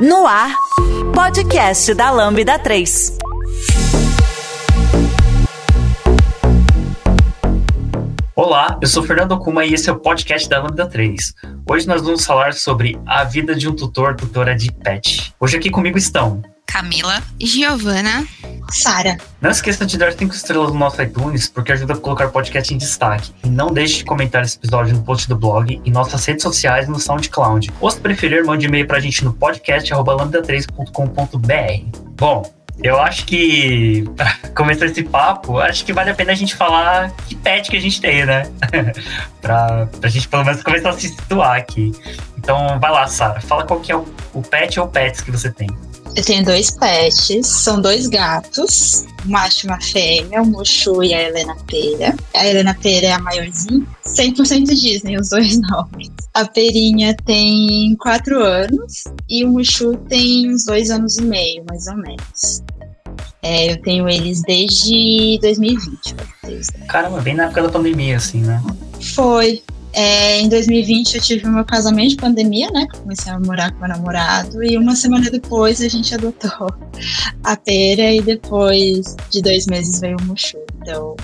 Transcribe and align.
No 0.00 0.26
ar, 0.26 0.56
podcast 1.14 1.92
da 1.92 2.10
Lambda 2.10 2.58
3. 2.58 3.18
Olá, 8.34 8.78
eu 8.80 8.88
sou 8.88 9.02
Fernando 9.02 9.38
Kuma 9.38 9.66
e 9.66 9.74
esse 9.74 9.90
é 9.90 9.92
o 9.92 9.98
podcast 9.98 10.48
da 10.48 10.62
Lambda 10.62 10.86
3. 10.86 11.34
Hoje 11.68 11.86
nós 11.86 12.00
vamos 12.00 12.24
falar 12.24 12.54
sobre 12.54 12.98
a 13.04 13.24
vida 13.24 13.54
de 13.54 13.68
um 13.68 13.76
tutor, 13.76 14.16
tutora 14.16 14.56
de 14.56 14.72
pet. 14.72 15.34
Hoje 15.38 15.58
aqui 15.58 15.68
comigo 15.68 15.98
estão 15.98 16.42
Camila, 16.66 17.22
Giovana, 17.38 18.26
Sara. 18.70 19.16
Não 19.40 19.50
esqueça 19.50 19.86
de 19.86 19.96
dar 19.96 20.12
5 20.12 20.34
estrelas 20.34 20.72
no 20.72 20.78
nosso 20.78 21.00
iTunes, 21.02 21.48
porque 21.48 21.72
ajuda 21.72 21.94
a 21.94 21.96
colocar 21.96 22.26
o 22.26 22.30
podcast 22.30 22.74
em 22.74 22.78
destaque. 22.78 23.32
E 23.44 23.48
não 23.48 23.72
deixe 23.72 23.98
de 23.98 24.04
comentar 24.04 24.42
esse 24.42 24.56
episódio 24.56 24.94
no 24.94 25.02
post 25.02 25.28
do 25.28 25.36
blog, 25.36 25.80
em 25.84 25.90
nossas 25.90 26.24
redes 26.24 26.42
sociais 26.42 26.86
e 26.86 26.90
no 26.90 26.98
SoundCloud. 26.98 27.70
Ou 27.80 27.90
se 27.90 28.00
preferir, 28.00 28.44
mande 28.44 28.66
e-mail 28.66 28.86
pra 28.86 29.00
gente 29.00 29.24
no 29.24 29.32
podcast.lambda3.com.br. 29.32 31.98
Bom, 32.16 32.60
eu 32.82 33.00
acho 33.00 33.26
que, 33.26 34.04
para 34.16 34.34
começar 34.54 34.86
esse 34.86 35.02
papo, 35.02 35.58
acho 35.58 35.84
que 35.84 35.92
vale 35.92 36.10
a 36.10 36.14
pena 36.14 36.32
a 36.32 36.34
gente 36.34 36.54
falar 36.54 37.10
que 37.28 37.34
pet 37.34 37.70
que 37.70 37.76
a 37.76 37.80
gente 37.80 38.00
tem, 38.00 38.24
né? 38.24 38.44
pra, 39.40 39.86
pra 39.86 40.08
gente 40.08 40.28
pelo 40.28 40.44
menos 40.44 40.62
começar 40.62 40.90
a 40.90 40.92
se 40.92 41.08
situar 41.08 41.56
aqui. 41.56 41.92
Então, 42.38 42.78
vai 42.80 42.90
lá, 42.90 43.06
Sara, 43.06 43.40
fala 43.40 43.66
qual 43.66 43.80
que 43.80 43.92
é 43.92 43.96
o, 43.96 44.06
o 44.32 44.42
pet 44.42 44.80
ou 44.80 44.88
pets 44.88 45.20
que 45.20 45.30
você 45.30 45.50
tem. 45.50 45.68
Eu 46.16 46.24
tenho 46.24 46.44
dois 46.44 46.70
pets, 46.72 47.46
são 47.46 47.80
dois 47.80 48.08
gatos, 48.08 49.06
um 49.24 49.30
macho 49.30 49.66
e 49.66 49.70
uma 49.70 49.80
fêmea, 49.80 50.42
o 50.42 50.46
Mushu 50.46 51.02
e 51.04 51.14
a 51.14 51.22
Helena 51.22 51.56
Pera. 51.66 52.14
A 52.34 52.46
Helena 52.46 52.74
Pera 52.74 53.06
é 53.06 53.12
a 53.12 53.18
maiorzinha, 53.18 53.86
100% 54.04 54.66
Disney, 54.66 55.16
os 55.16 55.30
dois 55.30 55.60
nomes. 55.70 56.10
A 56.34 56.44
Perinha 56.44 57.16
tem 57.24 57.96
quatro 57.96 58.42
anos 58.42 59.04
e 59.28 59.44
o 59.44 59.48
Mushu 59.48 59.96
tem 60.08 60.52
uns 60.52 60.64
dois 60.64 60.90
anos 60.90 61.16
e 61.16 61.22
meio, 61.22 61.64
mais 61.68 61.86
ou 61.86 61.96
menos. 61.96 62.62
É, 63.42 63.72
eu 63.72 63.80
tenho 63.80 64.08
eles 64.08 64.42
desde 64.42 65.38
2020. 65.40 66.14
Caramba, 66.88 67.20
bem 67.20 67.34
na 67.34 67.44
época 67.44 67.62
da 67.62 67.68
pandemia, 67.68 68.16
assim, 68.16 68.40
né? 68.40 68.62
Foi. 69.14 69.62
É, 69.92 70.40
em 70.40 70.48
2020 70.48 71.14
eu 71.16 71.20
tive 71.20 71.46
o 71.46 71.52
meu 71.52 71.64
casamento 71.64 72.10
de 72.10 72.16
pandemia, 72.16 72.70
né? 72.70 72.86
Comecei 73.00 73.32
a 73.32 73.40
morar 73.40 73.72
com 73.72 73.80
meu 73.80 73.88
namorado 73.88 74.62
e 74.62 74.76
uma 74.76 74.94
semana 74.94 75.30
depois 75.30 75.80
a 75.80 75.88
gente 75.88 76.14
adotou 76.14 76.68
a 77.42 77.56
pera 77.56 78.12
e 78.12 78.20
depois 78.20 79.16
de 79.30 79.42
dois 79.42 79.66
meses 79.66 80.00
veio 80.00 80.16
o 80.18 80.22
Mushu. 80.24 80.58
Então 80.80 81.16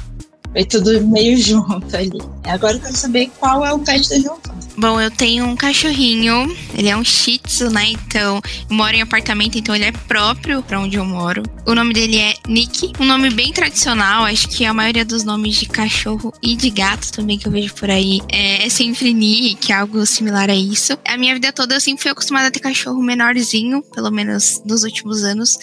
foi 0.56 0.64
tudo 0.64 1.06
meio 1.06 1.36
junto 1.36 1.94
ali. 1.94 2.18
Agora 2.44 2.74
eu 2.74 2.80
quero 2.80 2.96
saber 2.96 3.30
qual 3.38 3.64
é 3.66 3.72
o 3.74 3.78
pet 3.78 4.08
da 4.08 4.18
Giovana. 4.18 4.56
Bom, 4.78 5.00
eu 5.00 5.10
tenho 5.10 5.46
um 5.46 5.56
cachorrinho, 5.56 6.54
ele 6.74 6.88
é 6.88 6.96
um 6.96 7.04
shih 7.04 7.38
tzu, 7.38 7.70
né? 7.70 7.88
Então, 7.88 8.40
eu 8.68 8.76
moro 8.76 8.94
em 8.94 9.00
apartamento, 9.00 9.56
então 9.56 9.74
ele 9.74 9.84
é 9.84 9.92
próprio 9.92 10.62
para 10.62 10.78
onde 10.78 10.96
eu 10.98 11.04
moro. 11.04 11.42
O 11.66 11.74
nome 11.74 11.94
dele 11.94 12.18
é 12.18 12.34
Nick, 12.46 12.92
um 13.00 13.04
nome 13.04 13.30
bem 13.30 13.52
tradicional, 13.52 14.24
acho 14.24 14.48
que 14.48 14.66
a 14.66 14.74
maioria 14.74 15.04
dos 15.04 15.24
nomes 15.24 15.56
de 15.56 15.66
cachorro 15.66 16.32
e 16.42 16.54
de 16.54 16.68
gato 16.68 17.10
também 17.10 17.38
que 17.38 17.48
eu 17.48 17.52
vejo 17.52 17.74
por 17.74 17.90
aí 17.90 18.20
é, 18.30 18.66
é 18.66 18.68
sempre 18.68 19.14
Nick, 19.14 19.72
algo 19.72 20.04
similar 20.04 20.50
a 20.50 20.54
isso. 20.54 20.98
A 21.08 21.16
minha 21.16 21.32
vida 21.32 21.52
toda 21.52 21.74
eu 21.74 21.80
sempre 21.80 22.02
fui 22.02 22.10
acostumada 22.10 22.48
a 22.48 22.50
ter 22.50 22.60
cachorro 22.60 23.02
menorzinho, 23.02 23.82
pelo 23.94 24.10
menos 24.10 24.62
nos 24.64 24.84
últimos 24.84 25.24
anos. 25.24 25.58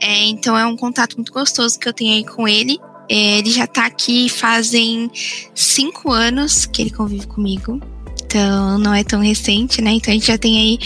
É, 0.00 0.24
então 0.24 0.58
é 0.58 0.66
um 0.66 0.76
contato 0.76 1.14
muito 1.14 1.32
gostoso 1.32 1.78
que 1.78 1.88
eu 1.88 1.92
tenho 1.92 2.14
aí 2.14 2.24
com 2.24 2.48
ele. 2.48 2.80
Ele 3.08 3.50
já 3.50 3.66
tá 3.66 3.86
aqui 3.86 4.28
fazem 4.28 5.10
cinco 5.54 6.12
anos 6.12 6.66
que 6.66 6.82
ele 6.82 6.90
convive 6.90 7.26
comigo 7.26 7.80
então 8.26 8.78
não 8.78 8.92
é 8.92 9.04
tão 9.04 9.20
recente, 9.20 9.80
né? 9.80 9.92
Então 9.92 10.12
a 10.12 10.14
gente 10.14 10.26
já 10.26 10.36
tem 10.36 10.58
aí 10.58 10.78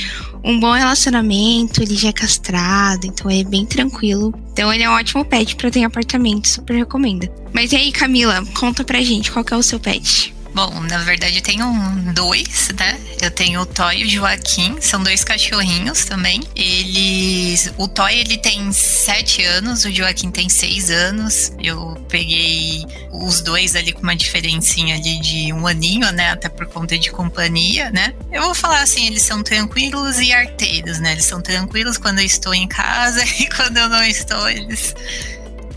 um 0.44 0.60
bom 0.60 0.72
relacionamento, 0.72 1.82
ele 1.82 1.96
já 1.96 2.10
é 2.10 2.12
castrado, 2.12 3.06
então 3.06 3.30
é 3.30 3.42
bem 3.42 3.66
tranquilo. 3.66 4.32
Então 4.52 4.72
ele 4.72 4.84
é 4.84 4.90
um 4.90 4.92
ótimo 4.92 5.24
pet 5.24 5.56
para 5.56 5.70
ter 5.70 5.82
apartamento, 5.82 6.46
super 6.46 6.76
recomendo. 6.76 7.28
Mas 7.52 7.72
e 7.72 7.76
aí, 7.76 7.92
Camila, 7.92 8.44
conta 8.58 8.84
pra 8.84 9.00
gente 9.00 9.32
qual 9.32 9.44
é 9.50 9.56
o 9.56 9.62
seu 9.62 9.80
pet? 9.80 10.34
Bom, 10.52 10.80
na 10.80 10.98
verdade 10.98 11.40
tenho 11.40 11.66
dois, 12.12 12.70
né? 12.76 12.98
Eu 13.20 13.30
tenho 13.30 13.60
o 13.60 13.66
Toy 13.66 14.00
e 14.00 14.04
o 14.04 14.08
Joaquim, 14.08 14.80
são 14.80 15.02
dois 15.02 15.22
cachorrinhos 15.22 16.04
também. 16.04 16.42
Eles. 16.56 17.72
O 17.76 17.86
Toy 17.86 18.18
ele 18.18 18.36
tem 18.36 18.72
sete 18.72 19.44
anos, 19.44 19.84
o 19.84 19.92
Joaquim 19.92 20.30
tem 20.30 20.48
seis 20.48 20.90
anos. 20.90 21.52
Eu 21.62 21.94
peguei 22.08 22.84
os 23.12 23.40
dois 23.40 23.76
ali 23.76 23.92
com 23.92 24.02
uma 24.02 24.16
diferencinha 24.16 24.96
ali 24.96 25.20
de 25.20 25.52
um 25.52 25.66
aninho, 25.66 26.10
né? 26.12 26.32
Até 26.32 26.48
por 26.48 26.66
conta 26.66 26.98
de 26.98 27.10
companhia, 27.10 27.90
né? 27.90 28.14
Eu 28.32 28.42
vou 28.42 28.54
falar 28.54 28.82
assim, 28.82 29.06
eles 29.06 29.22
são 29.22 29.42
tranquilos 29.42 30.18
e 30.18 30.32
arteiros, 30.32 30.98
né? 30.98 31.12
Eles 31.12 31.24
são 31.24 31.40
tranquilos 31.40 31.96
quando 31.96 32.18
eu 32.18 32.26
estou 32.26 32.52
em 32.54 32.66
casa 32.66 33.22
e 33.38 33.48
quando 33.48 33.76
eu 33.76 33.88
não 33.88 34.02
estou, 34.02 34.48
eles 34.48 34.94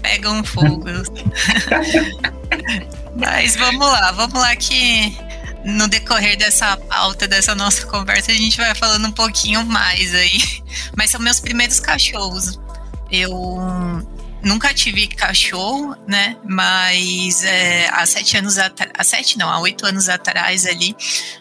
pegam 0.02 0.44
fogo. 0.44 0.84
Mas 3.16 3.56
vamos 3.56 3.86
lá, 3.86 4.12
vamos 4.12 4.40
lá 4.40 4.56
que 4.56 5.16
no 5.64 5.88
decorrer 5.88 6.38
dessa 6.38 6.76
pauta, 6.78 7.28
dessa 7.28 7.56
nossa 7.56 7.86
conversa, 7.86 8.32
a 8.32 8.36
gente 8.36 8.58
vai 8.58 8.74
falando 8.76 9.08
um 9.08 9.12
pouquinho 9.12 9.66
mais 9.66 10.14
aí. 10.14 10.42
Mas 10.98 11.12
são 11.12 11.22
meus 11.22 11.40
primeiros 11.40 11.80
cachorros. 11.80 12.60
Eu 13.10 13.32
nunca 14.44 14.74
tive 14.74 15.08
cachorro, 15.08 15.96
né? 16.08 16.36
Mas 16.44 17.44
é, 17.44 17.88
há 17.90 18.06
sete 18.06 18.38
anos 18.38 18.58
atrás, 18.58 18.92
há 18.98 19.04
sete 19.04 19.38
não, 19.38 19.50
há 19.50 19.60
oito 19.60 19.86
anos 19.86 20.10
atrás 20.10 20.66
ali, 20.66 20.96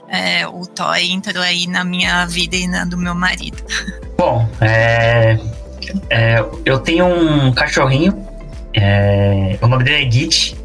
é, 0.08 0.46
o 0.46 0.64
Toy 0.66 1.10
entrou 1.10 1.42
aí 1.42 1.66
na 1.66 1.84
minha 1.84 2.24
vida 2.26 2.56
e 2.56 2.66
na 2.68 2.84
do 2.84 2.96
meu 2.96 3.14
marido. 3.14 3.62
Bom, 4.16 4.48
é, 4.60 5.38
é 6.10 6.44
eu 6.64 6.78
tenho 6.78 7.06
um 7.06 7.52
cachorrinho, 7.52 8.26
é, 8.72 9.58
o 9.60 9.66
nome 9.66 9.84
dele 9.84 10.06
é 10.06 10.10
Git. 10.10 10.61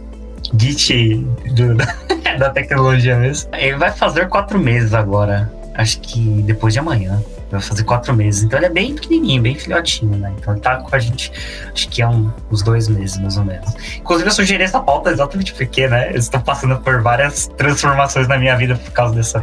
Git 0.57 1.15
do, 1.53 1.75
da 2.37 2.49
tecnologia 2.49 3.17
mesmo. 3.17 3.49
Ele 3.53 3.77
vai 3.77 3.91
fazer 3.91 4.27
quatro 4.27 4.59
meses 4.59 4.93
agora. 4.93 5.51
Acho 5.73 5.99
que 5.99 6.19
depois 6.43 6.73
de 6.73 6.79
amanhã. 6.79 7.21
Vai 7.49 7.61
fazer 7.61 7.83
quatro 7.83 8.13
meses. 8.13 8.43
Então 8.43 8.59
ele 8.59 8.65
é 8.65 8.69
bem 8.69 8.93
pequenininho, 8.93 9.41
bem 9.41 9.55
filhotinho, 9.55 10.17
né? 10.17 10.33
Então 10.37 10.53
ele 10.53 10.61
tá 10.61 10.77
com 10.77 10.93
a 10.93 10.99
gente, 10.99 11.31
acho 11.73 11.87
que 11.87 12.01
é 12.01 12.07
um, 12.07 12.29
uns 12.51 12.61
dois 12.61 12.89
meses, 12.89 13.17
mais 13.19 13.37
ou 13.37 13.45
menos. 13.45 13.73
Inclusive, 13.97 14.27
eu 14.29 14.33
sugeri 14.33 14.63
essa 14.63 14.81
pauta 14.81 15.11
exatamente 15.11 15.53
porque, 15.53 15.87
né? 15.87 16.11
Eu 16.11 16.17
estou 16.17 16.41
passando 16.41 16.77
por 16.77 17.01
várias 17.01 17.47
transformações 17.55 18.27
na 18.27 18.37
minha 18.37 18.55
vida 18.57 18.75
por 18.75 18.91
causa 18.91 19.15
dessa, 19.15 19.41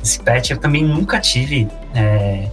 desse 0.00 0.18
pet. 0.18 0.52
Eu 0.52 0.58
também 0.58 0.82
nunca 0.84 1.20
tive. 1.20 1.68
É, 1.94 2.48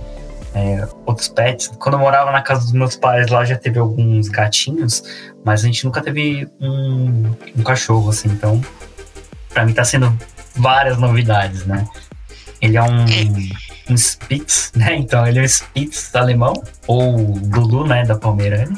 é, 0.53 0.87
outros 1.05 1.27
pets. 1.27 1.67
Quando 1.79 1.95
eu 1.95 1.99
morava 1.99 2.31
na 2.31 2.41
casa 2.41 2.61
dos 2.61 2.73
meus 2.73 2.95
pais, 2.95 3.29
lá 3.29 3.43
já 3.45 3.57
teve 3.57 3.79
alguns 3.79 4.27
gatinhos, 4.27 5.03
mas 5.43 5.63
a 5.63 5.65
gente 5.65 5.85
nunca 5.85 6.01
teve 6.01 6.47
um, 6.59 7.31
um 7.57 7.63
cachorro, 7.63 8.09
assim. 8.09 8.29
Então, 8.29 8.61
para 9.49 9.65
mim 9.65 9.73
tá 9.73 9.83
sendo 9.83 10.15
várias 10.55 10.97
novidades, 10.97 11.65
né? 11.65 11.87
Ele 12.61 12.77
é 12.77 12.83
um, 12.83 13.05
um 13.89 13.97
Spitz, 13.97 14.71
né? 14.75 14.95
Então, 14.95 15.25
ele 15.25 15.39
é 15.39 15.41
um 15.41 15.47
Spitz 15.47 16.13
alemão, 16.15 16.53
ou 16.85 17.39
Lulu, 17.53 17.87
né, 17.87 18.05
da 18.05 18.15
Pomerânia. 18.15 18.77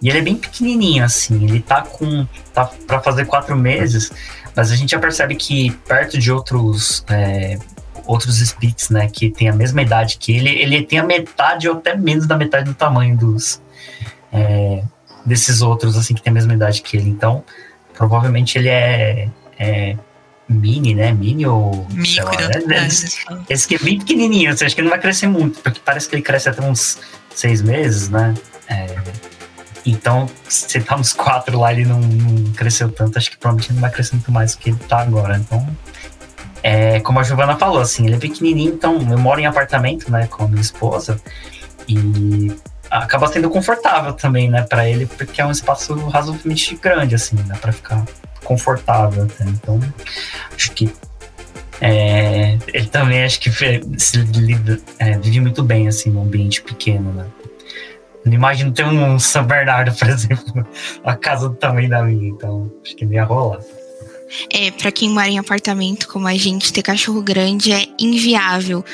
E 0.00 0.08
ele 0.08 0.18
é 0.18 0.22
bem 0.22 0.34
pequenininho, 0.34 1.04
assim. 1.04 1.44
Ele 1.44 1.60
tá 1.60 1.82
com. 1.82 2.26
tá 2.52 2.66
para 2.86 3.00
fazer 3.00 3.24
quatro 3.24 3.56
meses, 3.56 4.10
mas 4.54 4.72
a 4.72 4.76
gente 4.76 4.90
já 4.90 4.98
percebe 4.98 5.36
que 5.36 5.70
perto 5.86 6.18
de 6.18 6.30
outros 6.32 7.04
é, 7.08 7.56
outros 8.06 8.38
Spitz, 8.38 8.90
né, 8.90 9.08
que 9.08 9.30
tem 9.30 9.48
a 9.48 9.52
mesma 9.52 9.82
idade 9.82 10.18
que 10.18 10.36
ele, 10.36 10.50
ele 10.50 10.82
tem 10.82 10.98
a 10.98 11.04
metade 11.04 11.68
ou 11.68 11.76
até 11.76 11.96
menos 11.96 12.26
da 12.26 12.36
metade 12.36 12.64
do 12.64 12.74
tamanho 12.74 13.16
dos 13.16 13.60
é, 14.32 14.82
desses 15.24 15.62
outros, 15.62 15.96
assim, 15.96 16.14
que 16.14 16.22
tem 16.22 16.30
a 16.30 16.34
mesma 16.34 16.54
idade 16.54 16.82
que 16.82 16.96
ele. 16.96 17.08
Então, 17.08 17.44
provavelmente 17.94 18.58
ele 18.58 18.68
é, 18.68 19.28
é 19.58 19.96
mini, 20.48 20.94
né? 20.94 21.12
Mini 21.12 21.46
ou. 21.46 21.86
Micro. 21.90 22.24
Lá, 22.24 22.66
né? 22.66 22.86
Esse, 22.86 23.18
esse 23.48 23.68
que 23.68 23.74
é 23.76 23.78
bem 23.78 23.98
pequenininho, 23.98 24.56
você 24.56 24.64
acha 24.64 24.74
que 24.74 24.80
ele 24.80 24.88
não 24.88 24.94
vai 24.94 25.00
crescer 25.00 25.26
muito, 25.26 25.60
porque 25.60 25.80
parece 25.84 26.08
que 26.08 26.14
ele 26.14 26.22
cresce 26.22 26.48
até 26.48 26.62
uns 26.62 26.98
seis 27.34 27.62
meses, 27.62 28.08
né? 28.08 28.34
É, 28.68 28.96
então, 29.84 30.28
se 30.48 30.80
tá 30.80 30.96
nos 30.96 31.12
quatro 31.12 31.58
lá, 31.58 31.72
ele 31.72 31.84
não, 31.84 32.00
não, 32.00 32.52
cresceu 32.52 32.90
tanto, 32.90 33.18
acho 33.18 33.30
que 33.30 33.36
provavelmente 33.36 33.70
ele 33.70 33.74
não 33.74 33.82
vai 33.82 33.90
crescer 33.90 34.14
muito 34.14 34.30
mais 34.30 34.54
do 34.54 34.58
que 34.58 34.70
ele 34.70 34.78
tá 34.78 35.00
agora. 35.00 35.36
Então, 35.36 35.66
é, 36.62 37.00
como 37.00 37.18
a 37.18 37.22
Giovana 37.22 37.56
falou, 37.56 37.80
assim, 37.80 38.06
ele 38.06 38.14
é 38.14 38.18
pequenininho, 38.18 38.74
então 38.74 38.94
eu 39.10 39.18
moro 39.18 39.40
em 39.40 39.46
apartamento, 39.46 40.10
né, 40.10 40.26
com 40.28 40.44
a 40.44 40.48
minha 40.48 40.60
esposa, 40.60 41.20
e 41.88 42.52
acaba 42.90 43.26
sendo 43.26 43.50
confortável 43.50 44.12
também, 44.12 44.48
né, 44.48 44.62
para 44.62 44.88
ele, 44.88 45.06
porque 45.06 45.40
é 45.40 45.46
um 45.46 45.50
espaço 45.50 45.94
razoavelmente 46.08 46.76
grande, 46.76 47.14
assim, 47.14 47.36
dá 47.46 47.56
para 47.56 47.72
ficar 47.72 48.04
confortável 48.44 49.24
até. 49.24 49.44
Então, 49.44 49.80
acho 50.54 50.70
que 50.72 50.92
é, 51.80 52.58
ele 52.72 52.86
também 52.86 53.24
acho 53.24 53.40
que 53.40 53.50
se 53.98 54.18
lida, 54.18 54.78
é, 54.98 55.18
vive 55.18 55.40
muito 55.40 55.64
bem, 55.64 55.88
assim, 55.88 56.10
num 56.10 56.22
ambiente 56.22 56.62
pequeno, 56.62 57.12
né. 57.12 57.26
Não 58.24 58.32
imagino 58.32 58.70
ter 58.70 58.84
um 58.84 59.18
São 59.18 59.44
Bernardo, 59.44 59.92
por 59.98 60.08
exemplo, 60.08 60.66
a 61.02 61.16
casa 61.16 61.48
do 61.48 61.56
tamanho 61.56 61.90
da 61.90 62.02
minha, 62.02 62.28
então 62.28 62.70
acho 62.84 62.94
que 62.94 63.04
não 63.04 63.14
ia 63.14 63.24
rolar. 63.24 63.58
É, 64.50 64.70
para 64.70 64.90
quem 64.90 65.10
mora 65.10 65.28
em 65.28 65.38
apartamento 65.38 66.08
como 66.08 66.26
a 66.26 66.36
gente, 66.36 66.72
ter 66.72 66.82
cachorro 66.82 67.22
grande 67.22 67.72
é 67.72 67.86
inviável. 67.98 68.84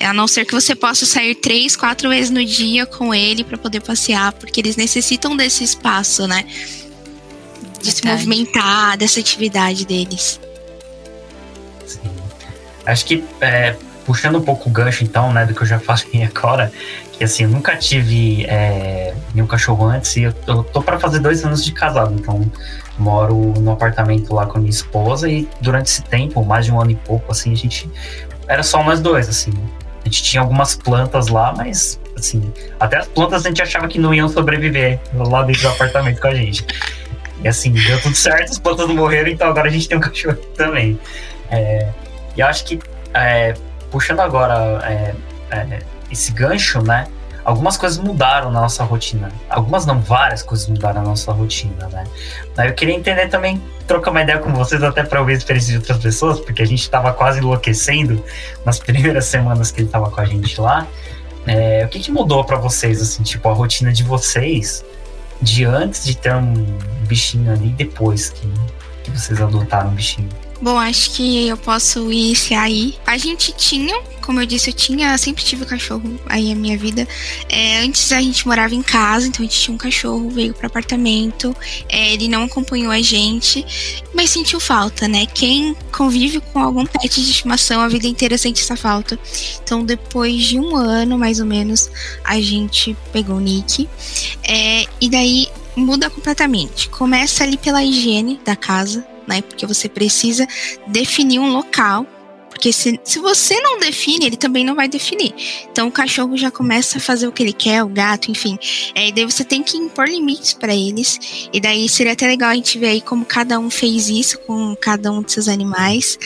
A 0.00 0.12
não 0.12 0.26
ser 0.26 0.44
que 0.44 0.52
você 0.52 0.74
possa 0.74 1.06
sair 1.06 1.34
três, 1.34 1.76
quatro 1.76 2.08
vezes 2.08 2.30
no 2.30 2.44
dia 2.44 2.86
com 2.86 3.14
ele 3.14 3.44
para 3.44 3.58
poder 3.58 3.80
passear, 3.80 4.32
porque 4.32 4.60
eles 4.60 4.76
necessitam 4.76 5.36
desse 5.36 5.64
espaço, 5.64 6.26
né? 6.26 6.42
De 6.42 7.90
Verdade. 7.90 7.96
se 7.96 8.06
movimentar, 8.06 8.96
dessa 8.96 9.20
atividade 9.20 9.86
deles. 9.86 10.40
Sim. 11.86 12.10
Acho 12.84 13.04
que 13.04 13.24
é, 13.40 13.76
puxando 14.08 14.38
um 14.38 14.42
pouco 14.42 14.70
o 14.70 14.72
gancho, 14.72 15.04
então, 15.04 15.32
né, 15.32 15.44
do 15.44 15.54
que 15.54 15.62
eu 15.62 15.66
já 15.66 15.78
falei 15.80 16.24
agora, 16.24 16.72
que 17.12 17.22
assim, 17.22 17.42
eu 17.42 17.50
nunca 17.50 17.76
tive 17.76 18.46
é, 18.46 19.14
nenhum 19.34 19.46
cachorro 19.46 19.84
antes 19.84 20.16
e 20.16 20.22
eu, 20.22 20.34
eu 20.46 20.64
tô 20.64 20.80
para 20.82 20.98
fazer 20.98 21.18
dois 21.18 21.44
anos 21.44 21.62
de 21.62 21.72
casado, 21.72 22.14
então 22.18 22.50
moro 22.98 23.54
no 23.58 23.72
apartamento 23.72 24.34
lá 24.34 24.46
com 24.46 24.58
a 24.58 24.60
minha 24.60 24.70
esposa 24.70 25.28
e 25.28 25.48
durante 25.60 25.86
esse 25.86 26.02
tempo, 26.02 26.44
mais 26.44 26.66
de 26.66 26.72
um 26.72 26.80
ano 26.80 26.90
e 26.90 26.96
pouco, 26.96 27.30
assim, 27.30 27.52
a 27.52 27.56
gente 27.56 27.88
era 28.46 28.62
só 28.62 28.82
nós 28.82 29.00
dois, 29.00 29.28
assim. 29.28 29.52
A 30.00 30.04
gente 30.04 30.22
tinha 30.22 30.40
algumas 30.40 30.74
plantas 30.74 31.28
lá, 31.28 31.52
mas 31.56 32.00
assim, 32.16 32.52
até 32.80 32.98
as 32.98 33.06
plantas 33.06 33.44
a 33.44 33.48
gente 33.48 33.62
achava 33.62 33.86
que 33.88 33.98
não 33.98 34.12
iam 34.12 34.28
sobreviver 34.28 35.00
lá 35.14 35.42
dentro 35.42 35.62
do 35.62 35.68
apartamento 35.68 36.20
com 36.20 36.28
a 36.28 36.34
gente. 36.34 36.66
E 37.42 37.48
assim, 37.48 37.72
deu 37.72 38.00
tudo 38.00 38.14
certo, 38.14 38.50
as 38.50 38.58
plantas 38.58 38.88
não 38.88 38.96
morreram, 38.96 39.28
então 39.28 39.48
agora 39.48 39.68
a 39.68 39.70
gente 39.70 39.88
tem 39.88 39.96
um 39.96 40.00
cachorro 40.02 40.36
também. 40.56 40.98
É, 41.50 41.88
e 42.36 42.42
acho 42.42 42.64
que 42.64 42.78
é, 43.14 43.54
puxando 43.90 44.20
agora 44.20 44.80
é, 44.84 45.14
é, 45.50 45.78
esse 46.10 46.32
gancho, 46.32 46.82
né? 46.82 47.06
Algumas 47.48 47.78
coisas 47.78 47.96
mudaram 47.96 48.50
na 48.50 48.60
nossa 48.60 48.84
rotina. 48.84 49.32
Algumas 49.48 49.86
não, 49.86 49.98
várias 50.02 50.42
coisas 50.42 50.68
mudaram 50.68 51.00
na 51.00 51.08
nossa 51.08 51.32
rotina, 51.32 51.88
né? 51.88 52.04
Eu 52.58 52.74
queria 52.74 52.94
entender 52.94 53.28
também, 53.28 53.58
trocar 53.86 54.10
uma 54.10 54.20
ideia 54.20 54.38
com 54.38 54.52
vocês 54.52 54.82
até 54.82 55.02
para 55.02 55.18
ouvir 55.18 55.32
a 55.32 55.36
experiência 55.38 55.70
de 55.72 55.78
outras 55.78 55.96
pessoas, 55.96 56.40
porque 56.40 56.60
a 56.60 56.66
gente 56.66 56.82
estava 56.82 57.10
quase 57.10 57.38
enlouquecendo 57.38 58.22
nas 58.66 58.78
primeiras 58.84 59.24
semanas 59.24 59.70
que 59.70 59.80
ele 59.80 59.88
estava 59.88 60.10
com 60.10 60.20
a 60.20 60.26
gente 60.26 60.60
lá. 60.60 60.86
É, 61.46 61.86
o 61.86 61.88
que, 61.88 62.00
que 62.00 62.12
mudou 62.12 62.44
para 62.44 62.58
vocês, 62.58 63.00
assim, 63.00 63.22
tipo, 63.22 63.48
a 63.48 63.54
rotina 63.54 63.94
de 63.94 64.02
vocês 64.02 64.84
de 65.40 65.64
antes 65.64 66.04
de 66.04 66.18
ter 66.18 66.34
um 66.34 66.66
bichinho 67.06 67.50
ali 67.50 67.68
e 67.68 67.72
depois 67.72 68.28
que, 68.28 68.46
que 69.04 69.10
vocês 69.10 69.40
adotaram 69.40 69.88
um 69.88 69.94
bichinho? 69.94 70.28
Bom, 70.60 70.76
acho 70.76 71.12
que 71.12 71.46
eu 71.46 71.56
posso 71.56 72.10
iniciar 72.12 72.62
aí. 72.62 72.96
A 73.06 73.16
gente 73.16 73.52
tinha, 73.52 73.96
como 74.20 74.40
eu 74.40 74.46
disse, 74.46 74.70
eu 74.70 74.74
tinha, 74.74 75.16
sempre 75.16 75.44
tive 75.44 75.64
cachorro 75.64 76.18
aí 76.26 76.52
na 76.52 76.60
minha 76.60 76.76
vida. 76.76 77.06
É, 77.48 77.78
antes 77.78 78.10
a 78.10 78.20
gente 78.20 78.44
morava 78.44 78.74
em 78.74 78.82
casa, 78.82 79.28
então 79.28 79.44
a 79.44 79.48
gente 79.48 79.60
tinha 79.60 79.72
um 79.72 79.78
cachorro, 79.78 80.28
veio 80.30 80.52
para 80.52 80.66
apartamento. 80.66 81.54
É, 81.88 82.12
ele 82.12 82.26
não 82.26 82.42
acompanhou 82.42 82.90
a 82.90 83.00
gente, 83.00 83.64
mas 84.12 84.30
sentiu 84.30 84.58
falta, 84.58 85.06
né? 85.06 85.26
Quem 85.26 85.76
convive 85.92 86.40
com 86.40 86.58
algum 86.58 86.84
pet 86.84 87.22
de 87.22 87.30
estimação 87.30 87.80
a 87.80 87.86
vida 87.86 88.08
inteira 88.08 88.36
sente 88.36 88.60
essa 88.60 88.74
falta. 88.74 89.16
Então, 89.62 89.84
depois 89.84 90.42
de 90.42 90.58
um 90.58 90.74
ano, 90.74 91.16
mais 91.16 91.38
ou 91.38 91.46
menos, 91.46 91.88
a 92.24 92.40
gente 92.40 92.96
pegou 93.12 93.36
o 93.36 93.40
Nick. 93.40 93.88
É, 94.42 94.86
e 95.00 95.08
daí 95.08 95.46
muda 95.76 96.10
completamente. 96.10 96.88
Começa 96.88 97.44
ali 97.44 97.56
pela 97.56 97.84
higiene 97.84 98.40
da 98.44 98.56
casa 98.56 99.06
né? 99.28 99.42
Porque 99.42 99.66
você 99.66 99.88
precisa 99.88 100.46
definir 100.86 101.38
um 101.38 101.52
local. 101.52 102.06
Porque 102.50 102.72
se, 102.72 102.98
se 103.04 103.20
você 103.20 103.60
não 103.60 103.78
define, 103.78 104.26
ele 104.26 104.36
também 104.36 104.64
não 104.64 104.74
vai 104.74 104.88
definir. 104.88 105.32
Então 105.70 105.86
o 105.86 105.92
cachorro 105.92 106.36
já 106.36 106.50
começa 106.50 106.98
a 106.98 107.00
fazer 107.00 107.28
o 107.28 107.32
que 107.32 107.42
ele 107.42 107.52
quer, 107.52 107.84
o 107.84 107.88
gato, 107.88 108.30
enfim. 108.30 108.58
É, 108.94 109.08
e 109.08 109.12
daí 109.12 109.24
você 109.24 109.44
tem 109.44 109.62
que 109.62 109.76
impor 109.76 110.08
limites 110.08 110.54
para 110.54 110.74
eles. 110.74 111.48
E 111.52 111.60
daí 111.60 111.88
seria 111.88 112.14
até 112.14 112.26
legal 112.26 112.50
a 112.50 112.54
gente 112.54 112.78
ver 112.78 112.88
aí 112.88 113.00
como 113.00 113.24
cada 113.24 113.60
um 113.60 113.70
fez 113.70 114.08
isso 114.08 114.38
com 114.40 114.74
cada 114.74 115.12
um 115.12 115.22
de 115.22 115.30
seus 115.30 115.46
animais. 115.46 116.18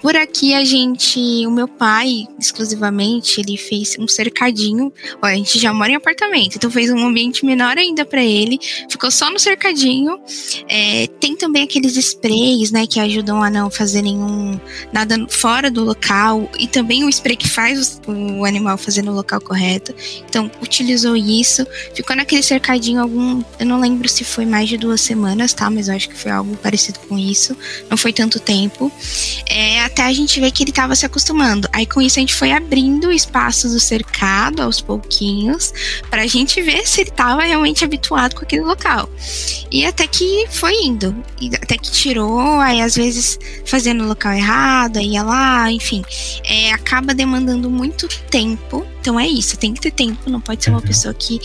Por 0.00 0.14
aqui 0.14 0.54
a 0.54 0.64
gente, 0.64 1.18
o 1.46 1.50
meu 1.50 1.66
pai, 1.66 2.26
exclusivamente, 2.38 3.40
ele 3.40 3.56
fez 3.56 3.96
um 3.98 4.06
cercadinho. 4.06 4.92
Olha, 5.20 5.34
a 5.34 5.36
gente 5.36 5.58
já 5.58 5.72
mora 5.74 5.90
em 5.90 5.96
apartamento, 5.96 6.56
então 6.56 6.70
fez 6.70 6.88
um 6.90 7.04
ambiente 7.04 7.44
menor 7.44 7.76
ainda 7.76 8.04
para 8.04 8.22
ele. 8.22 8.60
Ficou 8.88 9.10
só 9.10 9.28
no 9.28 9.40
cercadinho. 9.40 10.20
É, 10.68 11.08
tem 11.18 11.36
também 11.36 11.64
aqueles 11.64 11.96
sprays, 11.96 12.70
né, 12.70 12.86
que 12.86 13.00
ajudam 13.00 13.42
a 13.42 13.50
não 13.50 13.70
fazer 13.70 14.02
nenhum 14.02 14.58
nada 14.92 15.26
fora 15.28 15.68
do 15.68 15.82
local 15.82 16.48
e 16.58 16.68
também 16.68 17.04
o 17.04 17.08
spray 17.08 17.36
que 17.36 17.48
faz 17.48 18.00
o, 18.06 18.40
o 18.40 18.44
animal 18.44 18.78
fazer 18.78 19.02
no 19.02 19.12
local 19.12 19.40
correto. 19.40 19.92
Então 20.28 20.48
utilizou 20.62 21.16
isso. 21.16 21.66
Ficou 21.92 22.14
naquele 22.14 22.42
cercadinho 22.42 23.02
algum, 23.02 23.42
eu 23.58 23.66
não 23.66 23.80
lembro 23.80 24.08
se 24.08 24.22
foi 24.22 24.46
mais 24.46 24.68
de 24.68 24.76
duas 24.76 25.00
semanas, 25.00 25.52
tá? 25.52 25.68
Mas 25.68 25.88
eu 25.88 25.96
acho 25.96 26.08
que 26.08 26.16
foi 26.16 26.30
algo 26.30 26.56
parecido 26.56 27.00
com 27.00 27.18
isso. 27.18 27.56
Não 27.90 27.96
foi 27.96 28.12
tanto 28.12 28.38
tempo. 28.38 28.92
É, 29.48 29.87
até 29.88 30.02
a 30.04 30.12
gente 30.12 30.40
ver 30.40 30.50
que 30.50 30.62
ele 30.62 30.70
estava 30.70 30.94
se 30.94 31.04
acostumando. 31.04 31.68
Aí 31.72 31.86
com 31.86 32.00
isso 32.00 32.18
a 32.18 32.20
gente 32.20 32.34
foi 32.34 32.52
abrindo 32.52 33.10
espaços 33.10 33.72
do 33.72 33.80
cercado 33.80 34.62
aos 34.62 34.80
pouquinhos, 34.80 35.72
para 36.08 36.22
a 36.22 36.26
gente 36.26 36.62
ver 36.62 36.86
se 36.86 37.00
ele 37.00 37.10
estava 37.10 37.42
realmente 37.42 37.84
habituado 37.84 38.34
com 38.34 38.42
aquele 38.42 38.62
local. 38.62 39.08
E 39.70 39.84
até 39.84 40.06
que 40.06 40.46
foi 40.50 40.72
indo, 40.84 41.14
e 41.40 41.48
até 41.54 41.76
que 41.76 41.90
tirou, 41.90 42.60
aí 42.60 42.80
às 42.80 42.94
vezes 42.94 43.38
fazendo 43.64 44.02
no 44.02 44.08
local 44.08 44.32
errado, 44.32 44.98
aí 44.98 45.12
ia 45.12 45.22
lá, 45.22 45.70
enfim, 45.70 46.02
é, 46.44 46.72
acaba 46.72 47.12
demandando 47.14 47.68
muito 47.68 48.08
tempo. 48.30 48.86
Então 49.00 49.18
é 49.18 49.26
isso, 49.26 49.56
tem 49.56 49.74
que 49.74 49.80
ter 49.80 49.90
tempo, 49.90 50.30
não 50.30 50.40
pode 50.40 50.62
ser 50.62 50.70
uma 50.70 50.78
uhum. 50.78 50.86
pessoa 50.86 51.14
que 51.14 51.40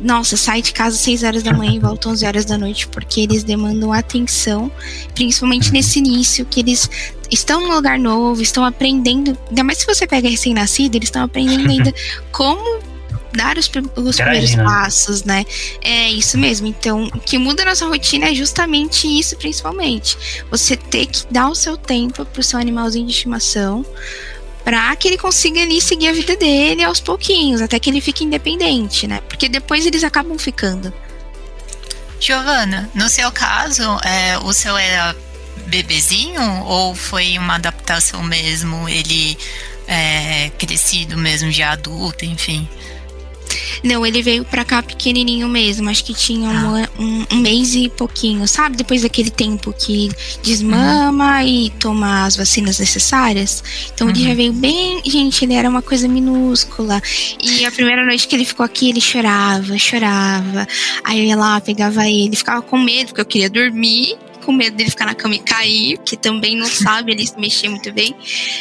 nossa, 0.00 0.36
sai 0.36 0.60
de 0.60 0.72
casa 0.72 0.96
às 0.96 1.02
6 1.02 1.22
horas 1.22 1.42
da 1.42 1.52
manhã 1.52 1.72
e 1.72 1.78
volta 1.78 2.08
às 2.08 2.16
11 2.16 2.26
horas 2.26 2.44
da 2.44 2.58
noite, 2.58 2.88
porque 2.88 3.20
eles 3.20 3.44
demandam 3.44 3.92
atenção, 3.92 4.70
principalmente 5.14 5.72
nesse 5.72 5.98
início, 5.98 6.44
que 6.44 6.60
eles 6.60 6.90
estão 7.34 7.60
num 7.60 7.74
lugar 7.74 7.98
novo, 7.98 8.40
estão 8.40 8.64
aprendendo. 8.64 9.36
Ainda 9.48 9.64
mais 9.64 9.78
se 9.78 9.86
você 9.86 10.06
pega 10.06 10.28
recém-nascido, 10.28 10.96
eles 10.96 11.08
estão 11.08 11.22
aprendendo 11.22 11.68
ainda 11.68 11.92
como 12.32 12.82
dar 13.32 13.58
os, 13.58 13.70
os 13.96 14.16
primeiros 14.16 14.54
né? 14.54 14.64
passos, 14.64 15.24
né? 15.24 15.44
É 15.82 16.08
isso 16.08 16.38
mesmo. 16.38 16.66
Então, 16.66 17.04
o 17.14 17.20
que 17.20 17.36
muda 17.36 17.62
a 17.62 17.66
nossa 17.66 17.86
rotina 17.86 18.30
é 18.30 18.34
justamente 18.34 19.06
isso, 19.06 19.36
principalmente. 19.36 20.16
Você 20.50 20.76
ter 20.76 21.06
que 21.06 21.26
dar 21.30 21.48
o 21.48 21.54
seu 21.54 21.76
tempo 21.76 22.24
pro 22.24 22.42
seu 22.42 22.58
animalzinho 22.58 23.06
de 23.06 23.12
estimação 23.12 23.84
para 24.64 24.96
que 24.96 25.08
ele 25.08 25.18
consiga 25.18 25.60
ali 25.60 25.80
seguir 25.80 26.08
a 26.08 26.12
vida 26.12 26.36
dele 26.36 26.82
aos 26.82 26.98
pouquinhos, 26.98 27.60
até 27.60 27.78
que 27.78 27.90
ele 27.90 28.00
fique 28.00 28.24
independente, 28.24 29.06
né? 29.06 29.20
Porque 29.28 29.48
depois 29.48 29.84
eles 29.84 30.02
acabam 30.02 30.38
ficando. 30.38 30.92
Giovana, 32.18 32.88
no 32.94 33.08
seu 33.10 33.30
caso, 33.30 33.82
é, 34.02 34.38
o 34.38 34.52
seu 34.52 34.78
era 34.78 35.14
bebezinho 35.66 36.42
ou 36.64 36.94
foi 36.94 37.38
uma 37.38 37.56
adaptação 37.56 38.22
mesmo? 38.22 38.88
Ele 38.88 39.36
é, 39.86 40.50
crescido 40.58 41.16
mesmo, 41.16 41.50
de 41.50 41.62
adulto, 41.62 42.24
enfim? 42.24 42.68
Não, 43.82 44.04
ele 44.04 44.22
veio 44.22 44.44
pra 44.44 44.64
cá 44.64 44.82
pequenininho 44.82 45.48
mesmo. 45.48 45.90
Acho 45.90 46.04
que 46.04 46.14
tinha 46.14 46.48
ah. 46.50 46.88
um, 46.98 47.26
um, 47.30 47.36
mês 47.40 47.74
e 47.74 47.88
pouquinho, 47.88 48.48
sabe? 48.48 48.76
Depois 48.76 49.02
daquele 49.02 49.30
tempo 49.30 49.72
que 49.72 50.10
desmama 50.42 51.40
uhum. 51.40 51.46
e 51.46 51.70
toma 51.78 52.24
as 52.24 52.36
vacinas 52.36 52.78
necessárias. 52.78 53.62
Então 53.92 54.06
uhum. 54.06 54.12
ele 54.14 54.22
já 54.22 54.30
uhum. 54.30 54.36
veio 54.36 54.52
bem. 54.52 55.02
Gente, 55.04 55.44
ele 55.44 55.52
era 55.52 55.68
uma 55.68 55.82
coisa 55.82 56.08
minúscula. 56.08 57.00
E 57.42 57.64
a 57.66 57.70
primeira 57.70 58.04
noite 58.04 58.26
que 58.26 58.34
ele 58.34 58.44
ficou 58.44 58.64
aqui, 58.64 58.88
ele 58.88 59.00
chorava, 59.00 59.76
chorava. 59.76 60.66
Aí 61.04 61.18
eu 61.18 61.24
ia 61.26 61.36
lá, 61.36 61.60
pegava 61.60 62.08
ele, 62.08 62.34
ficava 62.34 62.62
com 62.62 62.78
medo, 62.78 63.08
porque 63.08 63.20
eu 63.20 63.26
queria 63.26 63.50
dormir 63.50 64.16
com 64.44 64.52
medo 64.52 64.76
dele 64.76 64.90
ficar 64.90 65.06
na 65.06 65.14
cama 65.14 65.34
e 65.34 65.38
cair, 65.38 65.98
que 65.98 66.16
também 66.16 66.56
não 66.56 66.66
sabe 66.66 67.12
ele 67.12 67.26
se 67.26 67.38
mexer 67.38 67.68
muito 67.68 67.92
bem. 67.92 68.14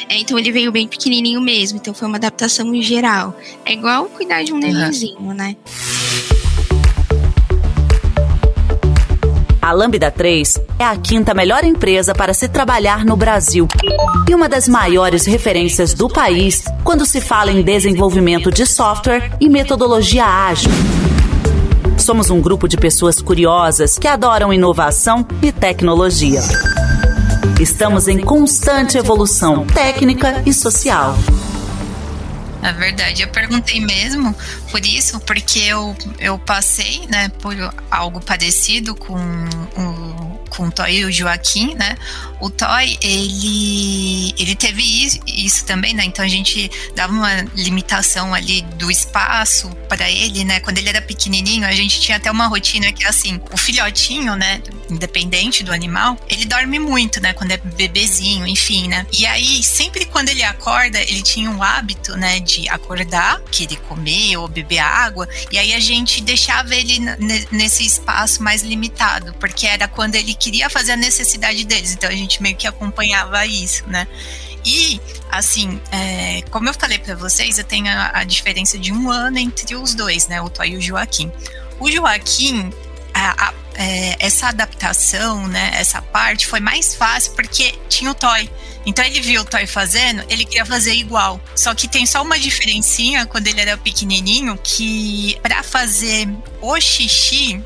É, 0.10 0.18
então 0.18 0.38
ele 0.40 0.52
veio 0.52 0.72
bem 0.72 0.88
pequenininho 0.88 1.42
mesmo, 1.42 1.78
então 1.78 1.94
foi 1.94 2.08
uma 2.08 2.18
adaptação 2.18 2.74
em 2.74 2.82
geral. 2.82 3.38
É 3.66 3.74
igual 3.74 4.06
cuidar 4.06 4.44
de 4.44 4.54
um 4.54 4.58
nenenzinho, 4.58 5.20
uhum. 5.20 5.34
né? 5.34 5.56
A 9.62 9.72
Lambda 9.72 10.12
3 10.12 10.60
é 10.78 10.84
a 10.84 10.98
quinta 10.98 11.34
melhor 11.34 11.64
empresa 11.64 12.14
para 12.14 12.34
se 12.34 12.50
trabalhar 12.50 13.06
no 13.06 13.16
Brasil 13.16 13.66
e 14.30 14.36
uma 14.36 14.50
das 14.50 14.68
maiores 14.68 15.26
referências 15.26 15.94
do 15.94 16.10
país 16.10 16.66
quando 16.84 17.06
se 17.06 17.22
fala 17.22 17.50
em 17.50 17.62
desenvolvimento 17.62 18.52
de 18.52 18.66
software 18.66 19.32
e 19.40 19.48
metodologia 19.48 20.26
ágil. 20.26 20.70
Somos 22.04 22.30
um 22.30 22.42
grupo 22.42 22.68
de 22.68 22.76
pessoas 22.76 23.22
curiosas 23.22 23.98
que 23.98 24.10
adoram 24.10 24.52
inovação 24.52 25.26
e 25.42 25.54
tecnologia. 25.54 26.42
Estamos 27.62 28.10
em 28.10 28.20
constante 28.20 28.98
evolução 28.98 29.66
técnica 29.68 30.44
e 30.46 30.54
social. 30.54 31.18
É 32.62 32.74
verdade, 32.74 33.22
eu 33.22 33.30
perguntei 33.30 33.80
mesmo 33.80 34.36
por 34.70 34.86
isso, 34.86 35.18
porque 35.22 35.60
eu, 35.60 35.96
eu 36.20 36.38
passei, 36.38 37.08
né, 37.10 37.30
por 37.42 37.56
algo 37.90 38.20
parecido 38.20 38.94
com 38.96 39.16
o 39.16 40.34
com 40.56 40.70
Toy 40.70 40.98
e 40.98 41.06
o 41.06 41.12
Joaquim, 41.12 41.74
né? 41.76 41.98
O 42.44 42.50
Toy, 42.50 42.98
ele, 43.02 44.36
ele 44.38 44.54
teve 44.54 44.84
isso, 44.84 45.18
isso 45.26 45.64
também, 45.64 45.94
né? 45.94 46.04
Então 46.04 46.26
a 46.26 46.28
gente 46.28 46.70
dava 46.94 47.14
uma 47.14 47.42
limitação 47.56 48.34
ali 48.34 48.62
do 48.76 48.92
espaço 48.92 49.70
para 49.88 50.12
ele, 50.12 50.44
né? 50.44 50.60
Quando 50.60 50.78
ele 50.78 50.90
era 50.90 51.02
pequenininho, 51.02 51.66
a 51.66 51.72
gente 51.72 52.02
tinha 52.02 52.18
até 52.18 52.30
uma 52.30 52.48
rotina 52.48 52.92
que 52.92 53.06
é 53.06 53.08
assim, 53.08 53.40
o 53.50 53.56
filhotinho, 53.56 54.36
né? 54.36 54.62
Independente 54.90 55.64
do 55.64 55.72
animal, 55.72 56.18
ele 56.28 56.44
dorme 56.44 56.80
muito, 56.80 57.22
né? 57.22 57.32
Quando 57.32 57.52
é 57.52 57.58
bebezinho, 57.58 58.46
enfim, 58.46 58.90
né? 58.90 59.08
E 59.14 59.26
aí, 59.26 59.64
sempre 59.64 60.04
quando 60.04 60.28
ele 60.28 60.44
acorda, 60.44 61.00
ele 61.00 61.22
tinha 61.22 61.50
um 61.50 61.64
hábito, 61.64 62.18
né? 62.18 62.42
De 62.42 62.68
acordar, 62.68 63.40
querer 63.52 63.78
comer 63.88 64.36
ou 64.36 64.50
beber 64.50 64.80
água, 64.80 65.30
e 65.50 65.58
aí 65.58 65.74
a 65.74 65.80
gente 65.80 66.22
deixava 66.22 66.76
ele 66.76 67.00
nesse 67.52 67.86
espaço 67.86 68.44
mais 68.44 68.64
limitado, 68.64 69.34
porque 69.40 69.66
era 69.66 69.88
quando 69.88 70.16
ele 70.16 70.34
queria 70.34 70.70
fazer 70.70 70.92
a 70.92 70.98
necessidade 70.98 71.64
deles. 71.64 71.94
Então 71.94 72.10
a 72.10 72.14
gente 72.14 72.33
meio 72.42 72.56
que 72.56 72.68
acompanhava 72.68 73.46
isso, 73.46 73.84
né? 73.88 74.08
E, 74.66 75.02
assim, 75.30 75.82
é, 75.92 76.42
como 76.50 76.70
eu 76.70 76.74
falei 76.74 76.98
para 76.98 77.16
vocês, 77.16 77.58
eu 77.58 77.64
tenho 77.66 77.88
a, 77.88 78.20
a, 78.20 78.24
diferença 78.24 78.80
de 78.80 78.94
um 78.94 79.12
ano 79.12 79.38
entre 79.38 79.76
os 79.76 79.94
dois, 79.94 80.28
né? 80.28 80.42
O 80.42 80.50
Toy 80.50 80.70
e 80.70 80.78
o 80.78 80.82
Joaquim. 80.82 81.32
O 81.80 81.92
Joaquim, 81.92 82.72
a, 83.14 83.48
a, 83.50 83.54
é, 83.76 84.16
essa 84.20 84.48
adaptação, 84.48 85.48
né? 85.48 85.72
Essa 85.76 86.02
parte 86.02 86.48
foi 86.48 86.62
mais 86.62 86.96
fácil 86.96 87.34
porque 87.34 87.76
tinha 87.90 88.10
o 88.10 88.16
Toy. 88.16 88.50
Então 88.86 89.04
ele 89.04 89.20
viu 89.20 89.42
o 89.42 89.46
Toy 89.46 89.68
fazendo, 89.68 90.24
ele 90.30 90.46
queria 90.46 90.66
fazer 90.66 90.94
igual. 90.94 91.42
Só 91.56 91.74
que 91.76 91.88
tem 91.88 92.06
só 92.06 92.22
uma 92.22 92.40
diferencinha 92.40 93.26
quando 93.26 93.48
ele 93.48 93.60
era 93.60 93.78
pequenininho 93.78 94.58
que 94.64 95.38
para 95.42 95.62
fazer 95.62 96.28
o 96.62 96.80
xixi 96.80 97.62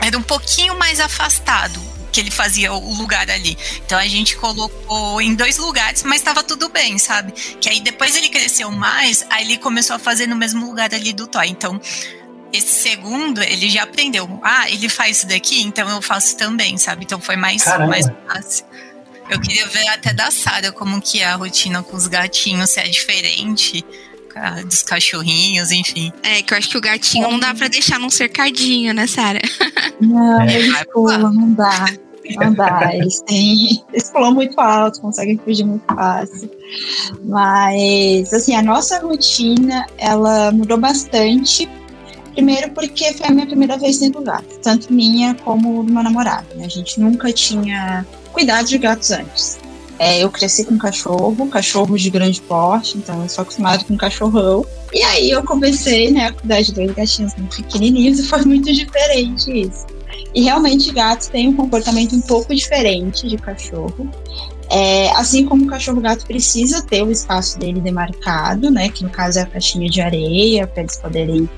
era 0.00 0.16
um 0.18 0.22
pouquinho 0.22 0.76
mais 0.78 1.00
afastado 1.00 1.91
que 2.12 2.20
ele 2.20 2.30
fazia 2.30 2.72
o 2.72 2.94
lugar 2.94 3.28
ali. 3.30 3.56
Então 3.84 3.98
a 3.98 4.06
gente 4.06 4.36
colocou 4.36 5.20
em 5.20 5.34
dois 5.34 5.56
lugares, 5.56 6.02
mas 6.02 6.18
estava 6.18 6.42
tudo 6.42 6.68
bem, 6.68 6.98
sabe? 6.98 7.32
Que 7.32 7.68
aí 7.68 7.80
depois 7.80 8.14
ele 8.16 8.28
cresceu 8.28 8.70
mais, 8.70 9.24
aí 9.30 9.44
ele 9.44 9.58
começou 9.58 9.96
a 9.96 9.98
fazer 9.98 10.26
no 10.26 10.36
mesmo 10.36 10.66
lugar 10.66 10.94
ali 10.94 11.12
do 11.12 11.26
toy. 11.26 11.48
Então 11.48 11.80
esse 12.52 12.82
segundo, 12.82 13.42
ele 13.42 13.70
já 13.70 13.84
aprendeu. 13.84 14.28
Ah, 14.44 14.70
ele 14.70 14.88
faz 14.88 15.18
isso 15.18 15.26
daqui, 15.26 15.62
então 15.62 15.88
eu 15.88 16.02
faço 16.02 16.36
também, 16.36 16.76
sabe? 16.76 17.04
Então 17.04 17.18
foi 17.18 17.34
mais, 17.34 17.64
mais 17.64 18.06
fácil. 18.28 18.66
Eu 19.30 19.40
queria 19.40 19.66
ver 19.68 19.88
até 19.88 20.12
da 20.12 20.30
Sara 20.30 20.70
como 20.70 21.00
que 21.00 21.20
é 21.20 21.24
a 21.24 21.36
rotina 21.36 21.82
com 21.82 21.96
os 21.96 22.06
gatinhos, 22.06 22.70
se 22.70 22.80
é 22.80 22.88
diferente 22.88 23.82
dos 24.64 24.82
cachorrinhos, 24.82 25.70
enfim. 25.70 26.12
É, 26.22 26.42
que 26.42 26.52
eu 26.54 26.58
acho 26.58 26.68
que 26.68 26.78
o 26.78 26.80
gatinho 26.80 27.30
não 27.30 27.38
dá 27.38 27.54
pra 27.54 27.68
deixar 27.68 27.98
num 27.98 28.10
cercadinho, 28.10 28.92
né, 28.94 29.06
Sara? 29.06 29.40
Não, 30.00 30.40
é, 30.40 30.58
eles 30.58 30.84
pulam, 30.92 31.32
não 31.32 31.52
dá. 31.52 31.86
Não 32.36 32.52
dá. 32.52 32.90
Eles 32.94 33.20
têm. 33.22 33.84
Eles 33.92 34.10
pulam 34.10 34.34
muito 34.34 34.60
alto, 34.60 35.00
conseguem 35.00 35.38
fugir 35.38 35.64
muito 35.64 35.84
fácil. 35.86 36.50
Mas, 37.24 38.32
assim, 38.32 38.54
a 38.54 38.62
nossa 38.62 38.98
rotina, 39.00 39.86
ela 39.98 40.50
mudou 40.50 40.76
bastante. 40.78 41.68
Primeiro 42.32 42.70
porque 42.70 43.12
foi 43.12 43.26
a 43.26 43.30
minha 43.30 43.46
primeira 43.46 43.76
vez 43.78 43.98
dentro 43.98 44.20
do 44.20 44.26
gato. 44.26 44.58
Tanto 44.62 44.92
minha 44.92 45.34
como 45.36 45.84
do 45.84 45.92
meu 45.92 46.02
namorado. 46.02 46.46
Né? 46.56 46.64
A 46.64 46.68
gente 46.68 46.98
nunca 46.98 47.32
tinha 47.32 48.04
cuidado 48.32 48.66
de 48.66 48.78
gatos 48.78 49.10
antes. 49.10 49.58
É, 49.98 50.22
eu 50.22 50.30
cresci 50.30 50.64
com 50.64 50.76
cachorro, 50.78 51.46
cachorro 51.48 51.96
de 51.96 52.10
grande 52.10 52.40
porte, 52.40 52.98
então 52.98 53.22
eu 53.22 53.28
sou 53.28 53.42
acostumada 53.42 53.84
com 53.84 53.96
cachorrão. 53.96 54.66
E 54.92 55.02
aí 55.02 55.30
eu 55.30 55.42
comecei, 55.44 56.10
né, 56.10 56.26
a 56.26 56.32
cuidar 56.32 56.60
de 56.62 56.72
dois 56.72 56.90
gatinhos 56.92 57.34
muito 57.36 57.56
pequenininhos 57.56 58.18
e 58.18 58.24
foi 58.24 58.42
muito 58.44 58.72
diferente 58.72 59.50
isso. 59.50 59.86
E 60.34 60.42
realmente 60.42 60.90
gatos 60.92 61.28
têm 61.28 61.48
um 61.48 61.54
comportamento 61.54 62.16
um 62.16 62.20
pouco 62.20 62.54
diferente 62.54 63.28
de 63.28 63.36
cachorro. 63.36 64.10
É, 64.70 65.10
assim 65.10 65.44
como 65.44 65.64
o 65.64 65.66
cachorro-gato 65.66 66.24
precisa 66.26 66.80
ter 66.82 67.02
o 67.02 67.10
espaço 67.10 67.58
dele 67.58 67.80
demarcado, 67.80 68.70
né, 68.70 68.88
que 68.88 69.04
no 69.04 69.10
caso 69.10 69.38
é 69.38 69.42
a 69.42 69.46
caixinha 69.46 69.88
de 69.88 70.00
areia, 70.00 70.66
para 70.66 70.82
eles 70.82 70.96
poderem 70.96 71.48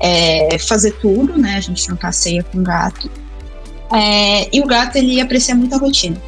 é, 0.00 0.58
fazer 0.58 0.90
tudo, 1.00 1.38
né, 1.38 1.56
a 1.56 1.60
gente 1.60 1.88
não 1.88 1.96
passeia 1.96 2.42
com 2.42 2.62
gato. 2.62 3.08
É, 3.94 4.48
e 4.52 4.60
o 4.60 4.66
gato 4.66 4.96
ele 4.96 5.20
aprecia 5.20 5.54
muito 5.54 5.74
a 5.74 5.78
rotina. 5.78 6.20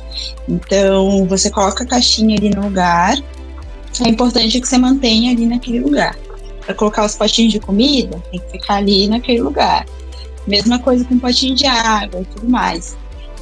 Então 0.48 1.26
você 1.26 1.50
coloca 1.50 1.82
a 1.82 1.86
caixinha 1.86 2.36
ali 2.36 2.50
no 2.50 2.62
lugar. 2.62 3.16
É 4.04 4.08
importante 4.08 4.60
que 4.60 4.68
você 4.68 4.78
mantenha 4.78 5.32
ali 5.32 5.46
naquele 5.46 5.80
lugar. 5.80 6.16
Para 6.64 6.74
colocar 6.74 7.04
os 7.04 7.16
potinhos 7.16 7.52
de 7.52 7.60
comida, 7.60 8.22
tem 8.30 8.40
que 8.40 8.50
ficar 8.52 8.76
ali 8.76 9.08
naquele 9.08 9.40
lugar. 9.40 9.86
Mesma 10.46 10.78
coisa 10.78 11.04
com 11.04 11.18
potinho 11.18 11.54
de 11.54 11.66
água 11.66 12.20
e 12.20 12.24
tudo 12.24 12.48
mais. 12.48 12.96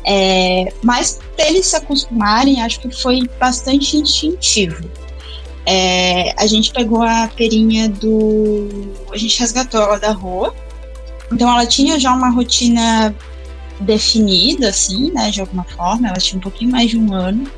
É, 0.07 0.73
mas 0.83 1.19
para 1.35 1.49
eles 1.49 1.67
se 1.67 1.77
acostumarem, 1.77 2.63
acho 2.63 2.81
que 2.81 2.91
foi 2.91 3.29
bastante 3.39 3.97
instintivo. 3.97 4.89
É, 5.67 6.35
a 6.37 6.47
gente 6.47 6.73
pegou 6.73 7.03
a 7.03 7.29
perinha 7.29 7.89
do. 7.89 8.69
A 9.13 9.17
gente 9.17 9.39
resgatou 9.41 9.83
ela 9.83 9.99
da 9.99 10.13
rua. 10.13 10.55
Então 11.33 11.51
ela 11.51 11.67
tinha 11.67 11.99
já 11.99 12.13
uma 12.13 12.31
rotina 12.31 13.15
definida, 13.81 14.69
assim, 14.69 15.11
né, 15.13 15.31
de 15.31 15.41
alguma 15.41 15.65
forma. 15.65 16.09
Ela 16.09 16.17
tinha 16.19 16.39
um 16.39 16.43
pouquinho 16.43 16.71
mais 16.71 16.91
de 16.91 16.99
um 16.99 17.13
ano. 17.13 17.51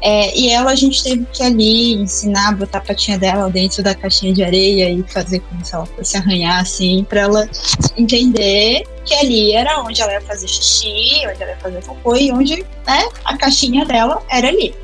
É, 0.00 0.36
e 0.38 0.50
ela 0.50 0.72
a 0.72 0.74
gente 0.74 1.02
teve 1.02 1.26
que 1.32 1.42
ali 1.42 1.94
ensinar 1.94 2.48
a 2.48 2.52
botar 2.52 2.78
a 2.78 2.80
patinha 2.80 3.18
dela 3.18 3.48
dentro 3.50 3.82
da 3.82 3.94
caixinha 3.94 4.32
de 4.32 4.42
areia 4.42 4.90
e 4.90 5.02
fazer 5.04 5.40
como 5.40 5.64
se 5.64 5.74
ela 5.74 5.86
fosse 5.86 6.16
arranhar, 6.16 6.60
assim, 6.60 7.04
para 7.08 7.20
ela 7.20 7.48
entender 7.96 8.84
que 9.04 9.14
ali 9.14 9.52
era 9.52 9.80
onde 9.80 10.00
ela 10.00 10.12
ia 10.12 10.20
fazer 10.20 10.48
xixi, 10.48 11.26
onde 11.26 11.42
ela 11.42 11.52
ia 11.52 11.58
fazer 11.58 11.84
cocô 11.84 12.16
e 12.16 12.32
onde 12.32 12.56
né, 12.86 13.08
a 13.24 13.36
caixinha 13.36 13.84
dela 13.84 14.22
era 14.28 14.48
ali. 14.48 14.74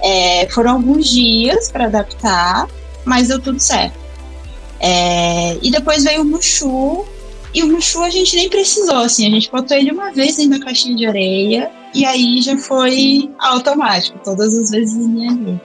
É, 0.00 0.46
foram 0.50 0.72
alguns 0.72 1.08
dias 1.08 1.70
para 1.70 1.86
adaptar, 1.86 2.68
mas 3.04 3.28
deu 3.28 3.40
tudo 3.40 3.58
certo. 3.58 3.98
É, 4.80 5.58
e 5.60 5.70
depois 5.70 6.04
veio 6.04 6.22
o 6.22 6.24
Mushu, 6.24 7.04
e 7.58 7.62
o 7.62 7.66
Mushu 7.66 8.02
a 8.02 8.10
gente 8.10 8.36
nem 8.36 8.48
precisou, 8.48 8.98
assim, 8.98 9.26
a 9.26 9.30
gente 9.30 9.50
botou 9.50 9.76
ele 9.76 9.90
uma 9.90 10.12
vez 10.12 10.36
da 10.48 10.60
caixinha 10.60 10.96
de 10.96 11.06
areia 11.06 11.70
e 11.92 12.04
aí 12.04 12.40
já 12.40 12.56
foi 12.56 13.28
automático, 13.38 14.18
todas 14.22 14.56
as 14.56 14.70
vezes 14.70 14.96
ali. 14.96 15.60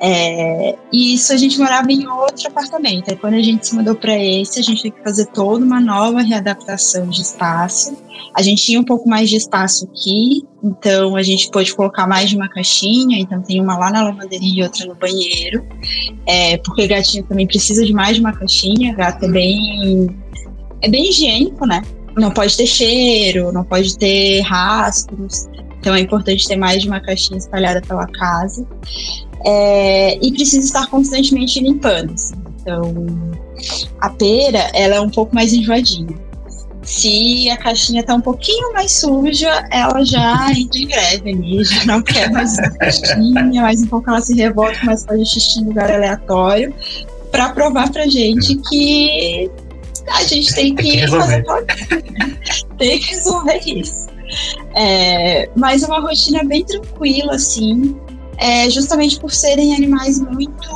É, 0.00 0.76
e 0.92 1.14
isso 1.14 1.32
a 1.32 1.36
gente 1.36 1.58
morava 1.58 1.90
em 1.90 2.06
outro 2.06 2.48
apartamento. 2.48 3.10
Aí 3.10 3.16
quando 3.16 3.34
a 3.34 3.42
gente 3.42 3.66
se 3.66 3.74
mudou 3.74 3.94
para 3.94 4.18
esse, 4.18 4.58
a 4.58 4.62
gente 4.62 4.82
teve 4.82 4.96
que 4.96 5.04
fazer 5.04 5.26
toda 5.26 5.64
uma 5.64 5.80
nova 5.80 6.20
readaptação 6.20 7.08
de 7.08 7.22
espaço. 7.22 7.96
A 8.36 8.42
gente 8.42 8.64
tinha 8.64 8.80
um 8.80 8.84
pouco 8.84 9.08
mais 9.08 9.30
de 9.30 9.36
espaço 9.36 9.84
aqui, 9.84 10.42
então 10.62 11.14
a 11.14 11.22
gente 11.22 11.48
pôde 11.50 11.74
colocar 11.74 12.06
mais 12.06 12.28
de 12.28 12.36
uma 12.36 12.48
caixinha. 12.48 13.18
Então 13.18 13.40
tem 13.40 13.60
uma 13.60 13.78
lá 13.78 13.90
na 13.90 14.02
lavanderia 14.02 14.60
e 14.60 14.62
outra 14.62 14.84
no 14.86 14.94
banheiro, 14.94 15.64
é, 16.26 16.56
porque 16.58 16.86
gatinho 16.86 17.24
também 17.24 17.46
precisa 17.46 17.84
de 17.84 17.92
mais 17.92 18.16
de 18.16 18.20
uma 18.20 18.32
caixinha. 18.32 18.94
Gato 18.94 19.24
é 19.24 19.28
bem 19.28 20.23
é 20.84 20.88
bem 20.88 21.08
higiênico, 21.08 21.66
né? 21.66 21.82
Não 22.16 22.30
pode 22.30 22.56
ter 22.56 22.66
cheiro, 22.66 23.52
não 23.52 23.64
pode 23.64 23.96
ter 23.98 24.40
rastros. 24.42 25.48
Então 25.80 25.94
é 25.94 26.00
importante 26.00 26.46
ter 26.46 26.56
mais 26.56 26.82
de 26.82 26.88
uma 26.88 27.00
caixinha 27.00 27.38
espalhada 27.38 27.80
pela 27.80 28.06
casa. 28.06 28.66
É, 29.44 30.16
e 30.22 30.32
precisa 30.32 30.64
estar 30.64 30.86
constantemente 30.86 31.60
limpando. 31.60 32.12
Assim. 32.12 32.34
Então, 32.60 32.94
a 34.00 34.10
pera, 34.10 34.70
ela 34.72 34.96
é 34.96 35.00
um 35.00 35.10
pouco 35.10 35.34
mais 35.34 35.52
enjoadinha. 35.52 36.16
Se 36.82 37.48
a 37.50 37.56
caixinha 37.56 38.00
está 38.02 38.14
um 38.14 38.20
pouquinho 38.20 38.72
mais 38.74 38.92
suja, 38.92 39.66
ela 39.70 40.04
já 40.04 40.50
entra 40.52 40.78
em 40.78 40.86
greve 40.86 41.30
ali, 41.30 41.64
já 41.64 41.84
não 41.86 42.02
quer 42.02 42.30
mais 42.30 42.56
caixinha, 42.78 43.62
mais 43.62 43.82
um 43.82 43.86
pouco 43.86 44.10
ela 44.10 44.20
se 44.20 44.34
revolta, 44.34 44.78
mas 44.84 45.04
faz 45.04 45.28
xixi 45.28 45.60
em 45.60 45.64
lugar 45.64 45.90
aleatório, 45.90 46.74
para 47.30 47.50
provar 47.50 47.90
pra 47.90 48.06
gente 48.06 48.56
que 48.68 49.50
a 50.08 50.22
gente 50.24 50.54
tem 50.54 50.74
que, 50.74 50.82
tem 50.82 50.92
que 50.92 50.96
resolver. 50.96 51.44
tem 52.78 52.98
que 52.98 53.14
resolver 53.14 53.60
isso. 53.66 54.06
É, 54.74 55.48
mas 55.56 55.82
é 55.82 55.86
uma 55.86 56.00
rotina 56.00 56.42
bem 56.44 56.64
tranquila, 56.64 57.34
assim, 57.34 57.96
é, 58.38 58.68
justamente 58.70 59.20
por 59.20 59.30
serem 59.30 59.74
animais 59.74 60.20
muito 60.20 60.68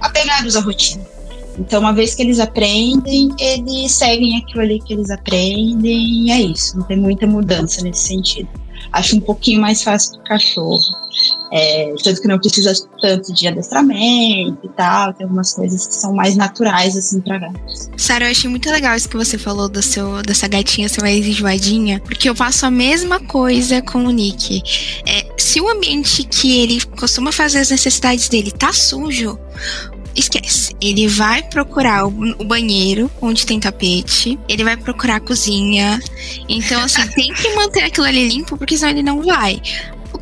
apegados 0.00 0.56
à 0.56 0.60
rotina. 0.60 1.04
Então, 1.58 1.80
uma 1.80 1.92
vez 1.92 2.14
que 2.14 2.22
eles 2.22 2.38
aprendem, 2.38 3.30
eles 3.38 3.92
seguem 3.92 4.36
aquilo 4.38 4.60
ali 4.60 4.78
que 4.80 4.92
eles 4.92 5.10
aprendem, 5.10 6.26
e 6.26 6.30
é 6.30 6.40
isso, 6.40 6.78
não 6.78 6.86
tem 6.86 6.98
muita 6.98 7.26
mudança 7.26 7.82
nesse 7.82 8.08
sentido. 8.08 8.48
Acho 8.92 9.16
um 9.16 9.20
pouquinho 9.20 9.60
mais 9.60 9.82
fácil 9.82 10.18
do 10.18 10.24
cachorro. 10.24 10.80
É, 11.52 11.94
tanto 12.02 12.20
que 12.20 12.28
não 12.28 12.38
precisa 12.38 12.72
tanto 13.00 13.32
de 13.32 13.46
adestramento 13.46 14.58
e 14.64 14.68
tal, 14.70 15.14
tem 15.14 15.24
algumas 15.24 15.54
coisas 15.54 15.86
que 15.86 15.94
são 15.94 16.12
mais 16.12 16.36
naturais, 16.36 16.96
assim, 16.96 17.20
pra 17.20 17.38
gatos. 17.38 17.88
Sara, 17.96 18.26
eu 18.26 18.30
achei 18.30 18.50
muito 18.50 18.68
legal 18.68 18.96
isso 18.96 19.08
que 19.08 19.16
você 19.16 19.38
falou 19.38 19.68
do 19.68 19.80
seu, 19.80 20.22
dessa 20.22 20.48
gatinha 20.48 20.88
ser 20.88 21.00
mais 21.00 21.24
enjoadinha, 21.24 22.00
porque 22.00 22.28
eu 22.28 22.34
faço 22.34 22.66
a 22.66 22.70
mesma 22.70 23.20
coisa 23.20 23.80
com 23.80 24.04
o 24.04 24.10
Nick. 24.10 24.62
É, 25.06 25.26
se 25.38 25.60
o 25.60 25.68
ambiente 25.68 26.24
que 26.24 26.60
ele 26.60 26.84
costuma 26.98 27.32
fazer 27.32 27.60
as 27.60 27.70
necessidades 27.70 28.28
dele 28.28 28.50
tá 28.50 28.72
sujo, 28.72 29.38
esquece. 30.16 30.74
Ele 30.80 31.06
vai 31.06 31.42
procurar 31.42 32.06
o, 32.06 32.44
banheiro 32.44 33.10
onde 33.20 33.44
tem 33.44 33.60
tapete, 33.60 34.38
ele 34.48 34.64
vai 34.64 34.76
procurar 34.76 35.16
a 35.16 35.20
cozinha. 35.20 36.00
Então, 36.48 36.82
assim, 36.82 37.06
tem 37.14 37.32
que 37.32 37.54
manter 37.54 37.84
aquilo 37.84 38.06
ali 38.06 38.28
limpo, 38.28 38.56
porque 38.56 38.76
senão 38.76 38.90
ele 38.90 39.02
não 39.02 39.22
vai 39.22 39.60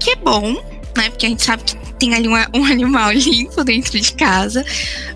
que 0.04 0.10
é 0.10 0.16
bom, 0.16 0.52
né? 0.94 1.08
Porque 1.08 1.24
a 1.24 1.28
gente 1.30 1.42
sabe 1.42 1.64
que 1.64 1.76
tem 1.94 2.14
ali 2.14 2.28
um, 2.28 2.34
um, 2.34 2.64
animal 2.70 3.10
limpo 3.10 3.64
dentro 3.64 3.98
de 3.98 4.12
casa. 4.12 4.62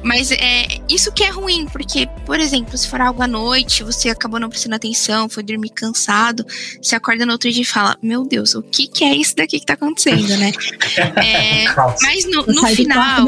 Mas 0.03 0.33
é 0.33 0.67
isso 0.89 1.13
que 1.13 1.23
é 1.23 1.29
ruim, 1.29 1.67
porque, 1.67 2.09
por 2.25 2.41
exemplo, 2.41 2.77
se 2.77 2.89
for 2.89 3.01
algo 3.01 3.23
à 3.23 3.27
noite, 3.27 3.85
você 3.85 4.09
acabou 4.09 4.41
não 4.41 4.49
prestando 4.49 4.77
atenção, 4.77 5.29
foi 5.29 5.43
dormir 5.43 5.71
cansado, 5.71 6.45
você 6.83 6.97
acorda 6.97 7.27
no 7.27 7.33
outro 7.33 7.51
dia 7.53 7.63
e 7.63 7.67
fala: 7.67 7.99
Meu 8.03 8.25
Deus, 8.25 8.55
o 8.55 8.63
que, 8.63 8.89
que 8.89 9.05
é 9.05 9.15
isso 9.15 9.37
daqui 9.37 9.61
que 9.61 9.67
tá 9.67 9.75
acontecendo, 9.75 10.35
né? 10.39 10.53
é, 11.23 11.65
mas 12.01 12.25
no, 12.25 12.47
no 12.47 12.67
final. 12.69 13.27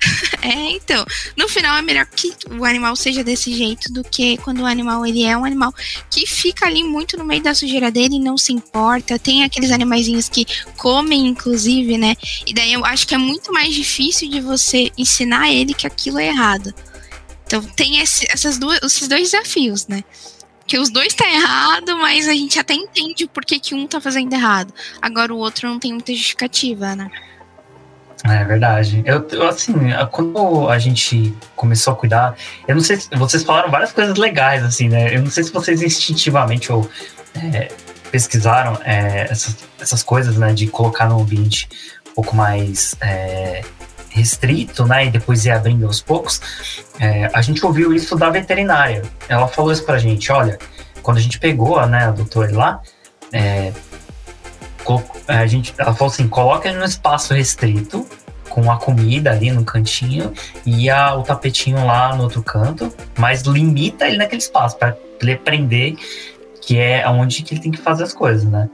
É, 0.40 0.70
então, 0.70 1.04
no 1.36 1.48
final 1.48 1.76
é 1.76 1.82
melhor 1.82 2.06
que 2.06 2.32
o 2.58 2.64
animal 2.64 2.94
seja 2.94 3.24
desse 3.24 3.52
jeito 3.52 3.92
do 3.92 4.02
que 4.04 4.38
quando 4.38 4.60
o 4.60 4.66
animal 4.66 5.04
ele 5.04 5.24
é 5.24 5.36
um 5.36 5.44
animal 5.44 5.74
que 6.10 6.26
fica 6.26 6.66
ali 6.66 6.84
muito 6.84 7.18
no 7.18 7.24
meio 7.24 7.42
da 7.42 7.54
sujeira 7.54 7.90
dele 7.90 8.16
e 8.16 8.20
não 8.20 8.38
se 8.38 8.52
importa. 8.52 9.18
Tem 9.18 9.42
aqueles 9.42 9.70
animaizinhos 9.70 10.28
que 10.28 10.46
comem, 10.76 11.26
inclusive, 11.26 11.98
né? 11.98 12.14
E 12.46 12.54
daí 12.54 12.72
eu 12.72 12.84
acho 12.84 13.06
que 13.06 13.14
é 13.14 13.18
muito 13.18 13.52
mais 13.52 13.74
difícil 13.74 14.30
de 14.30 14.40
você 14.40 14.90
ensinar 14.96 15.50
ele 15.50 15.74
que 15.74 15.86
aquilo 15.86 16.18
é 16.18 16.28
errado. 16.28 16.72
Então 17.46 17.62
tem 17.62 17.98
esse, 17.98 18.26
essas 18.30 18.58
duas, 18.58 18.78
esses 18.82 19.08
dois 19.08 19.30
desafios, 19.30 19.86
né? 19.86 20.04
Que 20.66 20.78
os 20.78 20.90
dois 20.90 21.14
tá 21.14 21.28
errado, 21.28 21.96
mas 21.96 22.28
a 22.28 22.34
gente 22.34 22.58
até 22.58 22.74
entende 22.74 23.24
o 23.24 23.28
porquê 23.28 23.58
que 23.58 23.74
um 23.74 23.86
tá 23.86 24.00
fazendo 24.00 24.32
errado. 24.32 24.72
Agora 25.00 25.34
o 25.34 25.38
outro 25.38 25.68
não 25.68 25.78
tem 25.78 25.92
muita 25.92 26.12
justificativa, 26.12 26.94
né? 26.94 27.10
É 28.24 28.44
verdade. 28.44 29.02
Eu, 29.06 29.48
assim, 29.48 29.74
quando 30.10 30.68
a 30.68 30.78
gente 30.78 31.34
começou 31.54 31.92
a 31.92 31.96
cuidar, 31.96 32.36
eu 32.66 32.74
não 32.74 32.82
sei 32.82 32.96
se 32.96 33.08
vocês 33.14 33.44
falaram 33.44 33.70
várias 33.70 33.92
coisas 33.92 34.16
legais, 34.16 34.64
assim, 34.64 34.88
né? 34.88 35.14
Eu 35.14 35.22
não 35.22 35.30
sei 35.30 35.44
se 35.44 35.52
vocês 35.52 35.82
instintivamente 35.82 36.72
ou 36.72 36.88
é, 37.36 37.68
pesquisaram 38.10 38.78
é, 38.84 39.28
essas, 39.30 39.56
essas 39.80 40.02
coisas, 40.02 40.36
né? 40.36 40.52
De 40.52 40.66
colocar 40.66 41.08
no 41.08 41.20
ambiente 41.20 41.68
um 42.10 42.14
pouco 42.14 42.34
mais 42.34 42.96
é, 43.00 43.62
restrito, 44.10 44.84
né? 44.84 45.06
E 45.06 45.10
depois 45.10 45.46
ir 45.46 45.52
abrindo 45.52 45.86
aos 45.86 46.00
poucos. 46.00 46.40
É, 46.98 47.30
a 47.32 47.40
gente 47.40 47.64
ouviu 47.64 47.94
isso 47.94 48.16
da 48.16 48.30
veterinária. 48.30 49.02
Ela 49.28 49.46
falou 49.46 49.70
isso 49.70 49.84
pra 49.84 49.96
gente: 49.96 50.32
olha, 50.32 50.58
quando 51.02 51.18
a 51.18 51.20
gente 51.20 51.38
pegou, 51.38 51.84
né, 51.86 52.06
a 52.06 52.10
doutora 52.10 52.52
lá, 52.52 52.82
é, 55.26 55.34
a 55.34 55.46
gente, 55.46 55.74
ela 55.76 55.94
falou 55.94 56.12
assim: 56.12 56.28
coloca 56.28 56.72
no 56.72 56.84
espaço 56.84 57.34
restrito, 57.34 58.06
com 58.48 58.70
a 58.70 58.76
comida 58.76 59.30
ali 59.30 59.50
no 59.50 59.64
cantinho 59.64 60.32
e 60.66 60.90
a, 60.90 61.14
o 61.14 61.22
tapetinho 61.22 61.84
lá 61.84 62.14
no 62.16 62.24
outro 62.24 62.42
canto, 62.42 62.92
mas 63.16 63.42
limita 63.42 64.06
ele 64.06 64.16
naquele 64.16 64.40
espaço 64.40 64.76
para 64.76 64.96
ele 65.20 65.32
aprender 65.32 65.96
que 66.60 66.78
é 66.78 67.08
onde 67.08 67.42
que 67.42 67.54
ele 67.54 67.60
tem 67.60 67.70
que 67.70 67.78
fazer 67.78 68.04
as 68.04 68.12
coisas, 68.12 68.44
né? 68.44 68.68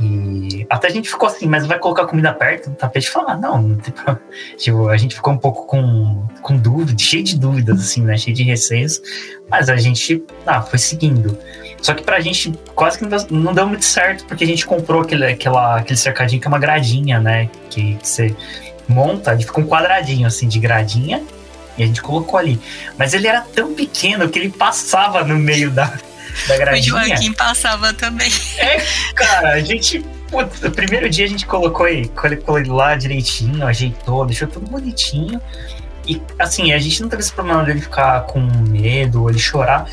E 0.00 0.64
até 0.70 0.86
a 0.86 0.90
gente 0.90 1.08
ficou 1.08 1.28
assim, 1.28 1.46
mas 1.46 1.66
vai 1.66 1.78
colocar 1.78 2.06
comida 2.06 2.32
perto 2.32 2.70
do 2.70 2.76
tapete? 2.76 3.10
Falar, 3.10 3.36
não, 3.36 3.60
não 3.60 3.76
tem 3.76 3.92
problema. 3.92 4.20
Tipo, 4.56 4.88
a 4.88 4.96
gente 4.96 5.14
ficou 5.14 5.32
um 5.32 5.38
pouco 5.38 5.66
com, 5.66 6.24
com 6.40 6.56
dúvida, 6.56 6.96
cheio 6.96 7.24
de 7.24 7.36
dúvidas, 7.36 7.80
assim, 7.80 8.02
né? 8.02 8.16
Cheio 8.16 8.36
de 8.36 8.44
receios, 8.44 9.02
mas 9.50 9.68
a 9.68 9.76
gente 9.76 10.22
ah, 10.46 10.62
foi 10.62 10.78
seguindo. 10.78 11.36
Só 11.82 11.94
que 11.94 12.02
pra 12.02 12.20
gente 12.20 12.52
quase 12.74 12.98
que 12.98 13.06
não 13.32 13.52
deu 13.52 13.66
muito 13.66 13.84
certo, 13.84 14.24
porque 14.26 14.44
a 14.44 14.46
gente 14.46 14.64
comprou 14.66 15.02
aquele, 15.02 15.26
aquela, 15.26 15.78
aquele 15.78 15.98
cercadinho 15.98 16.40
que 16.40 16.46
é 16.46 16.50
uma 16.50 16.58
gradinha, 16.58 17.18
né? 17.18 17.50
Que, 17.68 17.94
que 17.96 18.08
você 18.08 18.36
monta, 18.88 19.32
ele 19.32 19.42
fica 19.42 19.60
um 19.60 19.66
quadradinho 19.66 20.26
assim 20.26 20.46
de 20.46 20.58
gradinha, 20.60 21.22
e 21.76 21.82
a 21.82 21.86
gente 21.86 22.02
colocou 22.02 22.38
ali. 22.38 22.60
Mas 22.96 23.14
ele 23.14 23.26
era 23.26 23.40
tão 23.40 23.74
pequeno 23.74 24.28
que 24.28 24.38
ele 24.38 24.50
passava 24.50 25.24
no 25.24 25.36
meio 25.36 25.70
da, 25.70 25.92
da 26.46 26.56
gradinha. 26.56 26.94
O 26.94 27.06
Joaquim 27.06 27.32
passava 27.32 27.92
também. 27.92 28.30
É, 28.58 28.82
cara, 29.14 29.54
a 29.54 29.60
gente. 29.60 30.04
Putz, 30.30 30.62
o 30.62 30.70
primeiro 30.70 31.08
dia 31.08 31.24
a 31.24 31.28
gente 31.28 31.46
colocou 31.46 31.88
ele, 31.88 32.06
colocou 32.08 32.58
ele 32.58 32.68
lá 32.68 32.94
direitinho, 32.94 33.66
ajeitou, 33.66 34.26
deixou 34.26 34.46
tudo 34.46 34.70
bonitinho. 34.70 35.40
E 36.06 36.20
assim, 36.38 36.72
a 36.72 36.78
gente 36.78 37.00
não 37.00 37.08
teve 37.08 37.22
esse 37.22 37.32
problema 37.32 37.64
dele 37.64 37.80
ficar 37.80 38.22
com 38.22 38.40
medo 38.40 39.22
ou 39.22 39.30
ele 39.30 39.38
chorar 39.38 39.86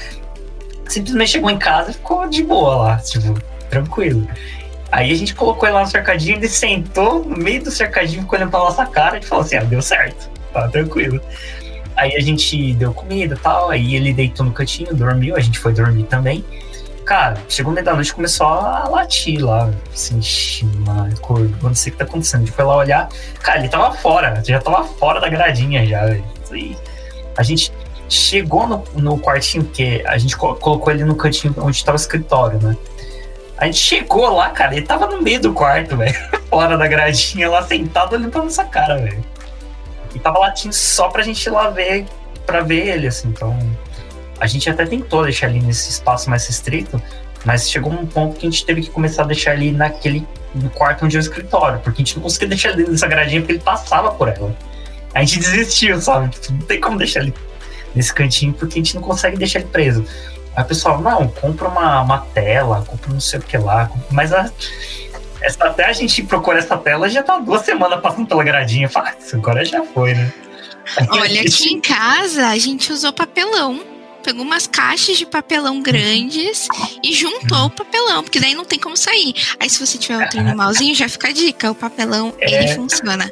simplesmente 0.88 1.32
chegou 1.32 1.50
em 1.50 1.58
casa 1.58 1.92
e 1.92 1.94
ficou 1.94 2.28
de 2.28 2.44
boa 2.44 2.75
lá, 2.75 2.98
tipo, 2.98 3.40
tranquilo. 3.70 4.28
Aí 4.92 5.12
a 5.12 5.16
gente 5.16 5.34
colocou 5.34 5.68
ele 5.68 5.75
lá 5.75 5.82
no 5.82 5.90
cercadinho, 5.90 6.38
ele 6.38 6.48
sentou 6.48 7.24
no 7.24 7.38
meio 7.38 7.64
do 7.64 7.72
cercadinho, 7.72 8.22
ficou 8.22 8.38
olhando 8.38 8.52
pra 8.52 8.60
nossa 8.60 8.86
cara 8.86 9.18
e 9.18 9.24
falou 9.24 9.44
assim: 9.44 9.58
ah, 9.58 9.64
deu 9.64 9.82
certo, 9.82 10.30
tá 10.54 10.68
tranquilo. 10.68 11.20
Aí 11.96 12.16
a 12.16 12.20
gente 12.20 12.74
deu 12.74 12.94
comida 12.94 13.36
e 13.36 13.38
tal, 13.38 13.70
aí 13.70 13.96
ele 13.96 14.14
deitou 14.14 14.46
no 14.46 14.52
cantinho, 14.52 14.94
dormiu, 14.94 15.36
a 15.36 15.40
gente 15.40 15.58
foi 15.60 15.74
dormir 15.74 16.04
também. 16.04 16.44
Cara, 17.06 17.38
chegou 17.48 17.72
meio 17.72 17.86
da 17.86 17.94
noite 17.94 18.14
começou 18.14 18.48
a 18.48 18.88
latir 18.90 19.40
lá, 19.40 19.70
assim, 19.94 20.20
mano, 20.86 21.14
não 21.62 21.75
sei 21.75 21.92
o 21.92 21.94
que 21.94 22.00
tá 22.00 22.03
acontecendo. 22.03 22.42
A 22.42 22.46
gente 22.46 22.55
foi 22.55 22.66
lá 22.66 22.75
olhar, 22.77 23.10
cara, 23.42 23.60
ele 23.60 23.70
tava 23.70 23.94
fora, 23.96 24.42
já 24.44 24.60
tava 24.60 24.84
fora 24.84 25.22
da 25.22 25.29
gradinha 25.29 25.86
já. 25.86 26.03
E 26.51 26.75
a 27.38 27.44
gente 27.44 27.72
chegou 28.10 28.68
no, 28.68 28.84
no 28.96 29.20
quartinho, 29.20 29.66
que 29.66 30.03
a 30.05 30.18
gente 30.18 30.36
colocou 30.36 30.92
ele 30.92 31.03
no 31.03 31.16
cantinho 31.16 31.53
onde 31.58 31.77
estava 31.77 31.96
o 31.96 32.00
escritório, 32.00 32.60
né? 32.60 32.75
A 33.58 33.66
gente 33.66 33.77
chegou 33.77 34.27
lá, 34.36 34.50
cara, 34.50 34.75
ele 34.75 34.86
tava 34.86 35.08
no 35.08 35.22
meio 35.22 35.40
do 35.40 35.53
quarto, 35.53 35.96
velho. 35.98 36.16
Fora 36.50 36.77
da 36.77 36.88
gradinha, 36.88 37.50
lá 37.50 37.62
sentado 37.64 38.14
olhando 38.14 38.31
pra 38.31 38.42
nossa 38.42 38.66
cara, 38.66 38.98
velho. 38.98 39.24
E 40.16 40.20
tava 40.20 40.40
latindo 40.40 40.74
só 40.74 41.10
pra 41.10 41.22
gente 41.22 41.46
ir 41.46 41.50
lá 41.50 41.70
ver, 41.70 42.06
pra 42.46 42.62
ver 42.62 42.88
ele, 42.88 43.08
assim. 43.08 43.28
Então, 43.28 43.58
a 44.40 44.48
gente 44.48 44.70
até 44.70 44.86
tentou 44.86 45.24
deixar 45.24 45.50
ele 45.50 45.62
nesse 45.62 45.92
espaço 45.92 46.30
mais 46.30 46.48
restrito, 46.48 47.01
mas 47.44 47.70
chegou 47.70 47.92
um 47.92 48.06
ponto 48.06 48.38
que 48.38 48.48
a 48.48 48.50
gente 48.50 48.66
teve 48.66 48.82
que 48.82 48.90
começar 48.90 49.24
a 49.24 49.25
deixar 49.25 49.54
ele 49.54 49.72
naquele 49.72 50.28
no 50.56 50.70
quarto 50.70 51.06
onde 51.06 51.18
é 51.18 51.20
o 51.20 51.22
escritório, 51.22 51.80
porque 51.80 52.01
a 52.01 52.06
gente 52.06 52.16
não 52.16 52.24
conseguia 52.24 52.48
deixar 52.48 52.70
ele 52.70 52.90
nessa 52.90 53.08
gradinha 53.08 53.42
porque 53.42 53.54
ele 53.54 53.62
passava 53.62 54.12
por 54.12 54.30
ela. 54.30 54.56
A 55.14 55.20
gente 55.20 55.40
desistiu, 55.40 56.01
sabe? 56.01 56.30
Tipo, 56.30 56.54
não 56.54 56.62
tem 56.62 56.80
como 56.80 56.98
deixar 56.98 57.22
ele 57.22 57.34
nesse 57.94 58.14
cantinho 58.14 58.54
porque 58.54 58.80
a 58.80 58.84
gente 58.84 58.96
não 58.96 59.01
consegue 59.01 59.38
deixar 59.38 59.60
ele 59.60 59.68
preso. 59.70 60.06
Aí 60.56 60.64
o 60.64 60.68
pessoal, 60.68 61.01
não, 61.01 61.28
compra 61.28 61.68
uma, 61.68 62.01
uma 62.01 62.20
tela, 62.20 62.84
compra 62.88 63.12
não 63.12 63.20
sei 63.20 63.40
o 63.40 63.42
que 63.42 63.58
lá. 63.58 63.92
Mas 64.10 64.32
a, 64.32 64.50
essa, 65.46 65.64
até 65.66 65.86
a 65.86 65.94
gente 65.94 66.24
procura 66.24 66.58
essa 66.58 66.75
tela, 66.75 67.08
já 67.08 67.22
tá 67.22 67.38
duas 67.38 67.62
semanas 67.62 68.01
passando 68.01 68.27
pela 68.27 68.44
gradinha. 68.44 68.90
Fala, 68.90 69.10
ah, 69.10 69.36
agora 69.36 69.64
já 69.64 69.84
foi, 69.84 70.16
né? 70.16 70.34
Olha, 71.10 71.42
aqui 71.46 71.72
em 71.72 71.79
casa 71.79 72.48
a 72.48 72.58
gente 72.58 72.92
usou 72.92 73.14
papelão. 73.14 73.79
Pegou 74.24 74.42
umas 74.42 74.66
caixas 74.66 75.20
de 75.20 75.25
papelão 75.25 75.84
grandes 75.84 76.68
e 77.03 77.14
juntou 77.14 77.66
o 77.66 77.70
papelão, 77.70 78.24
porque 78.24 78.40
daí 78.40 78.55
não 78.55 78.66
tem 78.66 78.79
como 78.79 78.98
sair. 78.98 79.36
Aí 79.60 79.70
se 79.70 79.79
você 79.79 80.00
tiver 80.00 80.18
outro 80.18 80.40
animalzinho, 80.40 80.96
já 80.96 81.08
fica 81.08 81.27
a 81.27 81.31
dica, 81.31 81.70
o 81.70 81.75
papelão, 81.75 82.34
é... 82.40 82.64
ele 82.64 82.74
funciona. 82.74 83.31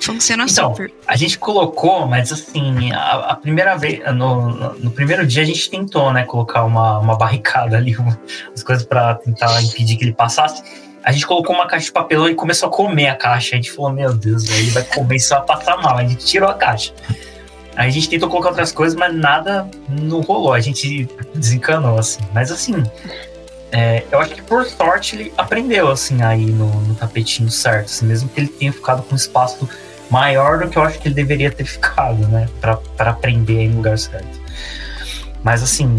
Funciona 0.00 0.44
então, 0.48 0.70
super. 0.70 0.92
A 1.06 1.16
gente 1.16 1.38
colocou, 1.38 2.06
mas 2.06 2.32
assim, 2.32 2.92
a, 2.92 3.32
a 3.32 3.36
primeira 3.36 3.76
vez, 3.76 4.00
no, 4.14 4.74
no, 4.74 4.90
primeiro 4.90 5.26
dia 5.26 5.42
a 5.42 5.46
gente 5.46 5.70
tentou, 5.70 6.12
né, 6.12 6.24
colocar 6.24 6.64
uma, 6.64 6.98
uma 6.98 7.16
barricada 7.16 7.76
ali, 7.76 7.96
uma, 7.98 8.18
as 8.54 8.62
coisas 8.62 8.84
para 8.84 9.14
tentar 9.14 9.62
impedir 9.62 9.96
que 9.96 10.04
ele 10.04 10.12
passasse. 10.12 10.62
A 11.04 11.12
gente 11.12 11.26
colocou 11.26 11.54
uma 11.54 11.66
caixa 11.66 11.86
de 11.86 11.92
papelão 11.92 12.28
e 12.28 12.34
começou 12.34 12.68
a 12.68 12.72
comer 12.72 13.08
a 13.08 13.14
caixa. 13.14 13.54
A 13.54 13.56
gente 13.56 13.70
falou, 13.70 13.92
meu 13.92 14.14
Deus, 14.14 14.48
ele 14.48 14.70
vai 14.70 14.82
comer 14.84 15.18
vai 15.28 15.42
passar 15.42 15.76
mal. 15.76 15.98
A 15.98 16.04
gente 16.04 16.24
tirou 16.24 16.48
a 16.48 16.54
caixa. 16.54 16.92
A 17.76 17.88
gente 17.90 18.08
tentou 18.08 18.28
colocar 18.28 18.50
outras 18.50 18.72
coisas, 18.72 18.96
mas 18.96 19.14
nada 19.14 19.68
não 19.88 20.20
rolou. 20.20 20.52
A 20.52 20.60
gente 20.60 21.08
desencanou, 21.34 21.98
assim. 21.98 22.20
Mas 22.32 22.50
assim, 22.50 22.82
é, 23.76 24.04
eu 24.12 24.20
acho 24.20 24.34
que 24.34 24.42
por 24.42 24.64
sorte 24.64 25.16
ele 25.16 25.32
aprendeu 25.36 25.90
assim 25.90 26.22
aí 26.22 26.46
no, 26.46 26.68
no 26.82 26.94
tapetinho 26.94 27.50
certo, 27.50 27.86
assim, 27.86 28.06
mesmo 28.06 28.28
que 28.28 28.40
ele 28.40 28.46
tenha 28.46 28.72
ficado 28.72 29.02
com 29.02 29.14
um 29.14 29.16
espaço 29.16 29.68
maior 30.08 30.60
do 30.60 30.70
que 30.70 30.78
eu 30.78 30.82
acho 30.82 31.00
que 31.00 31.08
ele 31.08 31.14
deveria 31.16 31.50
ter 31.50 31.64
ficado, 31.64 32.28
né, 32.28 32.48
para 32.60 33.10
aprender 33.10 33.58
aí 33.58 33.68
no 33.68 33.78
lugar 33.78 33.98
certo. 33.98 34.40
Mas 35.42 35.60
assim, 35.60 35.96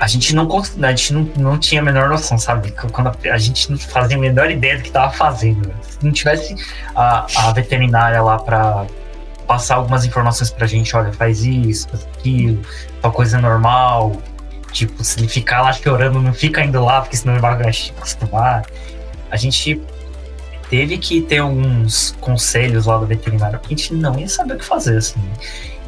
a 0.00 0.06
gente 0.06 0.34
não 0.34 0.48
a 0.82 0.90
gente 0.90 1.12
não, 1.12 1.22
não 1.36 1.58
tinha 1.58 1.80
a 1.80 1.84
menor 1.84 2.08
noção, 2.08 2.38
sabe? 2.38 2.72
Quando 2.90 3.08
a, 3.08 3.14
a 3.32 3.38
gente 3.38 3.70
não 3.70 3.78
fazia 3.78 4.16
a 4.16 4.20
menor 4.20 4.50
ideia 4.50 4.76
do 4.76 4.82
que 4.82 4.88
estava 4.88 5.12
fazendo. 5.12 5.72
Se 5.82 5.98
não 6.02 6.10
tivesse 6.10 6.56
a, 6.96 7.26
a 7.36 7.52
veterinária 7.52 8.20
lá 8.22 8.38
para 8.38 8.86
passar 9.46 9.76
algumas 9.76 10.04
informações 10.04 10.50
pra 10.50 10.66
gente, 10.66 10.96
olha, 10.96 11.12
faz 11.12 11.44
isso, 11.44 11.88
faz 11.88 12.08
aquilo, 12.16 12.62
tal 13.02 13.12
coisa 13.12 13.38
normal, 13.38 14.20
Tipo, 14.72 15.02
se 15.02 15.18
ele 15.18 15.28
ficar 15.28 15.62
lá 15.62 15.72
chorando, 15.72 16.20
não 16.20 16.32
fica 16.32 16.62
indo 16.62 16.82
lá, 16.82 17.00
porque 17.00 17.16
senão 17.16 17.34
ele 17.34 17.42
vai 17.42 17.54
acostumar. 17.54 18.64
A 19.30 19.36
gente 19.36 19.82
teve 20.70 20.96
que 20.96 21.20
ter 21.20 21.38
alguns 21.38 22.14
conselhos 22.20 22.86
lá 22.86 22.96
do 22.96 23.04
veterinário, 23.04 23.58
porque 23.58 23.74
a 23.74 23.76
gente 23.76 23.92
não 23.92 24.18
ia 24.18 24.28
saber 24.28 24.54
o 24.54 24.58
que 24.58 24.64
fazer, 24.64 24.96
assim. 24.98 25.20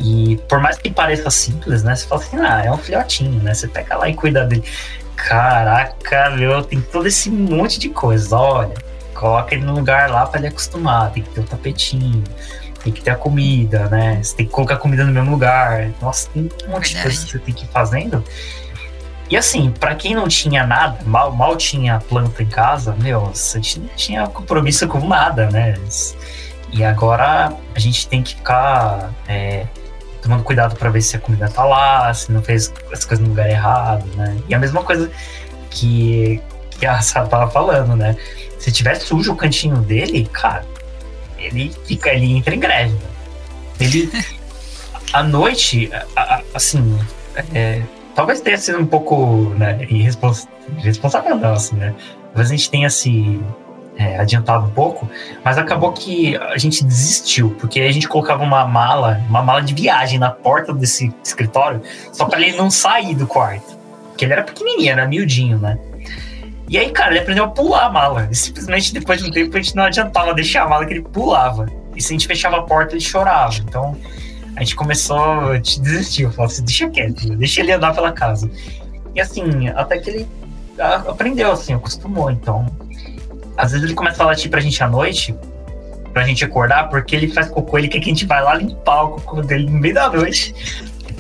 E 0.01 0.37
por 0.49 0.61
mais 0.61 0.77
que 0.77 0.91
pareça 0.91 1.31
simples, 1.31 1.85
né? 1.85 1.95
Você 1.95 2.07
fala 2.07 2.21
assim, 2.21 2.37
ah, 2.39 2.63
é 2.65 2.71
um 2.71 2.77
filhotinho, 2.77 3.41
né? 3.41 3.55
Você 3.55 3.69
pega 3.69 3.97
lá 3.97 4.09
e 4.09 4.15
cuida 4.15 4.45
dele. 4.45 4.65
Caraca, 5.15 6.31
meu, 6.31 6.65
tem 6.65 6.81
todo 6.81 7.07
esse 7.07 7.31
monte 7.31 7.79
de 7.79 7.89
coisa. 7.91 8.37
Olha, 8.37 8.75
coloca 9.15 9.55
ele 9.55 9.65
no 9.65 9.75
lugar 9.75 10.11
lá 10.11 10.27
para 10.27 10.41
ele 10.41 10.49
acostumar. 10.49 11.13
Tem 11.13 11.23
que 11.23 11.31
ter 11.31 11.41
o 11.41 11.45
tapetinho, 11.45 12.25
tem 12.83 12.93
que 12.93 13.01
ter 13.01 13.11
a 13.13 13.17
comida, 13.17 13.89
né? 13.89 14.21
Você 14.21 14.35
tem 14.35 14.47
que 14.47 14.53
colocar 14.53 14.75
a 14.75 14.79
comida 14.79 15.05
no 15.05 15.13
mesmo 15.13 15.31
lugar. 15.31 15.91
Nossa, 16.01 16.29
tem 16.31 16.43
um 16.43 16.71
monte 16.71 16.95
Verdade. 16.95 16.97
de 16.97 17.03
coisa 17.03 17.25
que 17.25 17.31
você 17.31 17.39
tem 17.39 17.55
que 17.55 17.65
ir 17.65 17.69
fazendo. 17.69 18.25
E 19.33 19.37
assim, 19.39 19.71
para 19.71 19.95
quem 19.95 20.15
não 20.15 20.29
tinha 20.29 20.67
nada, 20.67 20.99
mal, 21.07 21.33
mal 21.33 21.57
tinha 21.57 21.99
planta 21.99 22.43
em 22.43 22.47
casa, 22.47 22.95
meu, 23.01 23.33
a 23.33 23.57
gente 23.57 23.81
não 23.81 23.89
tinha 23.97 24.27
compromisso 24.27 24.87
com 24.87 25.09
nada, 25.09 25.49
né? 25.51 25.75
E 26.71 26.85
agora 26.85 27.51
a 27.75 27.79
gente 27.79 28.07
tem 28.09 28.23
que 28.23 28.35
ficar 28.35 29.11
é, 29.27 29.67
tomando 30.21 30.45
cuidado 30.45 30.77
para 30.77 30.91
ver 30.91 31.01
se 31.01 31.17
a 31.17 31.19
comida 31.19 31.49
tá 31.49 31.65
lá, 31.65 32.13
se 32.13 32.31
não 32.31 32.43
fez 32.43 32.75
as 32.93 33.07
coisas 33.07 33.21
no 33.21 33.31
lugar 33.31 33.49
errado, 33.49 34.05
né? 34.17 34.37
E 34.51 34.55
a 34.55 34.59
mesma 34.59 34.83
coisa 34.85 35.11
que, 35.71 36.39
que 36.79 36.85
a 36.85 37.01
Sara 37.01 37.27
tava 37.27 37.51
falando, 37.51 37.97
né? 37.97 38.15
Se 38.59 38.71
tiver 38.71 38.97
sujo 38.97 39.33
o 39.33 39.37
cantinho 39.37 39.79
dele, 39.79 40.29
cara, 40.31 40.67
ele 41.39 41.75
fica, 41.87 42.13
ele 42.13 42.37
entra 42.37 42.55
em 42.55 42.61
greve. 42.61 42.93
Né? 42.93 43.01
Ele, 43.81 44.13
à 45.11 45.23
noite, 45.23 45.91
assim, 46.53 46.99
é, 47.55 47.81
talvez 48.15 48.41
tenha 48.41 48.59
sido 48.59 48.79
um 48.79 48.87
pouco 48.87 49.55
né, 49.57 49.79
irresponsável 49.89 51.37
nosso, 51.37 51.75
né? 51.77 51.95
Talvez 52.27 52.51
a 52.51 52.57
gente 52.57 52.71
tenha 52.71 52.89
se 52.89 53.41
é, 53.97 54.19
adiantado 54.19 54.67
um 54.67 54.71
pouco, 54.71 55.09
mas 55.45 55.59
acabou 55.59 55.93
que 55.93 56.37
a 56.37 56.57
gente 56.59 56.85
desistiu, 56.85 57.55
porque 57.59 57.81
a 57.81 57.93
gente 57.93 58.09
colocava 58.09 58.43
uma 58.43 58.67
mala, 58.67 59.21
uma 59.29 59.43
mala 59.43 59.63
de 59.63 59.75
viagem 59.75 60.19
na 60.19 60.31
porta 60.31 60.73
desse 60.73 61.13
escritório, 61.23 61.83
só 62.13 62.25
para 62.25 62.41
ele 62.41 62.57
não 62.57 62.71
sair 62.71 63.15
do 63.15 63.27
quarto. 63.27 63.77
Porque 64.09 64.25
ele 64.25 64.33
era 64.33 64.43
pequenininho, 64.43 64.93
era 64.93 65.07
miudinho, 65.07 65.59
né? 65.59 65.79
E 66.69 66.79
aí, 66.79 66.91
cara, 66.91 67.11
ele 67.11 67.21
aprendeu 67.21 67.45
a 67.45 67.49
pular 67.49 67.87
a 67.87 67.91
mala. 67.91 68.29
E 68.31 68.35
simplesmente 68.35 68.95
depois 68.95 69.23
de 69.23 69.29
um 69.29 69.31
tempo 69.31 69.57
a 69.57 69.61
gente 69.61 69.77
não 69.77 69.85
adiantava 69.85 70.33
deixar 70.33 70.63
a 70.63 70.69
mala 70.69 70.87
que 70.87 70.95
ele 70.95 71.03
pulava. 71.03 71.67
E 71.95 72.01
se 72.01 72.13
a 72.13 72.15
gente 72.15 72.27
fechava 72.27 72.59
a 72.59 72.63
porta, 72.63 72.95
ele 72.95 73.01
chorava. 73.01 73.55
Então 73.59 73.97
a 74.57 74.61
gente 74.61 74.77
começou 74.77 75.19
a 75.19 75.59
desistir. 75.59 76.23
Eu 76.23 76.31
falei 76.33 76.53
assim, 76.53 76.65
deixa 76.65 76.89
quieto, 76.91 77.37
deixa 77.37 77.61
ele 77.61 77.73
andar 77.73 77.95
pela 77.95 78.13
casa. 78.13 78.51
E 79.15 79.21
assim, 79.21 79.69
até 79.69 79.99
que 79.99 80.11
ele 80.11 80.29
aprendeu, 80.79 81.53
assim, 81.53 81.75
acostumou. 81.75 82.31
Então, 82.31 82.67
às 83.57 83.73
vezes 83.73 83.85
ele 83.85 83.95
começa 83.95 84.23
a 84.23 84.27
latir 84.27 84.51
pra 84.51 84.61
gente 84.61 84.83
à 84.83 84.89
noite, 84.89 85.35
pra 86.13 86.27
gente 86.27 86.45
acordar, 86.45 86.89
porque 86.89 87.15
ele 87.17 87.29
faz 87.29 87.49
cocô, 87.49 87.79
ele 87.79 87.89
quer 87.89 88.01
que 88.01 88.07
a 88.11 88.13
gente 88.13 88.27
vá 88.27 88.41
lá 88.41 88.55
limpar 88.55 89.03
o 89.05 89.09
cocô 89.13 89.43
dele 89.43 89.71
no 89.71 89.79
meio 89.79 89.95
da 89.95 90.11
noite. 90.11 90.55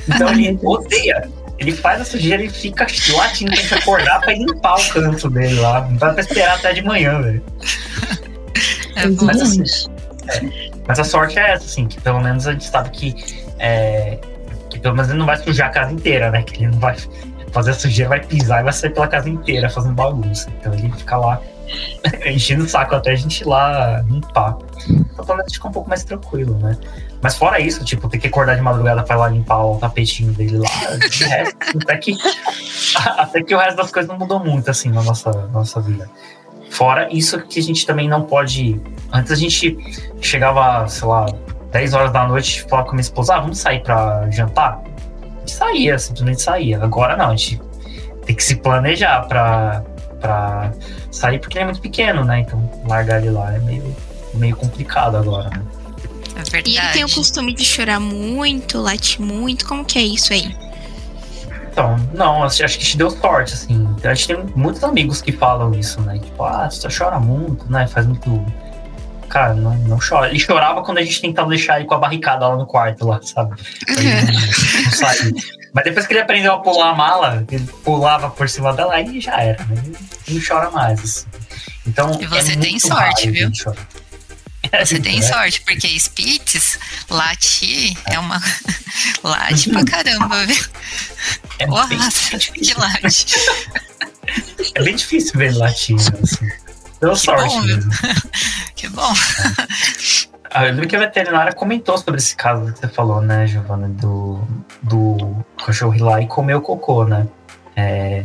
Então 0.08 0.28
ele 0.30 0.58
odeia. 0.62 1.28
Ele 1.58 1.70
faz 1.70 2.00
a 2.00 2.04
sujeira 2.04 2.42
e 2.42 2.48
fica 2.48 2.86
latindo 3.14 3.52
pra 3.52 3.60
gente 3.60 3.74
acordar 3.74 4.20
pra 4.20 4.32
limpar 4.32 4.74
o 4.74 4.88
canto 4.92 5.30
dele 5.30 5.60
lá. 5.60 5.82
Não 5.82 5.96
dá 5.96 6.12
pra 6.12 6.20
esperar 6.20 6.56
até 6.56 6.72
de 6.72 6.82
manhã, 6.82 7.22
velho. 7.22 7.42
É, 8.96 9.06
mas, 9.06 9.40
assim, 9.40 9.62
é, 10.28 10.71
mas 10.86 10.98
a 10.98 11.04
sorte 11.04 11.38
é 11.38 11.52
essa, 11.52 11.64
assim, 11.64 11.86
que 11.86 12.00
pelo 12.00 12.20
menos 12.20 12.46
a 12.46 12.52
gente 12.52 12.64
sabe 12.64 12.90
que, 12.90 13.14
é, 13.58 14.18
que 14.70 14.78
pelo 14.78 14.94
menos 14.94 15.10
ele 15.10 15.18
não 15.18 15.26
vai 15.26 15.36
sujar 15.36 15.68
a 15.68 15.70
casa 15.70 15.92
inteira, 15.92 16.30
né? 16.30 16.42
Que 16.42 16.64
ele 16.64 16.72
não 16.72 16.78
vai 16.78 16.96
fazer 17.52 17.70
a 17.70 17.74
sujeira, 17.74 18.08
vai 18.08 18.20
pisar 18.20 18.60
e 18.60 18.64
vai 18.64 18.72
sair 18.72 18.90
pela 18.90 19.06
casa 19.06 19.28
inteira 19.28 19.68
fazendo 19.68 19.94
bagunça. 19.94 20.50
Então 20.58 20.72
ele 20.74 20.90
fica 20.92 21.16
lá 21.16 21.40
enchendo 22.26 22.64
o 22.64 22.68
saco 22.68 22.94
até 22.94 23.12
a 23.12 23.14
gente 23.14 23.42
ir 23.42 23.46
lá 23.46 24.02
limpar. 24.08 24.58
Então 24.88 25.24
pelo 25.24 25.38
menos 25.38 25.52
fica 25.52 25.68
um 25.68 25.72
pouco 25.72 25.88
mais 25.88 26.02
tranquilo, 26.02 26.58
né? 26.58 26.76
Mas 27.22 27.36
fora 27.36 27.60
isso, 27.60 27.84
tipo, 27.84 28.08
ter 28.08 28.18
que 28.18 28.26
acordar 28.26 28.56
de 28.56 28.60
madrugada 28.60 29.02
pra 29.04 29.14
ir 29.14 29.18
lá 29.18 29.28
limpar 29.28 29.64
o 29.64 29.78
tapetinho 29.78 30.32
dele 30.32 30.58
lá, 30.58 30.96
de 31.08 31.24
resto, 31.24 31.56
até 31.80 31.96
que, 31.96 32.16
até 32.98 33.42
que 33.44 33.54
o 33.54 33.58
resto 33.58 33.76
das 33.76 33.92
coisas 33.92 34.10
não 34.10 34.18
mudou 34.18 34.40
muito, 34.40 34.68
assim, 34.68 34.90
na 34.90 35.02
nossa, 35.02 35.30
nossa 35.52 35.80
vida. 35.80 36.10
Fora 36.72 37.06
isso 37.12 37.38
que 37.42 37.60
a 37.60 37.62
gente 37.62 37.86
também 37.86 38.08
não 38.08 38.22
pode. 38.22 38.80
Antes 39.12 39.30
a 39.30 39.34
gente 39.34 39.76
chegava, 40.22 40.88
sei 40.88 41.06
lá, 41.06 41.26
10 41.70 41.92
horas 41.92 42.12
da 42.12 42.26
noite, 42.26 42.62
falava 42.62 42.86
com 42.86 42.92
a 42.92 42.94
minha 42.94 43.02
esposa, 43.02 43.34
ah, 43.34 43.40
vamos 43.40 43.58
sair 43.58 43.82
pra 43.82 44.26
jantar? 44.30 44.82
A 45.20 45.38
gente 45.40 45.52
saía, 45.52 45.98
simplesmente 45.98 46.40
saía. 46.40 46.82
Agora 46.82 47.14
não, 47.14 47.26
a 47.26 47.36
gente 47.36 47.60
tem 48.24 48.34
que 48.34 48.42
se 48.42 48.56
planejar 48.56 49.20
pra, 49.28 49.84
pra 50.18 50.72
sair, 51.10 51.38
porque 51.38 51.58
ele 51.58 51.64
é 51.64 51.66
muito 51.66 51.80
pequeno, 51.82 52.24
né? 52.24 52.40
Então 52.40 52.70
largar 52.88 53.20
ele 53.20 53.30
lá 53.30 53.54
é 53.54 53.58
meio, 53.58 53.94
meio 54.32 54.56
complicado 54.56 55.18
agora, 55.18 55.50
né? 55.50 55.62
É 56.36 56.50
verdade. 56.50 56.70
E 56.70 56.78
ele 56.78 56.88
tem 56.88 57.04
o 57.04 57.10
costume 57.10 57.52
de 57.52 57.66
chorar 57.66 58.00
muito, 58.00 58.80
latir 58.80 59.20
muito, 59.20 59.66
como 59.66 59.84
que 59.84 59.98
é 59.98 60.02
isso 60.02 60.32
aí? 60.32 60.56
Então, 61.72 61.96
não, 62.12 62.44
acho 62.44 62.62
que 62.78 62.84
te 62.84 62.98
deu 62.98 63.10
sorte, 63.10 63.54
assim. 63.54 63.88
A 64.04 64.12
gente 64.12 64.26
tem 64.26 64.44
muitos 64.54 64.84
amigos 64.84 65.22
que 65.22 65.32
falam 65.32 65.74
isso, 65.74 66.02
né? 66.02 66.18
Tipo, 66.18 66.44
ah, 66.44 66.70
você 66.70 66.86
chora 66.86 67.18
muito, 67.18 67.70
né? 67.72 67.86
Faz 67.86 68.06
muito. 68.06 68.44
Cara, 69.30 69.54
não, 69.54 69.74
não 69.78 69.98
chora. 69.98 70.28
Ele 70.28 70.38
chorava 70.38 70.82
quando 70.82 70.98
a 70.98 71.02
gente 71.02 71.22
tentava 71.22 71.48
deixar 71.48 71.78
ele 71.78 71.88
com 71.88 71.94
a 71.94 71.98
barricada 71.98 72.46
lá 72.46 72.56
no 72.56 72.66
quarto, 72.66 73.06
lá, 73.06 73.18
sabe? 73.22 73.56
não, 73.88 74.82
não 74.84 74.90
sair. 74.92 75.34
Mas 75.72 75.84
depois 75.84 76.06
que 76.06 76.12
ele 76.12 76.20
aprendeu 76.20 76.52
a 76.52 76.58
pular 76.58 76.90
a 76.90 76.94
mala, 76.94 77.42
ele 77.50 77.66
pulava 77.82 78.28
por 78.28 78.46
cima 78.50 78.74
dela, 78.74 78.92
aí 78.94 79.18
já 79.18 79.40
era, 79.40 79.64
né? 79.64 79.82
Ele 80.28 80.38
não 80.38 80.42
chora 80.46 80.70
mais. 80.70 81.00
Assim. 81.00 81.26
Então, 81.86 82.18
e 82.20 82.26
você 82.26 82.52
é 82.52 82.56
tem 82.56 82.78
sorte, 82.78 83.30
viu? 83.30 83.50
Você 83.50 85.00
tem 85.00 85.16
é. 85.20 85.22
sorte, 85.22 85.62
porque 85.62 85.88
Spitz, 86.52 86.78
latir 87.08 87.96
é 88.06 88.18
uma. 88.18 88.40
late 89.24 89.70
pra 89.70 89.84
caramba, 89.84 90.44
viu? 90.46 90.64
É 91.58 91.66
Nossa, 91.66 92.36
que 92.38 92.74
late. 92.74 93.34
É 94.74 94.82
bem 94.82 94.94
difícil 94.94 95.38
ver 95.38 95.56
latir, 95.56 95.96
assim. 95.96 96.48
Deu 97.00 97.16
sorte 97.16 97.54
bom, 97.54 97.62
mesmo. 97.62 97.90
que 98.76 98.88
bom. 98.88 99.12
Ah, 100.50 100.66
eu 100.66 100.72
lembro 100.72 100.88
que 100.88 100.94
a 100.94 101.00
veterinária 101.00 101.52
comentou 101.52 101.96
sobre 101.96 102.20
esse 102.20 102.36
caso 102.36 102.72
que 102.72 102.78
você 102.78 102.88
falou, 102.88 103.20
né, 103.20 103.46
Giovana, 103.46 103.88
do, 103.88 104.40
do 104.82 105.44
cachorro 105.64 105.94
ir 105.94 106.00
lá 106.00 106.20
e 106.20 106.26
comer 106.26 106.54
o 106.54 106.60
cocô, 106.60 107.04
né? 107.04 107.26
É, 107.74 108.24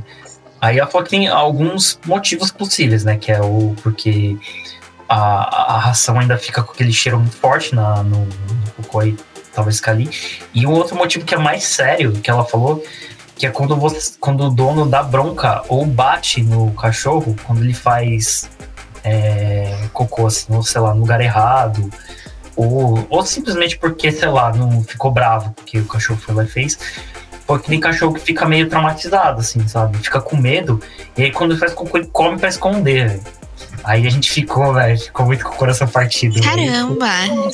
aí 0.59 0.77
ela 0.77 0.89
falou 0.89 1.05
que 1.05 1.11
tem 1.11 1.27
alguns 1.27 1.99
motivos 2.05 2.51
possíveis, 2.51 3.03
né? 3.03 3.17
Que 3.17 3.31
é 3.31 3.41
o 3.41 3.73
porque 3.81 4.37
a, 5.07 5.75
a 5.75 5.79
ração 5.79 6.19
ainda 6.19 6.37
fica 6.37 6.61
com 6.61 6.71
aquele 6.71 6.91
cheiro 6.91 7.19
muito 7.19 7.35
forte 7.35 7.73
na, 7.73 8.03
no, 8.03 8.25
no 8.25 8.71
cocô 8.77 8.99
aí, 8.99 9.15
talvez 9.53 9.81
ali. 9.87 10.09
E 10.53 10.65
um 10.65 10.71
outro 10.71 10.95
motivo 10.95 11.25
que 11.25 11.33
é 11.33 11.37
mais 11.37 11.63
sério, 11.63 12.13
que 12.13 12.29
ela 12.29 12.43
falou, 12.43 12.83
que 13.35 13.45
é 13.45 13.49
quando, 13.49 13.75
você, 13.75 14.13
quando 14.19 14.45
o 14.45 14.49
dono 14.49 14.85
dá 14.87 15.03
bronca 15.03 15.63
ou 15.67 15.85
bate 15.85 16.41
no 16.41 16.71
cachorro, 16.71 17.35
quando 17.45 17.63
ele 17.63 17.73
faz 17.73 18.49
é, 19.03 19.87
cocô, 19.93 20.27
assim, 20.27 20.53
ou 20.53 20.63
sei 20.63 20.81
lá, 20.81 20.93
no 20.93 21.01
lugar 21.01 21.21
errado, 21.21 21.89
ou, 22.55 23.05
ou 23.09 23.25
simplesmente 23.25 23.77
porque, 23.77 24.11
sei 24.11 24.27
lá, 24.27 24.51
não 24.51 24.83
ficou 24.83 25.11
bravo 25.11 25.51
porque 25.51 25.79
o 25.79 25.85
cachorro 25.85 26.19
foi 26.19 26.35
lá 26.35 26.43
e 26.43 26.47
fez. 26.47 26.77
Porque 27.45 27.69
tem 27.69 27.79
cachorro 27.79 28.13
que 28.13 28.19
fica 28.19 28.45
meio 28.45 28.67
traumatizado, 28.67 29.39
assim, 29.39 29.65
sabe? 29.67 29.97
Fica 29.99 30.19
com 30.19 30.35
medo, 30.35 30.81
e 31.15 31.23
aí 31.23 31.31
quando 31.31 31.57
faz 31.57 31.73
cocô, 31.73 31.97
ele 31.97 32.07
come 32.07 32.37
pra 32.37 32.49
esconder, 32.49 33.07
velho. 33.07 33.23
Aí 33.87 34.05
a 34.05 34.09
gente 34.09 34.29
ficou, 34.29 34.73
velho, 34.73 34.99
ficou 34.99 35.25
muito 35.25 35.45
com 35.45 35.53
o 35.53 35.55
coração 35.55 35.87
partido. 35.87 36.41
Caramba, 36.41 37.07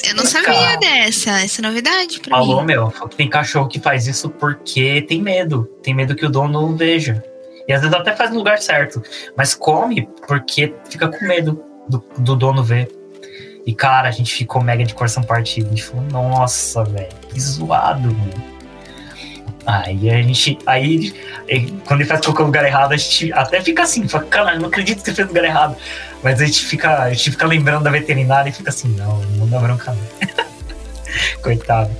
eu 0.03 0.15
não 0.15 0.25
sabia 0.25 0.75
dessa, 0.77 1.39
essa 1.39 1.61
é 1.61 1.63
novidade 1.63 2.19
pra 2.21 2.35
Falou, 2.37 2.61
mim. 2.61 2.73
meu, 2.73 2.91
tem 3.15 3.29
cachorro 3.29 3.67
que 3.67 3.79
faz 3.79 4.07
isso 4.07 4.31
porque 4.31 5.03
tem 5.03 5.21
medo, 5.21 5.69
tem 5.83 5.93
medo 5.93 6.15
que 6.15 6.25
o 6.25 6.29
dono 6.31 6.75
veja. 6.75 7.23
E 7.67 7.71
às 7.71 7.81
vezes 7.81 7.95
até 7.95 8.15
faz 8.15 8.31
no 8.31 8.37
lugar 8.37 8.57
certo, 8.57 8.99
mas 9.37 9.53
come 9.53 10.09
porque 10.27 10.73
fica 10.89 11.07
com 11.07 11.23
medo 11.23 11.63
do, 11.87 12.03
do 12.17 12.35
dono 12.35 12.63
ver. 12.63 12.89
E 13.63 13.71
cara, 13.75 14.07
a 14.07 14.11
gente 14.11 14.33
ficou 14.33 14.59
mega 14.59 14.83
de 14.83 14.95
coração 14.95 15.21
partido. 15.21 15.67
A 15.67 15.69
gente 15.69 15.83
falou, 15.83 16.03
nossa, 16.11 16.83
velho, 16.83 17.09
que 17.29 17.39
zoado, 17.39 18.11
mano. 18.11 18.53
Aí 19.67 20.09
a 20.09 20.21
gente. 20.21 20.57
Aí, 20.65 21.13
quando 21.85 22.01
ele 22.01 22.09
faz 22.09 22.21
qualquer 22.21 22.43
lugar 22.43 22.65
errado, 22.65 22.91
a 22.93 22.97
gente 22.97 23.31
até 23.31 23.61
fica 23.61 23.83
assim, 23.83 24.07
fala, 24.07 24.25
cara, 24.25 24.59
não 24.59 24.67
acredito 24.67 24.99
que 24.99 25.05
você 25.05 25.15
fez 25.15 25.27
lugar 25.27 25.45
errado. 25.45 25.77
Mas 26.23 26.41
a 26.41 26.45
gente 26.45 26.65
fica, 26.65 27.03
a 27.03 27.13
gente 27.13 27.31
fica 27.31 27.45
lembrando 27.45 27.83
da 27.83 27.91
veterinária 27.91 28.49
e 28.49 28.53
fica 28.53 28.69
assim, 28.69 28.87
não, 28.97 29.21
não 29.37 29.47
dá 29.47 29.59
bronca 29.59 29.91
não. 29.91 30.29
Coitado. 31.43 31.91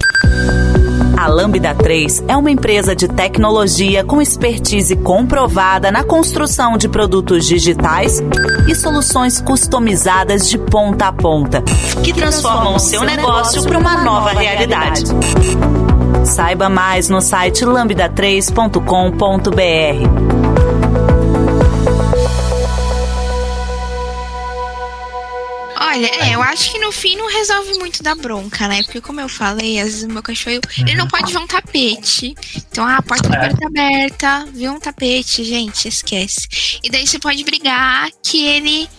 A 1.17 1.27
Lambda 1.27 1.75
3 1.75 2.23
é 2.27 2.35
uma 2.35 2.49
empresa 2.49 2.95
de 2.95 3.07
tecnologia 3.07 4.03
com 4.03 4.19
expertise 4.21 4.95
comprovada 4.95 5.91
na 5.91 6.03
construção 6.03 6.75
de 6.77 6.89
produtos 6.89 7.45
digitais 7.45 8.19
e 8.67 8.75
soluções 8.75 9.39
customizadas 9.39 10.49
de 10.49 10.57
ponta 10.57 11.07
a 11.07 11.13
ponta, 11.13 11.61
que 12.03 12.11
transformam 12.13 12.75
o 12.75 12.79
seu 12.79 13.03
negócio 13.03 13.63
para 13.63 13.77
uma 13.77 14.03
nova 14.03 14.31
realidade. 14.31 15.03
Saiba 16.25 16.67
mais 16.67 17.09
no 17.09 17.21
site 17.21 17.63
lambda3.com.br. 17.63 20.42
Olha, 25.93 26.07
é, 26.07 26.33
eu 26.33 26.41
acho 26.41 26.71
que 26.71 26.79
no 26.79 26.91
fim 26.91 27.15
não 27.15 27.31
resolve 27.31 27.77
muito 27.77 28.01
da 28.01 28.15
bronca, 28.15 28.67
né? 28.67 28.81
Porque 28.81 28.99
como 28.99 29.21
eu 29.21 29.29
falei, 29.29 29.79
às 29.79 29.85
vezes 29.85 30.03
o 30.03 30.07
meu 30.07 30.23
cachorro, 30.23 30.55
uhum. 30.55 30.87
ele 30.87 30.95
não 30.95 31.07
pode 31.07 31.31
ver 31.31 31.37
um 31.37 31.45
tapete. 31.45 32.33
Então, 32.55 32.83
ah, 32.83 32.97
a 32.97 33.01
porta 33.03 33.29
do 33.29 33.35
é. 33.35 33.49
tá 33.49 33.67
aberta, 33.67 34.47
vê 34.51 34.67
um 34.69 34.79
tapete, 34.79 35.43
gente, 35.43 35.87
esquece. 35.87 36.79
E 36.81 36.89
daí 36.89 37.05
você 37.05 37.19
pode 37.19 37.43
brigar 37.43 38.09
que 38.23 38.43
ele 38.43 38.89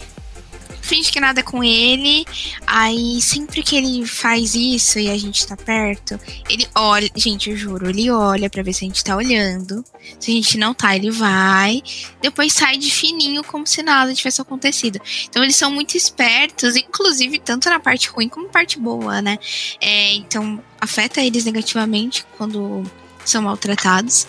finge 0.85 1.11
que 1.11 1.19
nada 1.19 1.43
com 1.43 1.65
ele. 1.65 2.25
Aí 2.67 3.21
sempre 3.21 3.63
que 3.63 3.77
ele 3.77 4.07
faz 4.07 4.55
isso 4.55 4.99
e 4.99 5.11
a 5.11 5.19
gente 5.19 5.47
tá 5.47 5.57
perto, 5.57 6.21
ele 6.49 6.69
olha, 6.75 7.11
gente, 7.17 7.51
eu 7.51 7.57
juro, 7.57 7.89
ele 7.89 8.11
olha 8.11 8.51
para 8.51 8.63
ver 8.63 8.73
se 8.73 8.85
a 8.85 8.89
gente 8.89 9.03
tá 9.03 9.17
olhando. 9.17 9.85
Se 10.21 10.31
a 10.31 10.35
gente 10.35 10.59
não 10.59 10.75
tá, 10.75 10.95
ele 10.95 11.11
vai, 11.11 11.83
depois 12.21 12.53
sai 12.53 12.77
de 12.77 12.91
fininho 12.91 13.43
como 13.43 13.67
se 13.67 13.83
nada 13.83 14.15
tivesse 14.15 14.41
acontecido. 14.41 15.01
Então 15.29 15.43
eles 15.43 15.57
são 15.57 15.71
muito 15.71 15.97
espertos, 15.97 16.77
inclusive 16.77 17.39
tanto 17.39 17.71
na 17.71 17.81
parte 17.81 18.09
ruim 18.09 18.29
como 18.29 18.47
na 18.47 18.53
parte 18.53 18.79
boa, 18.79 19.23
né? 19.23 19.39
É, 19.81 20.15
então 20.15 20.63
afeta 20.79 21.23
eles 21.23 21.45
negativamente 21.47 22.27
quando 22.37 22.83
são 23.25 23.43
maltratados. 23.43 24.27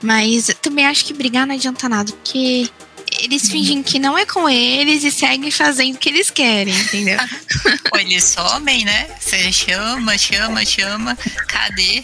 Mas 0.00 0.46
também 0.62 0.86
acho 0.86 1.04
que 1.04 1.12
brigar 1.12 1.46
não 1.46 1.54
adianta 1.54 1.88
nada, 1.88 2.12
porque 2.12 2.70
eles 3.18 3.48
fingem 3.50 3.82
que 3.82 3.98
não 3.98 4.16
é 4.16 4.24
com 4.24 4.48
eles 4.48 5.04
e 5.04 5.10
seguem 5.10 5.50
fazendo 5.50 5.96
o 5.96 5.98
que 5.98 6.08
eles 6.08 6.30
querem, 6.30 6.74
entendeu? 6.74 7.18
Ou 7.92 8.00
eles 8.00 8.24
somem, 8.24 8.84
né? 8.84 9.08
Você 9.18 9.52
chama, 9.52 10.16
chama, 10.16 10.64
chama, 10.64 11.18
cadê? 11.46 12.02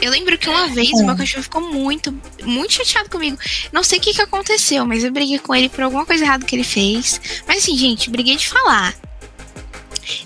Eu 0.00 0.10
lembro 0.10 0.36
que 0.36 0.48
uma 0.48 0.68
vez 0.68 0.90
o 0.92 1.04
meu 1.04 1.16
cachorro 1.16 1.42
ficou 1.42 1.72
muito, 1.72 2.14
muito 2.42 2.74
chateado 2.74 3.08
comigo. 3.08 3.38
Não 3.72 3.82
sei 3.82 3.98
o 3.98 4.00
que, 4.00 4.12
que 4.12 4.22
aconteceu, 4.22 4.84
mas 4.84 5.02
eu 5.02 5.10
briguei 5.10 5.38
com 5.38 5.54
ele 5.54 5.68
por 5.68 5.82
alguma 5.82 6.04
coisa 6.04 6.24
errada 6.24 6.44
que 6.44 6.54
ele 6.54 6.64
fez. 6.64 7.20
Mas 7.46 7.58
assim, 7.58 7.76
gente, 7.76 8.10
briguei 8.10 8.36
de 8.36 8.46
falar. 8.46 8.94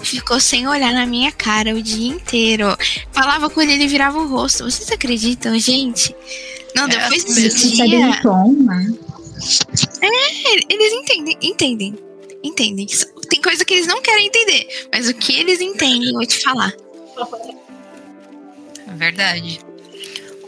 Ficou 0.03 0.39
sem 0.41 0.67
olhar 0.69 0.93
na 0.93 1.07
minha 1.07 1.33
cara 1.33 1.75
o 1.75 1.83
dia 1.83 2.09
inteiro. 2.09 2.77
Falava 3.13 3.49
com 3.49 3.63
ele, 3.63 3.73
ele 3.73 3.87
virava 3.87 4.19
o 4.19 4.27
rosto. 4.27 4.65
Vocês 4.65 4.91
acreditam, 4.91 5.59
gente? 5.59 6.15
Não, 6.75 6.85
é, 6.85 6.89
depois 6.89 7.25
é, 7.25 7.41
desse 7.41 7.71
dia... 7.73 8.21
Tom, 8.23 8.53
né? 8.53 8.87
É, 10.03 10.73
eles 10.73 10.93
entendem, 10.93 11.39
entendem, 11.43 11.99
entendem. 12.43 12.87
Tem 13.29 13.41
coisa 13.41 13.65
que 13.65 13.75
eles 13.75 13.87
não 13.87 14.03
querem 14.03 14.27
entender, 14.27 14.89
mas 14.93 15.09
o 15.09 15.15
que 15.15 15.35
eles 15.35 15.61
entendem, 15.61 16.09
eu 16.09 16.15
vou 16.15 16.27
te 16.27 16.39
falar. 16.41 16.75
Verdade 18.97 19.61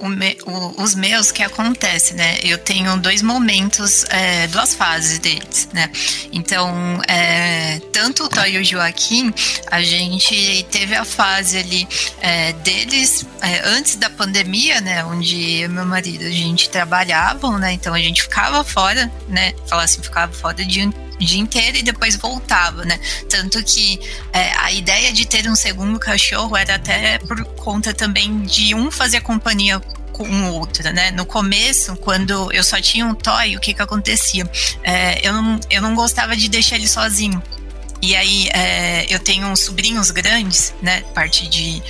me, 0.08 0.36
o, 0.46 0.82
os 0.82 0.94
meus 0.94 1.30
que 1.30 1.42
acontece, 1.42 2.14
né? 2.14 2.38
Eu 2.42 2.58
tenho 2.58 2.96
dois 2.98 3.22
momentos, 3.22 4.04
é, 4.10 4.46
duas 4.48 4.74
fases 4.74 5.18
deles, 5.18 5.68
né? 5.72 5.90
Então, 6.32 7.00
é, 7.08 7.80
tanto 7.92 8.24
o 8.24 8.28
Toy 8.28 8.52
e 8.52 8.58
o 8.58 8.64
Joaquim, 8.64 9.32
a 9.70 9.82
gente 9.82 10.66
teve 10.70 10.94
a 10.94 11.04
fase 11.04 11.58
ali 11.58 11.88
é, 12.20 12.52
deles 12.52 13.26
é, 13.40 13.68
antes 13.68 13.96
da 13.96 14.10
pandemia, 14.10 14.80
né? 14.80 15.04
Onde 15.04 15.60
eu 15.60 15.66
e 15.66 15.68
meu 15.68 15.84
marido 15.84 16.24
a 16.24 16.30
gente 16.30 16.70
trabalhavam, 16.70 17.58
né? 17.58 17.72
Então 17.72 17.94
a 17.94 17.98
gente 17.98 18.22
ficava 18.22 18.64
fora, 18.64 19.10
né? 19.28 19.52
Falar 19.66 19.84
assim, 19.84 20.02
ficava 20.02 20.32
fora 20.32 20.64
de 20.64 20.80
dia 21.24 21.40
inteiro 21.40 21.76
e 21.78 21.82
depois 21.82 22.16
voltava, 22.16 22.84
né? 22.84 22.98
Tanto 23.28 23.62
que 23.62 24.00
é, 24.32 24.52
a 24.58 24.72
ideia 24.72 25.12
de 25.12 25.26
ter 25.26 25.48
um 25.48 25.56
segundo 25.56 25.98
cachorro 25.98 26.56
era 26.56 26.76
até 26.76 27.18
por 27.18 27.44
conta 27.56 27.92
também 27.92 28.42
de 28.42 28.74
um 28.74 28.90
fazer 28.90 29.20
companhia 29.20 29.80
com 30.12 30.28
o 30.28 30.52
outro, 30.52 30.92
né? 30.92 31.10
No 31.10 31.24
começo, 31.24 31.96
quando 31.96 32.52
eu 32.52 32.62
só 32.62 32.80
tinha 32.80 33.06
um 33.06 33.14
toy, 33.14 33.56
o 33.56 33.60
que 33.60 33.74
que 33.74 33.82
acontecia? 33.82 34.48
É, 34.82 35.26
eu, 35.26 35.32
não, 35.32 35.60
eu 35.70 35.82
não 35.82 35.94
gostava 35.94 36.36
de 36.36 36.48
deixar 36.48 36.76
ele 36.76 36.88
sozinho. 36.88 37.42
E 38.00 38.16
aí 38.16 38.48
é, 38.52 39.06
eu 39.08 39.18
tenho 39.18 39.46
uns 39.46 39.60
sobrinhos 39.60 40.10
grandes, 40.10 40.74
né? 40.82 41.02
Parte 41.14 41.48
de 41.48 41.82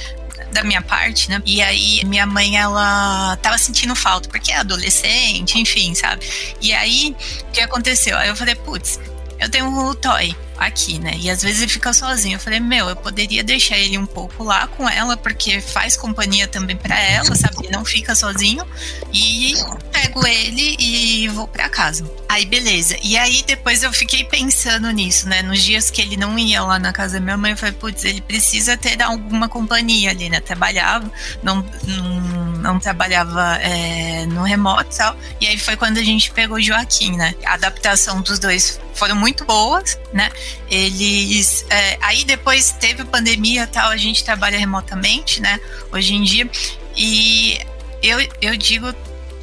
da 0.53 0.63
minha 0.63 0.83
parte, 0.83 1.31
né? 1.31 1.43
E 1.47 1.63
aí 1.63 2.05
minha 2.05 2.27
mãe 2.27 2.59
ela 2.59 3.37
tava 3.41 3.57
sentindo 3.57 3.95
falta, 3.95 4.29
porque 4.29 4.53
é 4.53 4.57
adolescente, 4.57 5.59
enfim, 5.59 5.95
sabe? 5.95 6.27
E 6.61 6.73
aí 6.75 7.17
o 7.49 7.53
que 7.53 7.61
aconteceu? 7.61 8.17
Aí 8.19 8.29
eu 8.29 8.37
falei, 8.37 8.55
putz, 8.55 9.01
eu 9.43 9.51
tenho 9.51 9.67
um 9.67 9.95
toy 9.97 10.35
aqui, 10.57 10.99
né? 10.99 11.13
E 11.19 11.31
às 11.31 11.43
vezes 11.43 11.63
ele 11.63 11.71
fica 11.71 11.93
sozinho. 11.93 12.37
Eu 12.37 12.41
falei, 12.41 12.61
meu, 12.61 12.89
eu 12.89 12.97
poderia 12.97 13.43
deixar 13.43 13.79
ele 13.79 13.99
um 13.99 14.07
pouco 14.07 14.45
lá 14.45 14.67
com 14.67 14.89
ela, 14.89 15.17
porque 15.17 15.61
faz 15.61 15.97
companhia 15.97 16.47
também 16.47 16.77
para 16.77 16.99
ela, 16.99 17.35
sabe? 17.35 17.57
Ele 17.61 17.71
não 17.71 17.85
fica 17.85 18.15
sozinho. 18.15 18.67
E 19.13 19.55
pego 19.93 20.27
ele 20.27 20.77
e 20.79 21.29
vou 21.29 21.47
para 21.47 21.69
casa. 21.69 22.11
Aí, 22.29 22.47
beleza. 22.47 22.97
E 23.03 23.17
aí, 23.17 23.43
depois 23.47 23.83
eu 23.83 23.93
fiquei 23.93 24.25
pensando 24.25 24.91
nisso, 24.91 25.29
né? 25.29 25.43
Nos 25.43 25.63
dias 25.63 25.91
que 25.91 26.01
ele 26.01 26.17
não 26.17 26.39
ia 26.39 26.63
lá 26.63 26.79
na 26.79 26.93
casa 26.93 27.15
da 27.15 27.21
minha 27.21 27.37
mãe, 27.37 27.53
eu 27.53 27.57
falei, 27.57 27.75
putz, 27.75 28.05
ele 28.05 28.21
precisa 28.21 28.77
ter 28.77 29.01
alguma 29.03 29.49
companhia 29.49 30.11
ali, 30.11 30.31
né? 30.31 30.41
Trabalhava, 30.41 31.11
não, 31.43 31.65
não, 31.87 32.21
não 32.63 32.79
trabalhava 32.79 33.59
é, 33.61 34.27
no 34.27 34.43
remoto 34.43 34.95
e 34.95 34.99
tal. 34.99 35.17
E 35.41 35.47
aí 35.47 35.59
foi 35.59 35.77
quando 35.77 35.99
a 35.99 36.03
gente 36.03 36.31
pegou 36.31 36.57
o 36.57 36.61
Joaquim, 36.61 37.17
né? 37.17 37.35
A 37.45 37.55
adaptação 37.55 38.21
dos 38.21 38.39
dois 38.39 38.81
foram 38.95 39.17
muito 39.17 39.45
boas, 39.45 39.99
né? 40.13 40.31
Eles. 40.71 41.65
É, 41.69 41.99
aí 42.01 42.25
depois 42.25 42.73
teve 42.73 43.05
pandemia 43.05 43.67
tal, 43.67 43.91
a 43.91 43.97
gente 43.97 44.25
trabalha 44.25 44.59
remotamente, 44.59 45.41
né? 45.41 45.61
Hoje 45.93 46.15
em 46.15 46.23
dia. 46.23 46.49
E 46.97 47.59
eu, 48.03 48.19
eu 48.41 48.57
digo 48.57 48.95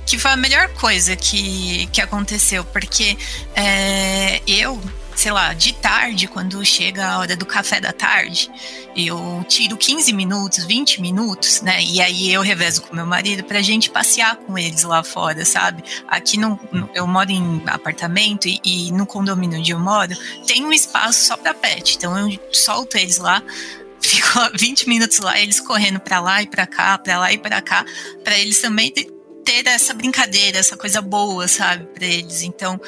que 0.06 0.18
foi 0.18 0.32
a 0.32 0.36
melhor 0.36 0.68
coisa 0.70 1.16
que, 1.16 1.88
que 1.92 2.02
aconteceu, 2.02 2.64
porque 2.66 3.16
é, 3.56 4.42
eu 4.48 4.82
sei 5.16 5.32
lá, 5.32 5.54
de 5.54 5.74
tarde, 5.74 6.28
quando 6.28 6.64
chega 6.64 7.06
a 7.06 7.20
hora 7.20 7.36
do 7.36 7.46
café 7.46 7.80
da 7.80 7.92
tarde, 7.92 8.50
eu 8.96 9.44
tiro 9.48 9.76
15 9.76 10.14
minutos, 10.14 10.66
20 10.66 11.02
minutos, 11.02 11.62
né? 11.62 11.84
E 11.84 12.02
aí 12.02 12.32
eu 12.32 12.42
revezo 12.42 12.84
com 12.84 12.96
meu 12.96 13.06
marido 13.06 13.44
pra 13.44 13.62
gente 13.62 13.90
passear 13.90 14.38
com 14.38 14.58
eles 14.58 14.84
lá 14.84 15.04
fora, 15.04 15.44
sabe? 15.46 15.84
Aqui 16.08 16.38
no, 16.38 16.60
eu 16.94 17.06
moro 17.06 17.32
em 17.32 17.62
apartamento 17.68 18.48
e, 18.48 18.60
e 18.64 18.92
no 18.92 19.06
condomínio 19.06 19.60
onde 19.60 19.72
eu 19.72 19.80
moro 19.80 20.16
tem 20.48 20.66
um 20.66 20.72
espaço 20.72 21.26
só 21.26 21.38
pra 21.38 21.54
pet. 21.54 21.98
Então 21.98 22.18
eu 22.18 22.40
solto 22.52 22.98
eles 22.98 23.18
lá 23.18 23.44
ficou 24.02 24.50
20 24.58 24.88
minutos 24.88 25.20
lá, 25.20 25.40
eles 25.40 25.60
correndo 25.60 26.00
para 26.00 26.20
lá 26.20 26.42
e 26.42 26.48
para 26.48 26.66
cá, 26.66 26.98
para 26.98 27.20
lá 27.20 27.34
e 27.34 27.38
para 27.38 27.62
cá, 27.62 27.86
para 28.24 28.38
eles 28.38 28.62
também 28.62 28.92
ter 28.92 29.68
essa 29.68 29.94
brincadeira, 29.94 30.60
essa 30.60 30.78
coisa 30.78 31.02
boa, 31.02 31.48
sabe, 31.48 31.86
para 31.86 32.06
eles. 32.06 32.44
Então, 32.44 32.80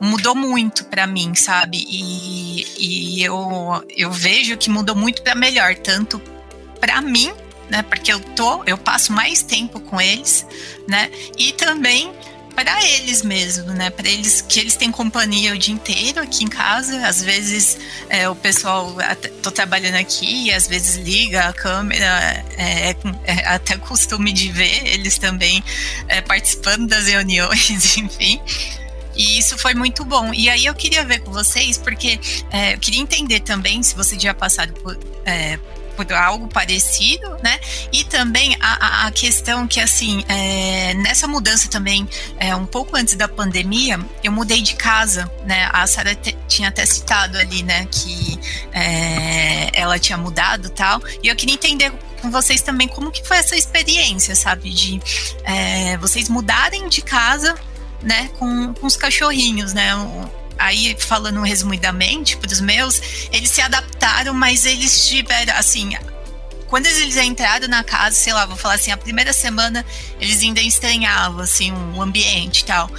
mudou 0.00 0.34
muito 0.34 0.84
para 0.86 1.06
mim, 1.06 1.34
sabe? 1.34 1.86
E, 1.88 2.66
e 2.78 3.22
eu, 3.22 3.84
eu 3.94 4.10
vejo 4.10 4.56
que 4.56 4.70
mudou 4.70 4.96
muito 4.96 5.22
para 5.22 5.34
melhor, 5.34 5.74
tanto 5.76 6.18
para 6.80 7.02
mim, 7.02 7.32
né? 7.68 7.82
Porque 7.82 8.12
eu 8.12 8.18
tô, 8.18 8.64
eu 8.64 8.78
passo 8.78 9.12
mais 9.12 9.42
tempo 9.42 9.78
com 9.78 10.00
eles, 10.00 10.46
né? 10.88 11.10
E 11.36 11.52
também 11.52 12.12
para 12.54 12.82
eles 12.84 13.22
mesmo, 13.22 13.72
né? 13.72 13.90
Para 13.90 14.08
eles 14.08 14.42
que 14.42 14.58
eles 14.60 14.76
têm 14.76 14.90
companhia 14.90 15.54
o 15.54 15.58
dia 15.58 15.74
inteiro 15.74 16.20
aqui 16.20 16.44
em 16.44 16.48
casa. 16.48 17.06
Às 17.06 17.22
vezes 17.22 17.78
é, 18.08 18.28
o 18.28 18.34
pessoal 18.34 18.94
tô 19.42 19.50
trabalhando 19.50 19.96
aqui 19.96 20.46
e 20.46 20.52
às 20.52 20.66
vezes 20.66 20.96
liga 20.96 21.44
a 21.44 21.52
câmera. 21.52 22.44
É, 22.56 22.90
é 23.24 23.46
até 23.46 23.76
costume 23.78 24.32
de 24.32 24.50
ver 24.50 24.86
eles 24.86 25.18
também 25.18 25.62
é, 26.08 26.20
participando 26.20 26.86
das 26.86 27.06
reuniões, 27.06 27.96
enfim. 27.98 28.40
E 29.20 29.36
isso 29.36 29.58
foi 29.58 29.74
muito 29.74 30.02
bom. 30.02 30.32
E 30.32 30.48
aí 30.48 30.64
eu 30.64 30.74
queria 30.74 31.04
ver 31.04 31.18
com 31.18 31.30
vocês, 31.30 31.76
porque 31.76 32.18
é, 32.50 32.72
eu 32.72 32.78
queria 32.78 33.02
entender 33.02 33.40
também 33.40 33.82
se 33.82 33.94
vocês 33.94 34.20
já 34.20 34.32
passaram 34.32 34.72
por. 34.72 34.98
É, 35.26 35.58
algo 36.18 36.48
parecido, 36.48 37.28
né? 37.42 37.60
E 37.92 38.04
também 38.04 38.56
a, 38.58 39.06
a 39.06 39.10
questão 39.10 39.68
que, 39.68 39.78
assim, 39.78 40.24
é, 40.28 40.94
nessa 40.94 41.28
mudança 41.28 41.68
também, 41.68 42.08
é, 42.38 42.56
um 42.56 42.64
pouco 42.64 42.96
antes 42.96 43.14
da 43.16 43.28
pandemia, 43.28 44.00
eu 44.24 44.32
mudei 44.32 44.62
de 44.62 44.76
casa, 44.76 45.30
né? 45.44 45.68
A 45.70 45.86
Sara 45.86 46.16
tinha 46.48 46.70
até 46.70 46.86
citado 46.86 47.36
ali, 47.36 47.62
né, 47.62 47.86
que 47.90 48.40
é, 48.72 49.68
ela 49.74 49.98
tinha 49.98 50.16
mudado 50.16 50.70
tal. 50.70 51.02
E 51.22 51.28
eu 51.28 51.36
queria 51.36 51.54
entender 51.54 51.92
com 52.22 52.30
vocês 52.30 52.62
também 52.62 52.88
como 52.88 53.10
que 53.10 53.22
foi 53.22 53.36
essa 53.36 53.54
experiência, 53.54 54.34
sabe? 54.34 54.70
De 54.70 54.98
é, 55.44 55.98
vocês 55.98 56.30
mudarem 56.30 56.88
de 56.88 57.02
casa 57.02 57.54
né, 58.02 58.30
com, 58.38 58.74
com 58.74 58.86
os 58.86 58.96
cachorrinhos, 58.96 59.72
né? 59.72 59.90
Aí, 60.58 60.94
falando 60.98 61.40
resumidamente 61.42 62.36
para 62.36 62.52
os 62.52 62.60
meus, 62.60 63.00
eles 63.32 63.50
se 63.50 63.62
adaptaram, 63.62 64.34
mas 64.34 64.66
eles 64.66 65.08
tiveram, 65.08 65.54
assim, 65.56 65.94
quando 66.68 66.86
eles 66.86 67.16
entraram 67.16 67.66
na 67.66 67.82
casa, 67.82 68.14
sei 68.14 68.32
lá, 68.32 68.46
vou 68.46 68.56
falar 68.56 68.74
assim, 68.74 68.92
a 68.92 68.96
primeira 68.96 69.32
semana 69.32 69.84
eles 70.20 70.42
ainda 70.42 70.60
estranhavam, 70.60 71.40
assim, 71.40 71.72
o 71.72 72.00
ambiente 72.02 72.60
e 72.60 72.64
tal. 72.64 72.90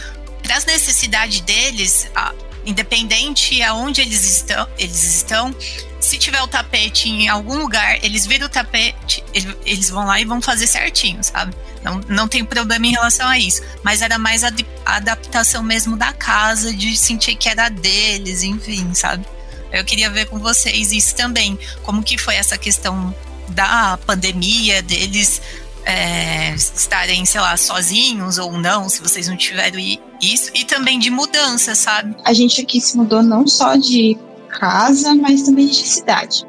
Para 0.42 0.58
as 0.58 0.66
necessidades 0.66 1.40
deles, 1.42 2.08
a, 2.16 2.34
independente 2.65 3.62
aonde 3.63 4.02
eles 4.02 4.24
estão, 4.24 4.67
eles 4.78 5.04
estão, 5.04 5.56
se 6.00 6.17
tiver 6.17 6.41
o 6.41 6.47
tapete 6.47 7.10
em 7.10 7.28
algum 7.28 7.58
lugar, 7.60 8.04
eles 8.04 8.26
viram 8.26 8.47
o 8.47 8.50
tapete, 8.50 9.24
eles 9.65 9.89
vão 9.89 10.06
lá 10.06 10.19
e 10.19 10.26
vão 10.26 10.41
fazer 10.41 10.67
certinho, 10.67 11.24
sabe? 11.24 11.56
Não, 11.84 12.02
não 12.08 12.28
tem 12.28 12.43
problema 12.45 12.86
em 12.86 12.91
relação 12.91 13.28
a 13.28 13.38
isso. 13.38 13.62
Mas 13.84 14.02
era 14.02 14.17
mais 14.17 14.43
a, 14.43 14.52
a 14.86 14.95
adaptação 14.97 15.63
mesmo 15.63 15.95
da 15.97 16.13
casa, 16.13 16.74
de 16.74 16.95
sentir 16.95 17.36
que 17.36 17.50
era 17.50 17.69
deles, 17.69 18.43
enfim, 18.43 18.93
sabe? 18.93 19.26
Eu 19.71 19.86
queria 19.86 20.10
ver 20.10 20.26
com 20.26 20.38
vocês 20.38 20.91
isso 20.91 21.15
também. 21.15 21.58
Como 21.84 22.04
que 22.04 22.17
foi 22.17 22.36
essa 22.36 22.58
questão 22.58 23.15
da 23.50 23.97
pandemia, 24.06 24.82
deles 24.82 25.41
é, 25.86 26.54
estarem, 26.54 27.26
sei 27.26 27.41
lá, 27.41 27.56
sozinhos 27.58 28.38
ou 28.38 28.58
não, 28.58 28.88
se 28.89 29.02
vocês 29.02 29.28
não 29.28 29.36
tiveram 29.36 29.80
isso, 30.22 30.52
e 30.54 30.63
também 30.63 31.00
de 31.00 31.10
mudança, 31.10 31.76
sabe? 31.76 32.15
A 32.24 32.34
gente 32.34 32.62
aqui 32.62 32.80
se 32.80 32.96
mudou 32.98 33.24
não 33.24 33.48
só 33.48 33.76
de 33.76 34.17
casa, 34.50 35.15
mas 35.15 35.44
também 35.44 35.67
de 35.67 35.76
cidade. 35.76 36.46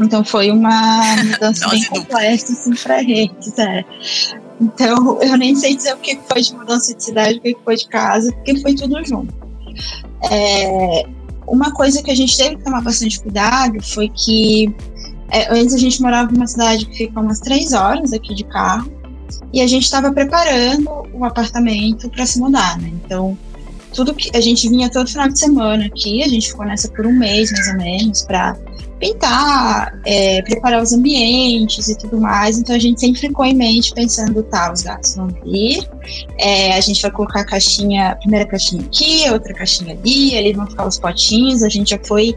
Então 0.00 0.24
foi 0.24 0.50
uma 0.50 1.00
mudança 1.24 1.68
bem 1.68 1.84
complexa 1.84 2.52
assim, 2.52 2.74
para 2.74 3.02
eles. 3.02 3.58
É. 3.58 3.84
Então 4.60 5.20
eu 5.22 5.36
nem 5.36 5.54
sei 5.54 5.76
dizer 5.76 5.94
o 5.94 5.98
que 5.98 6.18
foi 6.28 6.42
de 6.42 6.54
mudança 6.54 6.94
de 6.94 7.04
cidade, 7.04 7.38
o 7.38 7.40
que 7.40 7.56
foi 7.64 7.76
de 7.76 7.88
casa, 7.88 8.32
porque 8.32 8.60
foi 8.60 8.74
tudo 8.74 9.04
junto. 9.04 9.34
É, 10.30 11.06
uma 11.46 11.72
coisa 11.72 12.02
que 12.02 12.10
a 12.10 12.14
gente 12.14 12.36
teve 12.36 12.56
que 12.56 12.64
tomar 12.64 12.80
bastante 12.80 13.20
cuidado 13.20 13.82
foi 13.82 14.08
que 14.08 14.74
é, 15.30 15.52
antes 15.52 15.74
a 15.74 15.78
gente 15.78 16.00
morava 16.00 16.30
numa 16.30 16.46
cidade 16.46 16.86
que 16.86 16.96
fica 16.96 17.20
umas 17.20 17.40
três 17.40 17.72
horas 17.72 18.12
aqui 18.12 18.34
de 18.34 18.44
carro 18.44 18.90
e 19.52 19.60
a 19.60 19.66
gente 19.66 19.84
estava 19.84 20.12
preparando 20.12 20.88
o 21.12 21.24
apartamento 21.24 22.08
para 22.08 22.26
se 22.26 22.38
mudar, 22.38 22.78
né? 22.78 22.92
Então 23.04 23.36
tudo 23.96 24.14
que 24.14 24.30
a 24.36 24.40
gente 24.40 24.68
vinha 24.68 24.90
todo 24.90 25.08
final 25.08 25.26
de 25.28 25.38
semana 25.38 25.86
aqui, 25.86 26.22
a 26.22 26.28
gente 26.28 26.48
ficou 26.48 26.66
nessa 26.66 26.88
por 26.90 27.06
um 27.06 27.12
mês 27.12 27.50
mais 27.50 27.68
ou 27.68 27.76
menos 27.78 28.22
para 28.22 28.54
pintar, 29.00 29.98
é, 30.04 30.40
preparar 30.42 30.82
os 30.82 30.92
ambientes 30.92 31.88
e 31.88 31.96
tudo 31.96 32.20
mais. 32.20 32.58
Então 32.58 32.76
a 32.76 32.78
gente 32.78 33.00
sempre 33.00 33.20
ficou 33.20 33.44
em 33.44 33.54
mente 33.54 33.92
pensando, 33.94 34.42
tá, 34.42 34.70
os 34.70 34.82
gatos 34.82 35.16
vão 35.16 35.28
vir, 35.44 35.88
é, 36.38 36.74
a 36.74 36.80
gente 36.80 37.00
vai 37.00 37.10
colocar 37.10 37.40
a 37.40 37.44
caixinha, 37.44 38.10
a 38.10 38.16
primeira 38.16 38.46
caixinha 38.46 38.82
aqui, 38.82 39.30
outra 39.30 39.54
caixinha 39.54 39.94
ali, 39.94 40.34
eles 40.34 40.54
vão 40.54 40.66
ficar 40.66 40.86
os 40.86 40.98
potinhos. 40.98 41.62
A 41.62 41.68
gente 41.68 41.90
já 41.90 41.98
foi 42.04 42.36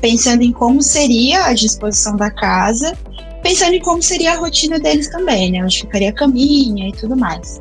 pensando 0.00 0.42
em 0.42 0.52
como 0.52 0.80
seria 0.80 1.46
a 1.46 1.54
disposição 1.54 2.16
da 2.16 2.30
casa, 2.30 2.96
pensando 3.42 3.74
em 3.74 3.80
como 3.80 4.00
seria 4.00 4.34
a 4.34 4.36
rotina 4.36 4.78
deles 4.78 5.08
também, 5.10 5.50
né? 5.50 5.64
Onde 5.64 5.80
ficaria 5.80 6.10
a 6.10 6.12
caminha 6.12 6.88
e 6.88 6.92
tudo 6.92 7.16
mais. 7.16 7.60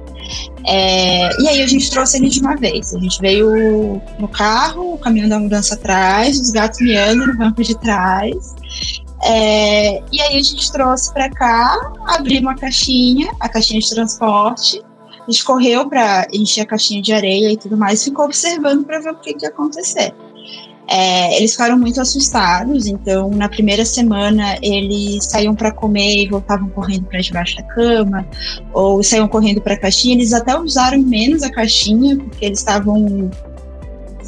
É, 0.72 1.42
e 1.42 1.48
aí 1.48 1.64
a 1.64 1.68
gente 1.68 1.90
trouxe 1.90 2.18
ele 2.18 2.30
de 2.30 2.40
uma 2.40 2.56
vez. 2.56 2.94
A 2.94 3.00
gente 3.00 3.20
veio 3.20 4.00
no 4.20 4.28
carro, 4.28 4.94
o 4.94 4.98
caminhão 5.00 5.28
da 5.28 5.40
mudança 5.40 5.74
atrás, 5.74 6.40
os 6.40 6.52
gatos 6.52 6.80
miando 6.80 7.26
no 7.26 7.36
banco 7.36 7.64
de 7.64 7.76
trás. 7.80 8.56
É, 9.24 10.00
e 10.12 10.22
aí 10.22 10.38
a 10.38 10.44
gente 10.44 10.72
trouxe 10.72 11.12
para 11.12 11.28
cá, 11.32 11.76
abriu 12.08 12.42
uma 12.42 12.56
caixinha, 12.56 13.32
a 13.40 13.50
caixinha 13.50 13.80
de 13.80 13.90
transporte. 13.90 14.80
A 15.28 15.32
gente 15.32 15.44
correu 15.44 15.90
para 15.90 16.28
encher 16.32 16.62
a 16.62 16.66
caixinha 16.68 17.02
de 17.02 17.14
areia 17.14 17.52
e 17.52 17.58
tudo 17.58 17.76
mais, 17.76 18.04
ficou 18.04 18.26
observando 18.26 18.86
para 18.86 19.00
ver 19.00 19.12
o 19.12 19.16
que, 19.16 19.34
que 19.34 19.46
ia 19.46 19.50
acontecer. 19.50 20.14
É, 20.92 21.38
eles 21.38 21.52
ficaram 21.52 21.78
muito 21.78 22.02
assustados, 22.02 22.88
então 22.88 23.30
na 23.30 23.48
primeira 23.48 23.86
semana 23.86 24.58
eles 24.60 25.24
saíam 25.26 25.54
para 25.54 25.72
comer 25.72 26.24
e 26.24 26.28
voltavam 26.28 26.68
correndo 26.70 27.06
para 27.06 27.20
debaixo 27.20 27.58
da 27.58 27.64
cama, 27.64 28.26
ou 28.74 29.04
saíam 29.04 29.28
correndo 29.28 29.62
para 29.62 29.76
a 29.76 29.80
caixinha. 29.80 30.16
Eles 30.16 30.34
até 30.34 30.58
usaram 30.58 30.98
menos 31.00 31.44
a 31.44 31.52
caixinha, 31.52 32.18
porque 32.18 32.44
eles 32.44 32.58
estavam. 32.58 33.30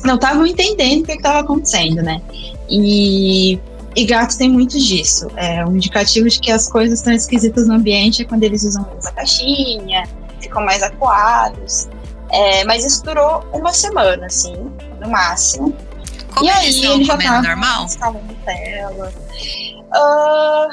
não 0.06 0.16
estavam 0.16 0.46
entendendo 0.46 1.02
o 1.02 1.06
que 1.06 1.14
estava 1.14 1.40
acontecendo, 1.40 2.04
né? 2.04 2.22
E, 2.70 3.60
e 3.96 4.06
gatos 4.06 4.36
tem 4.36 4.48
muito 4.48 4.78
disso. 4.78 5.30
É, 5.38 5.66
um 5.66 5.76
indicativo 5.76 6.30
de 6.30 6.40
que 6.40 6.52
as 6.52 6.70
coisas 6.70 7.00
estão 7.00 7.12
esquisitas 7.12 7.68
no 7.68 7.74
ambiente 7.74 8.22
é 8.22 8.26
quando 8.26 8.44
eles 8.44 8.64
usam 8.64 8.86
menos 8.86 9.08
a 9.08 9.12
caixinha, 9.14 10.04
ficam 10.40 10.64
mais 10.64 10.84
acuados. 10.84 11.90
É, 12.30 12.64
mas 12.66 12.86
isso 12.86 13.04
durou 13.04 13.44
uma 13.52 13.74
semana, 13.74 14.28
assim, 14.28 14.56
no 15.02 15.10
máximo. 15.10 15.76
Como 16.34 16.46
e 16.46 16.50
eles 16.50 16.60
aí 16.60 16.70
estão 16.70 16.94
ele 16.96 17.04
já 17.04 17.14
comendo 17.14 17.32
tava 17.34 17.48
normal? 17.48 17.86
instalando 17.86 18.36
tela. 18.46 19.14
Ah, 19.94 20.68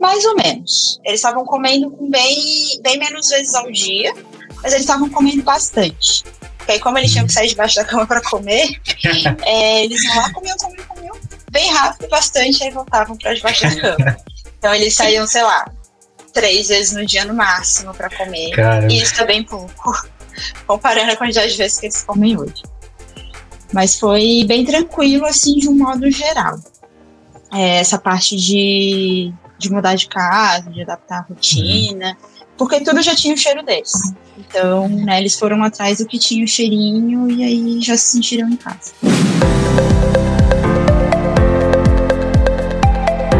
mais 0.00 0.24
ou 0.24 0.36
menos. 0.36 1.00
Eles 1.04 1.20
estavam 1.20 1.44
comendo 1.44 1.90
com 1.90 2.10
bem, 2.10 2.80
bem 2.82 2.98
menos 2.98 3.28
vezes 3.28 3.54
ao 3.54 3.70
dia, 3.70 4.12
mas 4.62 4.72
eles 4.72 4.80
estavam 4.80 5.08
comendo 5.08 5.42
bastante. 5.42 6.24
Porque 6.58 6.72
aí, 6.72 6.80
como 6.80 6.98
eles 6.98 7.12
tinham 7.12 7.26
que 7.26 7.32
sair 7.32 7.48
debaixo 7.48 7.76
da 7.76 7.84
cama 7.84 8.06
para 8.06 8.20
comer, 8.22 8.68
é, 9.44 9.84
eles 9.84 10.02
iam 10.02 10.16
lá, 10.16 10.32
comiam, 10.32 10.56
comiam, 10.56 10.84
comiam, 10.86 11.16
bem 11.52 11.72
rápido, 11.72 12.08
bastante, 12.08 12.62
aí 12.64 12.70
voltavam 12.70 13.16
para 13.16 13.34
debaixo 13.34 13.62
da 13.62 13.80
cama. 13.80 14.16
Então 14.58 14.74
eles 14.74 14.94
saíam, 14.94 15.26
sei 15.28 15.44
lá, 15.44 15.70
três 16.32 16.68
vezes 16.68 16.92
no 16.94 17.06
dia 17.06 17.24
no 17.24 17.34
máximo 17.34 17.94
para 17.94 18.10
comer. 18.10 18.50
Cara, 18.50 18.90
E 18.90 19.00
isso 19.00 19.20
é 19.22 19.26
bem 19.26 19.44
pouco, 19.44 20.08
comparando 20.66 21.12
a 21.12 21.16
quantidade 21.16 21.52
de 21.52 21.58
vezes 21.58 21.78
que 21.78 21.86
eles 21.86 22.02
comem 22.02 22.36
hoje. 22.36 22.62
Mas 23.76 23.98
foi 23.98 24.42
bem 24.48 24.64
tranquilo, 24.64 25.26
assim, 25.26 25.58
de 25.58 25.68
um 25.68 25.74
modo 25.76 26.10
geral. 26.10 26.58
É, 27.52 27.76
essa 27.76 27.98
parte 27.98 28.34
de, 28.34 29.30
de 29.58 29.70
mudar 29.70 29.94
de 29.96 30.08
casa, 30.08 30.70
de 30.70 30.80
adaptar 30.80 31.18
a 31.18 31.26
rotina, 31.28 32.16
porque 32.56 32.80
tudo 32.80 33.02
já 33.02 33.14
tinha 33.14 33.34
o 33.34 33.36
cheiro 33.36 33.62
deles. 33.62 33.92
Então, 34.38 34.88
né, 34.88 35.20
eles 35.20 35.38
foram 35.38 35.62
atrás 35.62 35.98
do 35.98 36.06
que 36.06 36.18
tinha 36.18 36.42
o 36.42 36.48
cheirinho 36.48 37.30
e 37.30 37.44
aí 37.44 37.82
já 37.82 37.98
se 37.98 38.12
sentiram 38.12 38.48
em 38.48 38.56
casa. 38.56 38.94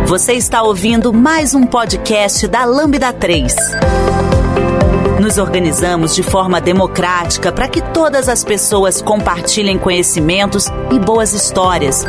Você 0.07 0.35
está 0.35 0.63
ouvindo 0.63 1.15
mais 1.15 1.55
um 1.55 1.63
podcast 1.63 2.47
da 2.47 2.67
Lambda 2.67 3.11
3. 3.11 3.55
Nos 5.27 5.39
organizamos 5.39 6.15
de 6.15 6.23
forma 6.23 6.61
democrática 6.61 7.51
para 7.51 7.67
que 7.67 7.83
todas 7.83 8.29
as 8.29 8.45
pessoas 8.45 9.03
compartilhem 9.03 9.77
conhecimentos 9.77 10.69
e 10.93 11.01
boas 11.01 11.33
histórias. 11.33 12.05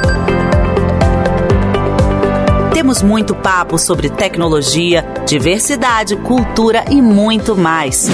Temos 2.71 3.01
muito 3.01 3.33
papo 3.33 3.79
sobre 3.79 4.11
tecnologia, 4.11 5.03
diversidade, 5.25 6.15
cultura 6.17 6.85
e 6.91 7.01
muito 7.01 7.57
mais. 7.57 8.07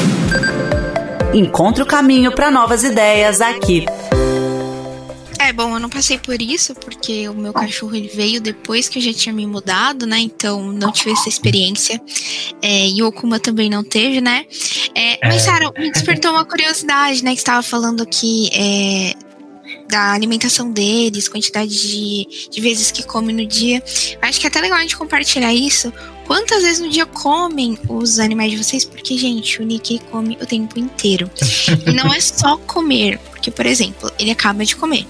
Encontre 1.34 1.84
o 1.84 1.86
caminho 1.86 2.32
para 2.32 2.50
novas 2.50 2.86
ideias 2.86 3.42
aqui. 3.42 3.86
É, 5.54 5.56
bom, 5.56 5.76
eu 5.76 5.80
não 5.80 5.90
passei 5.90 6.18
por 6.18 6.42
isso, 6.42 6.74
porque 6.74 7.30
o 7.30 7.34
meu 7.34 7.54
cachorro 7.54 7.96
ele 7.96 8.08
veio 8.08 8.42
depois 8.42 8.90
que 8.90 8.98
eu 8.98 9.04
já 9.04 9.14
tinha 9.14 9.32
me 9.32 9.46
mudado, 9.46 10.08
né? 10.08 10.18
Então 10.20 10.72
não 10.72 10.92
tive 10.92 11.12
essa 11.12 11.30
experiência. 11.30 12.02
É, 12.60 12.88
e 12.88 13.04
o 13.04 13.08
Okuma 13.08 13.40
também 13.40 13.70
não 13.70 13.84
teve, 13.84 14.20
né? 14.20 14.46
É, 14.96 15.20
mas, 15.24 15.44
Sara, 15.44 15.72
me 15.78 15.92
despertou 15.92 16.32
uma 16.32 16.44
curiosidade, 16.44 17.24
né? 17.24 17.32
Que 17.32 17.38
você 17.38 17.42
estava 17.42 17.62
falando 17.62 18.04
que 18.06 18.50
é, 18.52 19.14
da 19.94 20.12
alimentação 20.12 20.72
deles, 20.72 21.28
quantidade 21.28 21.70
de, 21.70 22.50
de 22.50 22.62
vezes 22.62 22.90
que 22.90 23.04
come 23.04 23.32
no 23.32 23.46
dia. 23.46 23.82
Acho 24.24 24.40
que 24.40 24.48
é 24.48 24.50
até 24.50 24.60
legal 24.60 24.80
a 24.80 24.82
gente 24.82 24.98
compartilhar 24.98 25.54
isso. 25.54 25.94
Quantas 26.26 26.64
vezes 26.64 26.80
no 26.80 26.90
dia 26.90 27.06
comem 27.06 27.78
os 27.88 28.18
animais 28.18 28.50
de 28.50 28.58
vocês? 28.58 28.86
Porque, 28.86 29.16
gente, 29.18 29.62
o 29.62 29.66
Nick 29.66 30.00
come 30.10 30.36
o 30.42 30.46
tempo 30.48 30.80
inteiro. 30.80 31.30
E 31.86 31.92
não 31.92 32.12
é 32.12 32.20
só 32.20 32.58
comer, 32.58 33.20
porque, 33.30 33.52
por 33.52 33.68
exemplo, 33.68 34.12
ele 34.18 34.32
acaba 34.32 34.66
de 34.66 34.76
comer. 34.76 35.06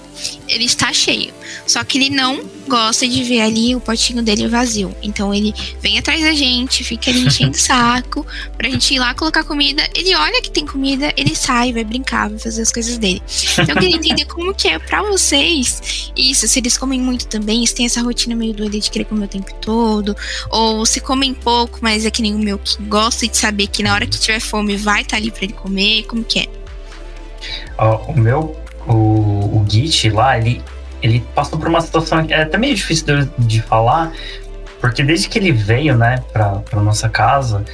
Ele 0.48 0.64
está 0.64 0.92
cheio. 0.92 1.32
Só 1.66 1.82
que 1.84 1.98
ele 1.98 2.10
não 2.10 2.44
gosta 2.66 3.06
de 3.06 3.22
ver 3.22 3.40
ali 3.40 3.74
o 3.74 3.80
potinho 3.80 4.22
dele 4.22 4.48
vazio. 4.48 4.94
Então 5.02 5.32
ele 5.32 5.54
vem 5.80 5.98
atrás 5.98 6.20
da 6.20 6.32
gente, 6.32 6.82
fica 6.82 7.10
ali 7.10 7.26
enchendo 7.26 7.56
o 7.56 7.60
saco 7.60 8.26
pra 8.56 8.68
gente 8.68 8.94
ir 8.94 8.98
lá 8.98 9.14
colocar 9.14 9.44
comida. 9.44 9.88
Ele 9.94 10.14
olha 10.14 10.42
que 10.42 10.50
tem 10.50 10.66
comida, 10.66 11.12
ele 11.16 11.34
sai, 11.34 11.72
vai 11.72 11.84
brincar, 11.84 12.28
vai 12.28 12.38
fazer 12.38 12.62
as 12.62 12.72
coisas 12.72 12.98
dele. 12.98 13.22
Então 13.52 13.74
eu 13.74 13.80
queria 13.80 13.96
entender 13.96 14.24
como 14.24 14.54
que 14.54 14.68
é 14.68 14.73
pra 14.80 15.02
vocês 15.02 16.12
isso, 16.16 16.46
se 16.46 16.58
eles 16.58 16.76
comem 16.76 17.00
muito 17.00 17.26
também, 17.26 17.66
se 17.66 17.74
tem 17.74 17.86
essa 17.86 18.02
rotina 18.02 18.36
meio 18.36 18.54
doida 18.54 18.78
de 18.78 18.90
querer 18.90 19.04
comer 19.04 19.24
o 19.24 19.28
tempo 19.28 19.52
todo, 19.60 20.16
ou 20.50 20.86
se 20.86 21.00
comem 21.00 21.34
pouco, 21.34 21.78
mas 21.82 22.04
é 22.04 22.10
que 22.10 22.22
nem 22.22 22.34
o 22.34 22.38
meu 22.38 22.58
que 22.58 22.82
gosta 22.84 23.26
de 23.26 23.36
saber 23.36 23.66
que 23.66 23.82
na 23.82 23.92
hora 23.92 24.06
que 24.06 24.18
tiver 24.18 24.40
fome 24.40 24.76
vai 24.76 25.02
estar 25.02 25.16
ali 25.16 25.30
pra 25.30 25.44
ele 25.44 25.52
comer, 25.52 26.04
como 26.04 26.22
que 26.22 26.40
é? 26.40 26.48
O 28.08 28.12
meu, 28.12 28.56
o, 28.86 29.58
o 29.58 29.66
Git 29.68 30.10
lá, 30.10 30.38
ele, 30.38 30.62
ele 31.02 31.20
passou 31.34 31.58
por 31.58 31.68
uma 31.68 31.80
situação 31.80 32.24
que 32.26 32.32
é 32.32 32.42
até 32.42 32.56
meio 32.56 32.74
difícil 32.74 33.24
de, 33.24 33.30
de 33.38 33.62
falar, 33.62 34.12
porque 34.80 35.02
desde 35.02 35.28
que 35.28 35.38
ele 35.38 35.50
veio, 35.50 35.96
né, 35.96 36.22
pra, 36.32 36.56
pra 36.60 36.80
nossa 36.80 37.08
casa, 37.08 37.64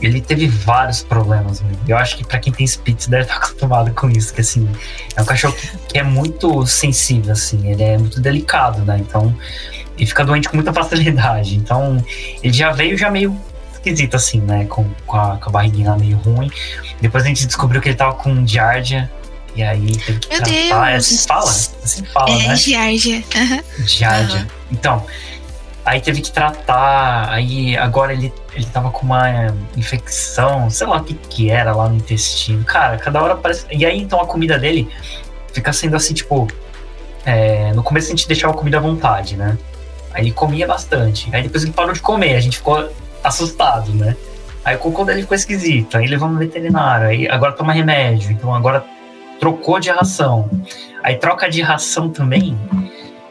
ele 0.00 0.20
teve 0.20 0.46
vários 0.46 1.02
problemas. 1.02 1.60
Mesmo. 1.60 1.78
Eu 1.86 1.96
acho 1.96 2.16
que 2.16 2.24
pra 2.24 2.38
quem 2.38 2.52
tem 2.52 2.66
Spitz 2.66 3.06
deve 3.06 3.22
estar 3.22 3.36
acostumado 3.38 3.90
com 3.92 4.08
isso, 4.10 4.32
que 4.32 4.40
assim, 4.40 4.68
é 5.14 5.22
um 5.22 5.24
cachorro 5.24 5.54
que, 5.54 5.68
que 5.88 5.98
é 5.98 6.02
muito 6.02 6.66
sensível, 6.66 7.32
assim, 7.32 7.68
ele 7.68 7.82
é 7.82 7.98
muito 7.98 8.20
delicado, 8.20 8.82
né, 8.82 8.98
então 9.00 9.34
ele 9.96 10.06
fica 10.06 10.24
doente 10.24 10.48
com 10.48 10.56
muita 10.56 10.72
facilidade. 10.72 11.56
Então, 11.56 12.04
ele 12.42 12.52
já 12.52 12.70
veio 12.70 12.98
já 12.98 13.10
meio 13.10 13.36
esquisito, 13.72 14.16
assim, 14.16 14.40
né, 14.40 14.66
com, 14.66 14.88
com, 15.06 15.16
a, 15.16 15.38
com 15.38 15.48
a 15.48 15.52
barriguinha 15.52 15.96
meio 15.96 16.16
ruim. 16.18 16.50
Depois 17.00 17.24
a 17.24 17.28
gente 17.28 17.46
descobriu 17.46 17.80
que 17.80 17.88
ele 17.88 17.96
tava 17.96 18.14
com 18.14 18.46
giardia, 18.46 19.10
e 19.54 19.62
aí 19.62 19.96
teve 19.96 20.18
que 20.18 20.28
Meu 20.28 20.38
tratar. 20.38 20.90
É 20.90 20.92
Deus! 20.92 21.06
assim 21.06 21.16
que 21.16 21.26
fala? 21.26 21.50
Assim 21.50 22.04
fala, 22.04 22.30
é, 22.30 22.48
né? 22.48 22.56
Giardia. 22.56 23.24
Aham. 23.34 23.62
Giardia. 23.86 24.46
Então, 24.70 25.06
aí 25.86 26.00
teve 26.00 26.20
que 26.20 26.32
tratar, 26.32 27.30
aí 27.30 27.76
agora 27.76 28.12
ele, 28.12 28.32
ele 28.52 28.66
tava 28.66 28.90
com 28.90 29.06
uma 29.06 29.54
infecção, 29.76 30.68
sei 30.68 30.86
lá 30.86 30.96
o 30.96 31.04
que 31.04 31.14
que 31.14 31.48
era 31.48 31.74
lá 31.74 31.88
no 31.88 31.94
intestino. 31.94 32.64
Cara, 32.64 32.98
cada 32.98 33.22
hora 33.22 33.36
parece... 33.36 33.64
E 33.70 33.86
aí, 33.86 33.98
então, 33.98 34.20
a 34.20 34.26
comida 34.26 34.58
dele 34.58 34.90
fica 35.52 35.72
sendo 35.72 35.94
assim, 35.94 36.12
tipo... 36.12 36.48
é, 37.24 37.72
no 37.72 37.84
começo 37.84 38.08
a 38.08 38.10
gente 38.10 38.26
deixava 38.26 38.52
a 38.52 38.56
comida 38.56 38.78
à 38.78 38.80
vontade, 38.80 39.36
né? 39.36 39.56
Aí 40.12 40.24
ele 40.24 40.32
comia 40.32 40.66
bastante. 40.66 41.28
Aí 41.32 41.42
depois 41.44 41.62
ele 41.62 41.72
parou 41.72 41.92
de 41.92 42.00
comer, 42.00 42.34
a 42.34 42.40
gente 42.40 42.56
ficou 42.56 42.90
assustado, 43.22 43.92
né? 43.94 44.16
Aí 44.64 44.74
o 44.74 44.78
cocô 44.80 45.04
dele 45.04 45.22
ficou 45.22 45.36
esquisito, 45.36 45.96
aí 45.96 46.08
levamos 46.08 46.34
no 46.34 46.40
veterinário, 46.40 47.06
aí 47.06 47.28
agora 47.28 47.52
toma 47.52 47.72
remédio, 47.72 48.32
então 48.32 48.52
agora 48.52 48.84
trocou 49.38 49.78
de 49.78 49.90
ração. 49.90 50.50
Aí 51.04 51.14
troca 51.16 51.48
de 51.48 51.62
ração 51.62 52.08
também. 52.08 52.58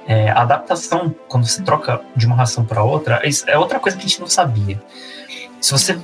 É, 0.08 0.30
a 0.30 0.42
adaptação, 0.42 1.16
quando 1.28 1.48
você 1.48 1.62
troca 1.64 2.02
de 2.16 2.28
uma 2.28 2.36
ração 2.36 2.64
para 2.64 2.84
outra, 2.84 3.22
é 3.48 3.58
outra 3.58 3.80
coisa 3.80 3.98
que 3.98 4.06
a 4.06 4.08
gente 4.08 4.20
não 4.20 4.28
sabia. 4.28 4.82
Se 5.60 5.72
você 5.72 5.98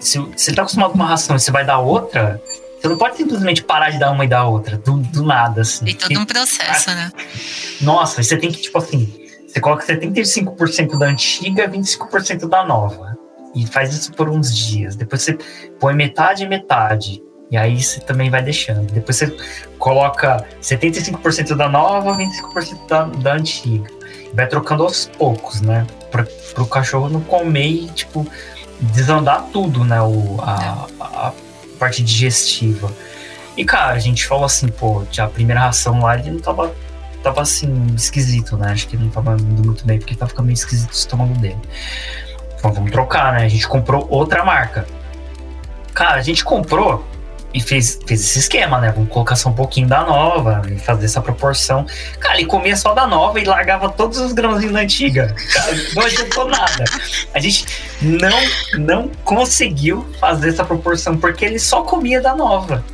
se 0.00 0.18
você 0.18 0.50
está 0.50 0.62
acostumado 0.62 0.90
com 0.90 0.96
uma 0.96 1.06
ração 1.06 1.36
e 1.36 1.40
você 1.40 1.50
vai 1.50 1.64
dar 1.64 1.78
outra, 1.78 2.40
você 2.80 2.88
não 2.88 2.96
pode 2.96 3.16
simplesmente 3.16 3.62
parar 3.64 3.90
de 3.90 3.98
dar 3.98 4.10
uma 4.12 4.24
e 4.24 4.28
dar 4.28 4.44
outra, 4.44 4.78
do, 4.78 4.98
do 4.98 5.24
nada, 5.24 5.62
assim. 5.62 5.84
Tem 5.84 5.94
todo 5.96 6.20
um 6.20 6.24
processo, 6.24 6.90
né? 6.90 7.10
Nossa, 7.80 8.22
você 8.22 8.36
tem 8.36 8.50
que, 8.52 8.62
tipo 8.62 8.78
assim, 8.78 9.12
você 9.46 9.60
coloca 9.60 9.84
75% 9.84 10.96
da 10.98 11.06
antiga 11.06 11.64
e 11.64 11.68
25% 11.68 12.48
da 12.48 12.64
nova. 12.64 13.18
E 13.54 13.66
faz 13.66 13.92
isso 13.92 14.12
por 14.12 14.28
uns 14.28 14.54
dias. 14.54 14.94
Depois 14.94 15.22
você 15.22 15.36
põe 15.80 15.94
metade 15.94 16.44
e 16.44 16.48
metade. 16.48 17.22
E 17.50 17.56
aí 17.56 17.82
você 17.82 18.00
também 18.00 18.30
vai 18.30 18.42
deixando. 18.42 18.92
Depois 18.92 19.16
você 19.16 19.34
coloca 19.78 20.44
75% 20.60 21.56
da 21.56 21.68
nova, 21.68 22.16
25% 22.16 22.86
da, 22.86 23.04
da 23.04 23.32
antiga. 23.34 23.90
Vai 24.34 24.46
trocando 24.46 24.82
aos 24.82 25.06
poucos, 25.06 25.60
né? 25.62 25.86
Para 26.10 26.26
o 26.62 26.66
cachorro 26.66 27.08
não 27.08 27.20
comer 27.22 27.68
e, 27.68 27.86
tipo, 27.88 28.26
desandar 28.80 29.46
tudo, 29.52 29.84
né? 29.84 30.00
O, 30.02 30.38
a, 30.40 30.86
a, 31.00 31.32
parte 31.78 32.02
digestiva. 32.02 32.92
E, 33.56 33.64
cara, 33.64 33.92
a 33.92 33.98
gente 33.98 34.26
falou 34.26 34.44
assim, 34.44 34.68
pô, 34.68 35.04
a 35.18 35.26
primeira 35.26 35.60
ração 35.60 36.00
lá 36.02 36.18
ele 36.18 36.32
não 36.32 36.40
tava, 36.40 36.74
tava 37.22 37.40
assim, 37.40 37.86
esquisito, 37.96 38.56
né? 38.56 38.72
Acho 38.72 38.86
que 38.88 38.96
ele 38.96 39.04
não 39.04 39.10
tava 39.10 39.34
indo 39.34 39.64
muito 39.64 39.86
bem, 39.86 39.98
porque 39.98 40.14
tava 40.14 40.28
ficando 40.28 40.46
meio 40.46 40.54
esquisito 40.54 40.90
o 40.90 40.94
estômago 40.94 41.34
dele. 41.38 41.58
Então 42.58 42.72
vamos 42.72 42.90
trocar, 42.90 43.32
né? 43.32 43.44
A 43.44 43.48
gente 43.48 43.66
comprou 43.66 44.06
outra 44.10 44.44
marca. 44.44 44.86
Cara, 45.94 46.16
a 46.16 46.22
gente 46.22 46.44
comprou 46.44 47.04
e 47.52 47.60
fez, 47.60 47.98
fez 48.06 48.20
esse 48.20 48.38
esquema, 48.40 48.78
né? 48.78 48.92
Vamos 48.92 49.10
colocar 49.10 49.34
só 49.34 49.48
um 49.48 49.54
pouquinho 49.54 49.88
da 49.88 50.04
nova 50.04 50.62
e 50.70 50.78
fazer 50.78 51.06
essa 51.06 51.20
proporção. 51.20 51.86
Cara, 52.20 52.36
ele 52.36 52.46
comia 52.46 52.76
só 52.76 52.92
da 52.92 53.06
nova 53.06 53.40
e 53.40 53.44
largava 53.44 53.88
todos 53.88 54.18
os 54.18 54.32
grãozinhos 54.32 54.74
da 54.74 54.80
antiga. 54.80 55.34
Cara, 55.52 55.72
não 55.94 56.02
adiantou 56.02 56.48
nada. 56.48 56.84
A 57.32 57.40
gente 57.40 57.66
não, 58.02 58.38
não 58.78 59.08
conseguiu 59.24 60.06
fazer 60.20 60.50
essa 60.50 60.64
proporção 60.64 61.16
porque 61.16 61.44
ele 61.44 61.58
só 61.58 61.82
comia 61.82 62.20
da 62.20 62.36
nova. 62.36 62.84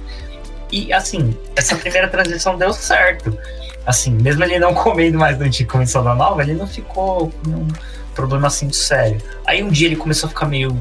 E 0.70 0.92
assim, 0.92 1.36
essa 1.56 1.74
primeira 1.76 2.08
transição 2.08 2.56
deu 2.56 2.72
certo. 2.72 3.36
Assim, 3.84 4.12
mesmo 4.12 4.42
ele 4.44 4.58
não 4.58 4.72
comendo 4.72 5.18
mais 5.18 5.36
do 5.36 5.44
antigo 5.44 5.70
começou 5.70 6.02
da 6.02 6.14
nova, 6.14 6.42
ele 6.42 6.54
não 6.54 6.66
ficou 6.66 7.30
com 7.44 7.50
um 7.50 7.68
problema 8.14 8.46
assim 8.46 8.72
sério. 8.72 9.20
Aí 9.46 9.62
um 9.62 9.68
dia 9.68 9.88
ele 9.88 9.96
começou 9.96 10.28
a 10.28 10.30
ficar 10.30 10.46
meio 10.46 10.80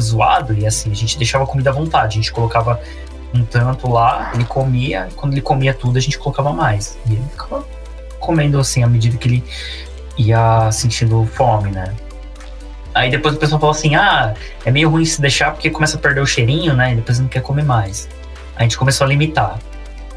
zoado 0.00 0.54
e 0.54 0.66
assim, 0.66 0.90
a 0.90 0.94
gente 0.94 1.18
deixava 1.18 1.44
a 1.44 1.46
comida 1.46 1.70
à 1.70 1.72
vontade. 1.72 2.18
A 2.18 2.22
gente 2.22 2.32
colocava 2.32 2.80
um 3.34 3.44
tanto 3.44 3.88
lá, 3.90 4.32
ele 4.34 4.44
comia, 4.44 5.08
e 5.10 5.14
quando 5.14 5.32
ele 5.32 5.40
comia 5.40 5.72
tudo, 5.72 5.96
a 5.96 6.00
gente 6.00 6.18
colocava 6.18 6.52
mais. 6.52 6.98
E 7.06 7.12
ele 7.12 7.24
ficava 7.30 7.66
comendo 8.18 8.58
assim 8.58 8.82
à 8.82 8.86
medida 8.86 9.16
que 9.16 9.28
ele 9.28 9.44
ia 10.16 10.70
sentindo 10.72 11.24
fome, 11.34 11.70
né? 11.70 11.94
Aí 12.94 13.10
depois 13.10 13.34
o 13.34 13.38
pessoal 13.38 13.60
falou 13.60 13.74
assim: 13.74 13.94
ah, 13.94 14.34
é 14.64 14.70
meio 14.70 14.90
ruim 14.90 15.04
se 15.04 15.20
deixar 15.20 15.52
porque 15.52 15.70
começa 15.70 15.96
a 15.96 16.00
perder 16.00 16.20
o 16.20 16.26
cheirinho, 16.26 16.74
né? 16.74 16.92
E 16.92 16.96
depois 16.96 17.18
não 17.18 17.28
quer 17.28 17.40
comer 17.42 17.64
mais. 17.64 18.08
A 18.56 18.62
gente 18.62 18.76
começou 18.76 19.04
a 19.04 19.08
limitar. 19.08 19.58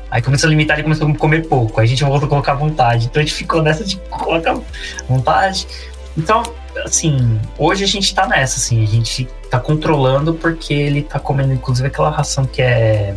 Aí 0.09 0.21
começou 0.21 0.47
a 0.47 0.51
limitar 0.51 0.79
e 0.79 0.83
começou 0.83 1.07
a 1.07 1.15
comer 1.15 1.47
pouco. 1.47 1.79
Aí 1.79 1.85
a 1.85 1.89
gente 1.89 2.03
voltou 2.03 2.27
a 2.27 2.29
colocar 2.29 2.53
vontade. 2.53 3.05
Então 3.05 3.21
a 3.21 3.25
gente 3.25 3.35
ficou 3.35 3.61
nessa 3.61 3.83
de 3.83 3.97
colocar 4.09 4.59
vontade. 5.07 5.67
Então, 6.15 6.43
assim, 6.83 7.39
hoje 7.57 7.83
a 7.83 7.87
gente 7.87 8.13
tá 8.13 8.27
nessa, 8.27 8.57
assim, 8.57 8.83
a 8.83 8.87
gente 8.87 9.27
tá 9.53 9.59
controlando 9.59 10.33
porque 10.33 10.73
ele 10.73 11.03
tá 11.03 11.19
comendo, 11.19 11.53
inclusive, 11.53 11.87
aquela 11.87 12.09
ração 12.09 12.43
que 12.43 12.59
é 12.59 13.15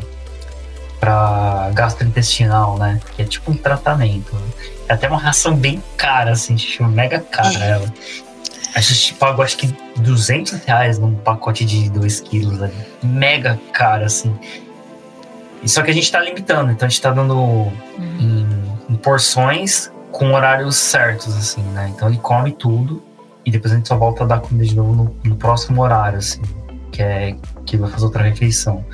pra 1.00 1.70
gastrointestinal, 1.72 2.76
né? 2.76 3.00
Que 3.14 3.22
é 3.22 3.24
tipo 3.24 3.50
um 3.50 3.56
tratamento. 3.56 4.36
É 4.86 4.92
até 4.92 5.08
uma 5.08 5.18
ração 5.18 5.56
bem 5.56 5.82
cara, 5.96 6.32
assim, 6.32 6.54
tipo, 6.56 6.84
mega 6.84 7.20
cara 7.20 7.58
é. 7.58 7.70
ela. 7.70 7.94
A 8.74 8.80
gente 8.82 9.14
pagou 9.14 9.42
acho 9.42 9.56
que 9.56 9.74
200 9.96 10.52
reais 10.66 10.98
num 10.98 11.14
pacote 11.14 11.64
de 11.64 11.88
2 11.88 12.20
quilos, 12.20 12.58
né? 12.58 12.70
mega 13.02 13.58
cara, 13.72 14.04
assim. 14.04 14.38
E 15.62 15.68
só 15.70 15.82
que 15.82 15.90
a 15.90 15.94
gente 15.94 16.12
tá 16.12 16.20
limitando, 16.20 16.70
então 16.70 16.84
a 16.84 16.88
gente 16.90 17.00
tá 17.00 17.12
dando 17.12 17.34
uhum. 17.34 17.72
em, 18.20 18.92
em 18.92 18.96
porções 18.96 19.90
com 20.12 20.34
horários 20.34 20.76
certos, 20.76 21.34
assim, 21.34 21.62
né? 21.62 21.90
Então 21.94 22.08
ele 22.08 22.18
come 22.18 22.52
tudo 22.52 23.02
e 23.46 23.50
depois 23.50 23.72
a 23.72 23.76
gente 23.76 23.86
só 23.86 23.96
volta 23.96 24.24
a 24.24 24.26
dar 24.26 24.40
comida 24.40 24.66
de 24.66 24.74
novo 24.74 24.92
no, 24.92 25.16
no 25.24 25.36
próximo 25.36 25.80
horário, 25.80 26.18
assim, 26.18 26.42
que 26.90 27.00
é 27.00 27.36
que 27.64 27.76
vai 27.76 27.88
fazer 27.88 28.04
outra 28.04 28.24
refeição. 28.24 28.84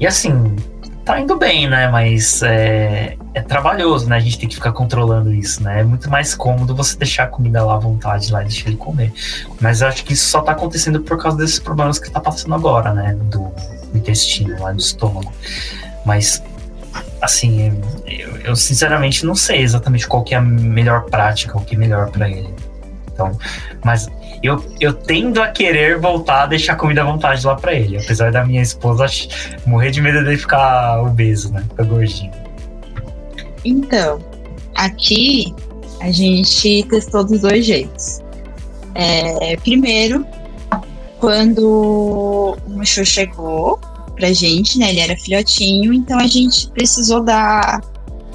E 0.00 0.06
assim, 0.06 0.56
tá 1.04 1.20
indo 1.20 1.36
bem, 1.36 1.68
né? 1.68 1.88
Mas 1.88 2.42
é, 2.42 3.16
é, 3.34 3.40
trabalhoso, 3.42 4.08
né? 4.08 4.16
A 4.16 4.20
gente 4.20 4.38
tem 4.38 4.48
que 4.48 4.54
ficar 4.54 4.72
controlando 4.72 5.32
isso, 5.32 5.62
né? 5.62 5.80
É 5.80 5.84
muito 5.84 6.08
mais 6.08 6.34
cômodo 6.34 6.74
você 6.74 6.96
deixar 6.96 7.24
a 7.24 7.26
comida 7.26 7.62
lá 7.62 7.74
à 7.74 7.78
vontade 7.78 8.32
lá 8.32 8.40
e 8.40 8.46
deixar 8.46 8.68
ele 8.68 8.76
comer. 8.76 9.12
Mas 9.60 9.82
acho 9.82 10.04
que 10.04 10.14
isso 10.14 10.26
só 10.26 10.40
tá 10.40 10.52
acontecendo 10.52 11.02
por 11.02 11.18
causa 11.18 11.36
desses 11.36 11.58
problemas 11.58 11.98
que 11.98 12.10
tá 12.10 12.20
passando 12.20 12.54
agora, 12.54 12.94
né? 12.94 13.14
Do 13.24 13.52
intestino, 13.94 14.58
lá 14.58 14.72
do 14.72 14.80
estômago. 14.80 15.30
Mas 16.06 16.42
assim, 17.20 17.78
eu, 18.06 18.36
eu, 18.38 18.56
sinceramente 18.56 19.26
não 19.26 19.34
sei 19.34 19.60
exatamente 19.60 20.08
qual 20.08 20.24
que 20.24 20.34
é 20.34 20.38
a 20.38 20.40
melhor 20.40 21.04
prática, 21.04 21.56
o 21.56 21.60
que 21.64 21.74
é 21.74 21.78
melhor 21.78 22.10
para 22.10 22.28
ele. 22.28 22.48
Então, 23.20 23.38
mas 23.84 24.08
eu, 24.42 24.64
eu 24.80 24.92
tendo 24.94 25.42
a 25.42 25.48
querer 25.48 25.98
voltar 25.98 26.44
a 26.44 26.46
deixar 26.46 26.76
comida 26.76 27.02
à 27.02 27.04
vontade 27.04 27.44
lá 27.46 27.54
para 27.54 27.74
ele, 27.74 27.98
apesar 27.98 28.32
da 28.32 28.44
minha 28.44 28.62
esposa 28.62 29.06
morrer 29.66 29.90
de 29.90 30.00
medo 30.00 30.24
dele 30.24 30.38
ficar 30.38 31.02
obeso, 31.02 31.52
né? 31.52 31.62
Ficar 31.68 31.84
gordinho. 31.84 32.32
Então, 33.64 34.18
aqui 34.74 35.54
a 36.00 36.10
gente 36.10 36.86
testou 36.88 37.24
dos 37.24 37.40
dois 37.40 37.66
jeitos. 37.66 38.20
É, 38.94 39.56
primeiro, 39.58 40.24
quando 41.18 42.56
o 42.66 42.70
Muxô 42.70 43.04
chegou, 43.04 43.78
pra 44.20 44.32
gente, 44.32 44.78
né? 44.78 44.90
Ele 44.90 45.00
era 45.00 45.16
filhotinho, 45.16 45.92
então 45.92 46.18
a 46.18 46.26
gente 46.26 46.68
precisou 46.70 47.22
dar. 47.22 47.80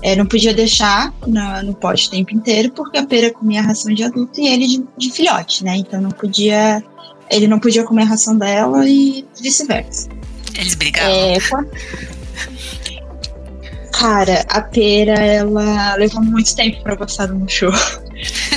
É, 0.05 0.15
não 0.15 0.27
podia 0.27 0.53
deixar 0.53 1.11
na, 1.25 1.63
no 1.63 1.73
pote 1.73 2.07
o 2.07 2.11
tempo 2.11 2.31
inteiro, 2.31 2.71
porque 2.73 2.95
a 2.95 3.07
pera 3.07 3.33
comia 3.33 3.59
a 3.59 3.63
ração 3.63 3.91
de 3.91 4.03
adulto 4.03 4.39
e 4.39 4.47
ele 4.47 4.67
de, 4.67 4.83
de 4.95 5.11
filhote, 5.11 5.63
né? 5.63 5.77
Então 5.77 5.99
não 5.99 6.11
podia. 6.11 6.83
Ele 7.27 7.47
não 7.47 7.57
podia 7.57 7.83
comer 7.83 8.03
a 8.03 8.05
ração 8.05 8.37
dela 8.37 8.87
e 8.87 9.25
vice-versa. 9.41 10.07
Eles 10.59 10.75
brigavam. 10.75 11.11
É, 11.11 11.39
Cara, 13.93 14.45
a 14.47 14.61
pera, 14.61 15.13
ela 15.13 15.95
levou 15.95 16.23
muito 16.23 16.55
tempo 16.55 16.83
pra 16.83 16.93
gostar 16.93 17.25
do 17.25 17.35
Mushu. 17.35 17.71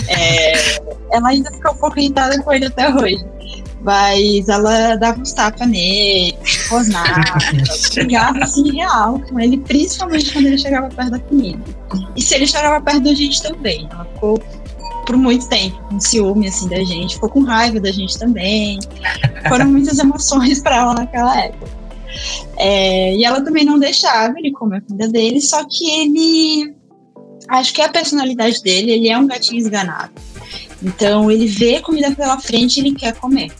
É, 0.06 0.76
ela 1.10 1.30
ainda 1.30 1.50
ficou 1.50 1.72
um 1.72 1.76
pouco 1.78 1.98
irritada 1.98 2.40
com 2.42 2.52
ele 2.52 2.66
até 2.66 2.94
hoje. 2.94 3.24
Mas 3.82 4.48
ela 4.48 4.96
dava 4.96 5.20
uns 5.20 5.32
tapas 5.32 5.68
nele, 5.68 6.36
rosnava, 6.68 7.38
brigava 7.94 8.38
assim 8.42 8.72
real 8.72 9.20
com 9.20 9.38
ele, 9.38 9.58
principalmente 9.58 10.32
quando 10.32 10.46
ele 10.46 10.58
chegava 10.58 10.88
perto 10.88 11.10
da 11.12 11.18
comida. 11.20 11.62
E 12.16 12.22
se 12.22 12.34
ele 12.34 12.46
chegava 12.46 12.80
perto 12.80 13.00
da 13.00 13.14
gente 13.14 13.40
também. 13.42 13.88
Ela 13.90 14.04
ficou 14.04 14.42
por 15.06 15.16
muito 15.16 15.48
tempo 15.48 15.80
com 15.88 15.98
ciúme 15.98 16.48
assim 16.48 16.68
da 16.68 16.84
gente, 16.84 17.14
ficou 17.14 17.30
com 17.30 17.40
raiva 17.40 17.80
da 17.80 17.90
gente 17.90 18.18
também. 18.18 18.78
Foram 19.48 19.66
muitas 19.66 19.98
emoções 19.98 20.60
para 20.60 20.76
ela 20.76 20.94
naquela 20.94 21.40
época. 21.40 21.66
É, 22.56 23.16
e 23.16 23.24
ela 23.24 23.42
também 23.42 23.64
não 23.64 23.78
deixava 23.78 24.38
ele 24.38 24.50
comer 24.52 24.78
a 24.78 24.80
comida 24.82 25.08
dele, 25.08 25.40
só 25.40 25.64
que 25.64 25.90
ele. 25.90 26.74
Acho 27.48 27.72
que 27.72 27.80
é 27.80 27.86
a 27.86 27.88
personalidade 27.88 28.62
dele, 28.62 28.90
ele 28.90 29.08
é 29.08 29.16
um 29.16 29.26
gatinho 29.26 29.58
esganado. 29.58 30.12
Então 30.82 31.30
ele 31.30 31.46
vê 31.46 31.80
comida 31.80 32.10
pela 32.14 32.38
frente 32.38 32.76
e 32.76 32.80
ele 32.80 32.94
quer 32.94 33.14
comer. 33.14 33.50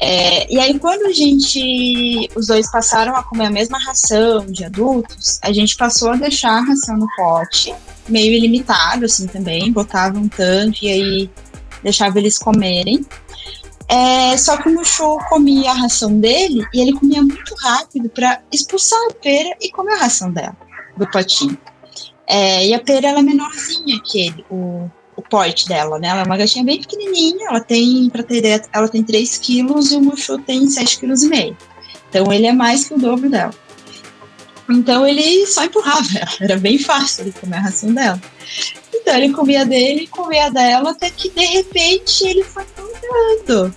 É, 0.00 0.52
e 0.52 0.60
aí, 0.60 0.78
quando 0.78 1.06
a 1.06 1.12
gente, 1.12 2.30
os 2.36 2.46
dois 2.46 2.70
passaram 2.70 3.16
a 3.16 3.22
comer 3.22 3.46
a 3.46 3.50
mesma 3.50 3.78
ração 3.78 4.46
de 4.46 4.64
adultos, 4.64 5.40
a 5.42 5.52
gente 5.52 5.76
passou 5.76 6.10
a 6.10 6.16
deixar 6.16 6.52
a 6.52 6.60
ração 6.60 6.96
no 6.96 7.08
pote, 7.16 7.74
meio 8.08 8.32
ilimitado, 8.32 9.04
assim 9.04 9.26
também, 9.26 9.72
botava 9.72 10.16
um 10.16 10.28
tanto 10.28 10.84
e 10.84 10.88
aí 10.88 11.30
deixava 11.82 12.18
eles 12.18 12.38
comerem. 12.38 13.04
É, 13.88 14.36
só 14.36 14.56
que 14.56 14.68
o 14.68 14.74
Mushu 14.74 15.18
comia 15.28 15.70
a 15.70 15.74
ração 15.74 16.20
dele 16.20 16.64
e 16.72 16.80
ele 16.80 16.92
comia 16.92 17.22
muito 17.22 17.54
rápido 17.56 18.08
para 18.08 18.40
expulsar 18.52 19.00
a 19.10 19.14
pera 19.14 19.56
e 19.60 19.70
comer 19.72 19.94
a 19.94 20.02
ração 20.02 20.30
dela, 20.30 20.56
do 20.96 21.10
potinho. 21.10 21.58
É, 22.24 22.66
e 22.66 22.74
a 22.74 22.78
pera 22.78 23.08
ela 23.08 23.18
é 23.18 23.22
menorzinha 23.22 24.00
que 24.04 24.26
ele, 24.26 24.44
o 24.50 24.88
porte 25.28 25.68
dela, 25.68 25.98
né? 25.98 26.08
Ela 26.08 26.20
é 26.20 26.24
uma 26.24 26.36
gatinha 26.36 26.64
bem 26.64 26.80
pequenininha, 26.80 27.48
ela 27.48 27.60
tem, 27.60 28.08
para 28.10 28.22
ter 28.22 28.38
ideia, 28.38 28.62
ela 28.72 28.88
tem 28.88 29.02
3 29.02 29.38
quilos 29.38 29.92
e 29.92 29.96
o 29.96 30.00
Mushu 30.00 30.38
tem 30.38 30.66
7,5 30.66 30.98
kg. 31.00 31.56
Então 32.08 32.32
ele 32.32 32.46
é 32.46 32.52
mais 32.52 32.86
que 32.86 32.94
o 32.94 32.98
dobro 32.98 33.28
dela. 33.28 33.54
Então 34.68 35.06
ele 35.06 35.46
só 35.46 35.64
empurrava 35.64 36.08
era 36.40 36.58
bem 36.58 36.78
fácil 36.78 37.24
ele 37.24 37.32
comer 37.32 37.56
a 37.56 37.60
ração 37.60 37.92
dela. 37.92 38.20
Então 38.94 39.16
ele 39.16 39.32
comia 39.32 39.64
dele, 39.64 40.06
comia 40.06 40.50
dela, 40.50 40.90
até 40.90 41.10
que 41.10 41.30
de 41.30 41.44
repente 41.44 42.26
ele 42.26 42.42
foi 42.42 42.64
mudando. 42.76 43.74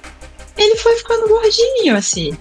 Ele 0.57 0.75
foi 0.77 0.95
ficando 0.97 1.27
gordinho, 1.27 1.95
assim. 1.95 2.37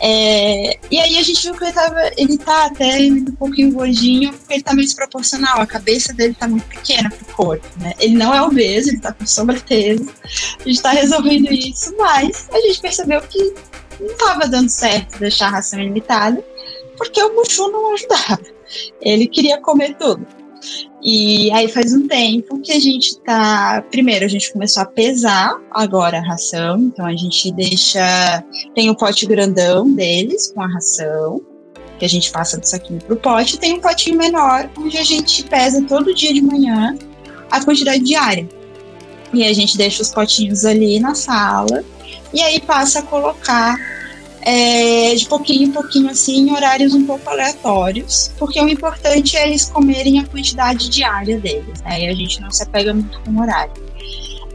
É, 0.00 0.78
e 0.90 1.00
aí 1.00 1.18
a 1.18 1.22
gente 1.22 1.42
viu 1.42 1.54
que 1.54 1.64
ele, 1.64 1.72
tava, 1.72 2.10
ele 2.16 2.36
tá 2.36 2.66
até 2.66 2.98
um 2.98 3.24
pouquinho 3.24 3.72
gordinho, 3.72 4.32
porque 4.32 4.54
ele 4.54 4.62
tá 4.62 4.74
meio 4.74 4.86
desproporcional. 4.86 5.60
A 5.60 5.66
cabeça 5.66 6.12
dele 6.12 6.34
tá 6.34 6.46
muito 6.46 6.66
pequena 6.66 7.10
pro 7.10 7.34
corpo, 7.34 7.66
né? 7.80 7.94
Ele 7.98 8.14
não 8.14 8.34
é 8.34 8.42
obeso, 8.42 8.90
ele 8.90 9.00
tá 9.00 9.12
com 9.12 9.24
sobrepeso. 9.26 10.08
A 10.60 10.68
gente 10.68 10.82
tá 10.82 10.90
resolvendo 10.90 11.52
isso, 11.52 11.94
mas 11.96 12.48
a 12.52 12.60
gente 12.60 12.80
percebeu 12.80 13.20
que 13.22 13.54
não 14.00 14.14
tava 14.16 14.46
dando 14.48 14.68
certo 14.68 15.18
deixar 15.18 15.46
a 15.46 15.50
ração 15.50 15.80
ilimitada, 15.80 16.44
porque 16.98 17.22
o 17.22 17.34
Mushu 17.34 17.68
não 17.70 17.94
ajudava. 17.94 18.42
Ele 19.00 19.26
queria 19.26 19.60
comer 19.60 19.96
tudo. 19.96 20.26
E 21.02 21.50
aí 21.52 21.68
faz 21.68 21.92
um 21.92 22.08
tempo 22.08 22.60
que 22.60 22.72
a 22.72 22.80
gente 22.80 23.18
tá. 23.20 23.84
Primeiro, 23.90 24.24
a 24.24 24.28
gente 24.28 24.52
começou 24.52 24.82
a 24.82 24.86
pesar 24.86 25.56
agora 25.70 26.18
a 26.18 26.22
ração. 26.22 26.78
Então 26.78 27.06
a 27.06 27.14
gente 27.14 27.52
deixa. 27.52 28.44
Tem 28.74 28.90
o 28.90 28.96
pote 28.96 29.26
grandão 29.26 29.92
deles 29.92 30.52
com 30.52 30.62
a 30.62 30.68
ração, 30.68 31.40
que 31.98 32.04
a 32.04 32.08
gente 32.08 32.30
passa 32.30 32.58
do 32.58 32.66
saquinho 32.66 33.00
pro 33.00 33.16
pote. 33.16 33.58
Tem 33.58 33.74
um 33.74 33.80
potinho 33.80 34.16
menor, 34.16 34.70
onde 34.76 34.98
a 34.98 35.04
gente 35.04 35.44
pesa 35.44 35.82
todo 35.82 36.14
dia 36.14 36.32
de 36.32 36.42
manhã 36.42 36.96
a 37.50 37.64
quantidade 37.64 38.02
diária. 38.02 38.48
E 39.32 39.44
a 39.44 39.52
gente 39.52 39.76
deixa 39.76 40.02
os 40.02 40.10
potinhos 40.10 40.64
ali 40.64 40.98
na 40.98 41.14
sala. 41.14 41.84
E 42.32 42.40
aí 42.40 42.60
passa 42.60 43.00
a 43.00 43.02
colocar 43.02 43.76
é, 44.48 45.12
de 45.12 45.26
pouquinho 45.26 45.64
em 45.64 45.72
pouquinho, 45.72 46.08
assim, 46.08 46.48
em 46.48 46.52
horários 46.52 46.94
um 46.94 47.04
pouco 47.04 47.28
aleatórios, 47.28 48.30
porque 48.38 48.60
o 48.62 48.68
importante 48.68 49.36
é 49.36 49.48
eles 49.48 49.64
comerem 49.68 50.20
a 50.20 50.24
quantidade 50.24 50.88
diária 50.88 51.40
deles, 51.40 51.82
né? 51.82 52.02
E 52.02 52.06
a 52.06 52.14
gente 52.14 52.40
não 52.40 52.48
se 52.52 52.62
apega 52.62 52.94
muito 52.94 53.20
com 53.22 53.32
o 53.32 53.40
horário. 53.40 53.72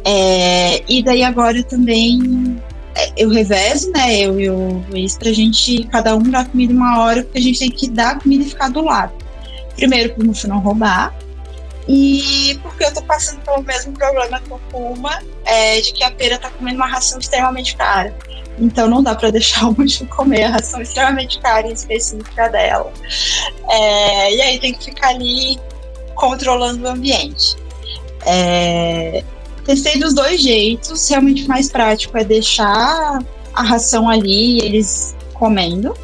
É, 0.05 0.81
e 0.87 1.03
daí 1.03 1.23
agora 1.23 1.61
também 1.63 2.57
é, 2.95 3.11
eu 3.17 3.29
revezo, 3.29 3.91
né? 3.91 4.17
Eu 4.17 4.39
e 4.39 4.49
o 4.49 4.81
Luiz, 4.89 5.17
pra 5.17 5.33
gente, 5.33 5.83
cada 5.91 6.15
um 6.15 6.23
dar 6.23 6.47
comida 6.47 6.73
uma 6.73 6.99
hora, 6.99 7.23
porque 7.23 7.39
a 7.39 7.41
gente 7.41 7.59
tem 7.59 7.69
que 7.69 7.89
dar 7.89 8.17
comida 8.17 8.45
e 8.45 8.49
ficar 8.49 8.69
do 8.69 8.81
lado. 8.81 9.11
Primeiro, 9.75 10.13
para 10.13 10.23
o 10.23 10.47
não 10.47 10.59
roubar, 10.59 11.13
e 11.87 12.59
porque 12.61 12.85
eu 12.85 12.93
tô 12.93 13.01
passando 13.01 13.41
pelo 13.41 13.63
mesmo 13.63 13.93
problema 13.93 14.41
com 14.47 14.55
o 14.55 14.59
Puma, 14.59 15.21
é, 15.45 15.81
de 15.81 15.93
que 15.93 16.03
a 16.03 16.11
pera 16.11 16.37
tá 16.37 16.49
comendo 16.49 16.77
uma 16.77 16.87
ração 16.87 17.19
extremamente 17.19 17.75
cara. 17.75 18.15
Então 18.59 18.87
não 18.87 19.01
dá 19.01 19.15
para 19.15 19.31
deixar 19.31 19.65
o 19.69 19.75
Mushu 19.77 20.05
comer 20.07 20.43
a 20.43 20.49
ração 20.51 20.81
extremamente 20.81 21.39
cara 21.39 21.67
e 21.67 21.73
específica 21.73 22.49
dela. 22.49 22.91
É, 23.69 24.35
e 24.35 24.41
aí 24.41 24.59
tem 24.59 24.73
que 24.73 24.85
ficar 24.85 25.09
ali 25.09 25.59
controlando 26.15 26.85
o 26.85 26.89
ambiente. 26.89 27.55
É, 28.25 29.23
testei 29.65 29.99
dos 29.99 30.13
dois 30.13 30.41
jeitos. 30.41 31.09
Realmente 31.09 31.47
mais 31.47 31.71
prático 31.71 32.17
é 32.17 32.23
deixar 32.23 33.19
a 33.53 33.63
ração 33.63 34.09
ali, 34.09 34.59
eles 34.59 35.15
comendo. 35.33 35.95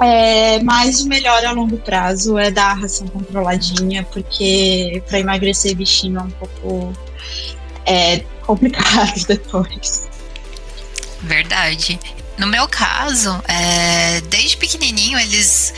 É, 0.00 0.62
mas 0.62 1.00
o 1.00 1.08
melhor 1.08 1.44
a 1.44 1.52
longo 1.52 1.76
prazo 1.76 2.38
é 2.38 2.50
dar 2.50 2.70
a 2.70 2.74
ração 2.74 3.06
controladinha, 3.08 4.02
porque 4.04 5.02
para 5.06 5.20
emagrecer 5.20 5.76
bichinho 5.76 6.18
é 6.18 6.22
um 6.22 6.30
pouco 6.30 6.94
é, 7.84 8.20
complicado 8.40 9.20
depois. 9.28 10.08
Verdade. 11.20 12.00
No 12.38 12.46
meu 12.46 12.66
caso, 12.66 13.42
é, 13.46 14.22
desde 14.22 14.56
pequenininho 14.56 15.18
eles 15.18 15.74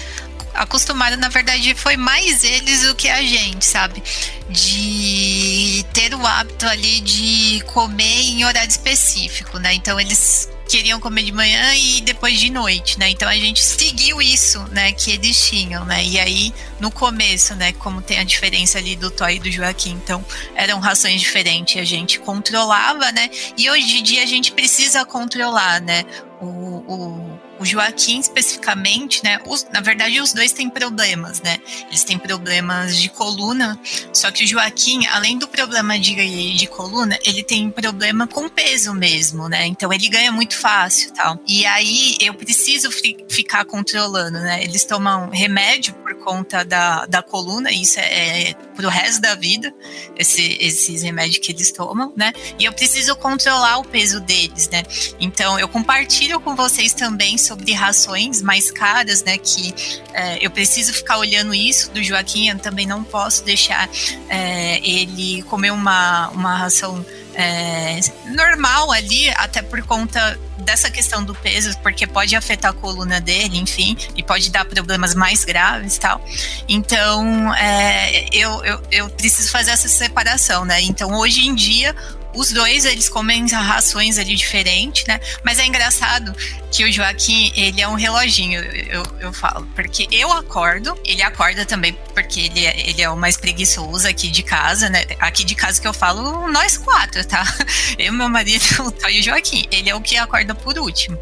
acostumaram, 0.55 1.17
na 1.17 1.29
verdade, 1.29 1.75
foi 1.75 1.97
mais 1.97 2.45
eles 2.45 2.83
do 2.83 2.95
que 2.95 3.09
a 3.09 3.23
gente, 3.23 3.65
sabe? 3.65 4.03
De 4.49 5.85
ter 5.93 6.15
o 6.15 6.25
hábito 6.25 6.67
ali 6.67 7.01
de 7.01 7.65
comer 7.67 8.23
em 8.23 8.45
horário 8.45 8.71
específico, 8.71 9.59
né? 9.59 9.75
Então 9.75 9.99
eles 9.99 10.49
queriam 10.73 10.99
comer 10.99 11.23
de 11.23 11.33
manhã 11.33 11.75
e 11.75 12.01
depois 12.01 12.41
de 12.41 12.49
noite, 12.49 12.99
né? 12.99 13.11
Então 13.11 13.29
a 13.29 13.35
gente 13.35 13.63
seguiu 13.63 14.23
isso, 14.23 14.59
né, 14.71 14.91
que 14.91 15.11
eles 15.11 15.47
tinham, 15.47 15.85
né? 15.85 16.03
E 16.03 16.19
aí 16.19 16.51
no 16.81 16.91
começo, 16.91 17.55
né, 17.55 17.73
como 17.75 18.01
tem 18.01 18.19
a 18.19 18.25
diferença 18.25 18.79
ali 18.79 18.97
do 18.97 19.11
Toy 19.11 19.37
e 19.37 19.39
do 19.39 19.51
Joaquim, 19.51 19.91
então 20.03 20.25
eram 20.55 20.81
rações 20.81 21.21
diferentes, 21.21 21.77
a 21.77 21.85
gente 21.85 22.19
controlava, 22.19 23.13
né? 23.13 23.29
E 23.55 23.69
hoje 23.69 23.99
em 23.99 24.03
dia 24.03 24.23
a 24.23 24.27
gente 24.27 24.51
precisa 24.51 25.05
controlar, 25.05 25.79
né? 25.79 26.07
O, 26.41 26.47
o 26.47 27.32
o 27.63 27.65
Joaquim, 27.65 28.19
especificamente, 28.19 29.23
né? 29.23 29.41
Os, 29.47 29.65
na 29.73 29.81
verdade, 29.81 30.21
os 30.21 30.33
dois 30.33 30.53
têm 30.53 30.69
problemas, 30.69 31.41
né? 31.41 31.59
Eles 31.87 32.03
têm 32.03 32.19
problemas 32.19 32.97
de 32.97 33.09
coluna, 33.09 33.79
só 34.13 34.33
que 34.33 34.43
o 34.43 34.47
Joaquim, 34.47 35.07
além 35.07 35.39
do 35.39 35.47
problema 35.47 35.99
de, 35.99 36.57
de 36.57 36.67
coluna, 36.67 37.17
ele 37.25 37.43
tem 37.45 37.71
problema 37.71 38.27
com 38.27 38.49
peso 38.49 38.93
mesmo, 38.93 39.49
né? 39.49 39.65
Então 39.67 39.93
ele 39.93 40.09
ganha 40.09 40.33
muito 40.33 40.57
fácil 40.57 41.13
tal. 41.13 41.39
E 41.47 41.65
aí 41.65 42.17
eu 42.21 42.35
preciso 42.35 42.91
ficar 43.29 43.65
controlando, 43.65 44.41
né? 44.41 44.65
Eles 44.65 44.85
tomam 44.85 45.31
remédio 45.31 45.95
por 45.95 46.17
conta 46.17 46.65
da, 46.65 47.07
da 47.07 47.23
coluna, 47.23 47.71
isso 47.71 48.01
é, 48.01 48.51
é 48.51 48.55
pro 48.75 48.89
resto 48.89 49.21
da 49.21 49.37
vida, 49.37 49.73
esse, 50.17 50.59
esses 50.61 51.03
remédios 51.03 51.39
que 51.39 51.53
eles 51.53 51.71
tomam, 51.71 52.13
né? 52.17 52.33
E 52.59 52.65
eu 52.65 52.73
preciso 52.73 53.15
controlar 53.15 53.79
o 53.79 53.85
peso 53.85 54.21
deles, 54.21 54.69
né? 54.69 54.83
Então 55.21 55.61
eu 55.61 55.69
compartilho 55.69 56.41
com 56.41 56.57
vocês 56.57 56.93
também 56.93 57.39
sobre 57.39 57.52
sobre 57.53 57.73
rações 57.73 58.41
mais 58.41 58.71
caras, 58.71 59.23
né? 59.23 59.37
Que 59.37 59.75
é, 60.15 60.45
eu 60.45 60.51
preciso 60.51 60.93
ficar 60.93 61.19
olhando 61.19 61.55
isso 61.55 61.91
do 61.91 62.03
Joaquim, 62.03 62.49
eu 62.49 62.59
também 62.59 62.87
não 62.87 63.05
posso 63.05 63.45
deixar 63.45 63.89
é, 64.29 64.79
ele 64.79 65.43
comer 65.43 65.71
uma, 65.71 66.29
uma 66.31 66.57
ração 66.57 67.05
é, 67.35 68.01
normal 68.27 68.91
ali, 68.91 69.31
até 69.31 69.63
por 69.63 69.83
conta 69.83 70.39
dessa 70.59 70.91
questão 70.91 71.25
do 71.25 71.35
peso, 71.35 71.77
porque 71.79 72.07
pode 72.07 72.37
afetar 72.37 72.71
a 72.71 72.75
coluna 72.75 73.21
dele, 73.21 73.59
enfim, 73.59 73.97
e 74.15 74.23
pode 74.23 74.51
dar 74.51 74.65
problemas 74.65 75.15
mais 75.15 75.45
graves 75.45 75.99
tal. 75.99 76.25
Então, 76.69 77.53
é, 77.55 78.29
eu, 78.33 78.65
eu, 78.65 78.83
eu 78.91 79.11
preciso 79.11 79.51
fazer 79.51 79.73
essa 79.73 79.89
separação, 79.89 80.65
né? 80.65 80.81
Então, 80.83 81.13
hoje 81.13 81.47
em 81.47 81.55
dia, 81.55 81.95
os 82.35 82.53
dois, 82.53 82.85
eles 82.85 83.09
comem 83.09 83.47
rações 83.49 84.19
ali 84.19 84.35
diferentes, 84.35 85.05
né? 85.07 85.21
Mas 85.43 85.59
é 85.59 85.67
engraçado 85.67 86.35
que 86.71 86.85
o 86.85 86.93
Joaquim, 86.93 87.53
ele 87.55 87.81
é 87.81 87.89
um 87.89 87.95
reloginho, 87.95 88.61
eu, 88.63 89.03
eu 89.21 89.33
falo. 89.33 89.67
Porque 89.75 90.09
eu 90.11 90.33
acordo, 90.33 90.99
ele 91.05 91.23
acorda 91.23 91.67
também, 91.67 91.97
porque 92.15 92.41
ele 92.41 92.65
é, 92.65 92.89
ele 92.89 93.03
é 93.03 93.11
o 93.11 93.17
mais 93.17 93.37
preguiçoso 93.37 94.09
aqui 94.09 94.31
de 94.31 94.43
casa, 94.43 94.89
né? 94.89 95.05
Aqui 95.19 95.45
de 95.45 95.55
casa 95.55 95.81
que 95.81 95.87
eu 95.87 95.93
falo, 95.93 96.49
nós 96.49 96.79
quatro, 96.79 97.25
tá? 97.25 97.45
Eu, 97.99 98.13
meu 98.13 98.29
marido, 98.29 98.65
o 98.81 98.93
e 99.11 99.21
o 99.21 99.23
Joaquim. 99.23 99.67
Ele 99.71 99.91
é 99.91 99.95
o 99.95 100.01
que 100.01 100.17
acorda 100.17 100.55
por 100.55 100.79
último. 100.79 101.19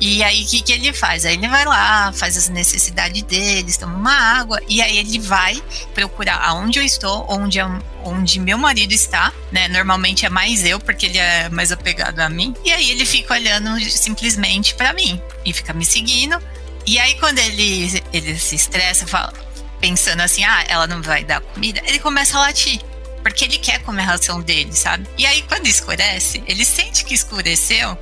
E 0.00 0.22
aí, 0.22 0.44
o 0.44 0.46
que, 0.46 0.62
que 0.62 0.72
ele 0.72 0.92
faz? 0.92 1.24
Aí 1.24 1.34
ele 1.34 1.48
vai 1.48 1.64
lá, 1.64 2.12
faz 2.12 2.36
as 2.36 2.48
necessidades 2.48 3.22
deles, 3.22 3.76
toma 3.76 3.94
uma 3.94 4.14
água, 4.14 4.60
e 4.68 4.80
aí 4.80 4.98
ele 4.98 5.18
vai 5.18 5.60
procurar 5.92 6.40
aonde 6.44 6.78
eu 6.78 6.84
estou, 6.84 7.26
onde, 7.28 7.58
onde 8.04 8.38
meu 8.38 8.56
marido 8.56 8.92
está, 8.92 9.32
né? 9.50 9.66
Normalmente 9.68 10.24
é 10.24 10.28
mais 10.28 10.64
eu, 10.64 10.78
porque 10.78 11.06
ele 11.06 11.18
é 11.18 11.48
mais 11.48 11.72
apegado 11.72 12.20
a 12.20 12.28
mim. 12.28 12.54
E 12.64 12.70
aí 12.70 12.90
ele 12.90 13.04
fica 13.04 13.34
olhando 13.34 13.80
simplesmente 13.90 14.74
para 14.74 14.92
mim 14.92 15.20
e 15.44 15.52
fica 15.52 15.72
me 15.72 15.84
seguindo. 15.84 16.40
E 16.86 16.98
aí, 16.98 17.14
quando 17.16 17.38
ele, 17.38 18.02
ele 18.12 18.38
se 18.38 18.54
estressa, 18.54 19.06
fala, 19.06 19.32
pensando 19.80 20.20
assim, 20.20 20.44
ah, 20.44 20.64
ela 20.68 20.86
não 20.86 21.02
vai 21.02 21.24
dar 21.24 21.40
comida, 21.40 21.82
ele 21.86 21.98
começa 21.98 22.38
a 22.38 22.42
latir 22.42 22.80
porque 23.22 23.44
ele 23.44 23.58
quer 23.58 23.82
comer 23.82 24.02
a 24.02 24.06
ração 24.06 24.40
dele, 24.40 24.72
sabe? 24.72 25.06
E 25.18 25.26
aí, 25.26 25.42
quando 25.42 25.66
escurece, 25.66 26.42
ele 26.46 26.64
sente 26.64 27.04
que 27.04 27.14
escureceu, 27.14 27.98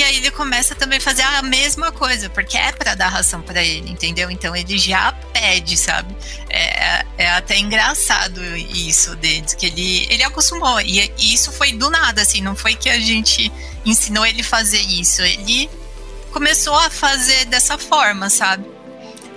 e 0.00 0.02
aí 0.02 0.16
ele 0.16 0.30
começa 0.30 0.74
também 0.74 0.96
a 0.96 1.00
fazer 1.00 1.20
a 1.20 1.42
mesma 1.42 1.92
coisa, 1.92 2.30
porque 2.30 2.56
é 2.56 2.72
para 2.72 2.94
dar 2.94 3.08
ração 3.08 3.42
para 3.42 3.62
ele, 3.62 3.90
entendeu? 3.90 4.30
Então 4.30 4.56
ele 4.56 4.78
já 4.78 5.12
pede, 5.12 5.76
sabe? 5.76 6.16
É, 6.48 7.04
é 7.18 7.30
até 7.32 7.58
engraçado 7.58 8.40
isso 8.56 9.14
dele, 9.16 9.44
que 9.58 9.66
ele, 9.66 10.06
ele 10.10 10.22
acostumou. 10.22 10.80
E, 10.80 11.12
e 11.18 11.34
isso 11.34 11.52
foi 11.52 11.72
do 11.72 11.90
nada, 11.90 12.22
assim, 12.22 12.40
não 12.40 12.56
foi 12.56 12.74
que 12.74 12.88
a 12.88 12.98
gente 12.98 13.52
ensinou 13.84 14.24
ele 14.24 14.42
fazer 14.42 14.80
isso. 14.80 15.20
Ele 15.20 15.68
começou 16.32 16.74
a 16.74 16.88
fazer 16.88 17.44
dessa 17.44 17.76
forma, 17.76 18.30
sabe? 18.30 18.64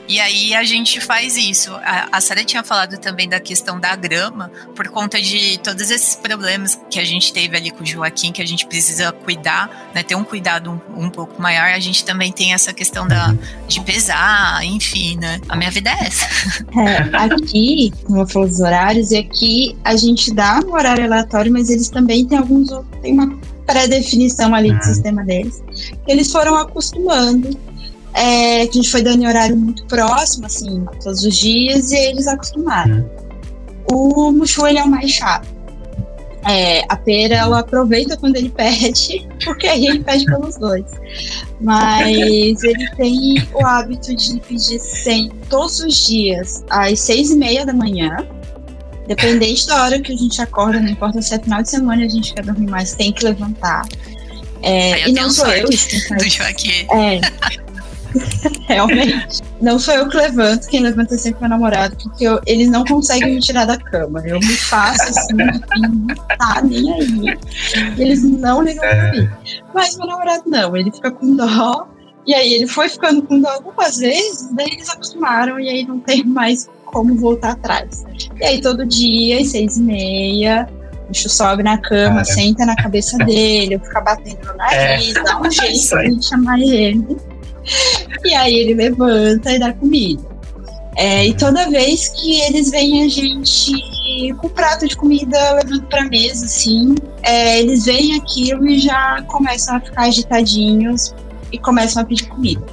E 0.08 0.20
aí 0.20 0.54
a 0.54 0.64
gente 0.64 1.00
faz 1.00 1.38
isso. 1.38 1.74
A, 1.76 2.10
a 2.12 2.22
Sara 2.22 2.44
tinha 2.44 2.64
falado 2.64 2.98
também 2.98 3.28
da 3.28 3.40
questão 3.40 3.80
da 3.80 3.96
grama, 3.96 4.52
por 4.76 4.88
conta 4.90 5.22
de 5.22 5.58
todos 5.60 5.90
esses 5.90 6.16
problemas 6.16 6.80
que 6.90 7.00
a 7.00 7.06
gente 7.06 7.32
teve 7.32 7.56
ali 7.56 7.72
com 7.72 7.84
o 7.84 7.86
Joaquim, 7.86 8.32
que 8.32 8.42
a 8.42 8.46
gente 8.46 8.66
precisa 8.66 9.12
cuidar, 9.12 9.92
né, 9.94 10.04
ter 10.04 10.16
um 10.16 10.24
cuidado 10.24 10.72
um, 10.72 11.06
um 11.06 11.10
pouco 11.10 11.42
maior. 11.42 11.74
A 11.74 11.80
gente 11.80 12.04
também 12.04 12.32
tem 12.32 12.54
essa 12.54 12.74
questão 12.74 13.08
da, 13.08 13.34
de 13.68 13.80
pesar, 13.82 14.64
enfim, 14.66 15.18
né? 15.18 15.40
A 15.48 15.56
minha 15.56 15.72
vida 15.72 15.90
é 15.90 16.08
essa. 16.08 16.28
É, 16.84 16.98
aqui, 17.18 17.94
como 18.04 18.22
eu 18.22 18.28
falei 18.28 18.50
dos 18.50 18.60
horários, 18.60 19.12
e 19.12 19.18
aqui 19.18 19.78
a 19.84 19.96
gente 19.96 20.34
dá 20.34 20.60
um 20.66 20.74
horário 20.74 21.06
aleatório, 21.06 21.52
mas 21.52 21.70
eles 21.70 21.88
também 21.90 22.26
têm 22.26 22.38
alguns 22.38 22.70
tem 23.02 23.14
uma 23.14 23.38
pré-definição 23.66 24.54
ali 24.54 24.70
do 24.70 24.76
uhum. 24.76 24.82
sistema 24.82 25.24
deles. 25.24 25.64
Eles 26.08 26.32
foram 26.32 26.56
acostumando 26.56 27.58
é, 28.14 28.66
que 28.68 28.80
a 28.80 28.82
gente 28.82 28.90
foi 28.90 29.02
dando 29.02 29.24
em 29.24 29.28
horário 29.28 29.56
muito 29.56 29.86
próximo, 29.86 30.46
assim, 30.46 30.86
todos 31.02 31.24
os 31.24 31.36
dias, 31.36 31.92
e 31.92 31.96
eles 31.96 32.28
acostumaram. 32.28 33.10
Uhum. 33.92 34.30
O 34.30 34.32
Mushu, 34.32 34.66
ele 34.68 34.80
é 34.80 34.84
o 34.84 34.90
mais 34.90 35.12
chato. 35.12 35.48
É, 36.46 36.84
a 36.90 36.98
pera, 36.98 37.36
ela 37.36 37.60
aproveita 37.60 38.18
quando 38.18 38.36
ele 38.36 38.50
pede, 38.56 39.28
porque 39.44 39.66
aí 39.68 39.88
ele 39.88 40.04
pede 40.04 40.26
pelos 40.26 40.58
dois. 40.58 40.86
Mas 41.62 42.64
ele 42.64 42.90
tem 42.96 43.48
o 43.54 43.66
hábito 43.66 44.14
de 44.16 44.40
pedir 44.42 44.80
sempre, 44.80 45.38
todos 45.50 45.80
os 45.80 46.06
dias, 46.06 46.64
às 46.70 47.00
seis 47.00 47.32
e 47.32 47.38
meia 47.38 47.66
da 47.66 47.74
manhã. 47.74 48.18
Dependente 49.08 49.68
da 49.68 49.84
hora 49.84 50.00
que 50.00 50.14
a 50.14 50.16
gente 50.16 50.42
acorda, 50.42 50.80
não 50.80 50.90
importa 50.90 51.22
se 51.22 51.34
é 51.34 51.40
final 51.40 51.62
de 51.62 51.70
semana 51.70 52.06
a 52.06 52.08
gente 52.08 52.34
quer 52.34 52.46
dormir 52.46 52.70
mais, 52.70 52.94
tem 52.94 53.12
que 53.12 53.24
levantar. 53.26 53.86
É, 54.62 55.10
e 55.10 55.12
não 55.12 55.30
sou 55.30 55.48
eu, 55.48 55.68
do 55.68 56.30
Joaquim. 56.30 56.88
É. 56.90 57.20
Realmente. 58.68 59.42
Não 59.62 59.80
sou 59.80 59.94
eu 59.94 60.10
que 60.10 60.18
levanto, 60.18 60.68
quem 60.68 60.82
levanta 60.82 61.16
é 61.16 61.18
sempre 61.18 61.42
meu 61.42 61.50
namorado, 61.50 61.96
porque 61.98 62.26
eu, 62.26 62.40
eles 62.46 62.70
não 62.70 62.84
conseguem 62.86 63.36
me 63.36 63.40
tirar 63.40 63.66
da 63.66 63.78
cama. 63.78 64.22
Eu 64.26 64.40
me 64.40 64.56
faço 64.56 65.04
assim, 65.04 65.34
não 65.34 66.16
tá 66.38 66.62
nem 66.64 66.94
aí. 66.94 67.38
Eles 67.98 68.24
não 68.24 68.62
ligam 68.62 68.82
pra 68.82 69.12
mim. 69.12 69.30
Mas 69.74 69.98
meu 69.98 70.08
namorado 70.08 70.44
não, 70.46 70.76
ele 70.76 70.92
fica 70.92 71.12
com 71.12 71.36
dó. 71.36 71.88
E 72.26 72.34
aí 72.34 72.54
ele 72.54 72.68
foi 72.68 72.88
ficando 72.88 73.22
com 73.22 73.40
dó 73.40 73.50
algumas 73.50 73.98
vezes, 73.98 74.50
daí 74.54 74.68
eles 74.68 74.90
acostumaram 74.90 75.60
e 75.60 75.68
aí 75.68 75.86
não 75.86 76.00
tem 76.00 76.24
mais 76.24 76.70
como 76.86 77.16
voltar 77.18 77.52
atrás. 77.52 78.06
E 78.40 78.46
aí 78.46 78.62
todo 78.62 78.86
dia, 78.86 79.42
às 79.42 79.50
seis 79.50 79.76
e 79.76 79.82
meia, 79.82 80.70
o 81.04 81.08
bicho 81.10 81.28
sobe 81.28 81.64
na 81.64 81.78
cama, 81.78 82.22
Cara. 82.22 82.26
senta 82.26 82.66
na 82.66 82.76
cabeça 82.78 83.18
dele, 83.18 83.76
eu 83.76 83.80
fico 83.82 84.02
batendo 84.02 84.40
no 84.46 84.56
nariz, 84.56 85.16
é. 85.16 85.24
dá 85.24 85.42
um 85.42 85.52
jeito 85.52 86.18
de 86.18 86.26
chamar 86.26 86.60
ele. 86.60 87.18
E 88.26 88.34
aí 88.34 88.54
ele 88.56 88.74
levanta 88.74 89.52
e 89.52 89.60
dá 89.60 89.74
comida. 89.74 90.24
É, 90.96 91.26
e 91.26 91.34
toda 91.34 91.70
vez 91.70 92.10
que 92.10 92.42
eles 92.42 92.70
veem 92.70 93.04
a 93.04 93.08
gente 93.08 93.72
com 94.40 94.48
o 94.48 94.50
prato 94.50 94.88
de 94.88 94.96
comida 94.96 95.54
levando 95.54 95.84
pra 95.84 96.04
mesa, 96.04 96.46
assim, 96.46 96.96
é, 97.24 97.60
eles 97.60 97.86
veem 97.86 98.16
aquilo 98.16 98.68
e 98.68 98.80
já 98.80 99.24
começam 99.28 99.78
a 99.78 99.80
ficar 99.80 100.04
agitadinhos 100.04 101.14
e 101.52 101.58
começam 101.58 102.04
a 102.04 102.06
pedir 102.06 102.28
comida. 102.28 102.64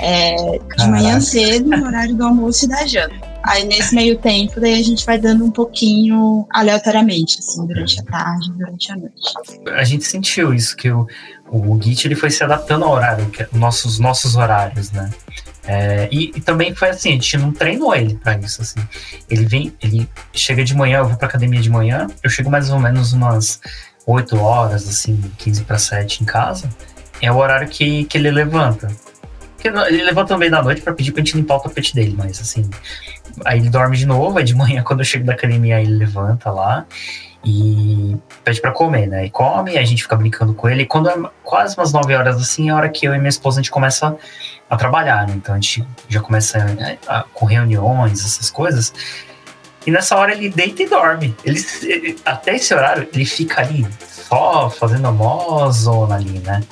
É, 0.00 0.58
de 0.76 0.88
manhã 0.88 1.20
cedo, 1.20 1.70
no 1.70 1.86
horário 1.86 2.14
do 2.14 2.24
almoço 2.24 2.66
e 2.66 2.68
da 2.68 2.86
janta. 2.86 3.27
Aí 3.48 3.64
nesse 3.64 3.94
meio 3.94 4.18
tempo, 4.18 4.60
daí 4.60 4.74
a 4.74 4.82
gente 4.82 5.06
vai 5.06 5.18
dando 5.18 5.42
um 5.42 5.50
pouquinho 5.50 6.46
aleatoriamente, 6.50 7.38
assim, 7.38 7.66
durante 7.66 7.98
a 7.98 8.02
tarde, 8.04 8.52
durante 8.52 8.92
a 8.92 8.96
noite. 8.96 9.70
A 9.74 9.84
gente 9.84 10.04
sentiu 10.04 10.52
isso, 10.52 10.76
que 10.76 10.90
o, 10.90 11.06
o 11.50 11.80
Git 11.82 12.06
ele 12.06 12.14
foi 12.14 12.30
se 12.30 12.44
adaptando 12.44 12.84
ao 12.84 12.92
horário, 12.92 13.28
que, 13.30 13.42
é 13.42 13.48
nossos, 13.52 13.98
nossos 13.98 14.36
horários, 14.36 14.92
né? 14.92 15.10
É, 15.66 16.08
e, 16.12 16.30
e, 16.34 16.40
também 16.40 16.74
foi 16.74 16.90
assim, 16.90 17.10
a 17.10 17.12
gente 17.12 17.36
não 17.38 17.50
treinou 17.50 17.94
ele 17.94 18.14
para 18.14 18.36
isso, 18.38 18.60
assim. 18.60 18.80
Ele 19.30 19.46
vem, 19.46 19.72
ele 19.82 20.08
chega 20.32 20.62
de 20.62 20.74
manhã, 20.74 20.98
eu 20.98 21.08
vou 21.08 21.16
pra 21.16 21.28
academia 21.28 21.60
de 21.60 21.70
manhã, 21.70 22.06
eu 22.22 22.28
chego 22.28 22.50
mais 22.50 22.70
ou 22.70 22.78
menos 22.78 23.14
umas 23.14 23.60
8 24.06 24.38
horas, 24.38 24.86
assim, 24.86 25.18
15 25.38 25.64
para 25.64 25.78
7 25.78 26.22
em 26.22 26.26
casa. 26.26 26.68
É 27.20 27.32
o 27.32 27.36
horário 27.36 27.68
que, 27.68 28.04
que 28.04 28.18
ele 28.18 28.30
levanta. 28.30 28.88
Ele 29.62 30.04
levanta 30.04 30.28
também 30.28 30.48
da 30.48 30.62
noite 30.62 30.80
para 30.80 30.92
pedir 30.92 31.12
pra 31.12 31.22
gente 31.22 31.36
limpar 31.36 31.56
o 31.56 31.60
tapete 31.60 31.94
dele, 31.94 32.14
mas 32.16 32.40
assim. 32.40 32.68
Aí 33.44 33.58
ele 33.58 33.70
dorme 33.70 33.96
de 33.96 34.06
novo, 34.06 34.38
aí 34.38 34.44
de 34.44 34.54
manhã, 34.54 34.82
quando 34.84 35.00
eu 35.00 35.04
chego 35.04 35.24
da 35.24 35.32
academia, 35.32 35.80
ele 35.80 35.94
levanta 35.94 36.50
lá 36.50 36.86
e 37.44 38.16
pede 38.42 38.60
para 38.60 38.72
comer, 38.72 39.06
né? 39.06 39.26
E 39.26 39.30
come, 39.30 39.78
a 39.78 39.84
gente 39.84 40.02
fica 40.02 40.16
brincando 40.16 40.54
com 40.54 40.68
ele. 40.68 40.82
E 40.82 40.86
quando 40.86 41.08
é 41.08 41.16
quase 41.44 41.76
umas 41.76 41.92
9 41.92 42.14
horas 42.14 42.36
assim, 42.36 42.68
é 42.68 42.72
a 42.72 42.76
hora 42.76 42.88
que 42.88 43.06
eu 43.06 43.14
e 43.14 43.18
minha 43.18 43.28
esposa 43.28 43.60
a 43.60 43.62
gente 43.62 43.70
começa 43.70 44.16
a 44.68 44.76
trabalhar, 44.76 45.26
né? 45.26 45.34
Então 45.36 45.54
a 45.54 45.58
gente 45.58 45.86
já 46.08 46.20
começa 46.20 46.58
a, 47.06 47.20
a, 47.20 47.24
com 47.32 47.46
reuniões, 47.46 48.24
essas 48.24 48.50
coisas. 48.50 48.92
E 49.86 49.90
nessa 49.90 50.16
hora 50.16 50.32
ele 50.32 50.50
deita 50.50 50.82
e 50.82 50.88
dorme. 50.88 51.34
Ele, 51.44 51.64
ele, 51.82 52.16
até 52.24 52.56
esse 52.56 52.74
horário, 52.74 53.08
ele 53.12 53.24
fica 53.24 53.62
ali 53.62 53.86
só 54.28 54.68
fazendo 54.68 55.06
a 55.08 55.12
mó 55.12 55.70
zona 55.70 56.16
ali, 56.16 56.40
né? 56.40 56.62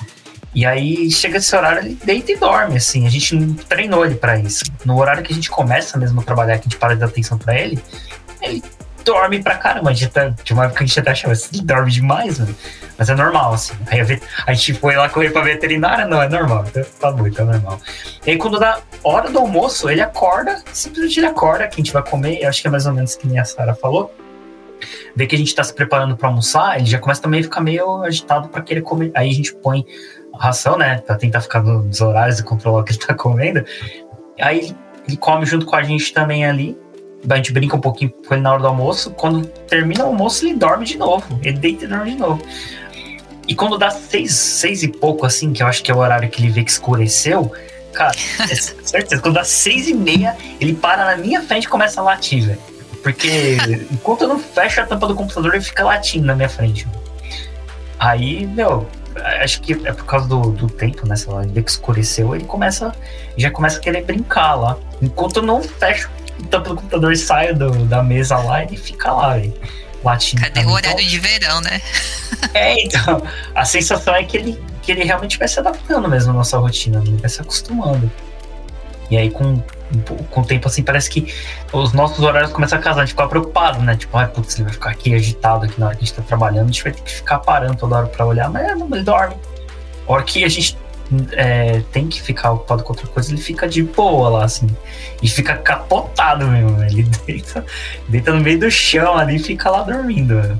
E 0.57 0.65
aí 0.65 1.11
chega 1.11 1.37
esse 1.37 1.55
horário, 1.55 1.83
ele 1.83 1.99
deita 2.03 2.31
e 2.31 2.35
dorme, 2.35 2.77
assim. 2.77 3.05
A 3.05 3.11
gente 3.11 3.35
não 3.35 3.53
treinou 3.53 4.03
ele 4.03 4.15
para 4.15 4.39
isso. 4.39 4.63
No 4.83 4.97
horário 4.97 5.21
que 5.21 5.31
a 5.31 5.35
gente 5.35 5.51
começa 5.51 5.99
mesmo 5.99 6.19
a 6.19 6.23
trabalhar, 6.23 6.57
que 6.57 6.61
a 6.61 6.63
gente 6.63 6.77
para 6.77 6.95
de 6.95 6.99
dar 6.99 7.05
atenção 7.05 7.37
para 7.37 7.55
ele, 7.55 7.79
ele 8.41 8.63
dorme 9.05 9.39
pra 9.39 9.55
caramba. 9.55 9.91
A 9.91 9.93
gente 9.93 10.11
tá, 10.11 10.29
de 10.29 10.53
uma 10.53 10.65
época 10.65 10.83
a 10.83 10.87
gente 10.87 10.99
até 10.99 11.11
achava 11.11 11.33
assim, 11.33 11.49
ele 11.53 11.63
dorme 11.63 11.91
demais, 11.91 12.39
mano. 12.39 12.55
Mas 12.97 13.07
é 13.07 13.13
normal, 13.13 13.53
assim. 13.53 13.75
Aí 13.85 14.01
a, 14.01 14.03
vet, 14.03 14.23
a 14.47 14.53
gente 14.55 14.73
foi 14.73 14.95
lá 14.95 15.07
correr 15.07 15.29
pra 15.29 15.43
veterinária, 15.43 16.07
não, 16.07 16.19
é 16.19 16.27
normal. 16.27 16.65
Então, 16.67 16.83
tá 16.99 17.15
então 17.27 17.49
é 17.49 17.53
normal. 17.53 17.79
E 18.25 18.31
aí 18.31 18.37
quando 18.39 18.57
dá 18.57 18.79
hora 19.03 19.29
do 19.29 19.37
almoço, 19.37 19.87
ele 19.91 20.01
acorda, 20.01 20.63
simplesmente 20.73 21.19
ele 21.19 21.27
acorda, 21.27 21.67
que 21.67 21.79
a 21.79 21.83
gente 21.83 21.93
vai 21.93 22.01
comer, 22.01 22.43
acho 22.45 22.63
que 22.63 22.67
é 22.67 22.71
mais 22.71 22.87
ou 22.87 22.93
menos 22.93 23.15
que 23.15 23.27
nem 23.27 23.37
a 23.37 23.45
Sara 23.45 23.75
falou 23.75 24.11
vê 25.15 25.25
que 25.25 25.35
a 25.35 25.37
gente 25.37 25.53
tá 25.53 25.63
se 25.63 25.73
preparando 25.73 26.15
para 26.15 26.27
almoçar, 26.27 26.77
ele 26.77 26.85
já 26.85 26.99
começa 26.99 27.21
também 27.21 27.39
a 27.39 27.43
ficar 27.43 27.61
meio 27.61 28.03
agitado 28.03 28.49
para 28.49 28.61
querer 28.61 28.81
comer. 28.81 29.11
Aí 29.15 29.29
a 29.29 29.33
gente 29.33 29.53
põe 29.55 29.85
ração, 30.37 30.77
né? 30.77 30.97
Pra 31.05 31.15
tentar 31.15 31.41
ficar 31.41 31.61
nos 31.61 32.01
horários 32.01 32.39
e 32.39 32.43
controlar 32.43 32.81
o 32.81 32.83
que 32.83 32.93
ele 32.93 32.99
tá 32.99 33.13
comendo. 33.13 33.63
Aí 34.39 34.75
ele 35.07 35.17
come 35.17 35.45
junto 35.45 35.65
com 35.65 35.75
a 35.75 35.83
gente 35.83 36.13
também 36.13 36.45
ali. 36.45 36.77
A 37.29 37.35
gente 37.35 37.51
brinca 37.51 37.75
um 37.75 37.81
pouquinho 37.81 38.11
com 38.27 38.33
ele 38.33 38.43
na 38.43 38.51
hora 38.51 38.61
do 38.61 38.67
almoço. 38.67 39.11
Quando 39.11 39.45
termina 39.45 40.03
o 40.03 40.07
almoço, 40.07 40.45
ele 40.45 40.55
dorme 40.55 40.85
de 40.85 40.97
novo. 40.97 41.39
Ele 41.43 41.57
deita 41.57 41.85
e 41.85 41.87
dorme 41.87 42.11
de 42.11 42.17
novo. 42.17 42.41
E 43.47 43.55
quando 43.55 43.77
dá 43.77 43.89
seis, 43.89 44.33
seis 44.33 44.83
e 44.83 44.87
pouco, 44.89 45.25
assim, 45.25 45.53
que 45.53 45.63
eu 45.63 45.67
acho 45.67 45.81
que 45.81 45.89
é 45.89 45.95
o 45.95 45.99
horário 45.99 46.29
que 46.29 46.41
ele 46.41 46.51
vê 46.51 46.63
que 46.63 46.71
escureceu, 46.71 47.51
cara, 47.93 48.11
é 48.41 48.55
certeza, 48.83 49.21
quando 49.21 49.35
dá 49.35 49.43
seis 49.43 49.87
e 49.87 49.93
meia, 49.93 50.35
ele 50.59 50.73
para 50.73 51.05
na 51.05 51.17
minha 51.17 51.41
frente 51.41 51.63
e 51.63 51.67
começa 51.67 52.01
a 52.01 52.03
latir, 52.03 52.45
velho. 52.45 52.59
Porque 53.01 53.57
enquanto 53.89 54.23
eu 54.23 54.27
não 54.27 54.39
fecho 54.39 54.81
a 54.81 54.85
tampa 54.85 55.07
do 55.07 55.15
computador, 55.15 55.55
ele 55.55 55.63
fica 55.63 55.85
latindo 55.85 56.25
na 56.25 56.35
minha 56.35 56.49
frente. 56.49 56.85
Aí, 57.97 58.45
meu, 58.45 58.85
acho 59.43 59.61
que 59.61 59.73
é 59.73 59.93
por 59.93 60.05
causa 60.05 60.27
do, 60.27 60.51
do 60.51 60.67
tempo, 60.67 61.07
né? 61.07 61.15
Sei 61.15 61.31
lá, 61.31 61.43
ele 61.43 61.51
vê 61.51 61.61
que 61.61 61.71
escureceu, 61.71 62.35
ele 62.35 62.45
começa, 62.45 62.93
já 63.37 63.51
começa 63.51 63.77
a 63.77 63.81
querer 63.81 64.03
brincar 64.03 64.55
lá. 64.55 64.77
Enquanto 65.01 65.37
eu 65.37 65.43
não 65.43 65.61
fecho 65.61 66.09
o 66.39 66.43
tampa 66.45 66.69
do 66.69 66.75
computador 66.75 67.11
e 67.11 67.17
saio 67.17 67.55
do, 67.55 67.85
da 67.85 68.03
mesa 68.03 68.37
lá, 68.37 68.63
ele 68.63 68.77
fica 68.77 69.11
lá, 69.11 69.35
velho. 69.35 69.53
Latindo. 70.03 70.43
Cadê 70.43 70.63
o 70.63 70.69
horário 70.69 70.99
então, 70.99 71.09
de 71.09 71.19
verão, 71.19 71.61
né? 71.61 71.81
é, 72.53 72.83
então. 72.83 73.21
A 73.55 73.65
sensação 73.65 74.13
é 74.13 74.23
que 74.23 74.37
ele, 74.37 74.61
que 74.81 74.91
ele 74.91 75.03
realmente 75.03 75.39
vai 75.39 75.47
se 75.47 75.59
adaptando 75.59 76.07
mesmo 76.07 76.31
à 76.31 76.33
nossa 76.33 76.57
rotina, 76.57 77.01
ele 77.05 77.17
vai 77.17 77.29
se 77.29 77.41
acostumando. 77.41 78.09
E 79.09 79.17
aí, 79.17 79.31
com, 79.31 79.61
com 80.29 80.41
o 80.41 80.45
tempo, 80.45 80.67
assim, 80.67 80.83
parece 80.83 81.09
que 81.09 81.33
os 81.71 81.93
nossos 81.93 82.19
horários 82.23 82.51
começam 82.51 82.77
a 82.77 82.81
casar, 82.81 83.01
a 83.01 83.05
gente 83.05 83.13
fica 83.13 83.27
preocupado, 83.27 83.81
né? 83.81 83.95
Tipo, 83.95 84.17
ai, 84.17 84.27
putz, 84.27 84.55
ele 84.55 84.65
vai 84.65 84.73
ficar 84.73 84.89
aqui 84.91 85.13
agitado 85.13 85.65
aqui 85.65 85.79
na 85.79 85.87
hora 85.87 85.95
que 85.95 86.03
a 86.03 86.05
gente 86.05 86.15
tá 86.15 86.21
trabalhando, 86.21 86.65
a 86.65 86.71
gente 86.71 86.83
vai 86.83 86.93
ter 86.93 87.01
que 87.01 87.11
ficar 87.11 87.39
parando 87.39 87.75
toda 87.75 87.97
hora 87.97 88.07
pra 88.07 88.25
olhar, 88.25 88.49
mas 88.49 88.77
não, 88.77 88.87
ele 88.91 89.03
dorme. 89.03 89.35
A 90.07 90.11
hora 90.11 90.23
que 90.23 90.43
a 90.43 90.49
gente 90.49 90.77
é, 91.31 91.81
tem 91.91 92.07
que 92.07 92.21
ficar 92.21 92.51
ocupado 92.51 92.83
com 92.83 92.93
outra 92.93 93.07
coisa, 93.07 93.31
ele 93.31 93.41
fica 93.41 93.67
de 93.67 93.83
boa 93.83 94.29
lá, 94.29 94.45
assim. 94.45 94.67
E 95.21 95.27
fica 95.29 95.55
capotado 95.55 96.47
mesmo, 96.47 96.71
né? 96.71 96.87
Ele 96.87 97.03
deita, 97.25 97.65
deita 98.07 98.33
no 98.33 98.41
meio 98.41 98.59
do 98.59 98.69
chão 98.69 99.17
ali 99.17 99.37
e 99.37 99.39
fica 99.39 99.69
lá 99.69 99.83
dormindo. 99.83 100.35
Né? 100.35 100.57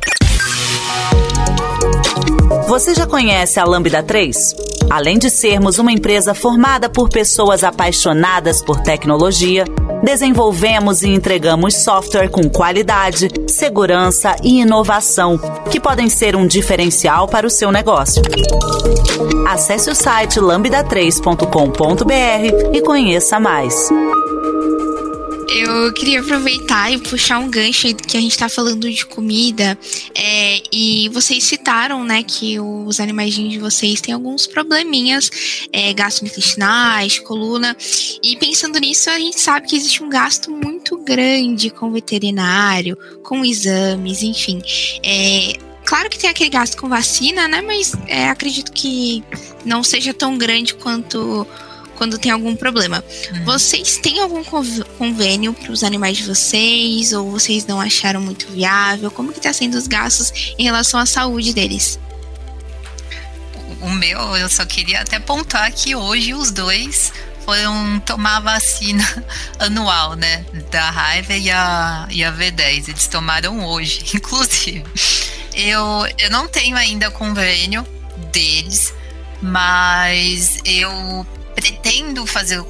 Você 2.67 2.93
já 2.93 3.07
conhece 3.07 3.61
a 3.61 3.63
Lambda 3.63 4.03
3? 4.03 4.53
Além 4.89 5.17
de 5.17 5.29
sermos 5.29 5.79
uma 5.79 5.89
empresa 5.89 6.33
formada 6.33 6.89
por 6.89 7.07
pessoas 7.07 7.63
apaixonadas 7.63 8.61
por 8.61 8.81
tecnologia, 8.81 9.63
desenvolvemos 10.03 11.01
e 11.01 11.07
entregamos 11.07 11.77
software 11.77 12.27
com 12.27 12.49
qualidade, 12.49 13.29
segurança 13.47 14.35
e 14.43 14.59
inovação, 14.59 15.39
que 15.71 15.79
podem 15.79 16.09
ser 16.09 16.35
um 16.35 16.45
diferencial 16.45 17.25
para 17.25 17.47
o 17.47 17.49
seu 17.49 17.71
negócio. 17.71 18.21
Acesse 19.47 19.89
o 19.89 19.95
site 19.95 20.41
lambda3.com.br 20.41 22.73
e 22.73 22.81
conheça 22.81 23.39
mais. 23.39 23.87
Eu 25.49 25.93
queria 25.93 26.19
aproveitar 26.19 26.91
e 26.91 26.97
puxar 26.97 27.39
um 27.39 27.49
gancho 27.49 27.93
que 27.95 28.17
a 28.17 28.21
gente 28.21 28.31
está 28.31 28.49
falando 28.49 28.91
de 28.91 29.05
comida. 29.05 29.77
É, 30.13 30.61
e 30.71 31.09
vocês 31.09 31.43
citaram, 31.43 32.03
né, 32.03 32.21
que 32.21 32.59
os 32.59 32.99
animais 32.99 33.33
de 33.33 33.57
vocês 33.57 34.01
têm 34.01 34.13
alguns 34.13 34.45
probleminhas 34.45 35.29
é, 35.71 35.93
gastrointestinais, 35.93 37.19
coluna. 37.19 37.75
E 38.21 38.35
pensando 38.35 38.77
nisso, 38.77 39.09
a 39.09 39.17
gente 39.17 39.39
sabe 39.39 39.67
que 39.67 39.75
existe 39.75 40.03
um 40.03 40.09
gasto 40.09 40.51
muito 40.51 40.97
grande 40.97 41.69
com 41.69 41.91
veterinário, 41.91 42.97
com 43.23 43.45
exames, 43.45 44.23
enfim. 44.23 44.61
É, 45.01 45.53
claro 45.85 46.09
que 46.09 46.19
tem 46.19 46.29
aquele 46.29 46.49
gasto 46.49 46.77
com 46.77 46.89
vacina, 46.89 47.47
né? 47.47 47.61
Mas 47.61 47.93
é, 48.07 48.29
acredito 48.29 48.73
que 48.73 49.23
não 49.63 49.81
seja 49.81 50.13
tão 50.13 50.37
grande 50.37 50.73
quanto 50.73 51.47
quando 51.97 52.17
tem 52.17 52.31
algum 52.31 52.55
problema. 52.55 53.03
Uhum. 53.33 53.43
Vocês 53.43 53.97
têm 53.97 54.21
algum 54.21 54.43
convênio 54.97 55.53
para 55.53 55.71
os 55.71 55.83
animais 55.83 56.17
de 56.17 56.23
vocês 56.23 57.11
ou 57.11 57.31
vocês 57.31 57.65
não 57.65 57.81
acharam 57.81 58.21
muito 58.21 58.47
viável? 58.47 59.09
Como 59.11 59.31
que 59.31 59.39
está 59.39 59.51
sendo 59.51 59.75
os 59.75 59.87
gastos 59.87 60.53
em 60.57 60.63
relação 60.63 60.99
à 60.99 61.05
saúde 61.05 61.53
deles? 61.53 61.99
O 63.81 63.89
meu, 63.89 64.19
eu 64.37 64.49
só 64.49 64.65
queria 64.65 65.01
até 65.01 65.19
pontuar 65.19 65.71
que 65.71 65.95
hoje 65.95 66.33
os 66.33 66.51
dois 66.51 67.11
foram 67.43 67.99
tomar 68.01 68.37
a 68.37 68.39
vacina 68.41 69.25
anual, 69.59 70.15
né? 70.15 70.45
Da 70.69 70.89
raiva 70.89 71.33
e 71.33 71.49
a, 71.49 72.07
e 72.11 72.23
a 72.23 72.31
V10. 72.31 72.89
Eles 72.89 73.07
tomaram 73.07 73.65
hoje, 73.65 74.03
inclusive. 74.13 74.83
eu, 75.53 75.81
eu 76.17 76.29
não 76.29 76.47
tenho 76.47 76.75
ainda 76.75 77.09
convênio 77.09 77.87
deles, 78.31 78.93
mas 79.41 80.57
eu 80.65 81.25
pretendo 81.57 82.23
fazer 82.27 82.59
o, 82.59 82.65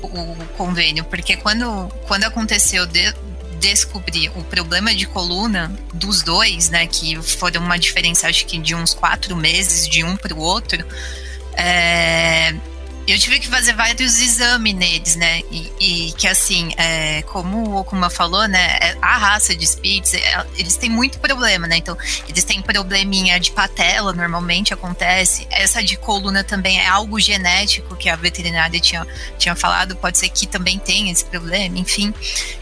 convênio, 0.57 1.03
porque 1.03 1.35
quando, 1.35 1.89
quando 2.07 2.23
aconteceu 2.23 2.85
de, 2.85 3.13
descobrir 3.59 4.29
o 4.35 4.43
problema 4.43 4.95
de 4.95 5.05
coluna 5.05 5.75
dos 5.93 6.21
dois, 6.21 6.69
né, 6.69 6.87
que 6.87 7.21
foram 7.21 7.61
uma 7.61 7.77
diferença 7.77 8.29
acho 8.29 8.45
que 8.45 8.57
de 8.57 8.73
uns 8.73 8.93
quatro 8.93 9.35
meses 9.35 9.89
de 9.89 10.05
um 10.05 10.15
para 10.15 10.33
o 10.33 10.37
outro, 10.37 10.85
é, 11.53 12.55
eu 13.07 13.17
tive 13.17 13.39
que 13.39 13.47
fazer 13.47 13.73
vários 13.73 14.19
exames 14.19 14.73
neles, 14.73 15.15
né? 15.15 15.41
E, 15.49 15.71
e 15.79 16.11
que 16.13 16.27
assim, 16.27 16.73
é, 16.75 17.21
como 17.23 17.69
o 17.69 17.77
Okuma 17.77 18.09
falou, 18.09 18.45
né? 18.47 18.77
É, 18.81 18.97
a 19.01 19.17
raça 19.17 19.55
de 19.55 19.65
Spitz, 19.65 20.13
é, 20.13 20.45
eles 20.57 20.75
têm 20.75 20.89
muito 20.89 21.17
problema, 21.19 21.67
né? 21.67 21.77
Então, 21.77 21.97
eles 22.27 22.43
têm 22.43 22.61
probleminha 22.61 23.39
de 23.39 23.51
patela, 23.51 24.11
normalmente 24.11 24.73
acontece. 24.73 25.47
Essa 25.49 25.81
de 25.81 25.95
coluna 25.95 26.43
também 26.43 26.81
é 26.81 26.87
algo 26.87 27.17
genético 27.17 27.95
que 27.95 28.09
a 28.09 28.17
veterinária 28.17 28.79
tinha, 28.79 29.07
tinha 29.37 29.55
falado, 29.55 29.95
pode 29.95 30.17
ser 30.17 30.27
que 30.27 30.45
também 30.45 30.77
tenha 30.77 31.09
esse 31.09 31.23
problema, 31.23 31.77
enfim. 31.77 32.13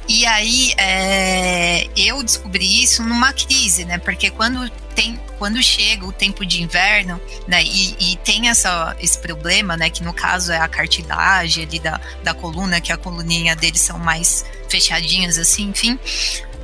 E 0.08 0.28
aí, 0.28 0.74
é, 0.78 1.88
eu 1.96 2.22
descobri 2.22 2.84
isso 2.84 3.02
numa 3.02 3.34
crise, 3.34 3.84
né? 3.84 3.98
Porque 3.98 4.30
quando 4.30 4.70
tem, 4.96 5.20
quando 5.38 5.62
chega 5.62 6.06
o 6.06 6.12
tempo 6.12 6.46
de 6.46 6.64
inverno, 6.64 7.20
né, 7.48 7.62
e, 7.64 7.96
e, 8.00 8.16
tem 8.18 8.50
essa, 8.50 8.96
esse 9.00 9.18
problema, 9.18 9.76
né, 9.76 9.90
que 9.90 10.02
no 10.04 10.14
caso 10.14 10.52
é 10.52 10.58
a 10.58 10.68
cartilagem 10.68 11.66
ali 11.66 11.80
da, 11.80 12.00
da 12.24 12.34
coluna, 12.34 12.80
que 12.80 12.92
a 12.92 12.98
coluninha 12.98 13.56
deles 13.56 13.82
são 13.82 14.00
mais 14.00 14.46
fechadinhas, 14.70 15.38
assim, 15.38 15.70
enfim, 15.70 16.00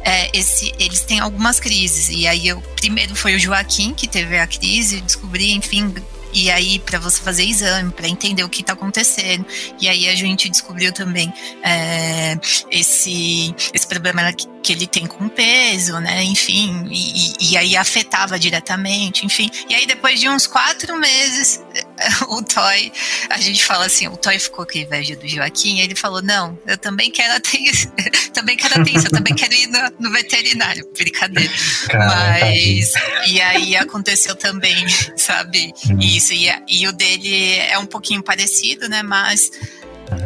é, 0.04 0.36
esse, 0.36 0.74
eles 0.80 1.02
têm 1.02 1.20
algumas 1.20 1.60
crises. 1.60 2.10
E 2.10 2.28
aí, 2.28 2.48
eu, 2.48 2.62
primeiro 2.76 3.16
foi 3.16 3.36
o 3.36 3.40
Joaquim 3.40 3.94
que 3.94 4.08
teve 4.08 4.38
a 4.40 4.48
crise, 4.48 5.02
descobri, 5.02 5.52
enfim, 5.52 5.94
e 6.34 6.50
aí 6.50 6.80
para 6.80 7.00
você 7.00 7.22
fazer 7.22 7.44
exame, 7.44 7.92
para 7.92 8.08
entender 8.08 8.44
o 8.44 8.50
que 8.50 8.62
está 8.62 8.74
acontecendo. 8.74 9.46
E 9.80 9.88
aí 9.88 10.10
a 10.10 10.16
gente 10.16 10.50
descobriu 10.50 10.92
também 10.92 11.34
é, 11.64 12.38
esse, 12.70 13.54
esse 13.74 13.88
problema 13.88 14.32
que, 14.34 14.50
ele 14.72 14.88
tem 14.88 15.06
com 15.06 15.28
peso, 15.28 16.00
né? 16.00 16.24
Enfim, 16.24 16.88
e, 16.90 17.34
e, 17.52 17.58
aí 17.58 17.76
afetava 17.76 18.40
diretamente, 18.40 19.26
enfim. 19.26 19.52
E 19.68 19.76
aí 19.76 19.86
depois 19.86 20.18
de 20.18 20.30
uns 20.30 20.48
quatro 20.48 20.98
meses, 20.98 21.62
o 22.30 22.42
Toy, 22.42 22.92
a 23.30 23.40
gente 23.40 23.64
fala 23.64 23.86
assim, 23.86 24.08
o 24.08 24.18
Toy 24.18 24.38
ficou 24.40 24.66
com 24.66 24.78
inveja 24.78 25.16
do 25.16 25.28
Joaquim, 25.28 25.80
ele 25.80 25.96
falou, 25.96 26.22
não, 26.22 26.58
eu 26.66 26.78
também 26.78 27.12
quero 27.12 27.34
atenção, 27.36 27.92
também 28.34 28.58
quero 28.58 28.82
atenção, 28.82 29.06
eu 29.06 29.12
também 29.12 29.36
quero 29.36 29.54
ir 29.54 29.68
no, 29.68 29.80
no 30.00 30.12
veterinário, 30.12 30.88
brincadeira. 30.98 31.52
Mas, 31.94 32.94
e 33.28 33.42
aí 33.42 33.76
aconteceu 33.76 34.36
também, 34.36 34.76
sabe, 35.16 35.74
hum. 35.90 36.00
isso, 36.00 36.34
e, 36.34 36.50
e 36.68 36.88
o 36.88 36.92
dele 36.92 37.56
é 37.58 37.78
um 37.78 37.86
pouquinho 37.86 38.24
parecido, 38.24 38.88
né, 38.90 39.04
mas, 39.04 39.52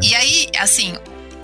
e 0.01 0.15
aí, 0.15 0.47
assim, 0.57 0.95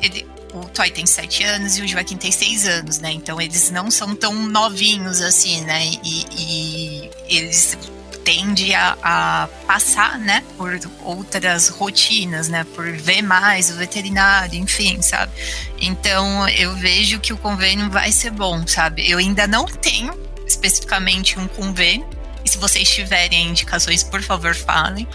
ele, 0.02 0.26
o 0.54 0.66
Toy 0.66 0.92
tem 0.92 1.06
7 1.06 1.44
anos 1.44 1.78
e 1.78 1.82
o 1.82 1.88
Joaquim 1.88 2.18
tem 2.18 2.32
6 2.32 2.68
anos, 2.68 3.00
né? 3.00 3.12
Então 3.12 3.40
eles 3.40 3.72
não 3.72 3.90
são 3.90 4.14
tão 4.16 4.34
novinhos 4.34 5.22
assim, 5.22 5.62
né? 5.62 5.86
E, 6.04 6.26
e 6.38 7.12
eles 7.30 7.78
tendem 8.24 8.76
a, 8.76 8.98
a, 9.02 9.50
passar, 9.66 10.20
né, 10.20 10.44
por 10.58 10.80
outras 11.04 11.70
rotinas, 11.70 12.48
né, 12.48 12.66
por 12.76 12.92
ver 12.92 13.22
mais 13.22 13.70
o 13.70 13.76
veterinário, 13.76 14.60
enfim, 14.60 15.02
sabe? 15.02 15.32
Então 15.80 16.48
eu 16.50 16.76
vejo 16.76 17.20
que 17.20 17.34
o 17.34 17.38
convênio 17.38 17.90
vai 17.90 18.12
ser 18.12 18.32
bom, 18.32 18.66
sabe? 18.68 19.10
Eu 19.10 19.18
ainda 19.18 19.48
não 19.48 19.66
tenho 19.66 20.18
especificamente 20.46 21.40
um 21.40 21.48
convênio. 21.48 22.08
E 22.44 22.50
se 22.50 22.58
vocês 22.58 22.90
tiverem 22.90 23.50
indicações, 23.50 24.04
por 24.04 24.22
favor, 24.22 24.56
falem 24.56 25.08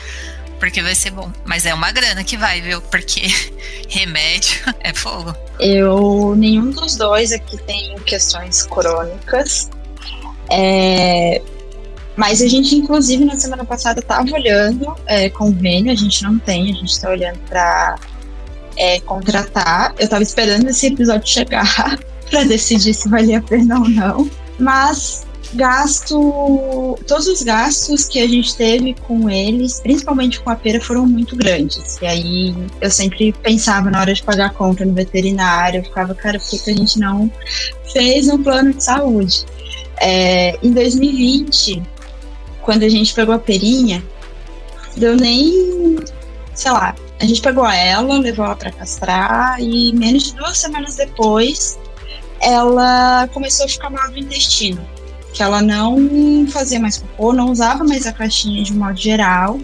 porque 0.58 0.82
vai 0.82 0.94
ser 0.94 1.10
bom. 1.10 1.30
Mas 1.44 1.66
é 1.66 1.74
uma 1.74 1.92
grana 1.92 2.24
que 2.24 2.36
vai, 2.36 2.60
viu? 2.60 2.80
Porque 2.82 3.26
remédio 3.88 4.60
é 4.80 4.92
fogo. 4.92 5.34
Eu, 5.58 6.34
nenhum 6.36 6.70
dos 6.70 6.96
dois 6.96 7.32
aqui 7.32 7.56
tem 7.58 7.94
questões 8.00 8.64
crônicas. 8.66 9.70
É, 10.50 11.42
mas 12.16 12.40
a 12.40 12.48
gente, 12.48 12.74
inclusive, 12.74 13.24
na 13.24 13.36
semana 13.36 13.64
passada 13.64 14.00
estava 14.00 14.30
olhando 14.32 14.96
é, 15.06 15.28
convênio, 15.28 15.92
a 15.92 15.94
gente 15.94 16.22
não 16.22 16.38
tem, 16.38 16.70
a 16.70 16.74
gente 16.74 16.90
está 16.90 17.10
olhando 17.10 17.38
para 17.48 17.96
é, 18.76 19.00
contratar. 19.00 19.94
Eu 19.98 20.04
estava 20.04 20.22
esperando 20.22 20.68
esse 20.68 20.86
episódio 20.86 21.28
chegar 21.28 21.98
para 22.30 22.44
decidir 22.44 22.94
se 22.94 23.08
valia 23.08 23.38
a 23.38 23.42
pena 23.42 23.78
ou 23.78 23.88
não. 23.88 24.30
Mas 24.58 25.26
gasto. 25.54 26.98
Todos 27.06 27.26
os 27.26 27.42
gastos 27.42 28.06
que 28.06 28.18
a 28.20 28.26
gente 28.26 28.56
teve 28.56 28.94
com 29.06 29.28
eles, 29.28 29.80
principalmente 29.80 30.40
com 30.40 30.50
a 30.50 30.56
pera, 30.56 30.80
foram 30.80 31.06
muito 31.06 31.36
grandes. 31.36 31.98
E 32.00 32.06
aí 32.06 32.54
eu 32.80 32.90
sempre 32.90 33.32
pensava 33.42 33.90
na 33.90 34.00
hora 34.00 34.14
de 34.14 34.22
pagar 34.22 34.46
a 34.46 34.50
conta 34.50 34.84
no 34.84 34.94
veterinário, 34.94 35.80
eu 35.80 35.84
ficava, 35.84 36.14
cara, 36.14 36.38
por 36.38 36.62
que 36.62 36.70
a 36.70 36.74
gente 36.74 36.98
não 36.98 37.30
fez 37.92 38.28
um 38.28 38.42
plano 38.42 38.72
de 38.72 38.82
saúde? 38.82 39.44
É, 40.00 40.58
em 40.62 40.72
2020, 40.72 41.82
quando 42.66 42.82
a 42.82 42.88
gente 42.88 43.14
pegou 43.14 43.34
a 43.34 43.38
perinha, 43.38 44.04
deu 44.96 45.16
nem. 45.16 45.96
sei 46.54 46.70
lá. 46.70 46.94
A 47.18 47.24
gente 47.24 47.40
pegou 47.40 47.66
ela, 47.66 48.18
levou 48.18 48.44
ela 48.44 48.56
para 48.56 48.70
castrar 48.70 49.58
e 49.58 49.90
menos 49.94 50.24
de 50.24 50.34
duas 50.34 50.58
semanas 50.58 50.96
depois 50.96 51.78
ela 52.42 53.26
começou 53.32 53.64
a 53.64 53.68
ficar 53.70 53.88
mal 53.88 54.10
do 54.10 54.18
intestino 54.18 54.86
que 55.36 55.42
ela 55.42 55.60
não 55.60 56.46
fazia 56.48 56.80
mais 56.80 56.96
cocô, 56.96 57.30
não 57.30 57.50
usava 57.50 57.84
mais 57.84 58.06
a 58.06 58.12
caixinha 58.12 58.64
de 58.64 58.72
modo 58.72 58.98
geral. 58.98 59.60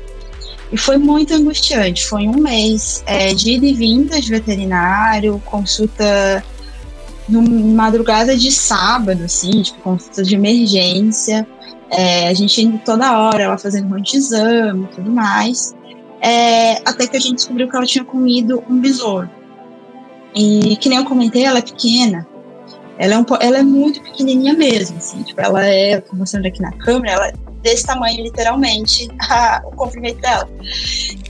E 0.70 0.76
foi 0.76 0.98
muito 0.98 1.32
angustiante. 1.32 2.05
Foi 2.05 2.28
um 2.28 2.38
mês 2.38 3.03
é, 3.07 3.32
de 3.32 3.53
ida 3.53 3.64
e 3.64 3.72
vinda 3.72 4.20
de 4.20 4.28
veterinário, 4.28 5.40
consulta 5.46 6.44
no 7.26 7.40
madrugada 7.42 8.36
de 8.36 8.53
sábado, 8.53 9.24
assim, 9.24 9.62
tipo, 9.62 9.80
consulta 9.80 10.22
de 10.22 10.34
emergência. 10.34 11.46
É, 11.93 12.28
a 12.28 12.34
gente 12.34 12.62
indo 12.62 12.78
toda 12.78 13.18
hora, 13.18 13.43
ela 13.43 13.59
fazendo 13.59 13.86
um 13.86 13.90
monte 13.90 14.12
de 14.12 14.16
exame 14.16 14.84
e 14.84 14.95
tudo 14.95 15.11
mais. 15.11 15.74
É, 16.22 16.74
até 16.88 17.07
que 17.07 17.16
a 17.16 17.20
gente 17.20 17.36
descobriu 17.36 17.68
que 17.68 17.76
ela 17.76 17.84
tinha 17.84 18.05
comido 18.05 18.64
um 18.68 18.80
besouro. 18.80 19.28
E 20.34 20.76
que 20.76 20.88
nem 20.88 20.99
eu 20.99 21.05
comentei, 21.05 21.45
ela 21.45 21.59
é 21.59 21.62
pequena. 21.62 22.26
Ela 22.99 23.14
é, 23.14 23.18
um, 23.18 23.24
ela 23.40 23.59
é 23.59 23.62
muito 23.62 24.01
pequenininha 24.03 24.55
mesmo, 24.55 24.97
assim, 24.97 25.22
tipo, 25.22 25.40
ela 25.40 25.64
é, 25.64 26.01
tô 26.01 26.14
mostrando 26.14 26.47
aqui 26.47 26.62
na 26.62 26.72
câmera, 26.72 27.12
ela 27.14 27.28
é 27.28 27.32
desse 27.62 27.86
tamanho, 27.86 28.22
literalmente, 28.22 29.09
a, 29.28 29.62
o 29.64 29.70
comprimento 29.72 30.20
dela. 30.20 30.49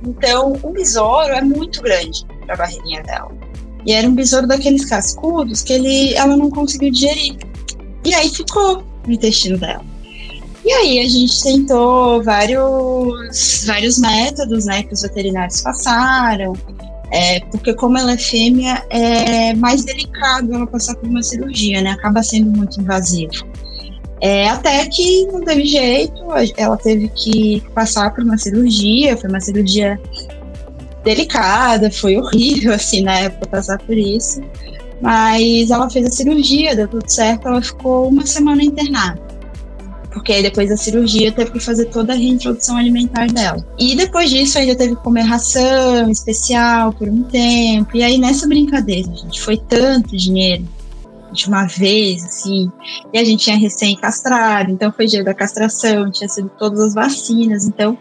Então, 0.05 0.53
o 0.63 0.71
besouro 0.71 1.33
é 1.33 1.41
muito 1.41 1.83
grande 1.83 2.25
para 2.47 2.55
a 2.55 2.59
barriguinha 2.59 3.03
dela. 3.03 3.31
E 3.85 3.93
era 3.93 4.09
um 4.09 4.15
besouro 4.15 4.47
daqueles 4.47 4.85
cascudos 4.85 5.63
que 5.63 5.73
ele, 5.73 6.15
ela 6.15 6.37
não 6.37 6.51
conseguiu 6.51 6.91
digerir. 6.93 7.37
E 8.05 8.15
aí 8.15 8.29
ficou 8.29 8.85
no 9.07 9.13
intestino 9.13 9.59
dela. 9.59 9.92
E 10.65 10.73
aí 10.73 11.01
a 11.01 11.09
gente 11.09 11.43
tentou 11.43 12.23
vários, 12.23 13.65
vários 13.67 13.99
métodos, 13.99 14.65
né, 14.65 14.85
que 14.85 14.95
os 14.95 15.03
veterinários 15.03 15.61
passaram. 15.61 16.53
É, 17.11 17.41
porque 17.51 17.75
como 17.75 17.99
ela 17.99 18.13
é 18.13 18.19
fêmea, 18.19 18.83
é 18.89 19.55
mais 19.55 19.85
delicado 19.85 20.55
ela 20.55 20.67
passar 20.67 20.95
por 20.97 21.09
uma 21.09 21.23
cirurgia, 21.23 21.83
né? 21.83 21.91
Acaba 21.91 22.23
sendo 22.23 22.51
muito 22.51 22.81
invasivo. 22.81 23.33
É, 24.19 24.49
até 24.49 24.87
que 24.87 25.27
não 25.27 25.43
teve 25.43 25.67
jeito, 25.67 26.25
ela 26.57 26.77
teve 26.79 27.09
que 27.09 27.63
passar 27.75 28.15
por 28.15 28.25
uma 28.25 28.39
cirurgia, 28.39 29.15
foi 29.15 29.29
uma 29.29 29.41
cirurgia 29.41 30.01
delicada, 31.05 31.91
foi 31.91 32.17
horrível, 32.17 32.73
assim, 32.73 33.03
na 33.03 33.19
época, 33.19 33.47
passar 33.47 33.79
por 33.79 33.99
isso. 33.99 34.41
Mas 35.03 35.71
ela 35.71 35.91
fez 35.91 36.07
a 36.07 36.11
cirurgia, 36.11 36.75
deu 36.75 36.89
tudo 36.89 37.11
certo, 37.11 37.47
ela 37.47 37.61
ficou 37.61 38.09
uma 38.09 38.25
semana 38.25 38.63
internada 38.63 39.32
porque 40.13 40.43
depois 40.43 40.69
da 40.69 40.77
cirurgia 40.77 41.33
teve 41.33 41.53
que 41.53 41.61
fazer 41.61 41.87
toda 41.87 42.13
a 42.13 42.17
reintrodução 42.17 42.77
alimentar 42.77 43.27
dela. 43.29 43.65
E 43.79 43.97
depois 43.97 44.31
disso 44.31 44.59
ainda 44.59 44.75
teve 44.75 44.95
que 44.95 45.03
comer 45.03 45.23
ração 45.23 46.11
especial 46.11 46.93
por 46.93 47.09
um 47.09 47.23
tempo. 47.23 47.97
E 47.97 48.03
aí 48.03 48.19
nessa 48.19 48.47
brincadeira, 48.47 49.15
gente, 49.15 49.41
foi 49.41 49.57
tanto 49.57 50.17
dinheiro 50.17 50.69
de 51.33 51.49
uma 51.49 51.67
vez, 51.67 52.25
assim, 52.25 52.71
e 53.13 53.19
a 53.19 53.25
gente 53.25 53.45
tinha 53.45 53.57
recém-castrado, 53.57 54.71
então 54.71 54.93
foi 54.93 55.07
dia 55.07 55.25
da 55.25 55.33
castração, 55.33 56.11
tinha 56.11 56.29
sido 56.29 56.51
todas 56.59 56.79
as 56.81 56.95
vacinas, 56.95 57.65
então 57.65 57.97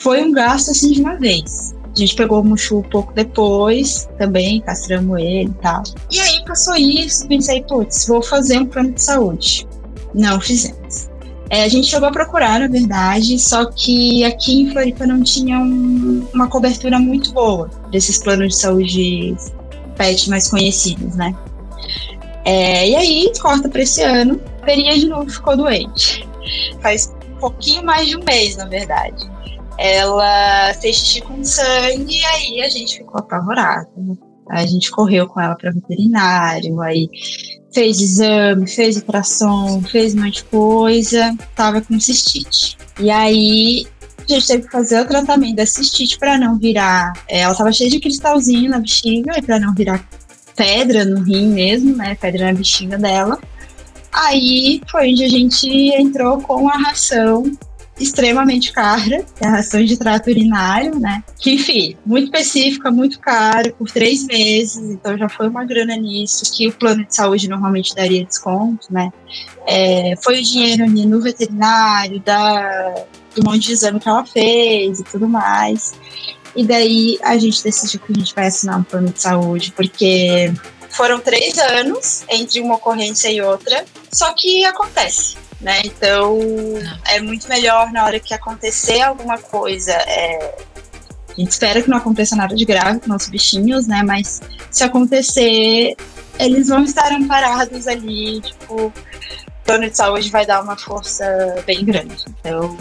foi 0.00 0.22
um 0.24 0.32
gasto 0.32 0.72
assim 0.72 0.90
de 0.90 1.00
uma 1.00 1.14
vez. 1.14 1.72
A 1.94 1.96
gente 1.96 2.16
pegou 2.16 2.40
o 2.40 2.44
Muxu 2.44 2.78
um 2.78 2.82
pouco 2.82 3.12
depois, 3.12 4.08
também 4.18 4.60
castramos 4.60 5.20
ele 5.20 5.50
e 5.50 5.62
tal. 5.62 5.84
E 6.10 6.18
aí 6.18 6.44
passou 6.44 6.74
isso, 6.74 7.28
pensei, 7.28 7.62
putz, 7.62 8.08
vou 8.08 8.20
fazer 8.20 8.58
um 8.58 8.66
plano 8.66 8.90
de 8.90 9.00
saúde. 9.00 9.68
Não 10.12 10.40
fizemos. 10.40 11.08
É, 11.54 11.62
a 11.62 11.68
gente 11.68 11.86
chegou 11.86 12.08
a 12.08 12.10
procurar, 12.10 12.58
na 12.58 12.66
verdade, 12.66 13.38
só 13.38 13.64
que 13.66 14.24
aqui 14.24 14.62
em 14.62 14.72
Floripa 14.72 15.06
não 15.06 15.22
tinha 15.22 15.56
um, 15.56 16.26
uma 16.34 16.48
cobertura 16.48 16.98
muito 16.98 17.32
boa 17.32 17.70
desses 17.92 18.18
planos 18.18 18.48
de 18.48 18.56
saúde 18.56 19.36
pet 19.96 20.28
mais 20.28 20.50
conhecidos, 20.50 21.14
né? 21.14 21.32
É, 22.44 22.88
e 22.88 22.96
aí, 22.96 23.32
corta 23.40 23.68
para 23.68 23.82
esse 23.82 24.02
ano, 24.02 24.40
a 24.62 24.64
Perinha 24.64 24.98
de 24.98 25.06
novo 25.06 25.30
ficou 25.30 25.56
doente. 25.56 26.28
Faz 26.82 27.14
pouquinho 27.38 27.84
mais 27.84 28.08
de 28.08 28.16
um 28.16 28.24
mês, 28.24 28.56
na 28.56 28.64
verdade. 28.64 29.30
Ela 29.78 30.74
fez 30.80 30.96
xixi 30.96 31.20
com 31.20 31.44
sangue 31.44 32.18
e 32.18 32.24
aí 32.24 32.62
a 32.62 32.68
gente 32.68 32.96
ficou 32.96 33.20
apavorado. 33.20 34.18
A 34.50 34.66
gente 34.66 34.90
correu 34.90 35.28
com 35.28 35.40
ela 35.40 35.54
para 35.54 35.70
veterinário, 35.70 36.80
aí 36.80 37.08
fez 37.74 38.00
exame, 38.00 38.68
fez 38.68 38.96
ultrassom, 38.96 39.82
fez 39.82 40.14
um 40.14 40.22
monte 40.22 40.36
de 40.36 40.44
coisa, 40.44 41.36
tava 41.54 41.80
com 41.80 41.98
cistite. 41.98 42.78
E 43.00 43.10
aí 43.10 43.86
a 44.18 44.32
gente 44.32 44.46
teve 44.46 44.62
que 44.62 44.72
fazer 44.72 45.00
o 45.00 45.04
tratamento 45.04 45.56
da 45.56 45.66
cistite 45.66 46.18
para 46.18 46.38
não 46.38 46.56
virar. 46.56 47.12
É, 47.28 47.40
ela 47.40 47.54
tava 47.54 47.72
cheia 47.72 47.90
de 47.90 48.00
cristalzinho 48.00 48.70
na 48.70 48.78
bexiga 48.78 49.32
e 49.36 49.42
para 49.42 49.58
não 49.58 49.74
virar 49.74 50.06
pedra 50.54 51.04
no 51.04 51.22
rim 51.22 51.48
mesmo, 51.48 51.96
né? 51.96 52.14
Pedra 52.14 52.46
na 52.46 52.54
bexiga 52.54 52.96
dela. 52.96 53.38
Aí 54.12 54.80
foi 54.88 55.10
onde 55.10 55.24
a 55.24 55.28
gente 55.28 55.68
entrou 55.68 56.40
com 56.40 56.68
a 56.68 56.76
ração 56.76 57.44
extremamente 57.98 58.72
cara, 58.72 59.24
é 59.40 59.46
a 59.46 59.50
ração 59.50 59.84
de 59.84 59.96
trato 59.96 60.28
urinário, 60.28 60.98
né? 60.98 61.22
Que, 61.38 61.52
enfim, 61.52 61.96
muito 62.04 62.24
específica, 62.24 62.90
muito 62.90 63.20
caro, 63.20 63.72
por 63.74 63.90
três 63.90 64.24
meses, 64.24 64.76
então 64.76 65.16
já 65.16 65.28
foi 65.28 65.48
uma 65.48 65.64
grana 65.64 65.96
nisso, 65.96 66.44
que 66.52 66.68
o 66.68 66.72
plano 66.72 67.04
de 67.04 67.14
saúde 67.14 67.48
normalmente 67.48 67.94
daria 67.94 68.24
desconto, 68.24 68.92
né? 68.92 69.12
É, 69.66 70.14
foi 70.22 70.40
o 70.40 70.42
dinheiro 70.42 70.84
ali 70.84 71.06
no 71.06 71.20
veterinário, 71.20 72.20
da, 72.20 73.04
do 73.34 73.44
monte 73.44 73.66
de 73.68 73.72
exame 73.72 74.00
que 74.00 74.08
ela 74.08 74.26
fez 74.26 75.00
e 75.00 75.04
tudo 75.04 75.28
mais. 75.28 75.94
E 76.56 76.64
daí 76.64 77.18
a 77.22 77.36
gente 77.36 77.62
decidiu 77.62 78.00
que 78.00 78.12
a 78.12 78.16
gente 78.16 78.34
vai 78.34 78.46
assinar 78.46 78.78
um 78.78 78.84
plano 78.84 79.10
de 79.10 79.20
saúde, 79.20 79.72
porque 79.72 80.52
foram 80.90 81.20
três 81.20 81.58
anos 81.58 82.24
entre 82.28 82.60
uma 82.60 82.76
ocorrência 82.76 83.28
e 83.30 83.40
outra, 83.40 83.84
só 84.12 84.32
que 84.32 84.64
acontece 84.64 85.36
né? 85.64 85.80
Então 85.84 86.38
é 87.08 87.20
muito 87.20 87.48
melhor 87.48 87.90
na 87.90 88.04
hora 88.04 88.20
que 88.20 88.34
acontecer 88.34 89.00
alguma 89.00 89.38
coisa. 89.38 89.92
É, 89.92 90.54
a 91.30 91.40
gente 91.40 91.50
espera 91.50 91.82
que 91.82 91.88
não 91.88 91.96
aconteça 91.96 92.36
nada 92.36 92.54
de 92.54 92.64
grave 92.64 93.00
com 93.00 93.08
nossos 93.08 93.30
bichinhos, 93.30 93.86
né? 93.86 94.02
Mas 94.04 94.42
se 94.70 94.84
acontecer, 94.84 95.96
eles 96.38 96.68
vão 96.68 96.84
estar 96.84 97.10
amparados 97.10 97.88
ali, 97.88 98.42
tipo, 98.42 98.86
o 98.86 98.92
plano 99.64 99.88
de 99.88 99.96
saúde 99.96 100.30
vai 100.30 100.44
dar 100.44 100.62
uma 100.62 100.76
força 100.76 101.24
bem 101.66 101.82
grande. 101.84 102.22
Então, 102.28 102.76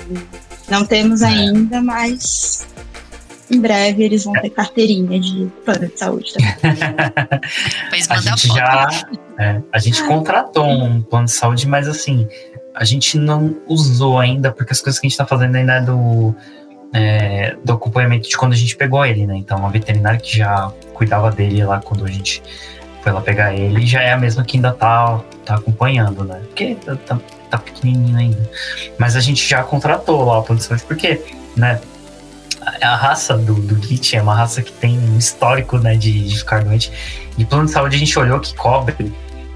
não 0.70 0.86
temos 0.86 1.22
é. 1.22 1.28
ainda, 1.28 1.82
mas 1.82 2.68
em 3.50 3.60
breve 3.60 4.04
eles 4.04 4.26
vão 4.26 4.34
ter 4.34 4.50
carteirinha 4.50 5.20
de 5.20 5.50
plano 5.64 5.88
de 5.88 5.98
saúde 5.98 6.34
também. 6.34 6.56
pois 7.90 8.12
a 8.12 8.18
gente 8.18 8.48
já 8.48 8.88
é, 9.40 9.62
a 9.72 9.80
gente 9.80 10.04
contratou 10.04 10.68
um 10.68 11.02
plano 11.02 11.26
de 11.26 11.32
saúde, 11.32 11.68
mas 11.68 11.88
assim, 11.88 12.28
a 12.76 12.84
gente 12.84 13.18
não 13.18 13.56
usou 13.68 14.20
ainda, 14.20 14.52
porque 14.52 14.74
as 14.74 14.82
coisas 14.82 15.00
que 15.00 15.06
a 15.06 15.10
gente 15.10 15.14
está 15.14 15.26
fazendo 15.26 15.56
ainda 15.56 15.74
é 15.74 15.82
do, 15.82 16.36
é, 16.94 17.56
do 17.64 17.74
acompanhamento 17.74 18.28
de 18.28 18.38
quando 18.38 18.54
a 18.54 18.56
gente 18.56 18.76
pegou 18.76 19.06
ele, 19.06 19.28
né? 19.28 19.36
Então, 19.36 19.66
a 19.66 19.70
veterinária 19.70 20.20
que 20.20 20.38
já 20.38 20.72
cuidava 20.94 21.32
dele 21.32 21.64
lá 21.64 21.80
quando 21.82 22.06
a 22.06 22.10
gente 22.10 22.42
foi 23.02 23.12
lá 23.12 23.22
pegar 23.22 23.54
ele, 23.54 23.86
já 23.86 24.02
é 24.02 24.14
a 24.14 24.18
mesma 24.18 24.44
que 24.44 24.58
ainda 24.58 24.72
tá, 24.72 25.22
tá 25.46 25.56
acompanhando, 25.56 26.24
né? 26.24 26.40
Porque 26.48 26.76
tá, 26.76 26.96
tá, 26.96 27.20
tá 27.50 27.58
pequenininho 27.58 28.18
ainda. 28.18 28.50
Mas 28.98 29.16
a 29.16 29.20
gente 29.20 29.48
já 29.48 29.64
contratou 29.64 30.24
lá 30.26 30.40
o 30.40 30.44
plano 30.44 30.60
de 30.60 30.66
saúde, 30.66 30.84
porque, 30.88 31.22
né? 31.56 31.80
A 32.82 32.96
raça 32.96 33.38
do, 33.38 33.56
do 33.56 33.76
Git 33.86 34.16
é 34.16 34.22
uma 34.22 34.34
raça 34.34 34.62
que 34.62 34.72
tem 34.72 34.98
um 34.98 35.18
histórico, 35.18 35.78
né, 35.78 35.98
de, 35.98 36.28
de 36.28 36.38
ficar 36.38 36.64
doente. 36.64 36.94
E 37.38 37.44
plano 37.44 37.66
de 37.66 37.72
saúde 37.72 37.98
a 37.98 38.00
gente 38.00 38.18
olhou 38.18 38.40
que 38.40 38.56
cobre 38.56 39.14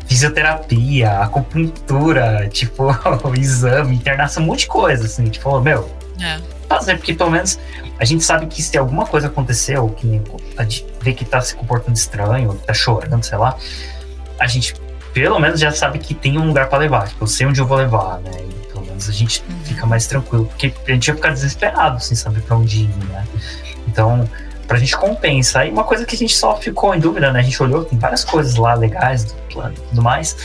fisioterapia, 0.08 1.20
acupuntura, 1.20 2.48
tipo, 2.50 2.88
exame, 3.38 3.96
internação, 3.96 4.44
um 4.44 4.48
monte 4.48 4.62
de 4.62 4.68
coisa, 4.68 5.06
assim, 5.06 5.26
tipo, 5.26 5.60
meu, 5.60 5.92
é. 6.20 6.40
fazer, 6.68 6.96
porque 6.96 7.14
pelo 7.14 7.30
menos 7.30 7.60
a 8.00 8.06
gente 8.06 8.24
sabe 8.24 8.48
que 8.48 8.62
se 8.62 8.78
alguma 8.78 9.06
coisa 9.06 9.28
aconteceu, 9.28 9.90
que 9.90 10.22
a 10.58 10.64
gente 10.64 10.86
vê 11.02 11.14
que 11.14 11.26
tá 11.26 11.42
se 11.42 11.56
comportando 11.56 11.98
estranho, 11.98 12.56
que 12.56 12.66
tá 12.66 12.74
chorando, 12.74 13.24
sei 13.24 13.38
lá, 13.38 13.58
a 14.40 14.48
gente 14.48 14.74
pelo 15.14 15.40
menos 15.40 15.60
já 15.60 15.72
sabe 15.72 15.98
que 15.98 16.14
tem 16.14 16.38
um 16.38 16.48
lugar 16.48 16.70
para 16.70 16.78
levar, 16.78 17.08
tipo, 17.08 17.24
eu 17.24 17.28
sei 17.28 17.48
onde 17.48 17.60
eu 17.60 17.66
vou 17.66 17.78
levar, 17.78 18.20
né, 18.20 18.32
e 18.40 18.68
pelo 18.68 18.86
menos 18.86 19.10
a 19.10 19.12
gente 19.12 19.44
uhum. 19.50 19.60
fica 19.64 19.86
mais 19.86 20.06
tranquilo, 20.06 20.46
porque 20.46 20.74
a 20.88 20.92
gente 20.92 21.08
ia 21.08 21.16
ficar 21.16 21.32
desesperado 21.32 22.00
sem 22.00 22.16
saber 22.16 22.42
pra 22.42 22.56
onde 22.56 22.84
ir, 22.84 23.06
né, 23.06 23.26
então 23.88 24.30
pra 24.68 24.78
gente 24.78 24.96
compensa. 24.98 25.66
E 25.66 25.72
uma 25.72 25.84
coisa 25.84 26.06
que 26.06 26.16
a 26.16 26.18
gente 26.18 26.36
só 26.36 26.56
ficou 26.58 26.94
em 26.94 27.00
dúvida, 27.00 27.32
né? 27.32 27.40
A 27.40 27.44
gente 27.44 27.62
olhou, 27.62 27.86
tem 27.86 27.98
várias 27.98 28.24
coisas 28.24 28.56
lá 28.56 28.74
legais 28.74 29.24
do 29.24 29.34
plano 29.54 29.74
e 29.76 29.82
tudo 29.90 30.02
mais. 30.02 30.36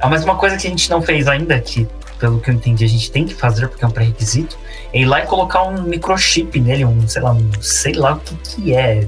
Ah, 0.00 0.08
mas 0.08 0.24
uma 0.24 0.36
coisa 0.36 0.56
que 0.56 0.66
a 0.66 0.70
gente 0.70 0.88
não 0.90 1.02
fez 1.02 1.28
ainda, 1.28 1.58
que 1.60 1.86
pelo 2.18 2.40
que 2.40 2.50
eu 2.50 2.54
entendi 2.54 2.84
a 2.84 2.88
gente 2.88 3.10
tem 3.10 3.24
que 3.24 3.34
fazer, 3.34 3.68
porque 3.68 3.84
é 3.84 3.88
um 3.88 3.90
pré-requisito, 3.90 4.58
é 4.92 5.00
ir 5.00 5.04
lá 5.04 5.22
e 5.22 5.26
colocar 5.26 5.62
um 5.62 5.82
microchip 5.82 6.58
nele, 6.60 6.84
um, 6.84 7.06
sei 7.06 7.22
lá, 7.22 7.32
um, 7.32 7.50
sei 7.60 7.92
lá 7.92 8.14
o 8.14 8.20
que 8.20 8.34
que 8.36 8.74
é. 8.74 9.06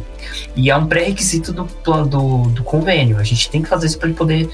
E 0.54 0.70
é 0.70 0.76
um 0.76 0.86
pré-requisito 0.86 1.52
do, 1.52 1.64
do, 2.04 2.42
do 2.42 2.62
convênio. 2.62 3.18
A 3.18 3.24
gente 3.24 3.50
tem 3.50 3.62
que 3.62 3.68
fazer 3.68 3.86
isso 3.86 3.98
para 3.98 4.08
ele 4.08 4.16
poder 4.16 4.48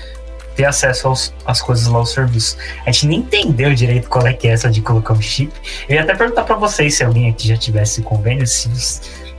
ter 0.54 0.64
acesso 0.64 1.08
aos, 1.08 1.34
às 1.44 1.60
coisas 1.60 1.86
lá, 1.86 1.98
aos 1.98 2.12
serviços. 2.12 2.56
A 2.86 2.90
gente 2.90 3.06
nem 3.06 3.18
entendeu 3.18 3.74
direito 3.74 4.08
qual 4.08 4.26
é 4.26 4.32
que 4.32 4.48
é 4.48 4.52
essa 4.52 4.70
de 4.70 4.80
colocar 4.80 5.12
um 5.12 5.20
chip. 5.20 5.52
Eu 5.88 5.96
ia 5.96 6.02
até 6.02 6.14
perguntar 6.14 6.44
para 6.44 6.56
vocês 6.56 6.94
se 6.94 7.04
alguém 7.04 7.28
aqui 7.28 7.48
já 7.48 7.56
tivesse 7.56 8.02
convênio, 8.02 8.46
se 8.46 8.70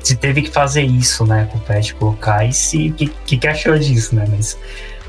se 0.07 0.15
teve 0.15 0.41
que 0.41 0.51
fazer 0.51 0.83
isso, 0.83 1.25
né, 1.25 1.49
com 1.51 1.57
o 1.57 1.61
pet 1.61 1.93
colocar 1.95 2.45
e 2.45 2.53
se 2.53 2.91
que, 2.91 3.07
que, 3.25 3.37
que 3.37 3.47
achou 3.47 3.77
disso, 3.77 4.15
né? 4.15 4.25
Mas 4.29 4.57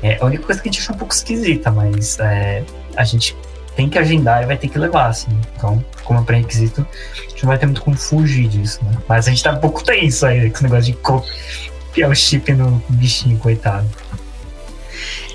é, 0.03 0.17
a 0.19 0.25
única 0.25 0.43
coisa 0.43 0.61
que 0.61 0.67
a 0.67 0.71
gente 0.71 0.81
achou 0.81 0.95
um 0.95 0.97
pouco 0.97 1.13
esquisita, 1.13 1.71
mas 1.71 2.19
é, 2.19 2.63
a 2.95 3.03
gente 3.05 3.35
tem 3.75 3.87
que 3.87 3.97
agendar 3.97 4.43
e 4.43 4.45
vai 4.45 4.57
ter 4.57 4.67
que 4.67 4.77
levar, 4.77 5.07
assim. 5.07 5.31
Então, 5.55 5.83
como 6.03 6.19
é 6.19 6.23
pré-requisito, 6.23 6.85
a 7.17 7.29
gente 7.29 7.43
não 7.43 7.47
vai 7.47 7.57
ter 7.57 7.65
muito 7.65 7.81
como 7.81 7.95
fugir 7.95 8.49
disso, 8.49 8.83
né? 8.83 8.91
Mas 9.07 9.25
a 9.27 9.29
gente 9.29 9.41
tá 9.41 9.53
um 9.53 9.59
pouco 9.59 9.83
tenso 9.83 10.25
aí 10.25 10.49
com 10.49 10.55
esse 10.55 10.63
negócio 10.63 10.85
de 10.85 10.93
copiar 10.93 12.09
o 12.09 12.15
chip 12.15 12.51
no 12.51 12.83
bichinho, 12.89 13.37
coitado. 13.37 13.87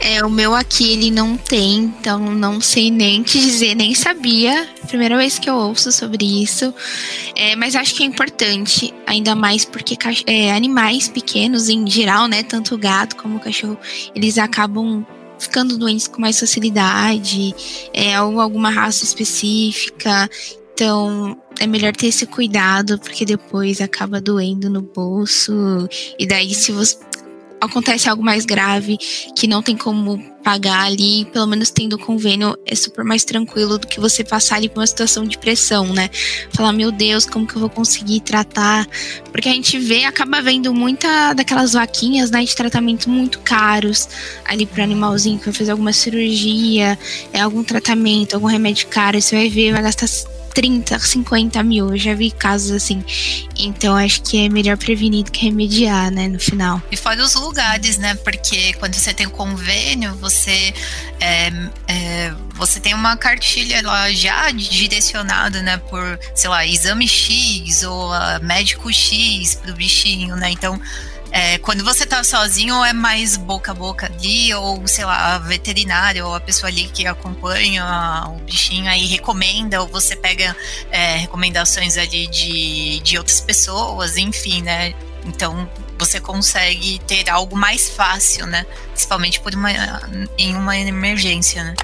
É, 0.01 0.25
o 0.25 0.31
meu 0.31 0.55
aqui 0.55 0.93
ele 0.93 1.11
não 1.11 1.37
tem, 1.37 1.85
então 1.85 2.19
não 2.19 2.61
sei 2.61 2.91
nem 2.91 3.23
te 3.23 3.39
dizer, 3.41 3.75
nem 3.75 3.95
sabia. 3.95 4.69
Primeira 4.87 5.17
vez 5.17 5.39
que 5.39 5.49
eu 5.49 5.55
ouço 5.55 5.91
sobre 5.93 6.25
isso. 6.43 6.75
É, 7.35 7.57
mas 7.57 7.75
acho 7.75 7.95
que 7.95 8.03
é 8.03 8.07
importante, 8.07 8.93
ainda 9.07 9.35
mais 9.35 9.65
porque 9.65 9.97
é, 10.27 10.53
animais 10.53 11.09
pequenos 11.09 11.69
em 11.69 11.87
geral, 11.87 12.27
né? 12.27 12.43
Tanto 12.43 12.75
o 12.75 12.79
gato 12.79 13.17
como 13.17 13.37
o 13.37 13.41
cachorro, 13.41 13.79
eles 14.15 14.39
acabam 14.39 15.05
ficando 15.39 15.77
doentes 15.77 16.07
com 16.07 16.21
mais 16.21 16.39
facilidade, 16.39 17.55
é, 17.93 18.21
ou 18.21 18.41
alguma 18.41 18.71
raça 18.71 19.05
específica. 19.05 20.29
Então, 20.75 21.39
é 21.61 21.67
melhor 21.67 21.95
ter 21.95 22.09
esse 22.09 22.27
cuidado, 22.27 22.99
porque 22.99 23.25
depois 23.25 23.81
acaba 23.81 24.21
doendo 24.21 24.69
no 24.69 24.83
bolso. 24.83 25.53
E 26.19 26.27
daí, 26.27 26.53
se 26.53 26.73
você 26.73 26.99
acontece 27.65 28.09
algo 28.09 28.23
mais 28.23 28.45
grave 28.45 28.97
que 29.37 29.47
não 29.47 29.63
tem 29.63 29.77
como 29.77 30.19
pagar 30.45 30.85
ali, 30.85 31.25
pelo 31.33 31.47
menos 31.47 31.71
tendo 31.71 31.99
convênio, 31.99 32.55
é 32.67 32.75
super 32.75 33.03
mais 33.03 33.25
tranquilo 33.25 33.79
do 33.79 33.87
que 33.87 33.99
você 33.99 34.23
passar 34.23 34.57
ali 34.57 34.69
por 34.69 34.81
uma 34.81 34.87
situação 34.87 35.25
de 35.25 35.39
pressão, 35.39 35.87
né? 35.87 36.11
Falar, 36.53 36.73
meu 36.73 36.93
Deus, 36.93 37.25
como 37.25 37.47
que 37.47 37.57
eu 37.57 37.61
vou 37.61 37.71
conseguir 37.71 38.21
tratar? 38.21 38.87
Porque 39.33 39.49
a 39.49 39.53
gente 39.53 39.79
vê, 39.79 40.05
acaba 40.05 40.43
vendo 40.43 40.73
muita 40.75 41.33
daquelas 41.33 41.73
vaquinhas, 41.73 42.31
né, 42.31 42.45
de 42.45 42.55
tratamento 42.55 43.09
muito 43.09 43.39
caros 43.41 44.07
ali 44.45 44.67
pro 44.67 44.83
animalzinho 44.83 45.39
que 45.39 45.47
vai 45.47 45.55
fazer 45.55 45.71
alguma 45.71 45.93
cirurgia, 45.95 46.99
é 47.33 47.41
algum 47.41 47.65
tratamento, 47.65 48.35
algum 48.35 48.47
remédio 48.47 48.87
caro, 48.89 49.21
você 49.21 49.35
vai 49.37 49.49
ver, 49.49 49.73
vai 49.73 49.83
gastar 49.83 50.07
30, 50.55 50.99
50 50.99 51.63
mil. 51.63 51.91
Eu 51.91 51.99
já 51.99 52.15
vi 52.15 52.31
casos 52.31 52.71
assim. 52.71 53.05
Então 53.59 53.97
acho 53.97 54.23
que 54.23 54.47
é 54.47 54.49
melhor 54.49 54.77
prevenir 54.79 55.25
do 55.25 55.33
que 55.33 55.45
remediar, 55.45 56.11
né, 56.11 56.29
no 56.29 56.39
final. 56.39 56.81
E 56.91 56.97
fora 56.97 57.23
os 57.23 57.35
lugares, 57.35 57.99
né? 57.99 58.15
Porque 58.15 58.73
quando 58.75 58.95
você 58.95 59.13
tem 59.13 59.29
convênio, 59.29 60.15
você 60.15 60.73
é, 61.21 61.53
é, 61.89 62.33
você 62.55 62.79
tem 62.79 62.95
uma 62.95 63.17
cartilha 63.17 63.83
lá 63.83 64.11
já 64.13 64.51
direcionada, 64.53 65.61
né, 65.61 65.77
por, 65.77 66.19
sei 66.35 66.49
lá, 66.49 66.65
exame 66.65 67.09
X 67.09 67.83
ou 67.83 68.11
médico 68.43 68.93
X 68.93 69.57
pro 69.57 69.75
bichinho, 69.75 70.37
né? 70.37 70.51
Então 70.51 70.81
é, 71.37 71.59
quando 71.59 71.83
você 71.83 72.07
tá 72.07 72.23
sozinho, 72.23 72.85
é 72.85 72.93
mais 72.93 73.37
boca 73.37 73.73
a 73.73 73.75
boca 73.75 74.07
ali, 74.07 74.55
ou 74.55 74.87
sei 74.87 75.05
lá, 75.05 75.35
a 75.35 75.39
veterinária 75.41 76.25
ou 76.25 76.33
a 76.33 76.39
pessoa 76.39 76.71
ali 76.71 76.85
que 76.85 77.09
acompanha 77.09 78.25
o 78.29 78.39
bichinho 78.39 78.89
aí 78.89 79.05
recomenda, 79.07 79.83
ou 79.83 79.89
você 79.89 80.15
pega 80.15 80.55
é, 80.93 81.17
recomendações 81.17 81.99
ali 81.99 82.29
de, 82.29 83.01
de 83.01 83.19
outras 83.19 83.41
pessoas, 83.41 84.17
enfim, 84.17 84.63
né? 84.63 84.95
Então 85.27 85.69
você 85.99 86.21
consegue 86.21 87.01
ter 87.01 87.29
algo 87.29 87.57
mais 87.57 87.91
fácil, 87.91 88.47
né? 88.47 88.65
Principalmente 88.93 89.41
por 89.41 89.57
uma, 89.57 89.73
em 90.39 90.55
uma 90.55 90.79
emergência, 90.79 91.65
né? 91.65 91.75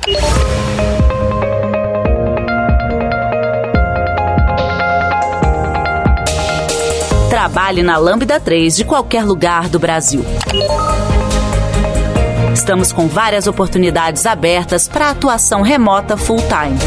Trabalhe 7.51 7.83
na 7.83 7.97
Lambda 7.97 8.39
3 8.39 8.77
de 8.77 8.85
qualquer 8.85 9.25
lugar 9.25 9.69
do 9.69 9.81
Brasil. 9.81 10.25
Estamos 12.55 12.93
com 12.93 13.09
várias 13.09 13.49
oportunidades 13.49 14.25
abertas 14.25 14.87
para 14.87 15.11
atuação 15.11 15.61
remota 15.61 16.17
full-time. 16.17 16.79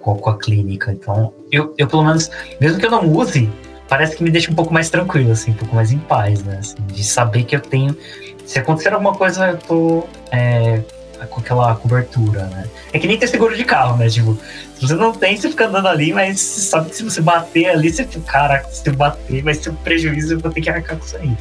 com, 0.00 0.30
a 0.30 0.38
clínica. 0.38 0.92
Então, 0.92 1.32
eu, 1.52 1.74
eu 1.76 1.86
pelo 1.86 2.04
menos, 2.04 2.30
mesmo 2.60 2.78
que 2.78 2.86
eu 2.86 2.90
não 2.90 3.10
use, 3.12 3.50
parece 3.88 4.16
que 4.16 4.22
me 4.22 4.30
deixa 4.30 4.50
um 4.50 4.54
pouco 4.54 4.72
mais 4.72 4.90
tranquilo, 4.90 5.32
assim, 5.32 5.52
um 5.52 5.54
pouco 5.54 5.74
mais 5.74 5.92
em 5.92 5.98
paz, 5.98 6.42
né? 6.42 6.58
Assim, 6.58 6.76
de 6.86 7.04
saber 7.04 7.44
que 7.44 7.54
eu 7.54 7.60
tenho. 7.60 7.96
Se 8.44 8.58
acontecer 8.58 8.92
alguma 8.92 9.14
coisa, 9.14 9.48
eu 9.48 9.58
tô. 9.58 10.04
É, 10.30 10.80
com 11.26 11.40
aquela 11.40 11.74
cobertura, 11.76 12.44
né? 12.46 12.68
É 12.92 12.98
que 12.98 13.06
nem 13.06 13.18
ter 13.18 13.26
seguro 13.26 13.56
de 13.56 13.64
carro, 13.64 13.96
né? 13.96 14.08
Tipo, 14.08 14.38
se 14.74 14.86
você 14.86 14.94
não 14.94 15.12
tem, 15.12 15.36
você 15.36 15.48
fica 15.50 15.66
andando 15.66 15.88
ali, 15.88 16.12
mas 16.12 16.40
você 16.40 16.60
sabe 16.60 16.90
que 16.90 16.96
se 16.96 17.02
você 17.02 17.20
bater 17.20 17.66
ali, 17.70 17.92
você 17.92 18.04
fica, 18.04 18.20
cara, 18.20 18.64
se 18.70 18.88
eu 18.88 18.94
bater, 18.94 19.42
vai 19.42 19.54
ser 19.54 19.70
um 19.70 19.74
prejuízo, 19.76 20.34
eu 20.34 20.40
vou 20.40 20.50
ter 20.50 20.60
que 20.60 20.70
arcar 20.70 20.96
com 20.96 21.04
isso 21.04 21.16
aí. 21.16 21.36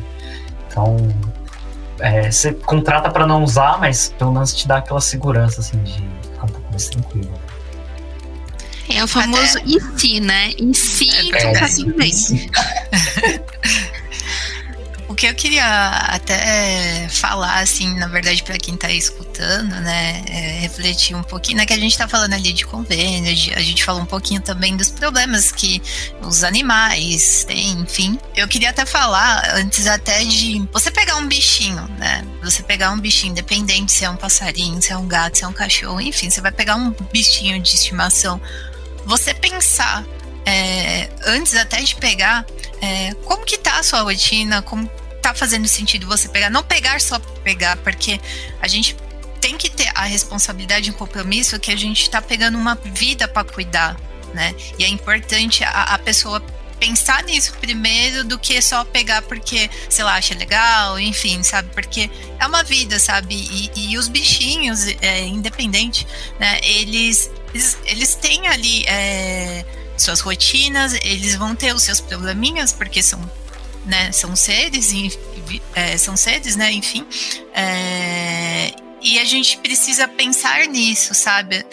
Então, 0.67 0.97
é, 1.99 2.29
você 2.29 2.53
contrata 2.53 3.09
para 3.09 3.25
não 3.25 3.43
usar, 3.43 3.79
mas 3.79 4.13
pelo 4.17 4.31
menos 4.31 4.53
te 4.53 4.67
dá 4.67 4.77
aquela 4.77 5.01
segurança, 5.01 5.61
assim, 5.61 5.77
de 5.83 5.93
ficar 5.93 6.45
um 6.45 6.49
pouco 6.49 6.69
mais 6.69 6.87
tranquilo. 6.89 7.33
É 8.89 9.03
o 9.03 9.07
famoso 9.07 9.57
Até... 9.57 9.67
e 9.67 9.99
se, 9.99 10.19
né? 10.19 10.51
Em 10.57 10.73
si, 10.73 11.09
é, 11.33 11.45
nunca 11.45 11.67
se 11.67 11.85
vem. 11.91 12.11
O 15.07 15.15
que 15.15 15.25
eu 15.25 15.33
queria 15.33 15.65
até 15.89 17.07
falar, 17.09 17.59
assim, 17.59 17.95
na 17.95 18.07
verdade, 18.07 18.43
para 18.43 18.57
quem 18.57 18.73
está 18.73 18.91
escutando, 18.91 19.73
né, 19.79 20.21
é 20.27 20.59
refletir 20.59 21.15
um 21.15 21.23
pouquinho, 21.23 21.59
né, 21.59 21.65
que 21.65 21.73
a 21.73 21.79
gente 21.79 21.93
está 21.93 22.09
falando 22.09 22.33
ali 22.33 22.51
de 22.51 22.65
convênio, 22.65 23.31
a 23.55 23.61
gente 23.61 23.85
falou 23.85 24.01
um 24.01 24.05
pouquinho 24.05 24.41
também 24.41 24.75
dos 24.75 24.89
problemas 24.89 25.49
que 25.49 25.81
os 26.21 26.43
animais 26.43 27.45
têm, 27.45 27.71
enfim. 27.79 28.19
Eu 28.35 28.49
queria 28.49 28.69
até 28.69 28.85
falar, 28.85 29.55
antes 29.55 29.87
até 29.87 30.25
de 30.25 30.67
você 30.73 30.91
pegar 30.91 31.15
um 31.15 31.27
bichinho, 31.27 31.87
né, 31.97 32.25
você 32.43 32.61
pegar 32.61 32.91
um 32.91 32.99
bichinho, 32.99 33.31
independente 33.31 33.93
se 33.93 34.03
é 34.03 34.09
um 34.09 34.17
passarinho, 34.17 34.81
se 34.81 34.91
é 34.91 34.97
um 34.97 35.07
gato, 35.07 35.37
se 35.37 35.45
é 35.45 35.47
um 35.47 35.53
cachorro, 35.53 36.01
enfim, 36.01 36.29
você 36.29 36.41
vai 36.41 36.51
pegar 36.51 36.75
um 36.75 36.93
bichinho 37.13 37.61
de 37.61 37.75
estimação, 37.75 38.41
você 39.05 39.33
pensar 39.33 40.03
é, 40.45 41.09
antes 41.25 41.55
até 41.55 41.81
de 41.81 41.95
pegar, 41.95 42.45
é, 42.81 43.13
como 43.25 43.45
que 43.45 43.57
tá 43.57 43.79
a 43.79 43.83
sua 43.83 44.01
rotina, 44.01 44.61
como 44.61 44.89
tá 45.21 45.33
fazendo 45.33 45.67
sentido 45.67 46.07
você 46.07 46.29
pegar, 46.29 46.49
não 46.49 46.63
pegar 46.63 47.01
só 47.01 47.19
pegar, 47.43 47.77
porque 47.77 48.19
a 48.61 48.67
gente 48.67 48.95
tem 49.41 49.57
que 49.57 49.69
ter 49.69 49.89
a 49.95 50.03
responsabilidade 50.03 50.89
e 50.89 50.91
o 50.91 50.95
compromisso 50.95 51.59
que 51.59 51.71
a 51.71 51.75
gente 51.75 52.01
está 52.01 52.21
pegando 52.21 52.57
uma 52.57 52.75
vida 52.75 53.27
para 53.27 53.43
cuidar, 53.43 53.99
né? 54.33 54.55
E 54.77 54.83
é 54.83 54.87
importante 54.87 55.63
a, 55.63 55.83
a, 55.83 55.97
pessoa 55.99 56.41
pensar 56.79 57.23
nisso 57.23 57.53
primeiro 57.59 58.23
do 58.23 58.37
que 58.37 58.61
só 58.61 58.83
pegar 58.83 59.21
porque, 59.23 59.69
sei 59.89 60.03
lá, 60.03 60.15
acha 60.15 60.35
legal, 60.35 60.99
enfim, 60.99 61.43
sabe? 61.43 61.69
Porque 61.73 62.09
é 62.39 62.45
uma 62.45 62.63
vida, 62.63 62.99
sabe? 62.99 63.35
E, 63.35 63.91
e 63.91 63.97
os 63.97 64.07
bichinhos, 64.07 64.87
é, 65.01 65.21
independente, 65.21 66.07
né? 66.39 66.59
Eles, 66.63 67.31
eles, 67.53 67.77
eles 67.85 68.15
têm 68.15 68.47
ali. 68.47 68.85
É, 68.85 69.65
suas 69.97 70.19
rotinas, 70.19 70.93
eles 71.01 71.35
vão 71.35 71.55
ter 71.55 71.73
os 71.73 71.83
seus 71.83 71.99
probleminhas, 71.99 72.71
porque 72.71 73.01
são, 73.01 73.19
né, 73.85 74.11
são 74.11 74.35
seres, 74.35 74.93
é, 75.75 75.97
são 75.97 76.15
seres, 76.15 76.55
né, 76.55 76.71
enfim. 76.71 77.05
É, 77.53 78.73
e 79.01 79.19
a 79.19 79.25
gente 79.25 79.57
precisa 79.57 80.07
pensar 80.07 80.65
nisso, 80.67 81.13
sabe? 81.13 81.65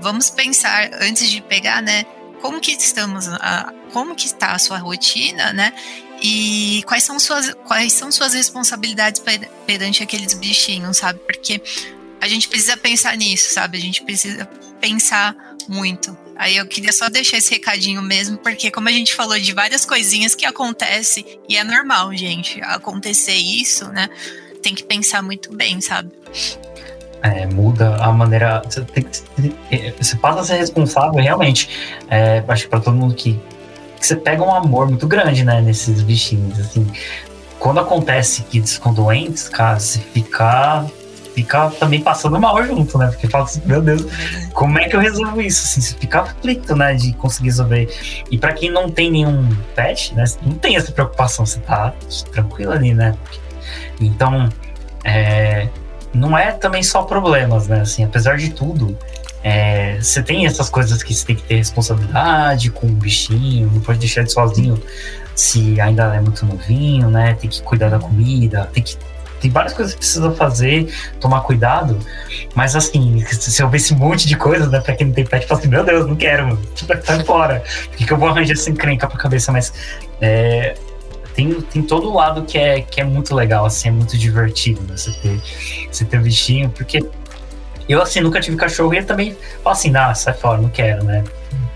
Vamos 0.00 0.30
pensar 0.30 0.90
antes 1.00 1.30
de 1.30 1.40
pegar, 1.40 1.80
né? 1.80 2.04
Como 2.40 2.60
que 2.60 2.72
estamos, 2.72 3.28
a, 3.28 3.72
como 3.92 4.16
que 4.16 4.26
está 4.26 4.52
a 4.52 4.58
sua 4.58 4.78
rotina, 4.78 5.52
né? 5.52 5.72
E 6.20 6.82
quais 6.86 7.04
são 7.04 7.18
suas, 7.18 7.54
quais 7.66 7.92
são 7.92 8.10
suas 8.10 8.34
responsabilidades 8.34 9.22
perante 9.66 10.02
aqueles 10.02 10.34
bichinhos, 10.34 10.98
sabe? 10.98 11.20
Porque 11.20 11.62
a 12.20 12.28
gente 12.28 12.48
precisa 12.48 12.76
pensar 12.76 13.16
nisso, 13.16 13.52
sabe? 13.52 13.78
A 13.78 13.80
gente 13.80 14.02
precisa 14.02 14.44
pensar 14.80 15.36
muito. 15.68 16.16
Aí 16.36 16.56
eu 16.56 16.66
queria 16.66 16.92
só 16.92 17.08
deixar 17.08 17.38
esse 17.38 17.50
recadinho 17.50 18.02
mesmo, 18.02 18.36
porque 18.38 18.70
como 18.70 18.88
a 18.88 18.92
gente 18.92 19.14
falou 19.14 19.38
de 19.38 19.52
várias 19.52 19.84
coisinhas 19.84 20.34
que 20.34 20.44
acontecem, 20.44 21.24
e 21.48 21.56
é 21.56 21.64
normal, 21.64 22.14
gente, 22.14 22.60
acontecer 22.62 23.34
isso, 23.34 23.88
né? 23.88 24.08
Tem 24.62 24.74
que 24.74 24.82
pensar 24.82 25.22
muito 25.22 25.54
bem, 25.54 25.80
sabe? 25.80 26.10
É, 27.22 27.46
muda 27.46 27.96
a 27.96 28.10
maneira. 28.12 28.62
Você, 28.64 28.80
tem, 28.82 29.06
você 29.96 30.16
passa 30.16 30.40
a 30.40 30.44
ser 30.44 30.56
responsável, 30.56 31.22
realmente. 31.22 31.68
É, 32.08 32.42
acho 32.48 32.64
que 32.64 32.68
para 32.68 32.80
todo 32.80 32.96
mundo 32.96 33.14
que, 33.14 33.40
que 34.00 34.06
você 34.06 34.16
pega 34.16 34.42
um 34.42 34.52
amor 34.52 34.88
muito 34.88 35.06
grande, 35.06 35.44
né, 35.44 35.60
nesses 35.60 36.02
bichinhos. 36.02 36.58
Assim, 36.58 36.86
quando 37.60 37.78
acontece 37.78 38.42
que 38.42 38.58
eles 38.58 38.74
ficam 38.74 38.92
doentes, 38.92 39.48
cara, 39.48 39.78
você 39.78 40.00
fica 40.00 40.84
fica 41.34 41.70
também 41.70 42.00
passando 42.00 42.38
mal 42.38 42.62
junto, 42.64 42.98
né? 42.98 43.08
Porque 43.08 43.28
fala 43.28 43.44
assim, 43.44 43.62
meu 43.64 43.80
Deus, 43.80 44.04
como 44.52 44.78
é 44.78 44.88
que 44.88 44.96
eu 44.96 45.00
resolvo 45.00 45.40
isso? 45.40 45.64
Assim, 45.64 45.80
você 45.80 45.94
fica 45.96 46.20
aflito, 46.20 46.76
né? 46.76 46.94
De 46.94 47.12
conseguir 47.14 47.48
resolver. 47.48 48.24
E 48.30 48.38
para 48.38 48.52
quem 48.52 48.70
não 48.70 48.90
tem 48.90 49.10
nenhum 49.10 49.48
pet, 49.74 50.14
né? 50.14 50.24
Não 50.42 50.54
tem 50.54 50.76
essa 50.76 50.92
preocupação, 50.92 51.44
você 51.44 51.60
tá 51.60 51.92
tranquilo 52.32 52.72
ali, 52.72 52.94
né? 52.94 53.14
Então, 54.00 54.48
é, 55.04 55.68
não 56.12 56.36
é 56.36 56.52
também 56.52 56.82
só 56.82 57.02
problemas, 57.02 57.68
né? 57.68 57.80
Assim, 57.80 58.04
apesar 58.04 58.36
de 58.36 58.50
tudo, 58.50 58.96
é, 59.42 59.98
você 60.00 60.22
tem 60.22 60.46
essas 60.46 60.68
coisas 60.68 61.02
que 61.02 61.14
você 61.14 61.26
tem 61.26 61.36
que 61.36 61.42
ter 61.42 61.56
responsabilidade 61.56 62.70
com 62.70 62.86
o 62.86 62.90
bichinho, 62.90 63.70
não 63.72 63.80
pode 63.80 63.98
deixar 63.98 64.20
ele 64.20 64.30
sozinho 64.30 64.80
se 65.34 65.80
ainda 65.80 66.14
é 66.14 66.20
muito 66.20 66.44
novinho, 66.44 67.10
né? 67.10 67.34
Tem 67.34 67.48
que 67.48 67.62
cuidar 67.62 67.88
da 67.88 67.98
comida, 67.98 68.68
tem 68.72 68.82
que 68.82 68.96
tem 69.42 69.50
várias 69.50 69.74
coisas 69.74 69.92
que 69.92 69.98
precisa 69.98 70.30
fazer, 70.30 70.94
tomar 71.20 71.40
cuidado. 71.40 71.98
Mas 72.54 72.76
assim, 72.76 73.24
se 73.26 73.60
eu 73.60 73.68
ver 73.68 73.78
esse 73.78 73.92
monte 73.92 74.26
de 74.28 74.36
coisas, 74.36 74.70
né, 74.70 74.80
pra 74.80 74.94
quem 74.94 75.08
não 75.08 75.14
tem 75.14 75.26
pet, 75.26 75.46
fala 75.46 75.58
assim, 75.58 75.68
meu 75.68 75.84
Deus, 75.84 76.06
não 76.06 76.14
quero, 76.14 76.46
mano. 76.46 76.62
Sai 77.02 77.24
fora. 77.24 77.64
Por 77.88 77.96
que, 77.96 78.06
que 78.06 78.12
eu 78.12 78.16
vou 78.16 78.28
arranjar 78.28 78.52
essa 78.52 78.70
encrenca 78.70 79.08
pra 79.08 79.18
cabeça? 79.18 79.50
Mas 79.50 79.74
é, 80.20 80.76
tem, 81.34 81.60
tem 81.60 81.82
todo 81.82 82.08
o 82.08 82.14
lado 82.14 82.44
que 82.44 82.56
é, 82.56 82.82
que 82.82 83.00
é 83.00 83.04
muito 83.04 83.34
legal, 83.34 83.66
assim, 83.66 83.88
é 83.88 83.90
muito 83.90 84.16
divertido, 84.16 84.80
né, 84.82 84.96
você 84.96 85.10
ter, 85.12 85.40
você 85.90 86.04
ter 86.04 86.20
bichinho, 86.20 86.70
porque 86.70 87.00
eu, 87.88 88.00
assim, 88.00 88.20
nunca 88.20 88.40
tive 88.40 88.56
cachorro 88.56 88.94
e 88.94 89.02
também 89.02 89.36
falo 89.62 89.74
assim, 89.74 89.94
ah, 89.96 90.14
sai 90.14 90.34
fora, 90.34 90.60
não 90.60 90.68
quero, 90.68 91.02
né? 91.04 91.24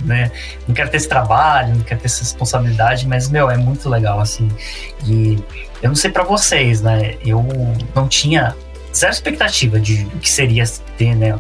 né? 0.01 0.31
Não 0.67 0.75
quero 0.75 0.89
ter 0.91 0.99
esse 0.99 1.09
trabalho, 1.09 1.75
não 1.75 1.83
quero 1.83 2.01
ter 2.01 2.07
essa 2.07 2.21
responsabilidade, 2.21 3.09
mas, 3.09 3.29
meu, 3.29 3.51
é 3.51 3.57
muito 3.57 3.89
legal, 3.89 4.21
assim. 4.21 4.49
E 5.05 5.39
eu 5.87 5.91
não 5.91 5.95
sei 5.95 6.11
para 6.11 6.25
vocês, 6.25 6.83
né? 6.83 7.15
Eu 7.25 7.47
não 7.95 8.09
tinha 8.09 8.57
zero 8.93 9.13
expectativa 9.13 9.79
de 9.79 10.05
o 10.15 10.19
que 10.19 10.29
seria 10.29 10.65
ter, 10.99 11.15
né? 11.15 11.39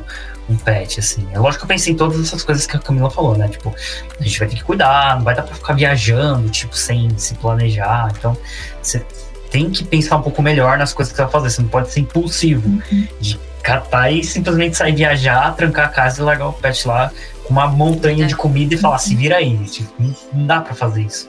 Um 0.48 0.56
pet, 0.56 1.00
assim. 1.00 1.26
É 1.32 1.38
lógico 1.40 1.62
que 1.62 1.64
eu 1.64 1.74
pensei 1.74 1.92
em 1.92 1.96
todas 1.96 2.20
essas 2.20 2.44
coisas 2.44 2.64
que 2.64 2.76
a 2.76 2.78
Camila 2.78 3.10
falou, 3.10 3.36
né? 3.36 3.48
Tipo, 3.48 3.74
a 4.18 4.22
gente 4.22 4.38
vai 4.38 4.46
ter 4.46 4.54
que 4.54 4.62
cuidar, 4.62 5.16
não 5.16 5.24
vai 5.24 5.34
dar 5.34 5.42
pra 5.42 5.54
ficar 5.56 5.72
viajando, 5.72 6.48
tipo, 6.48 6.76
sem 6.76 7.10
se 7.18 7.34
planejar. 7.34 8.12
Então, 8.16 8.36
você 8.80 9.04
tem 9.50 9.68
que 9.68 9.82
pensar 9.82 10.16
um 10.16 10.22
pouco 10.22 10.40
melhor 10.40 10.78
nas 10.78 10.92
coisas 10.92 11.10
que 11.10 11.16
você 11.16 11.24
vai 11.24 11.32
fazer. 11.32 11.50
Você 11.50 11.62
não 11.62 11.68
pode 11.68 11.90
ser 11.90 12.00
impulsivo 12.00 12.68
uhum. 12.68 13.08
de 13.18 13.40
catar 13.60 14.12
e 14.12 14.22
simplesmente 14.22 14.76
sair 14.76 14.94
viajar, 14.94 15.56
trancar 15.56 15.86
a 15.86 15.88
casa 15.88 16.22
e 16.22 16.24
largar 16.24 16.46
o 16.46 16.52
pet 16.52 16.86
lá 16.86 17.10
com 17.42 17.50
uma 17.52 17.66
montanha 17.66 18.26
é. 18.26 18.28
de 18.28 18.36
comida 18.36 18.76
e 18.76 18.78
falar, 18.78 18.98
se 18.98 19.16
vira 19.16 19.38
aí. 19.38 19.58
Tipo, 19.64 19.92
não 20.32 20.46
dá 20.46 20.60
para 20.60 20.74
fazer 20.74 21.02
isso. 21.02 21.28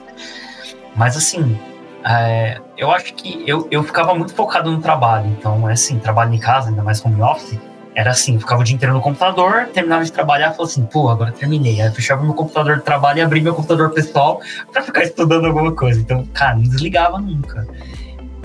Mas 0.94 1.16
assim, 1.16 1.58
é, 2.04 2.60
eu 2.76 2.90
acho 2.90 3.14
que 3.14 3.42
eu, 3.46 3.66
eu 3.70 3.82
ficava 3.82 4.14
muito 4.14 4.34
focado 4.34 4.70
no 4.70 4.80
trabalho. 4.80 5.26
Então, 5.38 5.68
é 5.68 5.72
assim, 5.72 5.98
trabalho 5.98 6.34
em 6.34 6.38
casa, 6.38 6.68
ainda 6.68 6.82
mais 6.82 7.04
home 7.04 7.20
office, 7.20 7.58
era 7.94 8.10
assim, 8.10 8.38
ficava 8.38 8.60
o 8.60 8.64
dia 8.64 8.76
inteiro 8.76 8.94
no 8.94 9.00
computador, 9.00 9.68
terminava 9.72 10.04
de 10.04 10.12
trabalhar, 10.12 10.52
falava 10.52 10.70
assim, 10.70 10.84
pô, 10.84 11.08
agora 11.08 11.32
terminei. 11.32 11.80
Aí 11.80 11.90
fechava 11.90 12.22
meu 12.22 12.34
computador 12.34 12.76
de 12.76 12.84
trabalho 12.84 13.18
e 13.18 13.22
abria 13.22 13.42
meu 13.42 13.54
computador 13.54 13.90
pessoal 13.90 14.40
para 14.72 14.82
ficar 14.82 15.02
estudando 15.04 15.46
alguma 15.46 15.72
coisa. 15.72 16.00
Então, 16.00 16.24
cara, 16.26 16.54
não 16.54 16.62
desligava 16.62 17.18
nunca. 17.18 17.66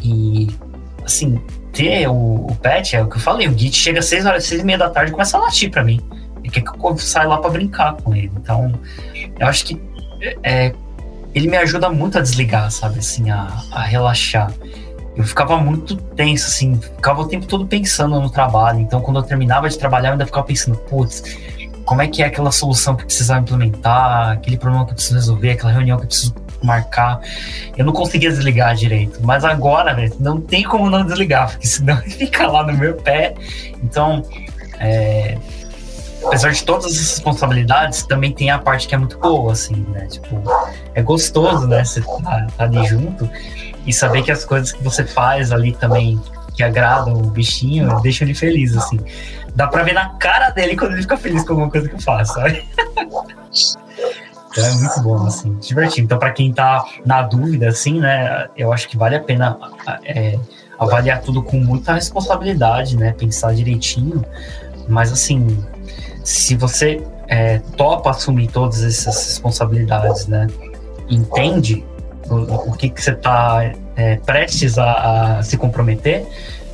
E, 0.04 0.48
assim, 1.06 1.40
ter 1.72 2.08
o, 2.08 2.48
o 2.48 2.58
pet, 2.62 2.96
é 2.96 3.04
o 3.04 3.08
que 3.08 3.18
eu 3.18 3.22
falei, 3.22 3.48
o 3.48 3.58
Git 3.58 3.76
chega 3.76 4.00
às 4.00 4.06
6 4.06 4.26
horas, 4.26 4.46
6 4.46 4.62
e 4.62 4.66
meia 4.66 4.78
da 4.78 4.90
tarde 4.90 5.12
e 5.12 5.14
começa 5.14 5.38
a 5.38 5.42
latir 5.42 5.70
para 5.70 5.84
mim. 5.84 6.02
E 6.44 6.50
quer 6.50 6.62
que 6.62 6.70
eu 6.70 6.98
saia 6.98 7.28
lá 7.28 7.38
para 7.38 7.52
brincar 7.52 7.94
com 7.94 8.16
ele. 8.16 8.32
Então, 8.36 8.74
eu 9.40 9.48
acho 9.48 9.66
que 9.66 9.82
é, 10.42 10.74
ele 11.34 11.48
me 11.48 11.58
ajuda 11.58 11.90
muito 11.90 12.18
a 12.18 12.22
desligar, 12.22 12.70
sabe, 12.72 13.00
assim, 13.00 13.30
a, 13.30 13.48
a 13.72 13.82
relaxar 13.82 14.52
eu 15.16 15.24
ficava 15.24 15.58
muito 15.58 15.96
tenso, 15.96 16.48
assim, 16.48 16.80
ficava 16.80 17.22
o 17.22 17.28
tempo 17.28 17.46
todo 17.46 17.68
pensando 17.68 18.20
no 18.20 18.30
trabalho. 18.30 18.80
Então, 18.80 19.00
quando 19.02 19.18
eu 19.18 19.24
terminava 19.24 19.70
de 19.70 19.78
trabalhar, 19.78 20.10
eu 20.10 20.14
ainda 20.14 20.26
ficava 20.26 20.46
pensando, 20.46 20.76
putz, 20.76 21.24
como 21.86 22.02
é 22.02 22.08
que 22.08 22.24
é 22.24 22.26
aquela 22.26 22.52
solução 22.52 22.96
que 22.96 23.04
eu 23.04 23.06
precisava 23.06 23.42
implementar, 23.42 24.32
aquele 24.32 24.58
problema 24.58 24.86
que 24.86 24.92
eu 24.92 24.96
preciso 24.96 25.16
resolver, 25.16 25.52
aquela 25.52 25.72
reunião 25.72 25.98
que 25.98 26.04
eu 26.04 26.08
preciso 26.08 26.36
marcar. 26.64 27.20
Eu 27.78 27.86
não 27.86 27.94
conseguia 27.94 28.30
desligar 28.30 28.74
direito. 28.74 29.20
Mas 29.22 29.44
agora, 29.44 29.94
velho, 29.94 30.16
não 30.20 30.42
tem 30.42 30.64
como 30.64 30.90
não 30.90 31.06
desligar, 31.06 31.52
porque 31.52 31.68
senão 31.68 31.98
fica 32.10 32.48
lá 32.48 32.66
no 32.66 32.74
meu 32.74 32.96
pé. 32.96 33.36
Então, 33.84 34.24
é, 34.80 35.38
apesar 36.26 36.52
de 36.52 36.64
todas 36.64 36.86
as 36.86 36.98
responsabilidades, 36.98 38.04
também 38.04 38.32
tem 38.32 38.50
a 38.50 38.60
parte 38.60 38.88
que 38.88 38.96
é 38.96 38.98
muito 38.98 39.18
boa, 39.18 39.52
assim, 39.52 39.86
né? 39.90 40.08
Tipo, 40.08 40.42
é 40.94 41.02
gostoso, 41.02 41.68
né? 41.68 41.84
Você 41.84 42.02
tá, 42.02 42.48
tá 42.58 42.64
ali 42.64 42.86
junto 42.86 43.30
e 43.86 43.94
saber 43.94 44.24
que 44.24 44.32
as 44.32 44.46
coisas 44.46 44.72
que 44.72 44.84
você 44.84 45.04
faz 45.04 45.52
ali 45.52 45.74
também 45.74 46.20
que 46.54 46.64
agradam 46.64 47.16
o 47.16 47.28
bichinho 47.30 48.00
deixam 48.02 48.28
ele 48.28 48.36
feliz, 48.36 48.76
assim. 48.78 49.00
Dá 49.56 49.68
pra 49.68 49.84
ver 49.84 49.94
na 49.94 50.10
cara 50.10 50.50
dele 50.50 50.76
quando 50.76 50.94
ele 50.94 51.02
fica 51.02 51.18
feliz 51.18 51.44
com 51.44 51.54
alguma 51.54 51.70
coisa 51.70 51.90
que 51.90 51.96
eu 51.96 52.00
faço, 52.00 52.34
sabe? 52.36 52.64
Então 54.54 54.64
é 54.64 54.72
muito 54.76 55.02
bom, 55.02 55.26
assim, 55.26 55.56
divertido. 55.56 56.06
Então, 56.06 56.20
para 56.20 56.30
quem 56.30 56.54
tá 56.54 56.86
na 57.04 57.24
dúvida, 57.24 57.70
assim, 57.70 58.00
né, 58.00 58.48
eu 58.56 58.72
acho 58.72 58.88
que 58.88 58.96
vale 58.96 59.16
a 59.16 59.20
pena 59.20 59.58
é, 60.06 60.38
avaliar 60.78 61.22
tudo 61.22 61.42
com 61.42 61.58
muita 61.58 61.94
responsabilidade, 61.94 62.96
né, 62.96 63.14
pensar 63.14 63.56
direitinho. 63.56 64.24
Mas, 64.88 65.12
assim, 65.12 65.58
se 66.24 66.56
você 66.56 67.02
é, 67.28 67.60
topa 67.78 68.10
assumir 68.10 68.48
todas 68.48 68.84
essas 68.84 69.28
responsabilidades, 69.28 70.28
né, 70.28 70.48
entende 71.10 71.86
o, 72.30 72.72
o 72.72 72.74
que, 72.74 72.90
que 72.90 73.02
você 73.02 73.12
está 73.12 73.74
é, 73.96 74.16
prestes 74.18 74.78
a, 74.78 75.38
a, 75.38 75.44
se 75.44 75.58
comprometer, 75.58 76.26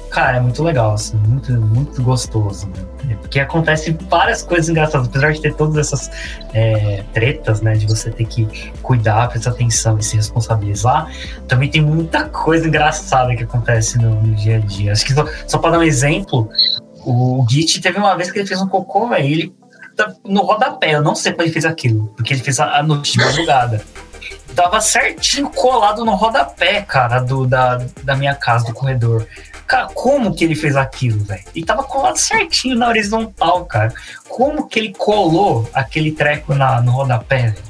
cara, 0.09 0.37
é 0.37 0.39
muito 0.39 0.63
legal, 0.63 0.93
assim, 0.93 1.17
muito, 1.17 1.51
muito 1.53 2.01
gostoso. 2.03 2.67
Né? 3.03 3.15
Porque 3.21 3.39
acontece 3.39 3.95
várias 4.09 4.41
coisas 4.41 4.69
engraçadas, 4.69 5.07
apesar 5.07 5.33
de 5.33 5.41
ter 5.41 5.53
todas 5.53 5.77
essas 5.77 6.09
é, 6.53 7.03
tretas, 7.13 7.61
né, 7.61 7.73
de 7.73 7.87
você 7.87 8.11
ter 8.11 8.25
que 8.25 8.47
cuidar, 8.81 9.29
prestar 9.29 9.51
atenção 9.51 9.97
e 9.97 10.03
se 10.03 10.15
responsabilizar, 10.15 11.11
também 11.47 11.69
tem 11.69 11.81
muita 11.81 12.25
coisa 12.25 12.67
engraçada 12.67 13.35
que 13.35 13.43
acontece 13.43 13.97
no, 13.97 14.21
no 14.21 14.35
dia 14.35 14.57
a 14.57 14.59
dia. 14.59 14.91
Acho 14.91 15.05
que 15.05 15.13
só, 15.13 15.25
só 15.47 15.57
para 15.57 15.71
dar 15.71 15.79
um 15.79 15.83
exemplo, 15.83 16.49
o 17.11 17.45
Git 17.49 17.81
teve 17.81 17.97
uma 17.97 18.15
vez 18.15 18.31
que 18.31 18.39
ele 18.39 18.47
fez 18.47 18.61
um 18.61 18.67
cocô, 18.67 19.07
véio, 19.07 19.25
ele 19.25 19.55
tá 19.95 20.13
no 20.23 20.41
rodapé, 20.41 20.95
eu 20.95 21.01
não 21.01 21.15
sei 21.15 21.31
como 21.31 21.43
ele 21.43 21.51
fez 21.51 21.65
aquilo, 21.65 22.07
porque 22.15 22.33
ele 22.33 22.41
fez 22.41 22.59
a, 22.59 22.77
a 22.77 22.83
noite 22.83 23.13
de 23.13 23.17
madrugada 23.19 23.83
tava 24.55 24.81
certinho 24.81 25.49
colado 25.49 26.03
no 26.03 26.15
rodapé, 26.15 26.81
cara, 26.81 27.19
do, 27.19 27.47
da, 27.47 27.79
da 28.03 28.15
minha 28.15 28.35
casa, 28.35 28.65
do 28.65 28.73
corredor. 28.73 29.25
Cara, 29.65 29.87
como 29.93 30.35
que 30.35 30.43
ele 30.43 30.55
fez 30.55 30.75
aquilo, 30.75 31.23
velho? 31.23 31.43
E 31.55 31.63
tava 31.63 31.83
colado 31.83 32.17
certinho 32.17 32.75
na 32.75 32.87
horizontal, 32.87 33.65
cara. 33.65 33.93
Como 34.27 34.67
que 34.67 34.79
ele 34.79 34.93
colou 34.93 35.69
aquele 35.73 36.11
treco 36.11 36.53
na, 36.55 36.81
no 36.81 36.91
rodapé, 36.91 37.51
véio? 37.51 37.63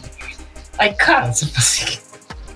Aí, 0.78 0.94
cara, 0.94 1.32
você 1.32 1.46
assim. 1.56 2.00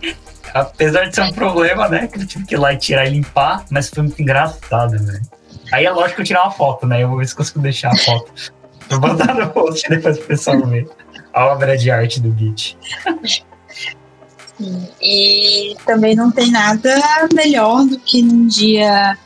Apesar 0.54 1.06
de 1.06 1.16
ser 1.16 1.22
um 1.24 1.34
problema, 1.34 1.88
né? 1.90 2.08
Que 2.08 2.20
eu 2.20 2.26
tive 2.26 2.46
que 2.46 2.56
ir 2.56 2.58
lá 2.58 2.74
e 2.74 2.78
tirar 2.78 3.06
e 3.06 3.10
limpar, 3.10 3.66
mas 3.70 3.90
foi 3.90 4.04
muito 4.04 4.22
engraçado, 4.22 4.98
velho. 4.98 5.22
Aí 5.74 5.86
é 5.86 5.92
lógico 5.92 6.18
que 6.18 6.22
eu 6.22 6.26
tirar 6.26 6.44
uma 6.44 6.52
foto, 6.52 6.86
né? 6.86 7.02
Eu 7.02 7.10
vou 7.10 7.18
ver 7.18 7.28
se 7.28 7.36
consigo 7.36 7.60
deixar 7.60 7.92
a 7.92 7.98
foto. 7.98 8.32
Vou 8.90 9.00
mandar 9.00 9.34
no 9.34 9.50
post 9.50 9.90
depois 9.90 10.20
pro 10.20 10.28
pessoal 10.28 10.62
ver. 10.68 10.88
A 11.34 11.48
obra 11.48 11.76
de 11.76 11.90
arte 11.90 12.22
do 12.22 12.32
Git. 12.38 12.78
Sim. 14.56 14.88
E 15.02 15.76
também 15.84 16.16
não 16.16 16.32
tem 16.32 16.52
nada 16.52 16.96
melhor 17.34 17.86
do 17.86 17.98
que 17.98 18.22
num 18.22 18.46
dia 18.46 19.18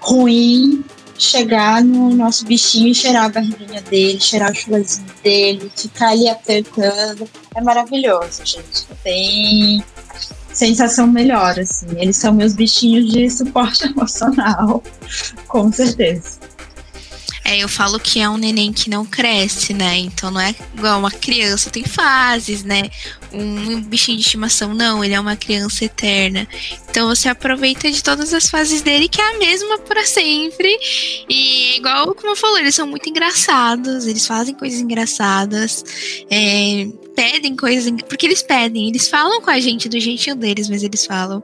ruim 0.00 0.82
chegar 1.18 1.84
no 1.84 2.08
nosso 2.08 2.46
bichinho 2.46 2.88
e 2.88 2.94
cheirar 2.94 3.26
a 3.26 3.28
barriguinha 3.28 3.82
dele, 3.82 4.18
cheirar 4.18 4.52
o 4.52 4.54
chulazinho 4.54 5.06
dele, 5.22 5.70
ficar 5.76 6.12
ali 6.12 6.26
apertando. 6.26 7.28
É 7.54 7.60
maravilhoso, 7.60 8.46
gente. 8.46 8.86
Tem 9.04 9.84
sensação 10.60 11.06
melhor, 11.06 11.58
assim. 11.58 11.86
Eles 11.96 12.16
são 12.16 12.34
meus 12.34 12.52
bichinhos 12.52 13.10
de 13.10 13.28
suporte 13.30 13.84
emocional, 13.88 14.82
com 15.48 15.72
certeza. 15.72 16.38
É, 17.42 17.58
eu 17.58 17.68
falo 17.68 17.98
que 17.98 18.20
é 18.20 18.28
um 18.28 18.36
neném 18.36 18.72
que 18.72 18.90
não 18.90 19.04
cresce, 19.04 19.72
né? 19.72 19.96
Então 19.96 20.30
não 20.30 20.40
é 20.40 20.54
igual 20.76 20.98
uma 20.98 21.10
criança, 21.10 21.70
tem 21.70 21.82
fases, 21.82 22.62
né? 22.62 22.90
Um 23.32 23.80
bichinho 23.80 24.18
de 24.18 24.22
estimação, 24.22 24.74
não, 24.74 25.02
ele 25.02 25.14
é 25.14 25.20
uma 25.20 25.34
criança 25.34 25.84
eterna. 25.84 26.46
Então 26.88 27.08
você 27.08 27.28
aproveita 27.28 27.90
de 27.90 28.04
todas 28.04 28.34
as 28.34 28.48
fases 28.48 28.82
dele, 28.82 29.08
que 29.08 29.20
é 29.20 29.34
a 29.34 29.38
mesma 29.38 29.78
para 29.78 30.04
sempre. 30.04 30.68
E 31.28 31.78
igual 31.78 32.14
como 32.14 32.32
eu 32.32 32.36
falou, 32.36 32.58
eles 32.58 32.74
são 32.74 32.86
muito 32.86 33.08
engraçados, 33.08 34.06
eles 34.06 34.26
fazem 34.26 34.54
coisas 34.54 34.78
engraçadas. 34.78 35.82
É, 36.30 36.86
pedem 37.10 37.56
coisas, 37.56 37.92
porque 38.08 38.26
eles 38.26 38.42
pedem, 38.42 38.88
eles 38.88 39.08
falam 39.08 39.40
com 39.40 39.50
a 39.50 39.60
gente 39.60 39.88
do 39.88 39.98
jeitinho 39.98 40.36
deles, 40.36 40.68
mas 40.68 40.82
eles 40.82 41.04
falam. 41.04 41.42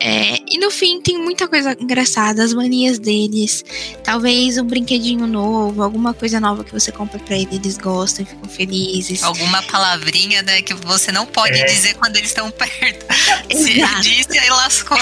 É, 0.00 0.38
e 0.48 0.58
no 0.58 0.70
fim 0.70 1.00
tem 1.00 1.18
muita 1.18 1.46
coisa 1.46 1.76
engraçada, 1.78 2.42
as 2.42 2.52
manias 2.52 2.98
deles, 2.98 3.64
talvez 4.02 4.58
um 4.58 4.64
brinquedinho 4.64 5.26
novo, 5.26 5.82
alguma 5.82 6.14
coisa 6.14 6.40
nova 6.40 6.64
que 6.64 6.72
você 6.72 6.90
compra 6.90 7.18
para 7.18 7.36
eles, 7.36 7.52
eles 7.52 7.78
gostam, 7.78 8.24
ficam 8.24 8.48
felizes. 8.48 9.22
Alguma 9.22 9.62
palavrinha, 9.62 10.42
né, 10.42 10.62
que 10.62 10.74
você 10.74 11.12
não 11.12 11.26
pode 11.26 11.60
é. 11.60 11.64
dizer 11.64 11.94
quando 11.94 12.16
eles 12.16 12.30
estão 12.30 12.50
perto. 12.50 13.06
Se 13.52 14.00
disse, 14.00 14.38
aí 14.38 14.50
lascou. 14.50 14.98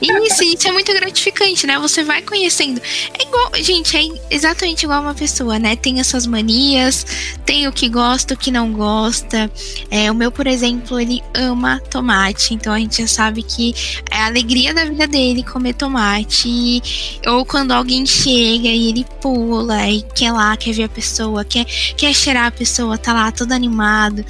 Isso, 0.00 0.42
isso 0.42 0.68
é 0.68 0.72
muito 0.72 0.92
gratificante, 0.92 1.66
né? 1.66 1.78
Você 1.78 2.02
vai 2.02 2.22
conhecendo. 2.22 2.80
É 3.18 3.22
igual, 3.22 3.50
gente, 3.56 3.96
é 3.96 4.34
exatamente 4.34 4.84
igual 4.84 5.02
uma 5.02 5.14
pessoa, 5.14 5.58
né? 5.58 5.76
Tem 5.76 6.00
as 6.00 6.06
suas 6.06 6.26
manias, 6.26 7.06
tem 7.44 7.66
o 7.66 7.72
que 7.72 7.88
gosta, 7.88 8.34
o 8.34 8.36
que 8.36 8.50
não 8.50 8.72
gosta. 8.72 9.50
É, 9.90 10.10
o 10.10 10.14
meu, 10.14 10.30
por 10.30 10.46
exemplo, 10.46 10.98
ele 10.98 11.22
ama 11.34 11.80
tomate, 11.90 12.54
então 12.54 12.72
a 12.72 12.78
gente 12.78 13.02
já 13.02 13.08
sabe 13.08 13.42
que 13.42 13.74
é 14.10 14.16
a 14.18 14.26
alegria 14.26 14.74
da 14.74 14.84
vida 14.84 15.06
dele 15.06 15.42
comer 15.42 15.74
tomate. 15.74 17.20
Ou 17.26 17.44
quando 17.44 17.72
alguém 17.72 18.06
chega 18.06 18.68
e 18.68 18.88
ele 18.88 19.06
pula 19.20 19.88
e 19.88 20.02
quer 20.14 20.32
lá, 20.32 20.56
quer 20.56 20.72
ver 20.72 20.84
a 20.84 20.88
pessoa, 20.88 21.44
quer, 21.44 21.64
quer 21.64 22.14
cheirar 22.14 22.46
a 22.46 22.50
pessoa, 22.50 22.98
tá 22.98 23.12
lá 23.12 23.30
todo 23.32 23.52
animado. 23.52 24.24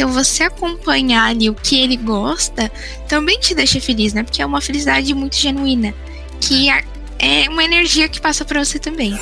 Então 0.00 0.10
você 0.10 0.44
acompanhar 0.44 1.28
ali 1.28 1.50
o 1.50 1.54
que 1.54 1.78
ele 1.78 1.94
gosta 1.94 2.72
também 3.06 3.38
te 3.38 3.54
deixa 3.54 3.78
feliz, 3.78 4.14
né? 4.14 4.22
Porque 4.22 4.40
é 4.40 4.46
uma 4.46 4.58
felicidade 4.58 5.12
muito 5.12 5.36
genuína, 5.36 5.92
que 6.40 6.70
é 7.18 7.50
uma 7.50 7.62
energia 7.62 8.08
que 8.08 8.18
passa 8.18 8.42
para 8.42 8.64
você 8.64 8.78
também. 8.78 9.12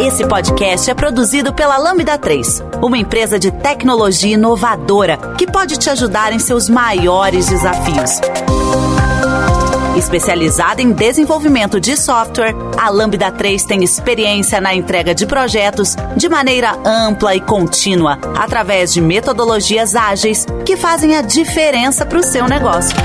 Esse 0.00 0.26
podcast 0.26 0.90
é 0.90 0.94
produzido 0.94 1.52
pela 1.52 1.76
Lambda 1.76 2.16
3, 2.16 2.62
uma 2.82 2.96
empresa 2.96 3.38
de 3.38 3.50
tecnologia 3.50 4.32
inovadora 4.32 5.18
que 5.36 5.46
pode 5.46 5.78
te 5.78 5.90
ajudar 5.90 6.32
em 6.32 6.38
seus 6.38 6.70
maiores 6.70 7.48
desafios. 7.48 8.18
Especializada 9.98 10.80
em 10.80 10.92
desenvolvimento 10.92 11.80
de 11.80 11.96
software, 11.96 12.54
a 12.78 12.88
Lambda 12.88 13.32
3 13.32 13.64
tem 13.64 13.82
experiência 13.82 14.60
na 14.60 14.72
entrega 14.72 15.12
de 15.12 15.26
projetos 15.26 15.96
de 16.16 16.28
maneira 16.28 16.78
ampla 16.84 17.34
e 17.34 17.40
contínua, 17.40 18.16
através 18.36 18.92
de 18.92 19.00
metodologias 19.00 19.96
ágeis 19.96 20.46
que 20.64 20.76
fazem 20.76 21.16
a 21.16 21.20
diferença 21.20 22.06
para 22.06 22.18
o 22.18 22.22
seu 22.22 22.46
negócio. 22.46 22.96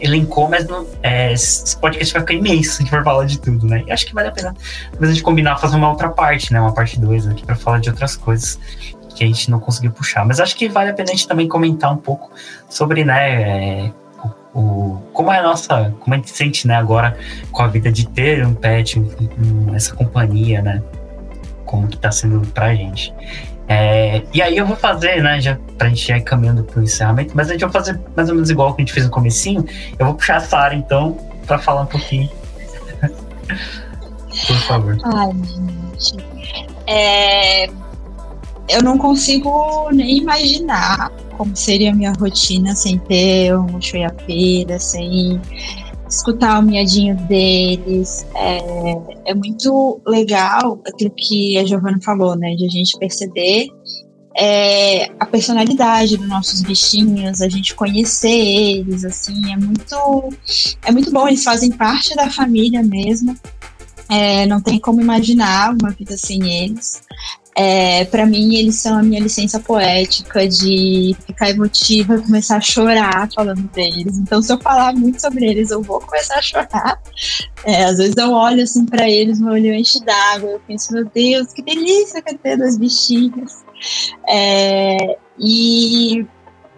elencou, 0.00 0.48
mas 0.48 0.66
não, 0.66 0.86
é, 1.02 1.32
esse 1.32 1.76
podcast 1.76 2.12
vai 2.12 2.22
ficar 2.22 2.34
imenso 2.34 2.72
se 2.72 2.76
a 2.76 2.84
gente 2.84 2.90
for 2.90 3.04
falar 3.04 3.24
de 3.24 3.38
tudo, 3.38 3.66
né? 3.66 3.84
E 3.86 3.92
acho 3.92 4.04
que 4.04 4.12
vale 4.12 4.28
a 4.28 4.32
pena 4.32 4.54
talvez 4.90 5.10
a 5.10 5.14
gente 5.14 5.22
combinar 5.22 5.56
fazer 5.56 5.76
uma 5.76 5.88
outra 5.88 6.08
parte, 6.08 6.52
né? 6.52 6.60
Uma 6.60 6.74
parte 6.74 6.98
2 6.98 7.28
aqui 7.28 7.46
para 7.46 7.54
falar 7.54 7.78
de 7.78 7.88
outras 7.88 8.16
coisas 8.16 8.58
que 9.14 9.24
a 9.24 9.26
gente 9.26 9.50
não 9.50 9.60
conseguiu 9.60 9.92
puxar. 9.92 10.24
Mas 10.24 10.40
acho 10.40 10.56
que 10.56 10.68
vale 10.68 10.90
a 10.90 10.94
pena 10.94 11.10
a 11.10 11.12
gente 11.12 11.28
também 11.28 11.48
comentar 11.48 11.92
um 11.92 11.96
pouco 11.96 12.30
sobre, 12.68 13.04
né? 13.04 13.86
É, 13.86 13.92
o, 14.54 15.00
como 15.12 15.32
é 15.32 15.38
a 15.38 15.42
nossa, 15.42 15.94
como 16.00 16.14
a 16.14 16.16
gente 16.16 16.30
sente, 16.30 16.66
né, 16.66 16.76
agora 16.76 17.16
com 17.50 17.62
a 17.62 17.66
vida 17.66 17.90
de 17.90 18.06
ter 18.06 18.44
um 18.46 18.54
pet, 18.54 18.98
um, 18.98 19.08
um, 19.38 19.74
essa 19.74 19.94
companhia, 19.94 20.60
né, 20.60 20.82
como 21.64 21.88
que 21.88 21.96
tá 21.96 22.10
sendo 22.10 22.46
pra 22.48 22.74
gente. 22.74 23.14
É, 23.68 24.22
e 24.34 24.42
aí 24.42 24.56
eu 24.56 24.66
vou 24.66 24.76
fazer, 24.76 25.22
né, 25.22 25.40
já 25.40 25.56
pra 25.78 25.88
gente 25.88 26.12
ir 26.12 26.20
caminhando 26.20 26.64
pro 26.64 26.82
encerramento, 26.82 27.32
mas 27.34 27.48
a 27.48 27.52
gente 27.52 27.62
vai 27.62 27.72
fazer 27.72 27.98
mais 28.14 28.28
ou 28.28 28.34
menos 28.34 28.50
igual 28.50 28.74
que 28.74 28.82
a 28.82 28.84
gente 28.84 28.92
fez 28.92 29.06
no 29.06 29.12
comecinho, 29.12 29.64
eu 29.98 30.06
vou 30.06 30.14
puxar 30.14 30.36
a 30.36 30.40
Sara, 30.40 30.74
então, 30.74 31.16
para 31.46 31.58
falar 31.58 31.82
um 31.82 31.86
pouquinho. 31.86 32.28
Por 34.46 34.56
favor. 34.56 34.98
Ai, 35.14 35.30
gente. 35.98 36.24
É, 36.86 37.70
eu 38.68 38.82
não 38.82 38.96
consigo 38.96 39.90
nem 39.92 40.18
imaginar 40.18 41.10
como 41.36 41.56
seria 41.56 41.90
a 41.90 41.94
minha 41.94 42.12
rotina 42.12 42.74
sem 42.74 42.98
ter 42.98 43.56
um 43.56 43.80
feira, 44.26 44.78
sem 44.78 45.40
escutar 46.08 46.60
o 46.60 46.62
miadinho 46.62 47.16
deles. 47.26 48.26
É, 48.34 49.30
é 49.30 49.34
muito 49.34 50.00
legal 50.06 50.80
aquilo 50.86 51.10
que 51.16 51.58
a 51.58 51.64
Giovana 51.64 51.98
falou, 52.02 52.36
né? 52.36 52.54
De 52.54 52.66
a 52.66 52.68
gente 52.68 52.98
perceber 52.98 53.68
é, 54.36 55.10
a 55.18 55.26
personalidade 55.26 56.16
dos 56.16 56.28
nossos 56.28 56.62
bichinhos, 56.62 57.40
a 57.40 57.48
gente 57.48 57.74
conhecer 57.74 58.28
eles, 58.28 59.04
assim, 59.04 59.52
é 59.52 59.56
muito, 59.56 60.32
é 60.84 60.92
muito 60.92 61.10
bom, 61.10 61.28
eles 61.28 61.44
fazem 61.44 61.70
parte 61.70 62.14
da 62.14 62.30
família 62.30 62.82
mesmo. 62.82 63.36
É, 64.08 64.46
não 64.46 64.60
tem 64.60 64.78
como 64.78 65.00
imaginar 65.00 65.74
uma 65.74 65.90
vida 65.90 66.16
sem 66.16 66.64
eles. 66.64 67.02
É, 67.54 68.06
para 68.06 68.24
mim, 68.24 68.54
eles 68.56 68.76
são 68.76 68.98
a 68.98 69.02
minha 69.02 69.20
licença 69.20 69.60
poética 69.60 70.48
de 70.48 71.14
ficar 71.26 71.50
emotiva 71.50 72.20
começar 72.22 72.56
a 72.56 72.60
chorar 72.60 73.28
falando 73.34 73.68
deles. 73.72 74.16
Então, 74.18 74.40
se 74.40 74.52
eu 74.52 74.58
falar 74.58 74.94
muito 74.94 75.20
sobre 75.20 75.46
eles, 75.46 75.70
eu 75.70 75.82
vou 75.82 76.00
começar 76.00 76.38
a 76.38 76.42
chorar. 76.42 77.00
É, 77.64 77.84
às 77.84 77.98
vezes 77.98 78.16
eu 78.16 78.32
olho 78.32 78.62
assim 78.62 78.86
para 78.86 79.08
eles, 79.08 79.38
meu 79.38 79.52
olho 79.52 79.74
enche 79.74 80.02
d'água. 80.02 80.50
Eu 80.50 80.60
penso, 80.66 80.92
meu 80.94 81.04
Deus, 81.04 81.52
que 81.52 81.62
delícia 81.62 82.22
que 82.22 82.34
é 82.34 82.38
ter 82.38 82.56
dois 82.56 82.78
bichinhos. 82.78 83.62
É, 84.26 85.18
e, 85.38 86.26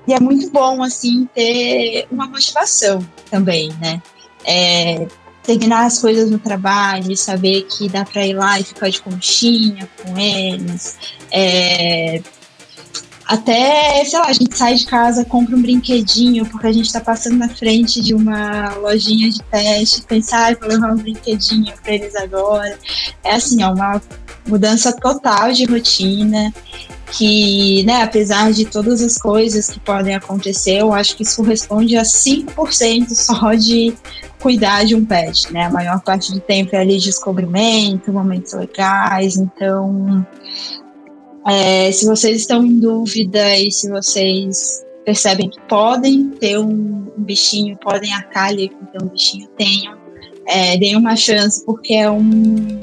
e, 0.09 0.13
é 0.13 0.19
muito 0.19 0.51
bom 0.51 0.83
assim 0.83 1.29
ter 1.35 2.07
uma 2.11 2.27
motivação 2.27 2.99
também, 3.31 3.73
né? 3.81 4.03
Terminar 5.45 5.87
as 5.87 5.99
coisas 5.99 6.31
no 6.31 6.39
trabalho 6.39 7.13
e 7.13 7.17
saber 7.17 7.63
que 7.63 7.89
dá 7.89 8.05
para 8.05 8.27
ir 8.27 8.35
lá 8.35 8.59
e 8.59 8.65
ficar 8.65 8.89
de 8.89 9.01
conchinha 9.01 9.89
com 10.03 10.19
eles. 10.19 10.97
É, 11.31 12.23
até, 13.27 14.05
sei 14.05 14.19
lá, 14.19 14.27
a 14.27 14.33
gente 14.33 14.57
sai 14.57 14.75
de 14.75 14.87
casa, 14.87 15.25
compra 15.25 15.57
um 15.57 15.63
brinquedinho, 15.63 16.45
porque 16.47 16.67
a 16.67 16.73
gente 16.73 16.87
está 16.87 17.01
passando 17.01 17.39
na 17.39 17.49
frente 17.49 18.03
de 18.03 18.15
uma 18.15 18.75
lojinha 18.75 19.31
de 19.31 19.43
teste, 19.45 20.03
pensar, 20.03 20.53
ah, 20.53 20.57
vou 20.61 20.69
levar 20.69 20.93
um 20.93 20.97
brinquedinho 20.97 21.73
para 21.83 21.95
eles 21.95 22.15
agora. 22.17 22.79
É 23.23 23.35
assim, 23.35 23.63
é 23.63 23.69
uma 23.69 24.01
mudança 24.47 24.93
total 24.93 25.53
de 25.53 25.65
rotina 25.65 26.53
que, 27.13 27.83
né, 27.85 28.03
apesar 28.03 28.53
de 28.53 28.67
todas 28.67 29.01
as 29.01 29.17
coisas 29.17 29.71
que 29.71 29.81
podem 29.81 30.15
acontecer, 30.15 30.81
eu 30.81 30.93
acho 30.93 31.17
que 31.17 31.23
isso 31.23 31.37
corresponde 31.37 31.97
a 31.97 32.03
5% 32.03 33.09
só 33.15 33.55
de 33.55 33.95
cuidar 34.45 34.85
de 34.85 34.95
um 34.95 35.03
pet, 35.03 35.51
né? 35.51 35.65
A 35.65 35.71
maior 35.71 36.03
parte 36.03 36.31
do 36.31 36.39
tempo 36.39 36.77
é 36.77 36.81
ali 36.81 36.99
descobrimento, 36.99 38.13
momentos 38.13 38.53
legais, 38.53 39.39
então 39.39 40.27
é, 41.47 41.91
se 41.91 42.05
vocês 42.05 42.41
estão 42.41 42.63
em 42.63 42.79
dúvida 42.79 43.57
e 43.57 43.73
se 43.73 43.89
vocês 43.89 44.85
percebem 45.03 45.49
que 45.49 45.59
podem 45.63 46.29
ter 46.39 46.59
um, 46.59 47.07
bichinho, 47.17 47.75
podem 47.79 48.11
ali 48.35 48.69
com 48.69 48.85
ter 48.85 49.03
um 49.03 49.09
bichinho, 49.09 49.49
tenham, 49.57 49.97
é, 50.47 50.77
deem 50.77 50.95
uma 50.95 51.17
chance, 51.17 51.65
porque 51.65 51.95
é 51.95 52.11
um 52.11 52.81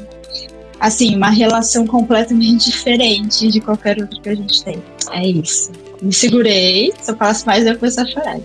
assim, 0.79 1.15
uma 1.15 1.29
relação 1.29 1.85
completamente 1.85 2.71
diferente 2.71 3.49
de 3.49 3.61
qualquer 3.61 3.99
outro 3.99 4.19
que 4.19 4.29
a 4.29 4.35
gente 4.35 4.63
tem. 4.63 4.81
É 5.11 5.27
isso. 5.27 5.71
Me 6.01 6.11
segurei, 6.11 6.91
se 6.99 7.11
eu 7.11 7.17
faço 7.17 7.45
mais, 7.45 7.63
começo 7.77 8.01
a 8.01 8.05
chorar. 8.07 8.39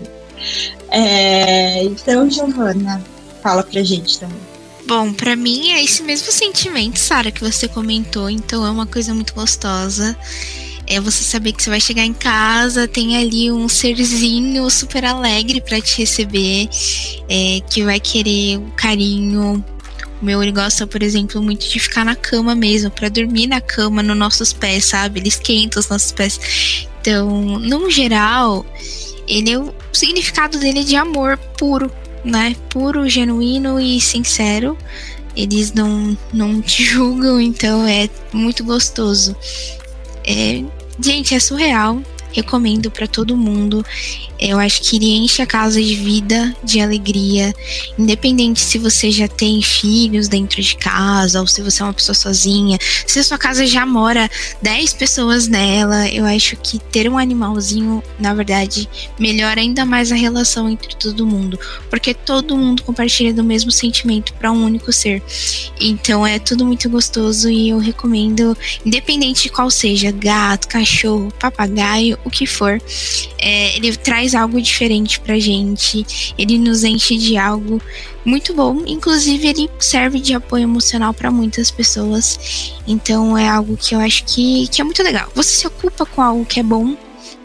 É, 0.89 1.83
então, 1.83 2.29
Giovana, 2.29 3.03
fala 3.41 3.63
pra 3.63 3.83
gente 3.83 4.19
também. 4.19 4.37
Bom, 4.85 5.11
para 5.11 5.35
mim 5.35 5.71
é 5.71 5.83
esse 5.83 6.01
mesmo 6.01 6.31
sentimento, 6.31 6.97
Sara, 6.97 7.29
que 7.29 7.41
você 7.41 7.67
comentou, 7.67 8.29
então 8.29 8.65
é 8.65 8.69
uma 8.69 8.85
coisa 8.85 9.13
muito 9.13 9.33
gostosa. 9.33 10.17
É 10.89 11.01
você 11.01 11.25
saber 11.25 11.51
que 11.51 11.61
você 11.61 11.69
vai 11.69 11.81
chegar 11.81 12.05
em 12.05 12.13
casa, 12.13 12.87
tem 12.87 13.17
ali 13.17 13.51
um 13.51 13.67
serzinho 13.67 14.69
super 14.69 15.03
alegre 15.03 15.59
para 15.59 15.81
te 15.81 15.97
receber, 15.97 16.69
é, 17.27 17.59
que 17.69 17.83
vai 17.83 17.99
querer 17.99 18.57
o 18.59 18.71
carinho, 18.77 19.61
o 20.21 20.25
meu 20.25 20.41
ele 20.41 20.51
gosta, 20.51 20.87
por 20.87 21.03
exemplo, 21.03 21.41
muito 21.41 21.67
de 21.69 21.79
ficar 21.79 22.03
na 22.03 22.15
cama 22.15 22.55
mesmo, 22.55 22.89
para 22.89 23.09
dormir 23.09 23.47
na 23.47 23.61
cama 23.61 24.01
nos 24.01 24.17
nossos 24.17 24.51
pés, 24.51 24.85
sabe? 24.85 25.19
Ele 25.19 25.27
esquenta 25.27 25.79
os 25.79 25.89
nossos 25.89 26.11
pés. 26.11 26.39
Então, 27.01 27.59
no 27.59 27.89
geral, 27.91 28.65
ele 29.27 29.51
é 29.51 29.59
o 29.59 29.73
significado 29.91 30.59
dele 30.59 30.79
é 30.79 30.83
de 30.83 30.95
amor 30.95 31.37
puro, 31.57 31.91
né? 32.23 32.55
Puro, 32.69 33.09
genuíno 33.09 33.79
e 33.79 33.99
sincero. 33.99 34.77
Eles 35.35 35.73
não, 35.73 36.17
não 36.33 36.59
te 36.61 36.83
julgam, 36.83 37.39
então 37.39 37.85
é 37.85 38.09
muito 38.31 38.63
gostoso. 38.63 39.35
É, 40.25 40.63
gente, 40.99 41.35
é 41.35 41.39
surreal 41.39 42.01
recomendo 42.31 42.91
para 42.91 43.07
todo 43.07 43.35
mundo. 43.35 43.83
Eu 44.39 44.59
acho 44.59 44.81
que 44.81 44.97
ele 44.97 45.15
enche 45.15 45.41
a 45.41 45.45
casa 45.45 45.81
de 45.81 45.95
vida, 45.95 46.55
de 46.63 46.79
alegria, 46.79 47.53
independente 47.97 48.59
se 48.59 48.77
você 48.77 49.09
já 49.11 49.27
tem 49.27 49.61
filhos 49.61 50.27
dentro 50.27 50.61
de 50.61 50.75
casa 50.75 51.39
ou 51.39 51.47
se 51.47 51.61
você 51.61 51.81
é 51.81 51.85
uma 51.85 51.93
pessoa 51.93 52.15
sozinha. 52.15 52.77
Se 53.05 53.19
a 53.19 53.23
sua 53.23 53.37
casa 53.37 53.65
já 53.65 53.85
mora 53.85 54.29
10 54.61 54.93
pessoas 54.93 55.47
nela, 55.47 56.07
eu 56.09 56.25
acho 56.25 56.55
que 56.57 56.79
ter 56.79 57.09
um 57.09 57.17
animalzinho, 57.17 58.03
na 58.19 58.33
verdade, 58.33 58.87
melhora 59.19 59.59
ainda 59.61 59.85
mais 59.85 60.11
a 60.11 60.15
relação 60.15 60.69
entre 60.69 60.95
todo 60.95 61.25
mundo, 61.25 61.59
porque 61.89 62.13
todo 62.13 62.57
mundo 62.57 62.83
compartilha 62.83 63.33
do 63.33 63.43
mesmo 63.43 63.71
sentimento 63.71 64.33
para 64.33 64.51
um 64.51 64.63
único 64.63 64.91
ser. 64.91 65.21
Então 65.79 66.25
é 66.25 66.39
tudo 66.39 66.65
muito 66.65 66.89
gostoso 66.89 67.49
e 67.49 67.69
eu 67.69 67.79
recomendo, 67.79 68.57
independente 68.85 69.43
de 69.43 69.49
qual 69.49 69.69
seja, 69.69 70.11
gato, 70.11 70.67
cachorro, 70.67 71.31
papagaio, 71.39 72.17
o 72.23 72.29
que 72.29 72.45
for, 72.45 72.81
é, 73.39 73.75
ele 73.77 73.95
traz 73.95 74.26
algo 74.35 74.61
diferente 74.61 75.19
pra 75.19 75.39
gente, 75.39 76.33
ele 76.37 76.57
nos 76.57 76.83
enche 76.83 77.17
de 77.17 77.37
algo 77.37 77.81
muito 78.25 78.53
bom, 78.53 78.83
inclusive 78.85 79.47
ele 79.47 79.69
serve 79.79 80.19
de 80.19 80.33
apoio 80.33 80.63
emocional 80.63 81.13
para 81.13 81.31
muitas 81.31 81.71
pessoas, 81.71 82.73
então 82.87 83.37
é 83.37 83.47
algo 83.47 83.77
que 83.77 83.95
eu 83.95 83.99
acho 83.99 84.23
que, 84.25 84.67
que 84.67 84.81
é 84.81 84.83
muito 84.83 85.01
legal. 85.01 85.29
Você 85.33 85.55
se 85.55 85.67
ocupa 85.67 86.05
com 86.05 86.21
algo 86.21 86.45
que 86.45 86.59
é 86.59 86.63
bom, 86.63 86.95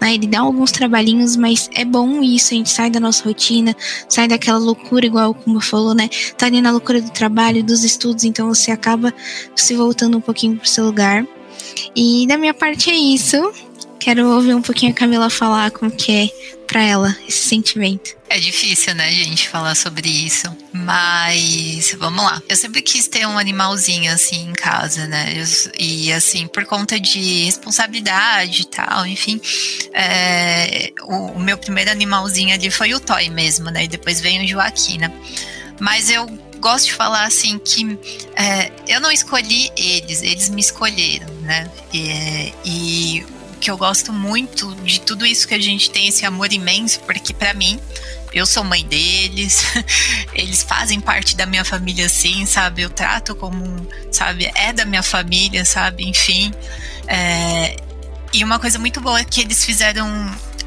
né? 0.00 0.14
Ele 0.14 0.26
dá 0.26 0.40
alguns 0.40 0.72
trabalhinhos, 0.72 1.36
mas 1.36 1.70
é 1.74 1.84
bom 1.84 2.20
isso, 2.22 2.52
a 2.52 2.56
gente 2.56 2.70
sai 2.70 2.90
da 2.90 2.98
nossa 2.98 3.22
rotina, 3.22 3.76
sai 4.08 4.26
daquela 4.26 4.58
loucura, 4.58 5.06
igual 5.06 5.32
como 5.32 5.60
falou, 5.60 5.94
né? 5.94 6.10
Tá 6.36 6.46
ali 6.46 6.60
na 6.60 6.72
loucura 6.72 7.00
do 7.00 7.10
trabalho, 7.10 7.62
dos 7.62 7.84
estudos, 7.84 8.24
então 8.24 8.48
você 8.48 8.72
acaba 8.72 9.14
se 9.54 9.74
voltando 9.74 10.18
um 10.18 10.20
pouquinho 10.20 10.56
pro 10.56 10.68
seu 10.68 10.84
lugar. 10.84 11.24
E 11.94 12.26
da 12.26 12.36
minha 12.36 12.52
parte 12.52 12.90
é 12.90 12.96
isso. 12.96 13.36
Quero 14.02 14.28
ouvir 14.32 14.52
um 14.52 14.60
pouquinho 14.60 14.90
a 14.90 14.94
Camila 14.96 15.30
falar 15.30 15.70
como 15.70 15.88
que 15.88 16.10
é 16.10 16.28
para 16.66 16.82
ela 16.82 17.16
esse 17.28 17.46
sentimento. 17.46 18.16
É 18.28 18.36
difícil, 18.40 18.96
né, 18.96 19.08
gente, 19.12 19.48
falar 19.48 19.76
sobre 19.76 20.08
isso. 20.08 20.48
Mas 20.72 21.94
vamos 22.00 22.24
lá. 22.24 22.42
Eu 22.48 22.56
sempre 22.56 22.82
quis 22.82 23.06
ter 23.06 23.24
um 23.28 23.38
animalzinho 23.38 24.12
assim 24.12 24.48
em 24.48 24.54
casa, 24.54 25.06
né? 25.06 25.32
E 25.78 26.12
assim, 26.12 26.48
por 26.48 26.64
conta 26.64 26.98
de 26.98 27.44
responsabilidade 27.44 28.62
e 28.62 28.64
tal, 28.64 29.06
enfim. 29.06 29.40
É, 29.92 30.92
o, 31.02 31.26
o, 31.26 31.38
meu 31.38 31.56
primeiro 31.56 31.92
animalzinho 31.92 32.52
ali 32.52 32.72
foi 32.72 32.94
o 32.94 32.98
Toy 32.98 33.30
mesmo, 33.30 33.70
né? 33.70 33.84
E 33.84 33.88
depois 33.88 34.20
veio 34.20 34.42
o 34.42 34.48
Joaquina. 34.48 35.14
Mas 35.78 36.10
eu 36.10 36.26
gosto 36.58 36.86
de 36.86 36.94
falar 36.94 37.22
assim 37.22 37.56
que 37.56 37.96
é, 38.34 38.72
eu 38.88 39.00
não 39.00 39.12
escolhi 39.12 39.70
eles, 39.76 40.22
eles 40.22 40.48
me 40.48 40.60
escolheram, 40.60 41.32
né? 41.42 41.70
e, 41.92 42.52
e 42.64 43.41
que 43.62 43.70
eu 43.70 43.78
gosto 43.78 44.12
muito 44.12 44.74
de 44.82 45.00
tudo 45.00 45.24
isso 45.24 45.46
que 45.46 45.54
a 45.54 45.60
gente 45.60 45.88
tem, 45.88 46.08
esse 46.08 46.26
amor 46.26 46.52
imenso, 46.52 46.98
porque 47.00 47.32
para 47.32 47.54
mim, 47.54 47.78
eu 48.34 48.44
sou 48.44 48.64
mãe 48.64 48.84
deles, 48.84 49.62
eles 50.34 50.64
fazem 50.64 51.00
parte 51.00 51.36
da 51.36 51.46
minha 51.46 51.64
família 51.64 52.08
sim, 52.08 52.44
sabe? 52.44 52.82
Eu 52.82 52.90
trato 52.90 53.36
como, 53.36 53.86
sabe, 54.10 54.50
é 54.56 54.72
da 54.72 54.84
minha 54.84 55.02
família, 55.02 55.64
sabe? 55.64 56.04
Enfim. 56.08 56.52
É, 57.06 57.76
e 58.32 58.42
uma 58.42 58.58
coisa 58.58 58.80
muito 58.80 59.00
boa 59.00 59.20
é 59.20 59.24
que 59.24 59.40
eles 59.40 59.64
fizeram 59.64 60.08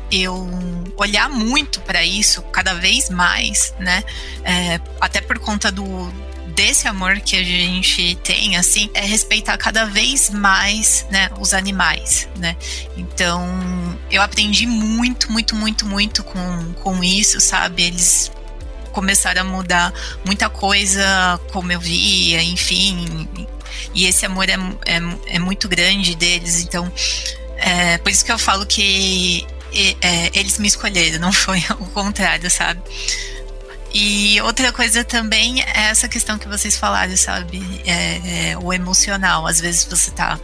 eu 0.10 0.48
olhar 0.96 1.30
muito 1.30 1.82
para 1.82 2.02
isso 2.06 2.42
cada 2.44 2.76
vez 2.76 3.10
mais, 3.10 3.74
né? 3.78 4.06
É, 4.46 4.80
até 5.02 5.20
por 5.20 5.38
conta 5.40 5.70
do 5.70 5.86
desse 6.48 6.88
amor 6.88 7.20
que 7.20 7.36
a 7.36 7.44
gente 7.44 8.16
tem, 8.24 8.56
assim, 8.56 8.90
é 8.94 9.02
respeitar 9.02 9.58
cada 9.58 9.86
vez 9.86 10.30
mais, 10.30 11.06
né, 11.10 11.30
os 11.40 11.54
animais, 11.54 12.28
né? 12.38 12.56
Então, 12.96 14.00
eu 14.12 14.22
aprendi 14.22 14.66
muito, 14.66 15.32
muito, 15.32 15.56
muito, 15.56 15.86
muito 15.86 16.24
com, 16.24 16.74
com 16.76 17.04
isso, 17.04 17.40
sabe? 17.42 17.84
Eles 17.84 18.32
começaram 18.92 19.42
a 19.42 19.44
mudar 19.44 19.94
muita 20.26 20.50
coisa 20.50 21.40
como 21.52 21.72
eu 21.72 21.80
via, 21.80 22.42
enfim. 22.42 23.28
E 23.94 24.06
esse 24.06 24.26
amor 24.26 24.48
é, 24.50 24.54
é, 24.86 25.36
é 25.36 25.40
muito 25.40 25.68
grande 25.68 26.16
deles, 26.16 26.62
então. 26.62 26.92
É, 27.58 27.98
por 27.98 28.12
isso 28.12 28.24
que 28.24 28.32
eu 28.32 28.38
falo 28.38 28.66
que 28.66 29.46
é, 30.02 30.30
eles 30.34 30.58
me 30.58 30.68
escolheram, 30.68 31.20
não 31.20 31.34
foi 31.34 31.64
o 31.80 31.86
contrário, 31.88 32.50
sabe? 32.50 32.82
E 33.98 34.42
outra 34.42 34.74
coisa 34.74 35.06
também 35.06 35.62
é 35.62 35.84
essa 35.90 36.10
questão 36.10 36.38
que 36.38 36.50
vocês 36.50 36.76
falaram, 36.76 37.16
sabe? 37.16 37.64
É, 37.86 38.50
é, 38.52 38.58
o 38.58 38.74
emocional. 38.74 39.48
Às 39.48 39.62
vezes 39.62 39.86
você 39.86 40.12
tá 40.12 40.38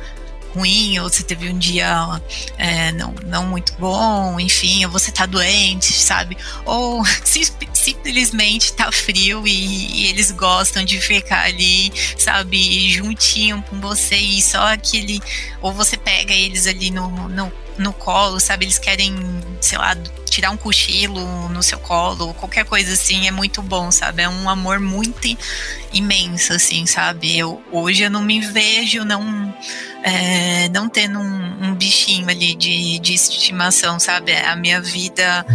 ruim, 0.55 0.97
ou 0.99 1.09
você 1.09 1.21
teve 1.21 1.49
um 1.49 1.57
dia 1.57 2.21
é, 2.57 2.93
não, 2.93 3.13
não 3.25 3.45
muito 3.45 3.73
bom, 3.73 4.39
enfim, 4.39 4.85
ou 4.85 4.91
você 4.91 5.11
tá 5.11 5.25
doente, 5.25 5.91
sabe? 5.91 6.37
Ou 6.63 7.03
simplesmente 7.73 8.71
tá 8.71 8.89
frio 8.89 9.45
e, 9.45 10.03
e, 10.03 10.07
eles 10.07 10.31
gostam 10.31 10.85
de 10.85 11.01
ficar 11.01 11.43
ali, 11.43 11.91
sabe, 12.17 12.89
juntinho 12.89 13.61
com 13.69 13.81
você 13.81 14.15
e 14.15 14.41
só 14.41 14.71
aquele. 14.71 15.19
Ou 15.61 15.73
você 15.73 15.97
pega 15.97 16.33
eles 16.33 16.67
ali 16.67 16.89
no, 16.89 17.09
no, 17.27 17.51
no 17.81 17.91
colo, 17.91 18.39
sabe? 18.39 18.65
Eles 18.65 18.77
querem, 18.77 19.15
sei 19.59 19.77
lá, 19.77 19.95
tirar 20.29 20.51
um 20.51 20.57
cochilo 20.57 21.49
no 21.49 21.61
seu 21.61 21.77
colo, 21.79 22.33
qualquer 22.35 22.63
coisa 22.63 22.93
assim, 22.93 23.27
é 23.27 23.31
muito 23.31 23.61
bom, 23.61 23.91
sabe? 23.91 24.23
É 24.23 24.29
um 24.29 24.49
amor 24.49 24.79
muito 24.79 25.37
imenso, 25.91 26.53
assim, 26.53 26.85
sabe? 26.85 27.37
Eu, 27.37 27.61
hoje 27.71 28.03
eu 28.03 28.09
não 28.09 28.21
me 28.21 28.39
vejo 28.39 29.03
não, 29.03 29.53
é, 30.03 30.69
não 30.69 30.87
tendo 30.87 31.19
um, 31.19 31.65
um, 31.65 31.75
bichinho 31.75 32.29
ali 32.29 32.55
de, 32.55 32.99
de 32.99 33.13
estimação, 33.13 33.99
sabe? 33.99 34.33
A 34.33 34.55
minha 34.55 34.79
vida 34.79 35.45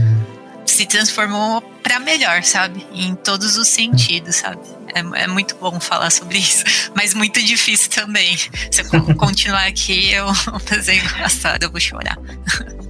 se 0.66 0.85
transformou 0.85 1.62
para 1.82 1.98
melhor, 1.98 2.43
sabe? 2.43 2.86
Em 2.93 3.15
todos 3.15 3.57
os 3.57 3.69
sentidos, 3.69 4.36
sabe? 4.36 4.76
É, 4.97 5.24
é, 5.24 5.27
muito 5.27 5.55
bom 5.60 5.78
falar 5.78 6.10
sobre 6.10 6.39
isso, 6.39 6.64
mas 6.94 7.12
muito 7.12 7.39
difícil 7.44 7.90
também. 7.90 8.35
Se 8.70 8.81
eu 8.81 9.14
continuar 9.14 9.66
aqui, 9.66 10.10
eu 10.10 10.32
vou 10.32 10.59
fazer 10.59 10.94
engraçado, 10.94 11.62
eu 11.64 11.70
vou 11.70 11.78
chorar. 11.78 12.16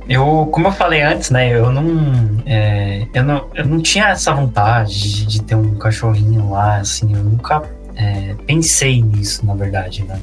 Eu, 0.09 0.49
como 0.53 0.69
eu 0.69 0.73
falei 0.73 1.03
antes, 1.03 1.31
né, 1.31 1.53
eu 1.53 1.73
não, 1.73 2.41
é, 2.47 3.09
eu 3.13 3.25
não, 3.25 3.51
eu 3.57 3.67
não 3.67 3.83
tinha 3.83 4.11
essa 4.11 4.33
vontade 4.33 5.03
de, 5.03 5.27
de, 5.27 5.43
ter 5.43 5.57
um 5.57 5.75
cachorrinho 5.75 6.49
lá, 6.51 6.77
assim, 6.77 7.13
eu 7.13 7.25
nunca 7.25 7.61
é, 7.97 8.37
pensei 8.47 9.03
nisso, 9.03 9.45
na 9.45 9.57
verdade, 9.57 10.05
né. 10.05 10.21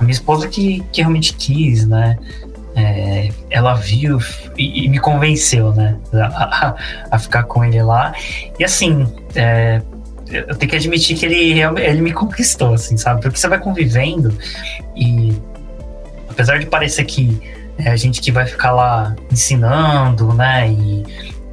A 0.00 0.02
minha 0.02 0.12
esposa 0.12 0.48
que, 0.48 0.82
que 0.92 1.02
realmente 1.02 1.34
quis, 1.34 1.86
né, 1.86 2.18
é, 2.74 3.28
ela 3.48 3.74
viu 3.74 4.18
e, 4.58 4.86
e, 4.86 4.88
me 4.88 4.98
convenceu, 4.98 5.72
né, 5.72 5.96
a, 6.14 6.74
a, 7.12 7.18
ficar 7.20 7.44
com 7.44 7.64
ele 7.64 7.80
lá. 7.80 8.12
E 8.58 8.64
assim, 8.64 9.06
é, 9.36 9.80
eu 10.32 10.56
tenho 10.56 10.70
que 10.70 10.76
admitir 10.76 11.16
que 11.16 11.26
ele, 11.26 11.60
ele 11.80 12.00
me 12.00 12.12
conquistou, 12.12 12.74
assim, 12.74 12.96
sabe? 12.96 13.20
Porque 13.20 13.38
você 13.38 13.48
vai 13.48 13.58
convivendo 13.58 14.36
e 14.96 15.36
apesar 16.28 16.58
de 16.58 16.66
parecer 16.66 17.04
que 17.04 17.40
é 17.78 17.90
a 17.90 17.96
gente 17.96 18.20
que 18.20 18.30
vai 18.30 18.46
ficar 18.46 18.72
lá 18.72 19.14
ensinando, 19.30 20.32
né? 20.34 20.68
E 20.70 21.04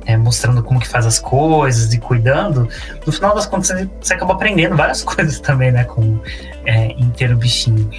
é, 0.05 0.17
mostrando 0.17 0.63
como 0.63 0.79
que 0.79 0.87
faz 0.87 1.05
as 1.05 1.19
coisas 1.19 1.93
e 1.93 1.99
cuidando, 1.99 2.67
no 3.05 3.11
final 3.11 3.35
das 3.35 3.45
contas 3.45 3.67
você, 3.67 3.89
você 4.01 4.13
acaba 4.15 4.33
aprendendo 4.33 4.75
várias 4.75 5.03
coisas 5.03 5.39
também, 5.39 5.71
né? 5.71 5.83
Com 5.83 6.19
é, 6.65 6.91
inteiro 6.93 7.37
bichinho. 7.37 7.89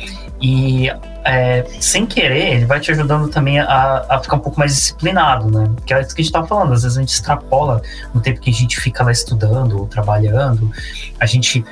E 0.40 0.90
é, 1.24 1.64
sem 1.80 2.06
querer, 2.06 2.54
ele 2.54 2.64
vai 2.64 2.80
te 2.80 2.90
ajudando 2.90 3.28
também 3.28 3.58
a, 3.58 4.06
a, 4.08 4.18
ficar 4.20 4.36
um 4.36 4.40
pouco 4.40 4.58
mais 4.58 4.74
disciplinado, 4.74 5.50
né? 5.50 5.70
Que 5.84 5.94
é 5.94 6.00
isso 6.00 6.14
que 6.14 6.22
a 6.22 6.24
gente 6.24 6.32
tá 6.32 6.44
falando, 6.44 6.72
às 6.72 6.82
vezes 6.82 6.96
a 6.96 7.00
gente 7.00 7.12
extrapola 7.12 7.82
no 8.14 8.20
tempo 8.20 8.40
que 8.40 8.50
a 8.50 8.52
gente 8.52 8.80
fica 8.80 9.04
lá 9.04 9.12
estudando 9.12 9.78
ou 9.78 9.86
trabalhando, 9.86 10.70
a 11.18 11.26
gente 11.26 11.64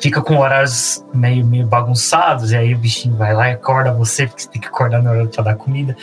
fica 0.00 0.22
com 0.22 0.38
horários 0.38 1.04
meio, 1.12 1.44
meio 1.44 1.66
bagunçados, 1.66 2.52
e 2.52 2.56
aí 2.56 2.74
o 2.74 2.78
bichinho 2.78 3.16
vai 3.16 3.34
lá 3.34 3.50
e 3.50 3.52
acorda 3.52 3.92
você, 3.92 4.26
porque 4.26 4.42
você 4.42 4.48
tem 4.48 4.60
que 4.60 4.68
acordar 4.68 5.02
na 5.02 5.10
hora 5.10 5.26
pra 5.26 5.44
dar 5.44 5.54
comida. 5.56 5.94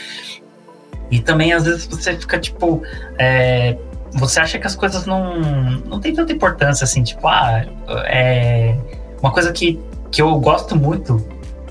E 1.10 1.20
também, 1.20 1.54
às 1.54 1.66
vezes, 1.66 1.86
você 1.86 2.18
fica, 2.18 2.40
tipo, 2.40 2.84
é, 3.18 3.78
você 4.14 4.40
acha 4.40 4.60
que 4.60 4.68
as 4.68 4.76
coisas 4.76 5.06
não, 5.06 5.40
não 5.86 6.00
tem 6.00 6.14
tanta 6.14 6.32
importância, 6.32 6.84
assim, 6.84 7.04
tipo, 7.04 7.28
ah, 7.28 7.66
é... 8.06 8.78
Uma 9.22 9.32
coisa 9.32 9.52
que, 9.52 9.80
que 10.12 10.22
eu 10.22 10.40
gosto 10.40 10.76
muito 10.76 11.26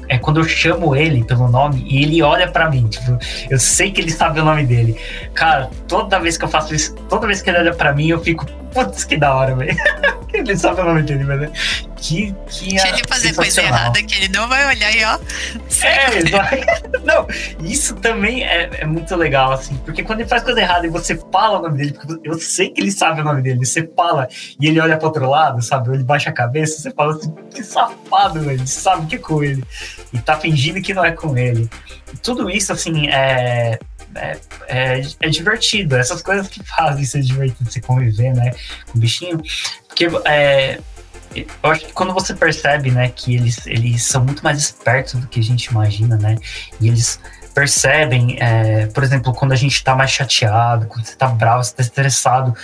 é 0.08 0.18
quando 0.18 0.40
eu 0.40 0.44
chamo 0.44 0.94
ele 0.94 1.24
pelo 1.24 1.48
nome 1.48 1.84
e 1.88 2.02
ele 2.02 2.22
olha 2.22 2.50
para 2.50 2.70
mim, 2.70 2.86
tipo, 2.88 3.18
eu 3.50 3.58
sei 3.58 3.90
que 3.90 4.00
ele 4.00 4.10
sabe 4.10 4.40
o 4.40 4.44
nome 4.44 4.64
dele. 4.64 4.96
Cara, 5.34 5.70
toda 5.88 6.18
vez 6.18 6.36
que 6.36 6.44
eu 6.44 6.48
faço 6.48 6.74
isso, 6.74 6.94
toda 7.08 7.26
vez 7.26 7.42
que 7.42 7.50
ele 7.50 7.58
olha 7.58 7.74
para 7.74 7.92
mim, 7.92 8.08
eu 8.08 8.20
fico, 8.20 8.46
putz, 8.72 9.04
que 9.04 9.16
da 9.16 9.34
hora, 9.34 9.54
velho. 9.54 9.76
ele 10.32 10.56
sabe 10.56 10.80
o 10.80 10.84
nome 10.84 11.02
dele, 11.02 11.24
mas 11.24 11.50
que, 12.04 12.34
que 12.50 12.70
Deixa 12.70 12.88
ele 12.88 13.02
fazer 13.08 13.34
coisa 13.34 13.62
errada 13.62 14.02
que 14.02 14.14
ele 14.14 14.28
não 14.28 14.46
vai 14.46 14.66
olhar 14.66 14.94
e 14.94 15.04
ó. 15.04 15.18
É, 15.82 16.30
vai. 16.30 16.60
não, 17.02 17.26
isso 17.66 17.94
também 17.96 18.44
é, 18.44 18.68
é, 18.80 18.84
muito 18.84 19.16
legal, 19.16 19.52
assim, 19.52 19.74
porque 19.78 20.02
quando 20.02 20.20
ele 20.20 20.28
faz 20.28 20.42
coisa 20.42 20.60
errada 20.60 20.86
e 20.86 20.90
você 20.90 21.18
fala 21.32 21.58
o 21.58 21.62
nome 21.62 21.78
dele, 21.78 21.92
porque 21.94 22.28
eu 22.28 22.38
sei 22.38 22.68
que 22.68 22.82
ele 22.82 22.92
sabe 22.92 23.22
o 23.22 23.24
nome 23.24 23.40
dele, 23.40 23.64
você 23.64 23.90
fala 23.96 24.28
e 24.60 24.68
ele 24.68 24.78
olha 24.80 24.98
para 24.98 25.06
outro 25.06 25.28
lado, 25.28 25.62
sabe? 25.62 25.94
Ele 25.94 26.04
baixa 26.04 26.28
a 26.28 26.32
cabeça, 26.32 26.78
você 26.78 26.90
fala 26.90 27.14
assim, 27.14 27.34
que 27.50 27.64
safado, 27.64 28.40
velho, 28.40 28.60
ele 28.60 28.66
sabe 28.66 29.06
que 29.06 29.16
é 29.16 29.18
com 29.18 29.42
ele. 29.42 29.64
E 30.12 30.18
tá 30.18 30.36
fingindo 30.36 30.82
que 30.82 30.92
não 30.92 31.04
é 31.04 31.12
com 31.12 31.38
ele. 31.38 31.70
E 32.12 32.16
tudo 32.18 32.50
isso, 32.50 32.70
assim, 32.70 33.08
é, 33.08 33.78
é, 34.14 34.38
é, 34.68 35.02
é, 35.20 35.28
divertido. 35.30 35.96
Essas 35.96 36.20
coisas 36.20 36.48
que 36.48 36.62
fazem 36.62 37.04
ser 37.04 37.22
divertido, 37.22 37.70
você 37.70 37.80
conviver, 37.80 38.34
né, 38.34 38.50
com 38.90 38.98
o 38.98 39.00
bichinho. 39.00 39.40
Porque 39.88 40.06
é, 40.26 40.78
eu 41.34 41.70
acho 41.70 41.86
que 41.86 41.92
quando 41.92 42.12
você 42.12 42.34
percebe, 42.34 42.90
né, 42.90 43.08
que 43.08 43.34
eles, 43.34 43.66
eles 43.66 44.04
são 44.04 44.24
muito 44.24 44.42
mais 44.42 44.58
espertos 44.58 45.14
do 45.14 45.26
que 45.26 45.40
a 45.40 45.42
gente 45.42 45.66
imagina, 45.66 46.16
né, 46.16 46.36
e 46.80 46.88
eles 46.88 47.20
percebem, 47.54 48.36
é, 48.40 48.86
por 48.86 49.04
exemplo, 49.04 49.32
quando 49.32 49.52
a 49.52 49.56
gente 49.56 49.82
tá 49.82 49.94
mais 49.94 50.10
chateado, 50.10 50.86
quando 50.86 51.04
você 51.04 51.14
tá 51.14 51.28
bravo, 51.28 51.62
você 51.62 51.74
tá 51.74 51.82
estressado, 51.82 52.54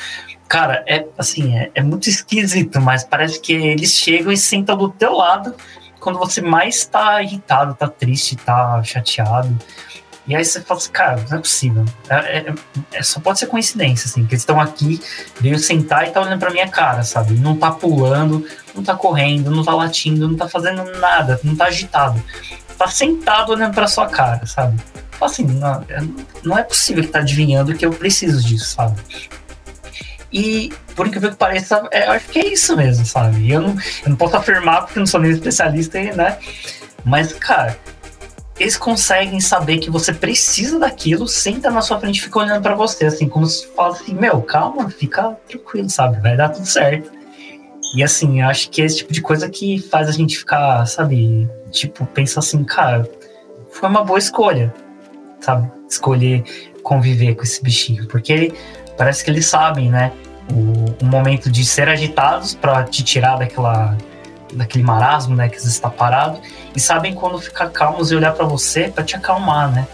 cara, 0.48 0.84
é 0.86 1.06
assim, 1.16 1.56
é, 1.56 1.70
é 1.74 1.82
muito 1.82 2.08
esquisito, 2.08 2.80
mas 2.80 3.04
parece 3.04 3.40
que 3.40 3.52
eles 3.52 3.92
chegam 3.92 4.32
e 4.32 4.36
sentam 4.36 4.76
do 4.76 4.88
teu 4.88 5.14
lado 5.14 5.54
quando 6.00 6.18
você 6.18 6.40
mais 6.40 6.84
tá 6.86 7.22
irritado, 7.22 7.74
tá 7.74 7.86
triste, 7.86 8.34
tá 8.34 8.82
chateado. 8.82 9.56
E 10.30 10.36
aí 10.36 10.44
você 10.44 10.60
fala 10.60 10.78
assim, 10.78 10.92
cara, 10.92 11.24
não 11.28 11.38
é 11.38 11.40
possível. 11.40 11.84
É, 12.08 12.14
é, 12.14 12.54
é 12.92 13.02
só 13.02 13.18
pode 13.18 13.40
ser 13.40 13.46
coincidência, 13.46 14.06
assim, 14.06 14.24
que 14.24 14.34
eles 14.34 14.42
estão 14.42 14.60
aqui, 14.60 15.00
veio 15.40 15.58
sentar 15.58 16.06
e 16.06 16.12
tá 16.12 16.20
olhando 16.20 16.38
pra 16.38 16.52
minha 16.52 16.68
cara, 16.68 17.02
sabe? 17.02 17.34
Não 17.34 17.56
tá 17.56 17.72
pulando, 17.72 18.46
não 18.72 18.80
tá 18.84 18.94
correndo, 18.94 19.50
não 19.50 19.64
tá 19.64 19.74
latindo, 19.74 20.28
não 20.28 20.36
tá 20.36 20.48
fazendo 20.48 20.84
nada, 21.00 21.40
não 21.42 21.56
tá 21.56 21.64
agitado. 21.64 22.22
Tá 22.78 22.86
sentado 22.86 23.50
olhando 23.50 23.74
pra 23.74 23.88
sua 23.88 24.06
cara, 24.06 24.46
sabe? 24.46 24.80
Fala 25.10 25.32
assim, 25.32 25.42
não, 25.42 25.84
é, 25.88 26.00
não 26.44 26.56
é 26.56 26.62
possível 26.62 27.02
que 27.02 27.10
tá 27.10 27.18
adivinhando 27.18 27.74
que 27.74 27.84
eu 27.84 27.90
preciso 27.90 28.40
disso, 28.40 28.66
sabe? 28.66 29.00
E, 30.32 30.72
por 30.94 31.08
incrível 31.08 31.30
que 31.32 31.36
pareça, 31.36 31.88
é, 31.90 32.06
eu 32.06 32.12
acho 32.12 32.28
que 32.28 32.38
é 32.38 32.52
isso 32.52 32.76
mesmo, 32.76 33.04
sabe? 33.04 33.50
Eu 33.50 33.62
não, 33.62 33.70
eu 33.70 34.10
não 34.10 34.16
posso 34.16 34.36
afirmar 34.36 34.82
porque 34.82 35.00
não 35.00 35.06
sou 35.06 35.18
nem 35.18 35.32
especialista, 35.32 36.00
né? 36.14 36.38
Mas, 37.04 37.32
cara, 37.32 37.76
eles 38.60 38.76
conseguem 38.76 39.40
saber 39.40 39.78
que 39.78 39.90
você 39.90 40.12
precisa 40.12 40.78
daquilo, 40.78 41.26
senta 41.26 41.70
na 41.70 41.80
sua 41.80 41.98
frente 41.98 42.18
e 42.18 42.20
fica 42.20 42.38
olhando 42.38 42.62
para 42.62 42.74
você, 42.74 43.06
assim, 43.06 43.26
como 43.26 43.46
se 43.46 43.66
fala 43.68 43.94
assim, 43.94 44.14
meu, 44.14 44.42
calma, 44.42 44.90
fica 44.90 45.36
tranquilo, 45.48 45.88
sabe? 45.88 46.20
Vai 46.20 46.36
dar 46.36 46.50
tudo 46.50 46.66
certo. 46.66 47.10
E 47.94 48.02
assim, 48.04 48.42
acho 48.42 48.68
que 48.70 48.82
é 48.82 48.84
esse 48.84 48.98
tipo 48.98 49.12
de 49.12 49.22
coisa 49.22 49.48
que 49.48 49.80
faz 49.80 50.08
a 50.08 50.12
gente 50.12 50.38
ficar, 50.38 50.84
sabe, 50.86 51.48
tipo, 51.70 52.04
pensar 52.04 52.40
assim, 52.40 52.62
cara, 52.62 53.08
foi 53.70 53.88
uma 53.88 54.04
boa 54.04 54.18
escolha, 54.18 54.72
sabe? 55.40 55.70
Escolher 55.88 56.44
conviver 56.82 57.34
com 57.34 57.42
esse 57.42 57.62
bichinho, 57.62 58.06
porque 58.08 58.52
parece 58.96 59.24
que 59.24 59.30
eles 59.30 59.46
sabem, 59.46 59.90
né? 59.90 60.12
O, 60.52 61.04
o 61.04 61.06
momento 61.06 61.50
de 61.50 61.64
ser 61.64 61.88
agitados 61.88 62.54
para 62.54 62.84
te 62.84 63.02
tirar 63.02 63.36
daquela 63.38 63.96
daquele 64.52 64.84
marasmo, 64.84 65.34
né, 65.34 65.48
que 65.48 65.60
você 65.60 65.68
está 65.68 65.88
parado, 65.88 66.40
e 66.74 66.80
sabem 66.80 67.14
quando 67.14 67.38
ficar 67.40 67.70
calmos 67.70 68.10
e 68.10 68.16
olhar 68.16 68.32
para 68.32 68.44
você 68.44 68.88
para 68.88 69.04
te 69.04 69.16
acalmar, 69.16 69.70
né? 69.70 69.86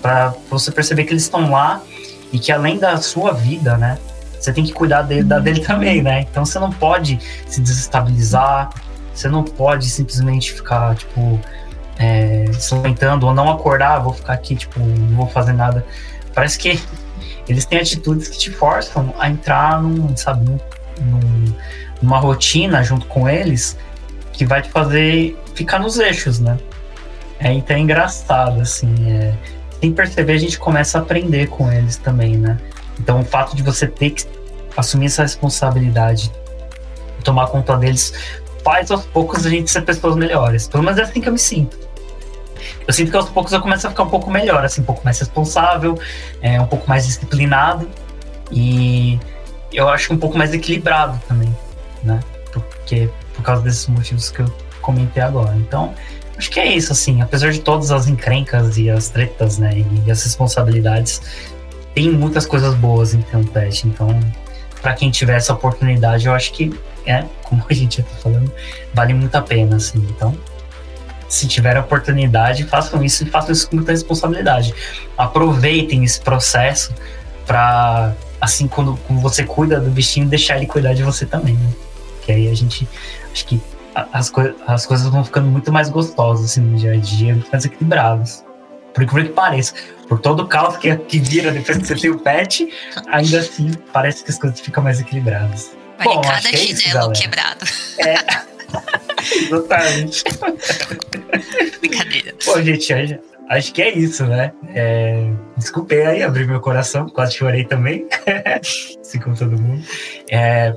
para 0.00 0.34
você 0.50 0.72
perceber 0.72 1.04
que 1.04 1.12
eles 1.12 1.22
estão 1.22 1.50
lá 1.50 1.80
e 2.32 2.38
que 2.38 2.50
além 2.50 2.78
da 2.78 2.96
sua 2.96 3.32
vida, 3.32 3.76
né? 3.76 3.98
Você 4.38 4.52
tem 4.52 4.64
que 4.64 4.72
cuidar 4.72 5.02
dele, 5.02 5.22
da 5.22 5.38
dele 5.38 5.60
também, 5.60 6.02
né? 6.02 6.22
Então 6.22 6.44
você 6.44 6.58
não 6.58 6.72
pode 6.72 7.20
se 7.46 7.60
desestabilizar, 7.60 8.70
você 9.14 9.28
não 9.28 9.44
pode 9.44 9.88
simplesmente 9.88 10.52
ficar, 10.52 10.96
tipo, 10.96 11.38
é, 11.96 12.46
se 12.52 12.74
lamentando 12.74 13.26
ou 13.26 13.34
não 13.34 13.50
acordar, 13.50 14.00
vou 14.00 14.12
ficar 14.12 14.32
aqui, 14.32 14.56
tipo, 14.56 14.80
não 14.80 15.16
vou 15.16 15.28
fazer 15.28 15.52
nada. 15.52 15.86
Parece 16.34 16.58
que 16.58 16.80
eles 17.48 17.64
têm 17.64 17.78
atitudes 17.78 18.28
que 18.28 18.38
te 18.38 18.50
forçam 18.50 19.14
a 19.18 19.30
entrar 19.30 19.80
num, 19.80 20.16
sabe, 20.16 20.44
num, 21.00 21.54
numa 22.02 22.18
rotina 22.18 22.82
junto 22.82 23.06
com 23.06 23.28
eles 23.28 23.78
que 24.32 24.44
vai 24.44 24.62
te 24.62 24.70
fazer 24.70 25.38
ficar 25.54 25.78
nos 25.78 25.98
eixos, 25.98 26.40
né? 26.40 26.58
É, 27.38 27.52
então 27.52 27.76
é 27.76 27.80
engraçado, 27.80 28.60
assim. 28.60 28.94
É, 29.10 29.34
sem 29.80 29.92
perceber, 29.92 30.34
a 30.34 30.38
gente 30.38 30.58
começa 30.58 30.98
a 30.98 31.02
aprender 31.02 31.48
com 31.48 31.70
eles 31.70 31.96
também, 31.96 32.36
né? 32.36 32.58
Então 32.98 33.20
o 33.20 33.24
fato 33.24 33.54
de 33.56 33.62
você 33.62 33.86
ter 33.86 34.10
que 34.10 34.24
assumir 34.76 35.06
essa 35.06 35.22
responsabilidade, 35.22 36.32
tomar 37.24 37.48
conta 37.48 37.76
deles, 37.76 38.12
faz 38.64 38.90
aos 38.90 39.04
poucos 39.06 39.44
a 39.46 39.50
gente 39.50 39.70
ser 39.70 39.82
pessoas 39.82 40.16
melhores. 40.16 40.68
Pelo 40.68 40.82
menos 40.82 40.98
é 40.98 41.02
assim 41.02 41.20
que 41.20 41.28
eu 41.28 41.32
me 41.32 41.38
sinto. 41.38 41.78
Eu 42.86 42.92
sinto 42.92 43.10
que 43.10 43.16
aos 43.16 43.28
poucos 43.28 43.52
eu 43.52 43.60
começo 43.60 43.86
a 43.86 43.90
ficar 43.90 44.04
um 44.04 44.08
pouco 44.08 44.30
melhor, 44.30 44.64
assim, 44.64 44.80
um 44.80 44.84
pouco 44.84 45.02
mais 45.04 45.18
responsável, 45.18 45.98
é, 46.40 46.60
um 46.60 46.66
pouco 46.66 46.88
mais 46.88 47.06
disciplinado 47.06 47.88
e 48.50 49.18
eu 49.72 49.88
acho 49.88 50.12
um 50.12 50.18
pouco 50.18 50.36
mais 50.36 50.52
equilibrado 50.52 51.20
também, 51.26 51.54
né? 52.02 52.20
Porque 52.52 53.08
por 53.34 53.42
causa 53.42 53.62
desses 53.62 53.86
motivos 53.86 54.30
que 54.30 54.40
eu 54.40 54.52
comentei 54.80 55.22
agora. 55.22 55.54
Então, 55.56 55.94
acho 56.36 56.50
que 56.50 56.60
é 56.60 56.66
isso, 56.74 56.92
assim, 56.92 57.22
apesar 57.22 57.50
de 57.50 57.60
todas 57.60 57.90
as 57.90 58.08
encrencas 58.08 58.76
e 58.76 58.90
as 58.90 59.08
tretas, 59.08 59.58
né, 59.58 59.84
e 60.04 60.10
as 60.10 60.22
responsabilidades, 60.22 61.20
tem 61.94 62.10
muitas 62.10 62.46
coisas 62.46 62.74
boas 62.74 63.14
em 63.14 63.22
ter 63.22 63.36
um 63.36 63.44
pet. 63.44 63.86
Então, 63.86 64.18
para 64.80 64.94
quem 64.94 65.10
tiver 65.10 65.36
essa 65.36 65.52
oportunidade, 65.52 66.26
eu 66.26 66.34
acho 66.34 66.52
que, 66.52 66.72
é, 67.06 67.24
como 67.42 67.64
a 67.68 67.72
gente 67.72 67.98
já 67.98 68.02
tá 68.02 68.14
falando, 68.22 68.52
vale 68.92 69.14
muito 69.14 69.34
a 69.34 69.42
pena, 69.42 69.76
assim. 69.76 69.98
Então, 70.10 70.36
se 71.28 71.46
tiver 71.46 71.76
a 71.76 71.80
oportunidade, 71.80 72.64
façam 72.64 73.02
isso 73.02 73.24
e 73.24 73.26
façam 73.26 73.52
isso 73.52 73.68
com 73.68 73.76
muita 73.76 73.92
responsabilidade. 73.92 74.74
Aproveitem 75.16 76.04
esse 76.04 76.20
processo 76.20 76.92
para, 77.46 78.14
assim, 78.40 78.66
quando, 78.66 78.98
quando 79.06 79.20
você 79.20 79.44
cuida 79.44 79.80
do 79.80 79.90
bichinho, 79.90 80.26
deixar 80.26 80.56
ele 80.56 80.66
cuidar 80.66 80.94
de 80.94 81.02
você 81.02 81.24
também, 81.24 81.54
né? 81.54 81.70
Que 82.22 82.32
aí 82.32 82.48
a 82.48 82.54
gente, 82.54 82.88
acho 83.32 83.46
que 83.46 83.60
as, 83.94 84.30
coi 84.30 84.54
as 84.66 84.86
coisas 84.86 85.08
vão 85.08 85.24
ficando 85.24 85.48
muito 85.48 85.72
mais 85.72 85.88
gostosas, 85.88 86.52
assim, 86.52 86.60
no 86.60 86.76
dia 86.76 86.92
a 86.92 86.96
dia, 86.96 87.34
muito 87.34 87.50
mais 87.50 87.64
equilibradas. 87.64 88.44
Por 88.94 89.06
que 89.06 89.24
pareça. 89.30 89.74
Por 90.08 90.20
todo 90.20 90.40
o 90.40 90.46
caos 90.46 90.76
que, 90.76 90.94
que 90.96 91.18
vira 91.18 91.50
depois 91.50 91.78
que 91.78 91.86
você 91.86 91.94
tem 91.94 92.10
o 92.10 92.18
pet, 92.18 92.68
ainda 93.08 93.38
assim, 93.38 93.72
parece 93.92 94.22
que 94.22 94.30
as 94.30 94.38
coisas 94.38 94.60
ficam 94.60 94.82
mais 94.82 95.00
equilibradas. 95.00 95.72
Bom, 96.02 96.20
cada 96.20 96.48
é 96.48 96.56
chinelo 96.56 97.12
quebrado. 97.12 97.64
É. 97.98 98.16
Exatamente. 99.46 100.24
Brincadeira. 101.80 102.34
Bom, 102.44 102.62
gente, 102.62 103.20
acho 103.48 103.72
que 103.72 103.82
é 103.82 103.96
isso, 103.96 104.26
né? 104.26 104.52
É, 104.74 105.30
desculpei 105.56 106.04
aí, 106.04 106.22
abri 106.22 106.46
meu 106.46 106.60
coração, 106.60 107.08
quase 107.08 107.36
chorei 107.36 107.64
também, 107.64 108.06
assim 109.00 109.20
como 109.20 109.36
todo 109.36 109.60
mundo. 109.60 109.84
É, 110.30 110.74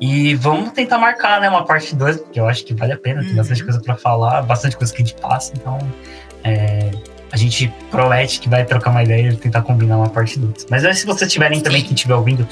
e 0.00 0.34
vamos 0.36 0.72
tentar 0.72 0.98
marcar, 0.98 1.40
né, 1.40 1.48
uma 1.48 1.64
parte 1.64 1.94
2, 1.94 2.18
porque 2.18 2.38
eu 2.38 2.48
acho 2.48 2.64
que 2.64 2.74
vale 2.74 2.92
a 2.92 2.98
pena, 2.98 3.22
tem 3.22 3.34
bastante 3.34 3.60
uhum. 3.60 3.66
coisa 3.66 3.80
para 3.82 3.96
falar, 3.96 4.42
bastante 4.42 4.76
coisa 4.76 4.92
que 4.92 5.02
a 5.02 5.04
gente 5.04 5.20
passa, 5.20 5.52
então 5.56 5.78
é, 6.44 6.90
a 7.30 7.36
gente 7.36 7.72
promete 7.90 8.40
que 8.40 8.48
vai 8.48 8.64
trocar 8.64 8.90
uma 8.90 9.02
ideia 9.02 9.28
e 9.28 9.36
tentar 9.36 9.62
combinar 9.62 9.98
uma 9.98 10.08
parte 10.08 10.38
2. 10.38 10.66
Mas 10.70 10.98
se 10.98 11.04
vocês 11.04 11.30
tiverem 11.30 11.60
também, 11.60 11.82
quem 11.82 11.94
estiver 11.94 12.14
ouvindo, 12.14 12.46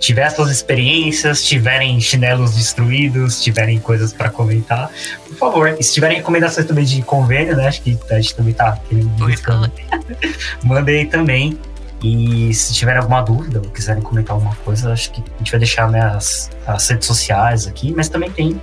tiver 0.00 0.28
suas 0.30 0.50
experiências, 0.50 1.44
tiverem 1.44 2.00
chinelos 2.00 2.54
destruídos, 2.54 3.42
tiverem 3.42 3.78
coisas 3.78 4.12
para 4.12 4.30
comentar, 4.30 4.90
por 5.28 5.36
favor. 5.36 5.76
E 5.78 5.82
se 5.82 5.92
tiverem 5.92 6.18
recomendações 6.18 6.66
também 6.66 6.84
de 6.84 7.02
convênio, 7.02 7.56
né? 7.56 7.66
Acho 7.66 7.82
que 7.82 7.98
a 8.10 8.14
gente 8.14 8.34
também 8.34 8.54
tá 8.54 8.78
querendo 8.88 9.08
buscando. 9.10 9.70
Mandem 10.64 11.00
aí 11.00 11.06
também. 11.06 11.58
E 12.04 12.52
se 12.52 12.74
tiver 12.74 12.98
alguma 12.98 13.22
dúvida 13.22 13.62
ou 13.64 13.70
quiserem 13.70 14.02
comentar 14.02 14.34
alguma 14.34 14.54
coisa, 14.56 14.92
acho 14.92 15.10
que 15.10 15.22
a 15.22 15.38
gente 15.38 15.50
vai 15.50 15.58
deixar 15.58 15.90
minhas 15.90 16.50
as 16.66 16.86
redes 16.86 17.06
sociais 17.06 17.66
aqui, 17.66 17.94
mas 17.96 18.10
também 18.10 18.30
tem. 18.30 18.60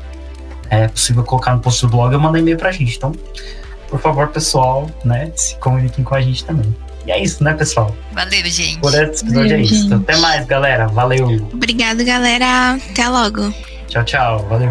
É 0.70 0.88
possível 0.88 1.24
colocar 1.24 1.56
no 1.56 1.60
post 1.60 1.82
do 1.82 1.90
blog 1.90 2.14
ou 2.14 2.22
mandar 2.22 2.38
e-mail 2.38 2.56
pra 2.56 2.72
gente. 2.72 2.96
Então, 2.96 3.12
por 3.90 4.00
favor, 4.00 4.28
pessoal, 4.28 4.88
né, 5.04 5.32
se 5.36 5.56
comuniquem 5.56 6.04
com 6.04 6.14
a 6.14 6.22
gente 6.22 6.46
também. 6.46 6.74
E 7.04 7.12
é 7.12 7.20
isso, 7.20 7.44
né, 7.44 7.56
pessoal? 7.56 7.96
Valeu, 8.12 8.46
gente. 8.46 8.78
Por 8.78 8.94
esse 8.94 9.24
episódio 9.24 9.34
Valeu, 9.34 9.58
é 9.58 9.62
isso. 9.62 9.96
Até 9.96 10.18
mais, 10.18 10.46
galera. 10.46 10.88
Valeu. 10.88 11.50
Obrigado, 11.52 12.06
galera. 12.06 12.74
Até 12.92 13.10
logo. 13.10 13.52
Tchau, 13.88 14.04
tchau. 14.06 14.46
Valeu. 14.48 14.70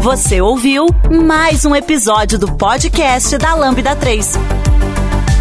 Você 0.00 0.40
ouviu 0.40 0.86
mais 1.10 1.64
um 1.64 1.74
episódio 1.74 2.38
do 2.38 2.52
podcast 2.52 3.36
da 3.36 3.52
Lambda 3.54 3.96
3. 3.96 4.38